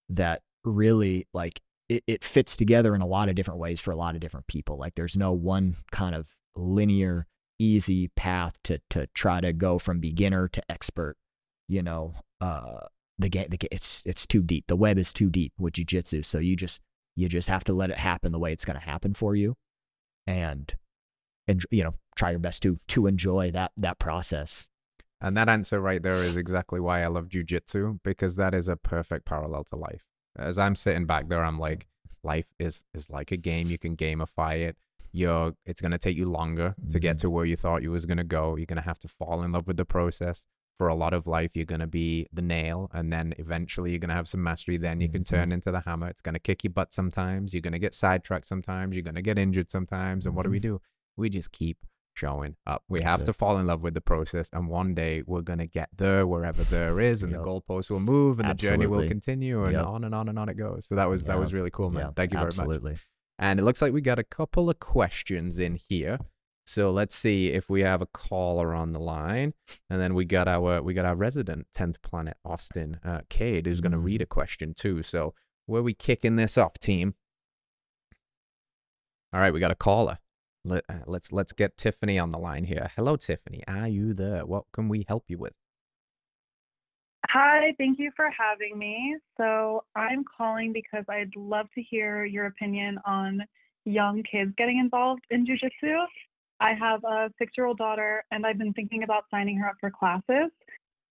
that 0.10 0.42
really 0.64 1.28
like 1.34 1.62
it, 1.90 2.04
it 2.08 2.24
fits 2.24 2.56
together 2.56 2.96
in 2.96 3.02
a 3.02 3.08
lot 3.08 3.30
of 3.30 3.36
different 3.36 3.60
ways 3.60 3.80
for 3.80 3.92
a 3.92 3.96
lot 3.96 4.16
of 4.16 4.22
different 4.22 4.48
people. 4.48 4.78
Like 4.78 4.96
there's 4.96 5.18
no 5.18 5.32
one 5.32 5.76
kind 5.92 6.16
of 6.16 6.28
linear, 6.56 7.28
easy 7.60 8.10
path 8.10 8.58
to 8.66 8.80
to 8.92 9.08
try 9.14 9.42
to 9.42 9.54
go 9.54 9.80
from 9.80 10.00
beginner 10.00 10.48
to 10.48 10.72
expert. 10.72 11.18
You 11.68 11.84
know, 11.84 12.14
uh, 12.40 12.88
the 13.20 13.30
game, 13.30 13.48
the 13.50 13.58
ga- 13.58 13.68
it's 13.72 14.04
it's 14.06 14.26
too 14.26 14.42
deep. 14.42 14.68
The 14.68 14.76
web 14.76 14.98
is 14.98 15.12
too 15.12 15.30
deep 15.30 15.54
with 15.60 15.74
jujitsu. 15.74 16.24
So 16.24 16.40
you 16.40 16.56
just 16.56 16.80
you 17.18 17.28
just 17.28 17.50
have 17.50 17.64
to 17.66 17.74
let 17.74 17.90
it 17.90 17.98
happen 17.98 18.32
the 18.32 18.40
way 18.40 18.54
it's 18.54 18.64
going 18.64 18.80
to 18.80 18.86
happen 18.86 19.14
for 19.14 19.36
you, 19.36 19.56
and 20.26 20.74
and 21.48 21.64
you 21.72 21.84
know 21.84 21.94
try 22.16 22.30
your 22.32 22.40
best 22.40 22.62
to 22.64 22.80
to 22.88 23.08
enjoy 23.08 23.52
that 23.52 23.72
that 23.76 24.00
process. 24.00 24.68
And 25.20 25.36
that 25.36 25.50
answer 25.50 25.82
right 25.82 26.02
there 26.02 26.14
is 26.16 26.38
exactly 26.38 26.80
why 26.80 27.04
I 27.04 27.08
love 27.08 27.28
jujitsu 27.28 28.00
because 28.04 28.36
that 28.36 28.54
is 28.54 28.68
a 28.68 28.76
perfect 28.76 29.26
parallel 29.26 29.64
to 29.66 29.76
life. 29.76 30.04
As 30.38 30.60
I'm 30.60 30.76
sitting 30.76 31.06
back 31.08 31.28
there, 31.28 31.44
I'm 31.44 31.60
like, 31.60 31.88
life 32.24 32.46
is 32.60 32.84
is 32.94 33.10
like 33.10 33.32
a 33.32 33.38
game. 33.38 33.68
You 33.68 33.80
can 33.80 33.96
gamify 33.98 34.60
it. 34.68 34.78
You're 35.12 35.54
it's 35.66 35.82
gonna 35.82 35.98
take 35.98 36.18
you 36.18 36.30
longer 36.30 36.76
to 36.92 37.00
get 37.00 37.16
Mhm. 37.18 37.22
to 37.22 37.30
where 37.32 37.46
you 37.46 37.56
thought 37.56 37.82
you 37.82 37.92
was 37.92 38.06
gonna 38.06 38.24
go. 38.24 38.56
You're 38.58 38.68
gonna 38.68 38.82
have 38.82 39.00
to 39.00 39.08
fall 39.08 39.42
in 39.42 39.52
love 39.54 39.66
with 39.66 39.78
the 39.78 39.86
process. 39.86 40.46
For 40.78 40.88
a 40.90 40.96
lot 40.96 41.14
of 41.14 41.26
life, 41.26 41.52
you're 41.56 41.66
gonna 41.66 41.88
be 41.88 42.28
the 42.32 42.42
nail, 42.44 42.90
and 42.94 43.12
then 43.12 43.34
eventually 43.40 43.90
you're 43.92 44.00
gonna 44.00 44.14
have 44.14 44.28
some 44.28 44.44
mastery. 44.44 44.78
Then 44.78 45.02
you 45.02 45.10
can 45.10 45.24
Mhm. 45.24 45.28
turn 45.28 45.52
into 45.52 45.72
the 45.72 45.80
hammer. 45.82 46.08
It's 46.08 46.22
gonna 46.22 46.40
kick 46.40 46.64
your 46.64 46.72
butt 46.74 46.94
sometimes. 46.94 47.54
You're 47.54 47.62
gonna 47.62 47.80
get 47.80 47.96
sidetracked 47.96 48.46
sometimes. 48.46 48.96
You're 48.96 49.04
gonna 49.04 49.24
get 49.24 49.40
injured 49.40 49.72
sometimes. 49.72 50.28
And 50.28 50.36
what 50.36 50.44
do 50.44 50.52
we 50.52 50.60
do? 50.60 50.80
We 51.16 51.30
just 51.30 51.52
keep 51.52 51.80
showing 52.14 52.56
up. 52.68 52.84
We 52.90 53.00
That's 53.00 53.12
have 53.12 53.22
it. 53.22 53.26
to 53.26 53.34
fall 53.34 53.58
in 53.58 53.66
love 53.66 53.82
with 53.82 53.96
the 53.96 54.02
process, 54.02 54.50
and 54.54 54.68
one 54.70 54.94
day 54.94 55.24
we're 55.26 55.42
gonna 55.42 55.66
get 55.68 55.90
there, 55.96 56.28
wherever 56.28 56.64
there 56.64 57.00
is, 57.00 57.24
and 57.24 57.32
Yep. 57.32 57.42
the 57.42 57.46
goalposts 57.48 57.90
will 57.90 58.00
move, 58.00 58.40
and 58.40 58.50
the 58.50 58.54
journey 58.56 58.86
will 58.88 59.08
continue, 59.08 59.64
and 59.64 59.74
Yep. 59.74 59.86
on 59.86 60.04
and 60.04 60.14
on 60.14 60.30
and 60.30 60.38
on 60.38 60.48
it 60.50 60.58
goes. 60.58 60.86
So 60.86 60.96
that 60.96 61.06
was 61.10 61.24
that 61.26 61.40
was 61.40 61.54
really 61.54 61.72
cool, 61.72 61.90
man. 61.90 62.14
Thank 62.14 62.32
you 62.34 62.38
very 62.38 62.46
much. 62.50 62.58
absolutely. 62.60 62.98
And 63.40 63.60
it 63.60 63.64
looks 63.64 63.82
like 63.82 63.94
we 63.94 64.02
got 64.02 64.18
a 64.20 64.24
couple 64.24 64.70
of 64.70 64.80
questions 64.80 65.58
in 65.60 65.76
here. 65.76 66.20
So 66.68 66.92
let's 66.92 67.16
see 67.16 67.48
if 67.48 67.70
we 67.70 67.80
have 67.80 68.02
a 68.02 68.08
caller 68.08 68.76
on 68.76 68.92
the 68.92 69.00
line, 69.00 69.54
and 69.90 70.02
then 70.02 70.14
we 70.14 70.26
got 70.26 70.50
our 70.50 70.82
we 70.82 70.94
got 70.94 71.06
our 71.06 71.16
resident 71.16 71.66
tenth 71.74 72.02
planet 72.02 72.36
Austin 72.44 73.00
uh, 73.06 73.22
Cade 73.30 73.66
who's 73.66 73.80
going 73.80 73.94
to 73.94 73.98
read 73.98 74.22
a 74.22 74.26
question 74.26 74.74
too. 74.74 75.02
So 75.02 75.34
where 75.66 75.82
we 75.82 75.94
kicking 75.94 76.36
this 76.36 76.58
off, 76.58 76.74
team? 76.78 77.16
All 79.32 79.40
right, 79.40 79.54
we 79.54 79.62
got 79.62 79.72
a 79.72 79.76
caller. 79.76 80.18
Let, 80.66 80.84
uh, 80.90 81.06
let's 81.06 81.32
let's 81.32 81.54
get 81.54 81.78
Tiffany 81.78 82.20
on 82.20 82.32
the 82.32 82.38
line 82.38 82.66
here. 82.66 82.92
Hello, 82.98 83.16
Tiffany. 83.16 83.64
Are 83.66 83.88
you 83.88 84.14
there? 84.14 84.46
What 84.46 84.66
can 84.74 84.90
we 84.90 85.06
help 85.08 85.24
you 85.30 85.38
with? 85.38 85.54
Hi, 87.30 87.74
thank 87.78 87.98
you 87.98 88.12
for 88.14 88.30
having 88.30 88.78
me. 88.78 89.16
So, 89.38 89.86
I'm 89.96 90.26
calling 90.38 90.74
because 90.74 91.06
I'd 91.08 91.34
love 91.38 91.68
to 91.76 91.82
hear 91.82 92.26
your 92.26 92.48
opinion 92.48 93.00
on 93.06 93.42
young 93.86 94.22
kids 94.30 94.52
getting 94.58 94.80
involved 94.80 95.24
in 95.30 95.46
jujitsu. 95.46 96.06
I 96.60 96.74
have 96.74 97.04
a 97.04 97.30
six 97.38 97.54
year 97.58 97.68
old 97.68 97.78
daughter, 97.78 98.24
and 98.32 98.46
I've 98.46 98.58
been 98.58 98.74
thinking 98.74 99.04
about 99.04 99.26
signing 99.32 99.58
her 99.58 99.68
up 99.68 99.76
for 99.80 99.92
classes. 99.92 100.52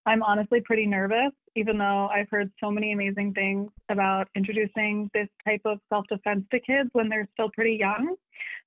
I'm 0.06 0.22
honestly 0.22 0.60
pretty 0.60 0.86
nervous, 0.86 1.32
even 1.56 1.78
though 1.78 2.08
I've 2.08 2.28
heard 2.30 2.50
so 2.62 2.70
many 2.70 2.92
amazing 2.92 3.34
things 3.34 3.70
about 3.88 4.28
introducing 4.36 5.10
this 5.12 5.28
type 5.44 5.62
of 5.64 5.78
self 5.88 6.06
defense 6.08 6.44
to 6.52 6.60
kids 6.60 6.90
when 6.92 7.08
they're 7.08 7.28
still 7.34 7.50
pretty 7.54 7.76
young. 7.78 8.14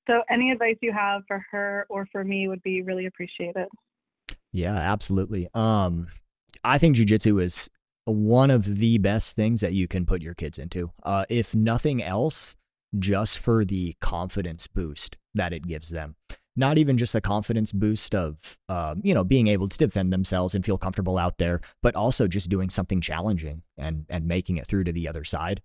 So, 0.07 0.21
any 0.29 0.51
advice 0.51 0.75
you 0.81 0.91
have 0.91 1.21
for 1.27 1.45
her 1.51 1.85
or 1.89 2.07
for 2.11 2.23
me 2.23 2.47
would 2.47 2.61
be 2.63 2.81
really 2.81 3.05
appreciated. 3.05 3.67
Yeah, 4.51 4.75
absolutely. 4.75 5.47
Um, 5.53 6.07
I 6.63 6.77
think 6.77 6.95
jujitsu 6.95 7.41
is 7.41 7.69
one 8.05 8.49
of 8.49 8.77
the 8.77 8.97
best 8.97 9.35
things 9.35 9.61
that 9.61 9.73
you 9.73 9.87
can 9.87 10.05
put 10.05 10.21
your 10.21 10.33
kids 10.33 10.57
into. 10.57 10.91
Uh, 11.03 11.25
if 11.29 11.53
nothing 11.53 12.01
else, 12.01 12.55
just 12.97 13.37
for 13.37 13.63
the 13.63 13.95
confidence 14.01 14.67
boost 14.67 15.17
that 15.35 15.53
it 15.53 15.67
gives 15.67 15.89
them. 15.89 16.15
Not 16.59 16.77
even 16.77 16.97
just 16.97 17.15
a 17.15 17.21
confidence 17.21 17.71
boost 17.71 18.13
of, 18.13 18.57
um, 18.67 18.99
you 19.01 19.13
know, 19.13 19.23
being 19.23 19.47
able 19.47 19.69
to 19.69 19.77
defend 19.77 20.11
themselves 20.11 20.53
and 20.53 20.65
feel 20.65 20.77
comfortable 20.77 21.17
out 21.17 21.37
there, 21.37 21.61
but 21.81 21.95
also 21.95 22.27
just 22.27 22.49
doing 22.49 22.69
something 22.69 22.99
challenging 22.99 23.61
and 23.77 24.05
and 24.09 24.27
making 24.27 24.57
it 24.57 24.67
through 24.67 24.83
to 24.83 24.91
the 24.91 25.07
other 25.07 25.23
side. 25.23 25.61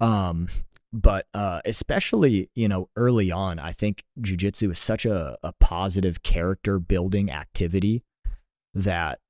Um, 0.00 0.48
but 0.92 1.26
uh, 1.34 1.60
especially 1.64 2.50
you 2.56 2.66
know 2.66 2.88
early 2.96 3.30
on, 3.30 3.60
I 3.60 3.72
think 3.72 4.02
jujitsu 4.20 4.72
is 4.72 4.78
such 4.80 5.06
a, 5.06 5.38
a 5.44 5.52
positive 5.60 6.24
character 6.24 6.80
building 6.80 7.30
activity 7.30 8.02
that 8.74 9.20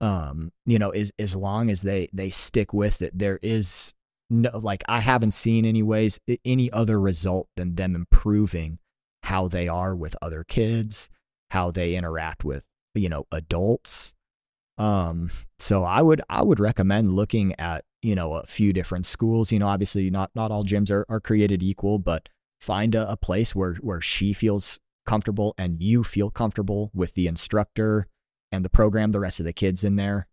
um 0.00 0.52
you 0.66 0.78
know 0.78 0.90
is 0.90 1.12
as 1.20 1.36
long 1.36 1.70
as 1.70 1.82
they 1.82 2.08
they 2.12 2.30
stick 2.30 2.72
with 2.72 3.00
it, 3.00 3.16
there 3.16 3.38
is 3.42 3.94
no 4.28 4.50
like 4.58 4.82
I 4.88 4.98
haven't 4.98 5.34
seen 5.34 5.64
anyways 5.64 6.18
any 6.44 6.72
other 6.72 7.00
result 7.00 7.46
than 7.56 7.76
them 7.76 7.94
improving 7.94 8.80
how 9.26 9.48
they 9.48 9.66
are 9.66 9.96
with 9.96 10.14
other 10.22 10.44
kids, 10.44 11.08
how 11.50 11.72
they 11.72 11.96
interact 11.96 12.44
with 12.44 12.64
you 12.94 13.08
know 13.08 13.26
adults. 13.32 14.14
Um, 14.78 15.30
so 15.58 15.82
I 15.82 16.00
would 16.00 16.22
I 16.30 16.42
would 16.42 16.60
recommend 16.60 17.14
looking 17.14 17.52
at 17.58 17.84
you 18.02 18.14
know 18.14 18.34
a 18.34 18.46
few 18.46 18.72
different 18.72 19.04
schools. 19.04 19.50
You 19.50 19.58
know, 19.58 19.66
obviously 19.66 20.10
not 20.10 20.30
not 20.36 20.52
all 20.52 20.64
gyms 20.64 20.92
are, 20.92 21.04
are 21.08 21.20
created 21.20 21.60
equal, 21.60 21.98
but 21.98 22.28
find 22.60 22.94
a, 22.94 23.10
a 23.10 23.16
place 23.16 23.52
where 23.52 23.74
where 23.74 24.00
she 24.00 24.32
feels 24.32 24.78
comfortable 25.06 25.54
and 25.58 25.82
you 25.82 26.04
feel 26.04 26.30
comfortable 26.30 26.92
with 26.94 27.14
the 27.14 27.26
instructor 27.26 28.06
and 28.52 28.64
the 28.64 28.70
program, 28.70 29.10
the 29.10 29.20
rest 29.20 29.40
of 29.40 29.46
the 29.46 29.52
kids 29.52 29.82
in 29.82 29.96
there. 29.96 30.28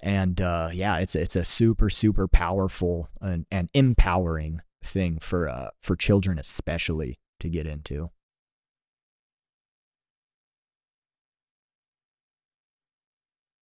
And 0.00 0.42
uh, 0.42 0.68
yeah, 0.74 0.98
it's 0.98 1.14
it's 1.14 1.36
a 1.36 1.44
super 1.44 1.88
super 1.88 2.28
powerful 2.28 3.08
and, 3.18 3.46
and 3.50 3.70
empowering 3.72 4.60
thing 4.84 5.20
for 5.20 5.48
uh, 5.48 5.70
for 5.80 5.96
children 5.96 6.38
especially 6.38 7.18
to 7.40 7.48
get 7.48 7.66
into. 7.66 8.10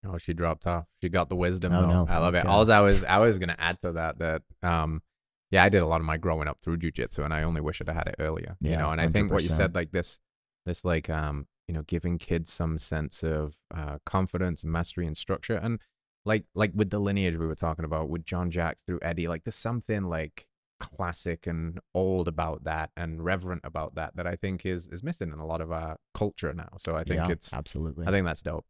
Oh, 0.06 0.18
she 0.18 0.32
dropped 0.32 0.66
off. 0.66 0.86
She 1.02 1.08
got 1.08 1.28
the 1.28 1.36
wisdom. 1.36 1.72
Oh, 1.72 1.86
no. 1.86 2.06
I 2.08 2.18
love 2.18 2.34
it. 2.34 2.46
All 2.46 2.70
I 2.70 2.80
was 2.80 3.04
I 3.04 3.18
was 3.18 3.38
gonna 3.38 3.56
add 3.58 3.78
to 3.82 3.92
that 3.92 4.18
that 4.18 4.42
um 4.62 5.02
yeah, 5.50 5.62
I 5.62 5.68
did 5.68 5.82
a 5.82 5.86
lot 5.86 6.00
of 6.00 6.06
my 6.06 6.16
growing 6.16 6.48
up 6.48 6.58
through 6.62 6.78
jujitsu 6.78 7.24
and 7.24 7.32
I 7.32 7.44
only 7.44 7.60
wish 7.60 7.80
I'd 7.80 7.88
had 7.88 8.08
it 8.08 8.16
earlier. 8.18 8.56
you 8.60 8.76
know, 8.76 8.90
and 8.90 9.00
I 9.00 9.08
think 9.08 9.30
what 9.30 9.42
you 9.42 9.50
said, 9.50 9.74
like 9.74 9.92
this 9.92 10.18
this 10.66 10.84
like 10.84 11.08
um, 11.10 11.46
you 11.68 11.74
know, 11.74 11.82
giving 11.82 12.18
kids 12.18 12.52
some 12.52 12.78
sense 12.78 13.22
of 13.22 13.54
uh 13.74 13.98
confidence, 14.04 14.64
mastery 14.64 15.06
and 15.06 15.16
structure. 15.16 15.56
And 15.56 15.80
like 16.24 16.44
like 16.54 16.72
with 16.74 16.90
the 16.90 16.98
lineage 16.98 17.36
we 17.36 17.46
were 17.46 17.54
talking 17.54 17.84
about 17.84 18.08
with 18.08 18.24
Jean 18.24 18.50
Jacques 18.50 18.78
through 18.86 19.00
Eddie, 19.02 19.28
like 19.28 19.44
there's 19.44 19.56
something 19.56 20.04
like 20.04 20.46
classic 20.80 21.46
and 21.46 21.78
old 21.94 22.26
about 22.26 22.64
that 22.64 22.90
and 22.96 23.24
reverent 23.24 23.60
about 23.64 23.94
that 23.94 24.16
that 24.16 24.26
I 24.26 24.36
think 24.36 24.66
is 24.66 24.86
is 24.88 25.02
missing 25.02 25.32
in 25.32 25.38
a 25.38 25.46
lot 25.46 25.60
of 25.60 25.70
our 25.70 25.98
culture 26.14 26.52
now. 26.52 26.70
So 26.78 26.96
I 26.96 27.04
think 27.04 27.26
yeah, 27.26 27.30
it's 27.32 27.52
absolutely. 27.52 28.06
I 28.06 28.10
think 28.10 28.26
that's 28.26 28.42
dope. 28.42 28.66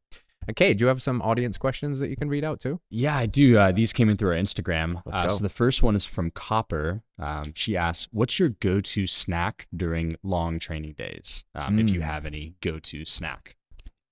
Okay, 0.51 0.75
do 0.75 0.85
you 0.85 0.89
have 0.89 1.01
some 1.03 1.23
audience 1.23 1.57
questions 1.57 1.99
that 2.01 2.09
you 2.11 2.17
can 2.17 2.29
read 2.29 2.45
out 2.45 2.61
too? 2.61 2.81
Yeah, 2.91 3.17
I 3.17 3.27
do. 3.27 3.57
Uh, 3.59 3.73
these 3.73 3.93
came 3.93 4.09
in 4.11 4.17
through 4.17 4.31
our 4.31 4.37
Instagram. 4.43 5.03
Let's 5.07 5.17
Uh, 5.17 5.23
go. 5.25 5.29
so 5.37 5.43
the 5.43 5.49
first 5.49 5.83
one 5.83 5.97
is 5.97 6.05
from 6.05 6.31
Copper. 6.31 7.03
Um, 7.19 7.53
she 7.55 7.77
asks, 7.77 8.09
"What's 8.13 8.39
your 8.39 8.51
go-to 8.51 9.07
snack 9.07 9.67
during 9.75 10.17
long 10.23 10.59
training 10.59 10.95
days? 10.99 11.45
Um, 11.55 11.79
If 11.79 11.91
you 11.91 12.01
Mm. 12.01 12.05
have 12.05 12.27
any 12.27 12.55
go-to 12.61 13.05
snack." 13.05 13.57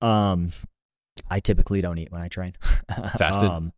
Um, 0.00 0.52
I 1.30 1.40
typically 1.40 1.80
don't 1.80 1.98
eat 1.98 2.10
when 2.10 2.22
I 2.22 2.28
train. 2.28 2.54
Fasted? 3.18 3.50
um, 3.50 3.72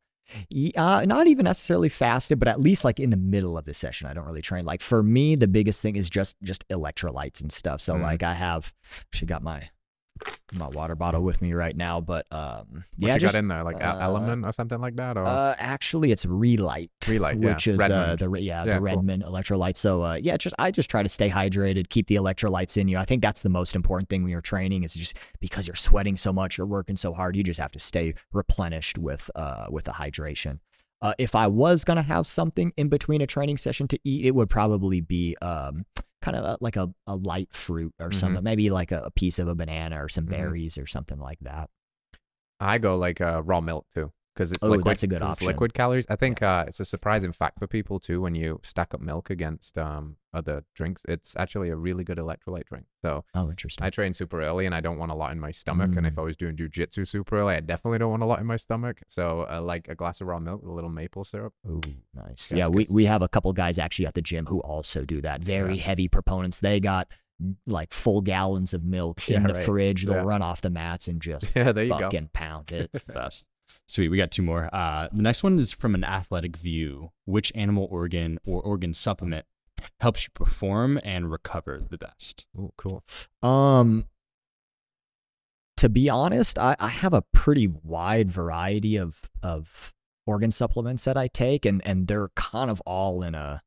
uh, 0.77 1.05
not 1.07 1.27
even 1.27 1.45
necessarily 1.45 1.89
fasted, 1.89 2.39
but 2.39 2.49
at 2.49 2.59
least 2.61 2.85
like 2.85 2.99
in 2.99 3.11
the 3.11 3.17
middle 3.17 3.59
of 3.59 3.67
the 3.67 3.75
session, 3.75 4.07
I 4.09 4.15
don't 4.15 4.25
really 4.25 4.41
train. 4.43 4.65
Like 4.65 4.81
for 4.81 5.03
me, 5.03 5.35
the 5.37 5.47
biggest 5.49 5.83
thing 5.83 5.97
is 5.97 6.09
just 6.09 6.37
just 6.43 6.67
electrolytes 6.69 7.41
and 7.43 7.53
stuff. 7.53 7.81
So 7.81 7.95
Mm. 7.95 8.03
like 8.03 8.23
I 8.23 8.35
have, 8.35 8.73
she 9.13 9.27
got 9.27 9.43
my 9.43 9.69
my 10.53 10.69
water 10.69 10.95
bottle 10.95 11.23
with 11.23 11.43
me 11.43 11.53
right 11.53 11.77
now, 11.77 12.01
but 12.01 12.27
um, 12.31 12.67
What 12.71 12.85
yeah, 12.99 13.15
you 13.15 13.21
just 13.21 13.35
got 13.35 13.39
in 13.39 13.49
there, 13.49 13.65
like 13.65 13.83
uh, 13.83 13.99
LMNT 13.99 14.47
or 14.47 14.53
something 14.53 14.81
like 14.81 14.97
that, 14.97 15.17
or 15.17 15.25
uh, 15.25 15.55
actually, 15.59 16.13
it's 16.13 16.25
Re-Lyte. 16.27 16.91
Re-Lyte, 17.07 17.41
yeah. 17.41 17.53
which 17.53 17.67
is 17.67 17.81
uh, 17.81 18.17
the 18.19 18.31
yeah, 18.35 18.65
Yeah, 18.65 18.65
the 18.65 18.73
cool. 18.73 18.81
Redmond 18.81 19.25
electrolyte. 19.25 19.77
So 19.77 20.03
uh, 20.03 20.15
yeah, 20.15 20.37
just 20.37 20.55
I 20.59 20.71
just 20.71 20.91
try 20.91 21.03
to 21.03 21.09
stay 21.09 21.31
hydrated, 21.31 21.89
keep 21.89 22.07
the 22.07 22.17
electrolytes 22.17 22.77
in 22.77 22.89
you. 22.89 22.99
I 22.99 23.05
think 23.05 23.23
that's 23.23 23.43
the 23.43 23.49
most 23.49 23.75
important 23.75 24.09
thing 24.09 24.23
when 24.23 24.31
you're 24.31 24.41
training 24.41 24.85
is 24.85 24.95
just 24.95 25.17
because 25.41 25.67
you're 25.67 25.75
sweating 25.77 26.17
so 26.17 26.33
much, 26.33 26.59
you're 26.59 26.67
working 26.67 26.97
so 26.97 27.13
hard, 27.13 27.37
you 27.37 27.43
just 27.43 27.61
have 27.61 27.73
to 27.73 27.81
stay 27.81 28.15
replenished 28.33 28.99
with 28.99 29.31
uh 29.35 29.67
with 29.71 29.85
the 29.85 29.93
hydration. 29.93 30.59
Uh, 31.03 31.13
if 31.19 31.35
I 31.35 31.49
was 31.49 31.85
gonna 31.85 32.03
have 32.03 32.27
something 32.27 32.73
in 32.77 32.89
between 32.89 33.21
a 33.21 33.27
training 33.27 33.59
session 33.59 33.89
to 33.89 33.99
eat, 34.05 34.25
it 34.25 34.35
would 34.35 34.49
probably 34.49 35.01
be 35.01 35.37
um 35.43 35.85
kind 36.25 36.37
of 36.39 36.57
like 36.61 36.77
a, 36.77 36.89
a 37.07 37.15
light 37.15 37.49
fruit 37.53 37.93
or 38.01 38.09
Mhm. 38.09 38.15
something, 38.15 38.43
maybe 38.43 38.71
like 38.71 38.91
a, 38.93 39.03
a 39.03 39.11
piece 39.11 39.39
of 39.39 39.47
a 39.47 39.55
banana 39.55 40.03
or 40.03 40.09
some 40.09 40.25
Mhm. 40.25 40.31
berries 40.31 40.79
or 40.79 40.87
something 40.87 41.19
like 41.19 41.39
that. 41.41 41.69
I 42.61 42.79
go 42.79 42.97
like 42.97 43.21
uh, 43.21 43.43
raw 43.43 43.61
milk 43.61 43.87
too, 43.95 44.11
because 44.35 44.51
it's 44.53 44.63
Oh, 44.63 44.69
liquid. 44.69 44.87
that's 44.87 45.03
a 45.05 45.07
good 45.07 45.23
option. 45.23 45.47
liquid 45.47 45.75
calories. 45.75 46.07
I 46.11 46.17
think 46.17 46.43
uh, 46.43 46.65
it's 46.67 46.81
a 46.81 46.85
surprising 46.85 47.33
fact 47.33 47.59
for 47.59 47.67
people 47.67 47.99
too 48.01 48.21
when 48.21 48.35
you 48.35 48.61
stack 48.65 48.93
up 48.93 49.01
milk 49.01 49.31
against 49.31 49.79
um 49.79 50.17
other 50.33 50.65
drinks. 50.75 51.03
It's 51.09 51.37
actually 51.37 51.69
a 51.69 51.77
really 51.77 52.03
good 52.03 52.19
electrolyte 52.19 52.65
drink. 52.65 52.87
So 53.03 53.25
Oh, 53.35 53.49
interesting. 53.51 53.85
I 53.85 53.91
train 53.91 54.13
super 54.15 54.43
early 54.43 54.67
and 54.67 54.75
I 54.75 54.81
don't 54.81 54.99
want 54.99 55.13
a 55.13 55.15
lot 55.15 55.31
in 55.31 55.39
my 55.39 55.53
stomach. 55.53 55.95
And 55.97 56.05
if 56.07 56.15
Mm. 56.15 56.19
I 56.19 56.23
was 56.23 56.37
doing 56.37 56.57
jujitsu 56.57 57.07
super 57.07 57.39
early, 57.39 57.55
I 57.55 57.61
definitely 57.61 57.99
don't 57.99 58.11
want 58.11 58.25
a 58.25 58.27
lot 58.27 58.41
in 58.41 58.47
my 58.47 58.57
stomach. 58.57 59.01
So 59.07 59.47
uh, 59.49 59.63
like 59.63 59.87
a 59.89 59.95
glass 59.95 60.21
of 60.21 60.27
raw 60.27 60.41
milk 60.41 60.63
with 60.63 60.71
a 60.71 60.75
little 60.75 60.91
maple 60.91 61.23
syrup. 61.23 61.53
Ooh, 61.71 61.81
nice. 62.15 62.51
Yeah, 62.51 62.59
Yeah, 62.59 62.69
we, 62.69 62.87
we 62.91 63.05
have 63.05 63.23
a 63.23 63.29
couple 63.29 63.53
guys 63.53 63.79
actually 63.79 64.07
at 64.07 64.15
the 64.15 64.23
gym 64.23 64.47
who 64.47 64.59
also 64.63 65.05
do 65.05 65.21
that. 65.21 65.41
Very 65.45 65.77
heavy 65.77 66.09
proponents. 66.09 66.59
They 66.59 66.81
got 66.81 67.07
like 67.67 67.93
full 67.93 68.21
gallons 68.21 68.75
of 68.75 68.83
milk 68.85 69.29
in 69.31 69.45
the 69.45 69.55
right. 69.55 69.65
fridge. 69.65 70.05
They'll 70.07 70.17
Yeah. 70.17 70.23
run 70.23 70.43
off 70.43 70.61
the 70.63 70.71
mats 70.71 71.07
and 71.07 71.21
just 71.23 71.49
Yeah, 71.55 71.71
there 71.71 71.85
you 71.85 71.91
go. 71.91 71.99
fucking 71.99 72.31
pound 72.33 72.73
it. 72.73 72.91
It's 72.93 73.05
the 73.07 73.13
best. 73.13 73.47
Sweet. 73.87 74.09
We 74.09 74.17
got 74.17 74.31
two 74.31 74.43
more. 74.43 74.69
Uh, 74.75 75.09
the 75.13 75.23
next 75.23 75.43
one 75.43 75.59
is 75.59 75.73
from 75.73 75.95
an 75.95 76.05
athletic 76.05 76.57
view. 76.57 77.11
Which 77.27 77.53
animal 77.55 77.87
organ 77.91 78.39
or 78.47 78.63
organ 78.63 78.95
supplement 78.95 79.45
helps 80.01 80.25
you 80.25 80.31
perform 80.35 80.99
and 81.05 81.31
recover 81.31 81.81
the 81.91 81.99
best? 81.99 82.47
Oh, 82.59 82.73
cool. 82.77 83.05
Um, 83.43 84.07
to 85.77 85.89
be 85.89 86.09
honest, 86.09 86.59
I, 86.59 86.77
I 86.79 86.89
have 86.89 87.13
a 87.13 87.23
pretty 87.33 87.67
wide 87.67 88.31
variety 88.31 88.97
of 88.97 89.21
of 89.43 89.93
organ 90.27 90.51
supplements 90.51 91.05
that 91.05 91.17
I 91.17 91.29
take, 91.29 91.67
and 91.67 91.83
and 91.87 92.07
they're 92.07 92.29
kind 92.37 92.71
of 92.71 92.81
all 92.83 93.23
in 93.23 93.35
a 93.35 93.63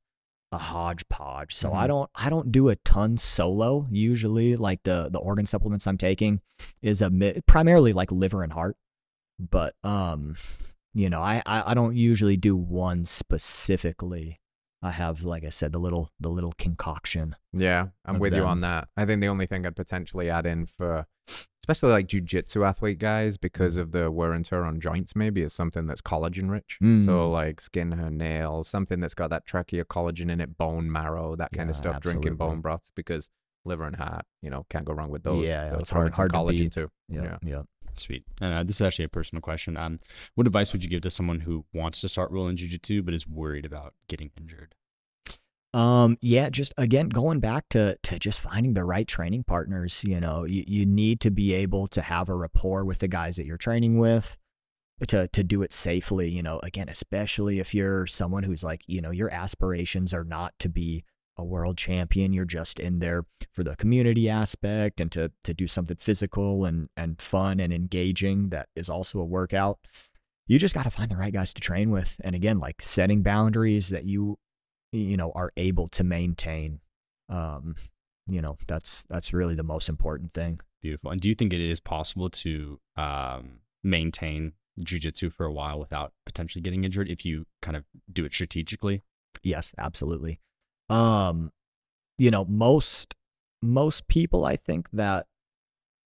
a 0.53 0.57
hodgepodge. 0.57 1.53
So 1.53 1.73
I 1.73 1.83
Mhm. 1.83 1.87
don't 1.89 2.09
I 2.15 2.29
don't 2.29 2.51
do 2.51 2.69
a 2.69 2.77
ton 2.77 3.17
solo. 3.17 3.85
Usually, 3.91 4.55
like 4.55 4.83
the 4.83 5.09
the 5.09 5.19
organ 5.19 5.45
supplements 5.45 5.85
I'm 5.85 5.97
taking 5.97 6.39
is 6.81 7.01
a 7.01 7.09
mi- 7.09 7.41
primarily 7.45 7.91
like 7.93 8.11
liver 8.11 8.41
and 8.43 8.53
heart, 8.53 8.77
but 9.39 9.75
um, 9.83 10.35
you 10.93 11.09
know, 11.09 11.21
I 11.21 11.41
I, 11.45 11.71
I 11.71 11.73
don't 11.73 11.95
usually 11.95 12.37
do 12.37 12.55
one 12.55 13.05
specifically. 13.05 14.39
I 14.83 14.91
have, 14.91 15.23
like 15.23 15.43
I 15.43 15.49
said, 15.49 15.71
the 15.71 15.79
little 15.79 16.11
the 16.19 16.29
little 16.29 16.53
concoction. 16.57 17.35
Yeah, 17.53 17.87
I'm 18.05 18.15
of 18.15 18.21
with 18.21 18.33
you 18.33 18.43
on 18.45 18.61
that. 18.61 18.87
I 18.95 19.05
think 19.05 19.21
the 19.21 19.27
only 19.27 19.47
thing 19.47 19.65
I'd 19.65 19.75
potentially 19.75 20.29
add 20.29 20.45
in 20.45 20.67
for, 20.67 21.07
especially 21.63 21.91
like 21.93 22.07
jujitsu 22.07 22.65
athlete 22.65 22.99
guys, 22.99 23.37
because 23.37 23.75
Mm. 23.77 23.81
of 23.81 23.91
the 23.91 24.11
wear 24.11 24.33
and 24.33 24.45
tear 24.45 24.63
on 24.63 24.79
joints, 24.79 25.15
maybe 25.15 25.41
is 25.41 25.51
something 25.53 25.87
that's 25.87 26.01
collagen 26.01 26.51
rich. 26.51 26.77
So 26.79 26.85
Mm. 26.87 27.31
like 27.31 27.59
skin, 27.59 27.93
her 27.93 28.11
nails, 28.11 28.67
something 28.67 28.99
that's 28.99 29.15
got 29.15 29.31
that 29.31 29.45
trachea 29.47 29.83
collagen 29.83 30.29
in 30.31 30.39
it, 30.39 30.57
bone 30.59 30.91
marrow, 30.91 31.35
that 31.35 31.51
kind 31.53 31.71
of 31.71 31.75
Yeah, 31.75 31.81
stuff. 31.81 31.99
Drinking 32.01 32.35
bone 32.35 32.61
broth 32.61 32.91
because 32.95 33.31
liver 33.65 33.85
and 33.85 33.95
heart, 33.95 34.25
you 34.43 34.49
know, 34.51 34.65
can't 34.69 34.85
go 34.85 34.93
wrong 34.93 35.09
with 35.09 35.23
those. 35.23 35.47
Yeah, 35.49 35.71
so 35.71 35.79
it's 35.79 35.89
hard- 35.89 36.13
hard 36.15 36.31
to 36.31 36.37
collagen 36.37 36.57
beat. 36.59 36.71
too. 36.73 36.91
Yeah, 37.09 37.37
yeah. 37.43 37.63
Sweet. 37.97 38.23
And 38.41 38.53
uh, 38.53 38.63
this 38.63 38.77
is 38.77 38.81
actually 38.81 39.05
a 39.05 39.09
personal 39.09 39.41
question. 39.41 39.77
Um, 39.77 39.99
what 40.35 40.47
advice 40.47 40.71
would 40.73 40.83
you 40.83 40.89
give 40.89 41.01
to 41.01 41.09
someone 41.09 41.41
who 41.41 41.65
wants 41.73 42.01
to 42.01 42.09
start 42.09 42.31
rolling 42.31 42.57
jujitsu 42.57 43.03
but 43.03 43.13
is 43.13 43.27
worried 43.27 43.65
about 43.65 43.93
getting 44.07 44.31
injured? 44.37 44.75
Um, 45.73 46.17
yeah, 46.21 46.49
just 46.49 46.73
again 46.77 47.09
going 47.09 47.39
back 47.39 47.69
to 47.69 47.97
to 48.03 48.19
just 48.19 48.39
finding 48.39 48.73
the 48.73 48.83
right 48.83 49.07
training 49.07 49.43
partners. 49.43 50.01
You 50.03 50.19
know, 50.19 50.45
you, 50.45 50.63
you 50.65 50.85
need 50.85 51.19
to 51.21 51.31
be 51.31 51.53
able 51.53 51.87
to 51.87 52.01
have 52.01 52.29
a 52.29 52.35
rapport 52.35 52.85
with 52.85 52.99
the 52.99 53.07
guys 53.07 53.35
that 53.35 53.45
you're 53.45 53.57
training 53.57 53.99
with 53.99 54.37
to 55.07 55.27
to 55.27 55.43
do 55.43 55.61
it 55.61 55.73
safely. 55.73 56.29
You 56.29 56.41
know, 56.41 56.59
again, 56.63 56.89
especially 56.89 57.59
if 57.59 57.75
you're 57.75 58.07
someone 58.07 58.43
who's 58.43 58.63
like, 58.63 58.81
you 58.87 59.01
know, 59.01 59.11
your 59.11 59.29
aspirations 59.29 60.13
are 60.13 60.23
not 60.23 60.53
to 60.59 60.69
be 60.69 61.03
a 61.37 61.43
world 61.43 61.77
champion. 61.77 62.33
You're 62.33 62.45
just 62.45 62.79
in 62.79 62.99
there 62.99 63.25
for 63.53 63.63
the 63.63 63.75
community 63.75 64.29
aspect 64.29 64.99
and 64.99 65.11
to 65.11 65.31
to 65.43 65.53
do 65.53 65.67
something 65.67 65.97
physical 65.97 66.65
and 66.65 66.89
and 66.97 67.21
fun 67.21 67.59
and 67.59 67.73
engaging 67.73 68.49
that 68.49 68.69
is 68.75 68.89
also 68.89 69.19
a 69.19 69.25
workout. 69.25 69.79
You 70.47 70.59
just 70.59 70.75
got 70.75 70.83
to 70.83 70.91
find 70.91 71.11
the 71.11 71.17
right 71.17 71.33
guys 71.33 71.53
to 71.53 71.61
train 71.61 71.91
with. 71.91 72.15
And 72.23 72.35
again, 72.35 72.59
like 72.59 72.81
setting 72.81 73.21
boundaries 73.21 73.89
that 73.89 74.05
you 74.05 74.37
you 74.91 75.17
know 75.17 75.31
are 75.35 75.51
able 75.57 75.87
to 75.89 76.03
maintain 76.03 76.79
um 77.29 77.75
you 78.25 78.41
know 78.41 78.57
that's 78.67 79.03
that's 79.09 79.33
really 79.33 79.53
the 79.53 79.63
most 79.63 79.89
important 79.89 80.33
thing 80.33 80.59
Beautiful. 80.81 81.11
And 81.11 81.19
do 81.19 81.27
you 81.27 81.35
think 81.35 81.53
it 81.53 81.59
is 81.59 81.79
possible 81.79 82.29
to 82.29 82.79
um, 82.95 83.59
maintain 83.83 84.53
jujitsu 84.79 85.33
for 85.33 85.45
a 85.45 85.51
while 85.51 85.79
without 85.79 86.13
potentially 86.25 86.61
getting 86.61 86.83
injured 86.83 87.09
if 87.09 87.25
you 87.25 87.45
kind 87.63 87.75
of 87.75 87.83
do 88.13 88.25
it 88.25 88.33
strategically? 88.33 89.03
yes 89.43 89.73
absolutely 89.77 90.39
um 90.89 91.51
you 92.17 92.31
know 92.31 92.45
most 92.45 93.15
most 93.61 94.07
people 94.07 94.45
i 94.45 94.55
think 94.55 94.87
that 94.93 95.25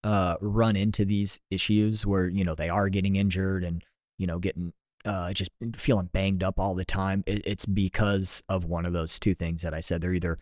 uh 0.03 0.35
run 0.41 0.75
into 0.75 1.05
these 1.05 1.39
issues 1.51 2.05
where 2.05 2.27
you 2.27 2.43
know 2.43 2.55
they 2.55 2.69
are 2.69 2.89
getting 2.89 3.15
injured 3.15 3.63
and 3.63 3.83
you 4.17 4.25
know 4.25 4.39
getting 4.39 4.73
uh 5.05 5.31
just 5.33 5.51
feeling 5.75 6.09
banged 6.11 6.43
up 6.43 6.59
all 6.59 6.73
the 6.73 6.85
time 6.85 7.23
it, 7.27 7.41
it's 7.45 7.65
because 7.65 8.41
of 8.49 8.65
one 8.65 8.85
of 8.85 8.93
those 8.93 9.19
two 9.19 9.35
things 9.35 9.61
that 9.61 9.73
i 9.73 9.79
said. 9.79 10.01
They're 10.01 10.13
either 10.13 10.37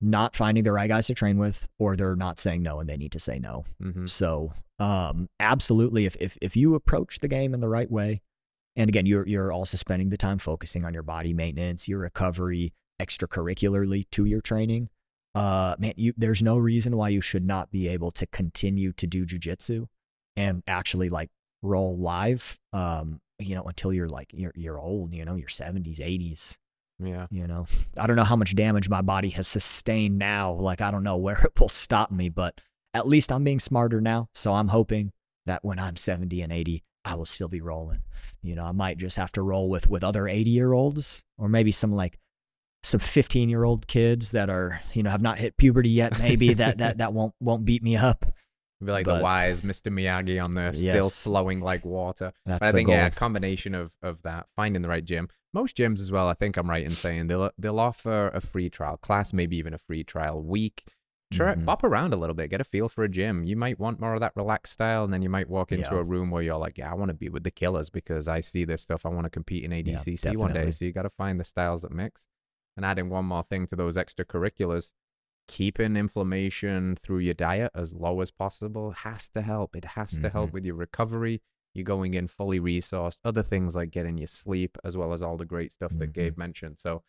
not 0.00 0.36
finding 0.36 0.64
the 0.64 0.72
right 0.72 0.88
guys 0.88 1.06
to 1.06 1.14
train 1.14 1.38
with 1.38 1.66
or 1.78 1.96
they're 1.96 2.16
not 2.16 2.38
saying 2.38 2.62
no 2.62 2.80
and 2.80 2.88
they 2.88 2.96
need 2.96 3.12
to 3.12 3.18
say 3.18 3.38
no. 3.38 3.64
Hmm 3.80 4.06
So, 4.06 4.52
um, 4.78 5.28
absolutely, 5.40 6.04
if, 6.04 6.16
if 6.20 6.36
if 6.42 6.56
you 6.56 6.74
approach 6.74 7.20
the 7.20 7.28
game 7.28 7.54
in 7.54 7.60
the 7.60 7.68
right 7.68 7.90
way, 7.90 8.20
and 8.76 8.88
again, 8.88 9.06
you're 9.06 9.26
you're 9.26 9.52
also 9.52 9.76
spending 9.76 10.10
the 10.10 10.16
time 10.16 10.38
focusing 10.38 10.84
on 10.84 10.92
your 10.92 11.04
body 11.04 11.32
maintenance, 11.32 11.88
your 11.88 12.00
recovery, 12.00 12.72
extracurricularly 13.00 14.06
to 14.12 14.24
your 14.24 14.40
training. 14.40 14.88
Uh, 15.34 15.74
man, 15.78 15.94
you 15.96 16.14
there's 16.16 16.42
no 16.42 16.58
reason 16.58 16.96
why 16.96 17.08
you 17.08 17.20
should 17.20 17.44
not 17.44 17.70
be 17.70 17.88
able 17.88 18.10
to 18.12 18.26
continue 18.26 18.92
to 18.92 19.06
do 19.06 19.26
jujitsu 19.26 19.86
and 20.36 20.62
actually 20.68 21.08
like 21.08 21.30
roll 21.62 21.98
live. 21.98 22.58
Um, 22.72 23.20
you 23.38 23.54
know, 23.54 23.64
until 23.64 23.92
you're 23.92 24.08
like 24.08 24.30
you're 24.32 24.52
you're 24.54 24.78
old, 24.78 25.12
you 25.12 25.24
know, 25.24 25.34
your 25.34 25.48
70s, 25.48 25.98
80s. 25.98 26.56
Yeah. 27.00 27.26
You 27.30 27.46
know, 27.46 27.66
I 27.98 28.06
don't 28.06 28.16
know 28.16 28.24
how 28.24 28.36
much 28.36 28.54
damage 28.54 28.88
my 28.88 29.02
body 29.02 29.30
has 29.30 29.48
sustained 29.48 30.18
now. 30.18 30.52
Like, 30.52 30.80
I 30.80 30.90
don't 30.90 31.02
know 31.02 31.16
where 31.16 31.40
it 31.44 31.58
will 31.58 31.68
stop 31.68 32.10
me, 32.10 32.28
but 32.28 32.60
at 32.92 33.08
least 33.08 33.32
I'm 33.32 33.44
being 33.44 33.60
smarter 33.60 34.00
now. 34.00 34.28
So 34.34 34.52
I'm 34.52 34.68
hoping 34.68 35.12
that 35.46 35.64
when 35.64 35.78
I'm 35.78 35.96
70 35.96 36.40
and 36.40 36.52
80, 36.52 36.82
I 37.04 37.16
will 37.16 37.26
still 37.26 37.48
be 37.48 37.60
rolling. 37.60 38.02
You 38.42 38.54
know, 38.54 38.64
I 38.64 38.72
might 38.72 38.96
just 38.98 39.16
have 39.16 39.32
to 39.32 39.42
roll 39.42 39.68
with 39.68 39.88
with 39.88 40.04
other 40.04 40.28
80 40.28 40.50
year 40.50 40.72
olds 40.72 41.22
or 41.36 41.48
maybe 41.48 41.72
some 41.72 41.92
like 41.92 42.18
some 42.84 43.00
15 43.00 43.48
year 43.48 43.64
old 43.64 43.86
kids 43.88 44.30
that 44.30 44.48
are, 44.50 44.80
you 44.92 45.02
know, 45.02 45.10
have 45.10 45.22
not 45.22 45.38
hit 45.38 45.56
puberty 45.56 45.88
yet. 45.90 46.18
Maybe 46.20 46.54
that 46.54 46.78
that 46.78 46.98
that 46.98 47.12
won't 47.12 47.34
won't 47.40 47.64
beat 47.64 47.82
me 47.82 47.96
up. 47.96 48.24
Be 48.84 48.92
like 48.92 49.06
But- 49.06 49.18
the 49.18 49.22
wise 49.24 49.62
Mr. 49.62 49.90
Miyagi 49.90 50.42
on 50.44 50.54
there, 50.54 50.72
still 50.74 51.04
Yes. 51.04 51.22
flowing 51.22 51.60
like 51.60 51.84
water. 51.84 52.32
That's 52.44 52.60
But 52.60 52.68
I 52.68 52.72
think 52.72 52.88
goal. 52.88 52.96
yeah, 52.96 53.06
a 53.06 53.10
combination 53.10 53.74
of 53.74 53.90
of 54.02 54.22
that, 54.22 54.46
finding 54.56 54.82
the 54.82 54.88
right 54.88 55.04
gym. 55.04 55.28
Most 55.54 55.76
gyms 55.76 56.00
as 56.00 56.10
well. 56.12 56.28
I 56.28 56.34
think 56.34 56.56
I'm 56.56 56.68
right 56.68 56.84
in 56.84 56.90
saying 56.90 57.28
they'll 57.28 57.50
they'll 57.58 57.80
offer 57.80 58.28
a 58.28 58.40
free 58.40 58.68
trial 58.70 58.96
class, 58.98 59.32
maybe 59.32 59.56
even 59.56 59.72
a 59.74 59.78
free 59.78 60.04
trial 60.04 60.42
week. 60.42 60.84
Try 61.32 61.54
Mhm. 61.54 61.64
bop 61.64 61.82
around 61.82 62.12
a 62.12 62.16
little 62.16 62.34
bit, 62.34 62.50
get 62.50 62.60
a 62.60 62.64
feel 62.64 62.88
for 62.88 63.02
a 63.02 63.08
gym. 63.08 63.44
You 63.44 63.56
might 63.56 63.78
want 63.80 63.98
more 63.98 64.12
of 64.14 64.20
that 64.20 64.32
relaxed 64.36 64.74
style, 64.74 65.04
and 65.04 65.12
then 65.12 65.22
you 65.22 65.30
might 65.30 65.48
walk 65.48 65.72
into 65.72 65.94
Yeah. 65.94 66.00
a 66.00 66.02
room 66.02 66.30
where 66.30 66.42
you're 66.42 66.58
like, 66.58 66.76
yeah, 66.76 66.90
I 66.90 66.94
want 66.94 67.08
to 67.08 67.14
be 67.14 67.28
with 67.28 67.42
the 67.44 67.50
killers 67.50 67.88
because 67.90 68.28
I 68.28 68.40
see 68.40 68.64
this 68.64 68.82
stuff. 68.82 69.06
I 69.06 69.08
want 69.08 69.24
to 69.24 69.30
compete 69.30 69.64
in 69.64 69.72
ADCC 69.72 70.36
one 70.36 70.52
day. 70.52 70.70
So 70.70 70.84
you 70.84 70.92
got 70.92 71.02
to 71.02 71.10
find 71.10 71.40
the 71.40 71.44
styles 71.44 71.82
that 71.82 71.92
mix. 71.92 72.26
And 72.76 72.84
adding 72.84 73.08
one 73.08 73.24
more 73.26 73.44
thing 73.44 73.66
to 73.68 73.76
those 73.76 73.96
extracurriculars, 73.96 74.92
keeping 75.46 75.96
inflammation 75.96 76.96
through 77.02 77.18
your 77.18 77.34
diet 77.34 77.70
as 77.74 77.92
low 77.92 78.20
as 78.20 78.30
possible 78.30 78.90
has 78.92 79.28
to 79.28 79.42
help. 79.42 79.76
It 79.76 79.84
has 79.84 80.18
to 80.20 80.30
help 80.30 80.50
Mhm. 80.50 80.52
with 80.54 80.64
your 80.64 80.74
recovery. 80.74 81.42
You're 81.74 81.84
going 81.84 82.14
in 82.14 82.28
fully 82.28 82.58
resourced. 82.60 83.18
Other 83.24 83.42
things 83.42 83.74
like 83.76 83.90
getting 83.90 84.16
your 84.18 84.26
sleep, 84.28 84.78
as 84.84 84.96
well 84.96 85.12
as 85.12 85.22
all 85.22 85.36
the 85.36 85.44
great 85.44 85.70
stuff 85.72 85.92
that 85.98 86.10
Mhm. 86.10 86.14
Gabe 86.14 86.38
mentioned. 86.38 86.78
So, 86.78 87.02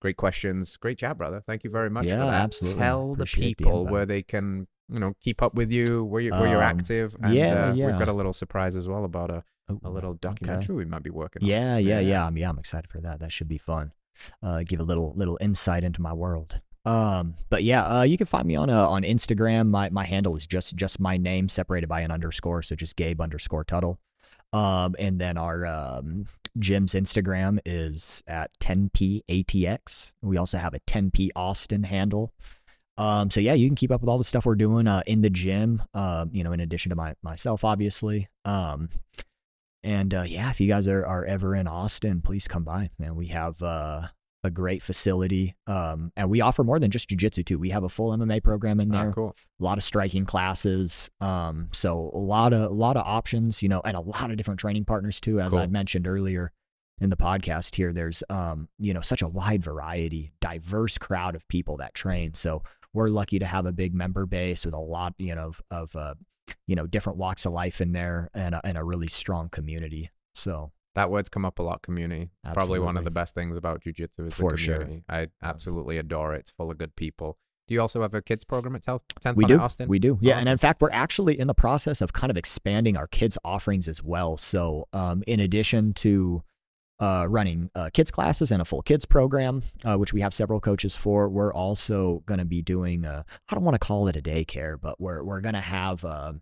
great 0.00 0.16
questions, 0.16 0.76
great 0.76 0.98
chat, 0.98 1.16
brother. 1.18 1.40
Thank 1.40 1.64
you 1.64 1.70
very 1.70 1.90
much 1.90 2.06
Yeah, 2.06 2.20
for 2.20 2.26
that. 2.26 2.44
absolutely. 2.44 2.78
Tell 2.80 3.06
the 3.08 3.12
Appreciate 3.22 3.56
the 3.58 3.64
people 3.64 3.86
where 3.86 4.06
they 4.06 4.22
can, 4.22 4.68
you 4.88 4.98
know, 5.00 5.14
keep 5.20 5.40
up 5.42 5.54
with 5.54 5.72
you, 5.72 6.04
where 6.04 6.20
you 6.20 6.30
where 6.32 6.46
you're 6.48 6.62
Um, 6.62 6.78
active, 6.78 7.16
and 7.22 7.34
yeah, 7.34 7.70
uh, 7.70 7.74
we've 7.74 7.98
got 7.98 8.08
a 8.08 8.12
little 8.12 8.32
surprise 8.32 8.76
as 8.76 8.86
well 8.86 9.04
about 9.04 9.30
a, 9.30 9.44
Oh, 9.70 9.78
a 9.82 9.90
little 9.90 10.10
okay. 10.12 10.20
documentary 10.20 10.76
we 10.76 10.84
might 10.84 11.02
be 11.02 11.10
working 11.10 11.42
on. 11.42 11.48
Yeah, 11.48 11.76
yeah, 11.78 12.00
yeah. 12.00 12.26
I'm, 12.26 12.36
yeah, 12.38 12.48
I'm 12.48 12.58
excited 12.58 12.90
for 12.90 13.00
that. 13.02 13.20
That 13.20 13.32
should 13.32 13.48
be 13.48 13.58
fun. 13.58 13.92
Uh, 14.42 14.62
give 14.66 14.80
a 14.80 14.84
little 14.84 15.12
little 15.16 15.38
insight 15.40 15.84
into 15.84 16.02
my 16.02 16.12
world. 16.12 16.60
Um, 16.84 17.34
but 17.50 17.64
yeah, 17.64 17.84
uh, 17.84 18.02
you 18.02 18.16
can 18.16 18.26
find 18.26 18.46
me 18.46 18.56
on 18.56 18.70
uh, 18.70 18.88
on 18.88 19.02
Instagram. 19.02 19.68
My 19.68 19.90
my 19.90 20.04
handle 20.04 20.36
is 20.36 20.46
just 20.46 20.74
just 20.76 21.00
my 21.00 21.16
name 21.16 21.48
separated 21.48 21.88
by 21.88 22.00
an 22.00 22.10
underscore, 22.10 22.62
so 22.62 22.74
just 22.74 22.96
Gabe 22.96 23.20
underscore 23.20 23.64
Tuttle. 23.64 23.98
Um, 24.52 24.96
and 24.98 25.20
then 25.20 25.36
our 25.36 25.66
um, 25.66 26.26
gym's 26.58 26.94
Instagram 26.94 27.58
is 27.66 28.22
at 28.26 28.50
10p-atx. 28.60 30.12
We 30.22 30.38
also 30.38 30.56
have 30.56 30.72
a 30.72 30.80
10p 30.80 31.30
Austin 31.36 31.82
handle. 31.82 32.32
Um, 32.96 33.30
so 33.30 33.40
yeah, 33.40 33.52
you 33.52 33.68
can 33.68 33.76
keep 33.76 33.92
up 33.92 34.00
with 34.00 34.08
all 34.08 34.18
the 34.18 34.24
stuff 34.24 34.46
we're 34.46 34.56
doing 34.56 34.88
uh, 34.88 35.02
in 35.06 35.20
the 35.20 35.30
gym. 35.30 35.82
Um, 35.94 36.30
you 36.32 36.42
know, 36.42 36.52
in 36.52 36.60
addition 36.60 36.90
to 36.90 36.96
my 36.96 37.14
myself, 37.22 37.64
obviously. 37.64 38.28
Um, 38.44 38.88
and 39.82 40.12
uh, 40.14 40.22
yeah, 40.22 40.50
if 40.50 40.60
you 40.60 40.68
guys 40.68 40.88
are, 40.88 41.04
are 41.04 41.24
ever 41.24 41.54
in 41.54 41.66
Austin, 41.66 42.20
please 42.20 42.48
come 42.48 42.64
by, 42.64 42.90
man. 42.98 43.14
We 43.16 43.28
have 43.28 43.62
uh, 43.62 44.08
a 44.44 44.50
great 44.50 44.82
facility, 44.82 45.54
um, 45.66 46.12
and 46.16 46.28
we 46.30 46.40
offer 46.40 46.62
more 46.64 46.78
than 46.78 46.90
just 46.90 47.08
jujitsu 47.08 47.44
too. 47.44 47.58
We 47.58 47.70
have 47.70 47.84
a 47.84 47.88
full 47.88 48.10
MMA 48.16 48.42
program 48.42 48.80
in 48.80 48.94
Ah, 48.94 49.02
there, 49.04 49.12
cool. 49.12 49.36
a 49.60 49.64
lot 49.64 49.78
of 49.78 49.84
striking 49.84 50.24
classes, 50.26 51.10
um, 51.20 51.68
so 51.72 52.10
a 52.12 52.18
lot 52.18 52.52
of 52.52 52.70
a 52.70 52.74
lot 52.74 52.96
of 52.96 53.04
options, 53.06 53.62
you 53.62 53.68
know, 53.68 53.80
and 53.84 53.96
a 53.96 54.00
lot 54.00 54.30
of 54.30 54.36
different 54.36 54.60
training 54.60 54.84
partners 54.84 55.20
too. 55.20 55.40
As 55.40 55.52
I 55.54 55.66
mentioned 55.66 56.06
earlier 56.06 56.52
in 57.00 57.10
the 57.10 57.16
podcast 57.16 57.74
here, 57.76 57.92
there's 57.92 58.22
um, 58.30 58.68
you 58.78 58.92
know 58.94 59.00
such 59.00 59.22
a 59.22 59.28
wide 59.28 59.62
variety, 59.62 60.32
diverse 60.40 60.98
crowd 60.98 61.34
of 61.34 61.46
people 61.48 61.76
that 61.78 61.94
train. 61.94 62.34
So 62.34 62.62
we're 62.94 63.08
lucky 63.08 63.38
to 63.38 63.46
have 63.46 63.66
a 63.66 63.72
big 63.72 63.94
member 63.94 64.24
base 64.24 64.64
with 64.64 64.74
a 64.74 64.78
lot, 64.80 65.14
you 65.18 65.34
know, 65.34 65.48
of, 65.48 65.60
of 65.70 65.94
uh, 65.96 66.14
you 66.66 66.76
know 66.76 66.86
different 66.86 67.18
walks 67.18 67.44
of 67.46 67.52
life 67.52 67.80
in 67.80 67.92
there 67.92 68.30
and 68.34 68.54
a, 68.54 68.60
and 68.64 68.78
a 68.78 68.84
really 68.84 69.08
strong 69.08 69.48
community. 69.48 70.10
So 70.34 70.72
That 70.94 71.10
word's 71.10 71.28
come 71.28 71.44
up 71.44 71.58
a 71.58 71.62
lot, 71.62 71.82
community. 71.82 72.30
It's 72.44 72.54
probably 72.54 72.78
one 72.78 72.96
of 72.96 73.04
the 73.04 73.10
best 73.10 73.34
things 73.34 73.56
about 73.56 73.82
jujitsu 73.82 74.26
is 74.26 74.34
For 74.34 74.52
the 74.52 74.56
sure. 74.56 74.88
I 75.08 75.28
absolutely 75.42 75.98
adore 75.98 76.34
it. 76.34 76.40
It's 76.40 76.50
full 76.52 76.70
of 76.70 76.78
good 76.78 76.94
people. 76.96 77.38
Do 77.68 77.74
you 77.74 77.82
also 77.82 78.00
have 78.00 78.14
a 78.14 78.22
kids 78.22 78.44
program 78.44 78.74
at 78.76 78.82
10th 78.82 79.36
we 79.36 79.44
do, 79.44 79.58
Austin? 79.58 79.88
we 79.88 79.98
do, 79.98 80.18
yeah. 80.22 80.38
And 80.38 80.48
in 80.48 80.56
fact, 80.56 80.80
we're 80.80 80.90
actually 80.90 81.38
in 81.38 81.48
the 81.48 81.54
process 81.54 82.00
of 82.00 82.14
kind 82.14 82.30
of 82.30 82.36
expanding 82.38 82.96
our 82.96 83.06
kids 83.06 83.36
offerings 83.44 83.88
as 83.88 84.02
well. 84.02 84.38
So 84.38 84.88
um, 84.94 85.22
in 85.26 85.38
addition 85.38 85.92
to 85.94 86.42
uh, 87.00 87.26
running 87.28 87.70
uh, 87.74 87.90
kids 87.92 88.10
classes 88.10 88.50
and 88.50 88.60
a 88.60 88.64
full 88.64 88.82
kids 88.82 89.04
program, 89.04 89.62
uh, 89.84 89.96
which 89.96 90.12
we 90.12 90.20
have 90.20 90.34
several 90.34 90.60
coaches 90.60 90.96
for. 90.96 91.28
We're 91.28 91.52
also 91.52 92.22
going 92.26 92.38
to 92.38 92.44
be 92.44 92.62
doing, 92.62 93.04
uh, 93.04 93.22
I 93.48 93.54
don't 93.54 93.64
want 93.64 93.76
to 93.76 93.78
call 93.78 94.08
it 94.08 94.16
a 94.16 94.22
daycare, 94.22 94.80
but 94.80 95.00
we're, 95.00 95.22
we're 95.22 95.40
going 95.40 95.54
to 95.54 95.60
have, 95.60 96.04
uh, 96.04 96.32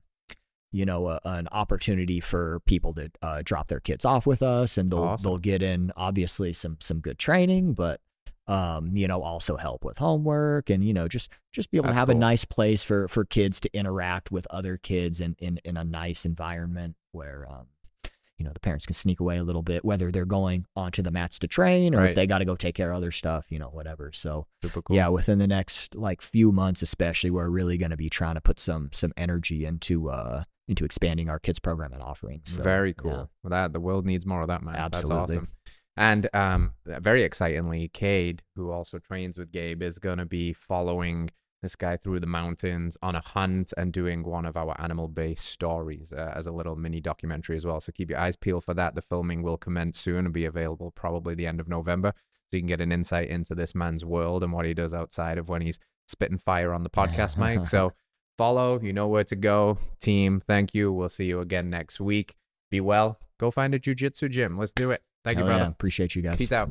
you 0.73 0.87
know, 0.87 1.09
a, 1.09 1.21
an 1.25 1.49
opportunity 1.53 2.21
for 2.21 2.61
people 2.67 2.95
to 2.95 3.11
uh, 3.23 3.43
drop 3.45 3.69
their 3.69 3.81
kids 3.81 4.05
off 4.05 4.27
with 4.27 4.43
us 4.43 4.79
and 4.79 4.91
they'll, 4.91 5.05
Awesome. 5.05 5.25
they'll 5.25 5.39
get 5.39 5.63
in 5.63 5.93
obviously 5.97 6.53
some, 6.53 6.77
some 6.81 7.01
good 7.01 7.19
training, 7.19 7.75
but 7.75 8.01
um, 8.49 8.97
you 8.97 9.09
know, 9.09 9.23
also 9.23 9.57
help 9.57 9.85
with 9.85 9.99
homework 9.99 10.71
and, 10.71 10.85
you 10.85 10.95
know, 10.95 11.09
just, 11.09 11.31
just 11.53 11.71
be 11.71 11.79
able 11.79 11.87
That's 11.89 11.97
to 11.97 11.99
have 11.99 12.09
cool. 12.09 12.17
a 12.17 12.21
nice 12.21 12.45
place 12.45 12.83
for, 12.83 13.09
for 13.09 13.25
kids 13.25 13.59
to 13.61 13.75
interact 13.77 14.31
with 14.31 14.47
other 14.51 14.77
kids 14.77 15.21
in, 15.21 15.35
in, 15.41 15.59
in 15.65 15.77
a 15.77 15.83
nice 15.83 16.25
environment 16.25 16.95
where, 17.11 17.47
um, 17.51 17.67
you 18.39 18.45
know, 18.45 18.53
the 18.53 18.61
parents 18.61 18.87
can 18.87 18.95
sneak 18.95 19.21
away 19.21 19.39
a 19.39 19.45
little 19.45 19.63
bit, 19.63 19.85
whether 19.85 20.11
they're 20.13 20.25
going 20.27 20.67
onto 20.77 21.03
the 21.03 21.11
mats 21.11 21.39
to 21.39 21.49
train 21.49 21.95
or 21.95 21.99
Right. 21.99 22.11
if 22.11 22.15
they 22.17 22.27
got 22.27 22.39
to 22.39 22.45
go 22.45 22.55
take 22.55 22.75
care 22.75 22.91
of 22.91 22.97
other 22.97 23.11
stuff, 23.11 23.47
you 23.49 23.59
know, 23.59 23.69
whatever. 23.69 24.13
So 24.13 24.47
cool. 24.63 24.83
yeah, 24.95 25.09
within 25.09 25.39
the 25.39 25.47
next 25.47 25.95
like 25.95 26.21
few 26.21 26.53
months, 26.53 26.83
especially, 26.83 27.31
we're 27.31 27.49
really 27.49 27.79
going 27.79 27.91
to 27.93 27.97
be 27.97 28.11
trying 28.11 28.35
to 28.35 28.41
put 28.41 28.61
some 28.61 28.91
some 28.93 29.13
energy 29.17 29.65
into 29.65 30.11
uh 30.11 30.45
into 30.69 30.85
expanding 30.85 31.29
our 31.31 31.39
kids 31.39 31.59
program 31.61 31.93
and 31.93 32.03
offerings. 32.03 32.51
So, 32.55 32.63
very 32.63 32.91
yeah. 32.91 32.95
cool. 33.03 33.31
Well, 33.43 33.51
that 33.51 33.73
the 33.73 33.81
world 33.81 34.05
needs 34.05 34.27
more 34.27 34.43
of 34.43 34.49
that, 34.49 34.63
man. 34.63 34.75
Absolutely. 34.77 35.37
That's 35.37 35.47
awesome. 35.47 35.49
And 35.97 36.29
um, 36.35 36.73
very 36.85 37.23
excitingly, 37.23 37.89
Cade, 37.89 38.43
who 38.55 38.71
also 38.71 38.99
trains 38.99 39.39
with 39.39 39.51
Gabe, 39.51 39.81
is 39.83 39.99
going 39.99 40.19
to 40.19 40.27
be 40.27 40.53
following 40.53 41.31
this 41.67 41.75
guy 41.75 41.97
through 41.97 42.21
the 42.21 42.27
mountains 42.29 42.97
on 43.03 43.17
a 43.17 43.21
hunt 43.21 43.73
and 43.77 43.93
doing 43.93 44.23
one 44.23 44.47
of 44.47 44.57
our 44.57 44.81
animal-based 44.81 45.45
stories 45.45 46.13
uh, 46.13 46.33
as 46.37 46.47
a 46.47 46.53
little 46.53 46.77
mini 46.77 47.01
documentary 47.01 47.57
as 47.57 47.67
well. 47.67 47.81
So 47.81 47.91
keep 47.91 48.09
your 48.09 48.21
eyes 48.21 48.37
peeled 48.37 48.63
for 48.63 48.73
that. 48.75 48.95
The 48.95 49.03
filming 49.03 49.43
will 49.43 49.57
commence 49.57 49.99
soon 49.99 50.27
and 50.27 50.33
be 50.33 50.45
available 50.45 50.93
probably 50.93 51.35
the 51.35 51.49
end 51.49 51.59
of 51.59 51.67
November, 51.67 52.13
so 52.15 52.57
you 52.57 52.61
can 52.61 52.69
get 52.69 52.81
an 52.81 52.93
insight 52.93 53.29
into 53.31 53.57
this 53.57 53.75
man's 53.75 54.05
world 54.05 54.45
and 54.45 54.53
what 54.53 54.65
he 54.65 54.75
does 54.75 54.95
outside 54.95 55.39
of 55.39 55.49
when 55.49 55.61
he's 55.61 55.81
spitting 56.07 56.39
fire 56.39 56.73
on 56.73 56.85
the 56.85 56.91
podcast 56.91 57.37
mic. 57.37 57.67
So 57.67 57.93
follow, 58.39 58.79
you 58.81 58.93
know 58.93 59.09
where 59.09 59.25
to 59.25 59.35
go. 59.35 59.79
Team, 60.01 60.41
thank 60.47 60.73
you. 60.73 60.93
We'll 60.93 61.09
see 61.09 61.25
you 61.25 61.41
again 61.41 61.69
next 61.69 62.01
week. 62.01 62.37
Be 62.71 62.81
well. 62.81 63.19
Go 63.41 63.51
find 63.51 63.75
a 63.75 63.81
jujitsu 63.81 64.31
gym. 64.31 64.57
Let's 64.57 64.73
do 64.73 64.93
it. 64.93 65.03
Thank 65.25 65.39
you, 65.39 65.45
Hell 65.45 65.53
yeah, 65.53 65.59
brother. 65.59 65.73
Appreciate 65.73 66.15
you 66.15 66.23
guys. 66.23 66.37
Peace 66.37 66.53
out. 66.53 66.69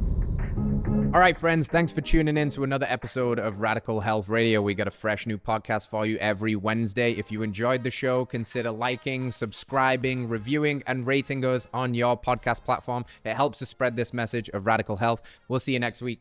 All 1.16 1.22
right, 1.22 1.40
friends. 1.40 1.70
Thanks 1.70 1.94
for 1.94 2.02
tuning 2.02 2.36
in 2.36 2.50
to 2.50 2.66
another 2.66 2.86
episode 2.90 3.40
of 3.40 3.62
Radical 3.62 4.02
Health 4.02 4.28
Radio. 4.28 4.62
We 4.62 4.74
got 4.74 4.90
a 4.90 4.92
fresh 4.92 5.26
new 5.26 5.38
podcast 5.38 5.88
for 5.88 6.06
you 6.06 6.18
every 6.18 6.58
Wednesday. 6.58 7.14
If 7.14 7.32
you 7.32 7.42
enjoyed 7.42 7.86
the 7.86 7.90
show, 7.90 8.26
consider 8.26 8.70
liking, 8.70 9.32
subscribing, 9.32 10.28
reviewing, 10.28 10.84
and 10.86 11.08
rating 11.08 11.46
us 11.46 11.68
on 11.74 11.94
your 11.94 12.20
podcast 12.20 12.66
platform. 12.66 13.06
It 13.24 13.34
helps 13.34 13.60
to 13.60 13.66
spread 13.66 13.96
this 13.96 14.14
message 14.14 14.50
of 14.50 14.66
radical 14.66 14.98
health. 14.98 15.22
We'll 15.48 15.62
see 15.62 15.72
you 15.72 15.80
next 15.80 16.02
week. 16.02 16.20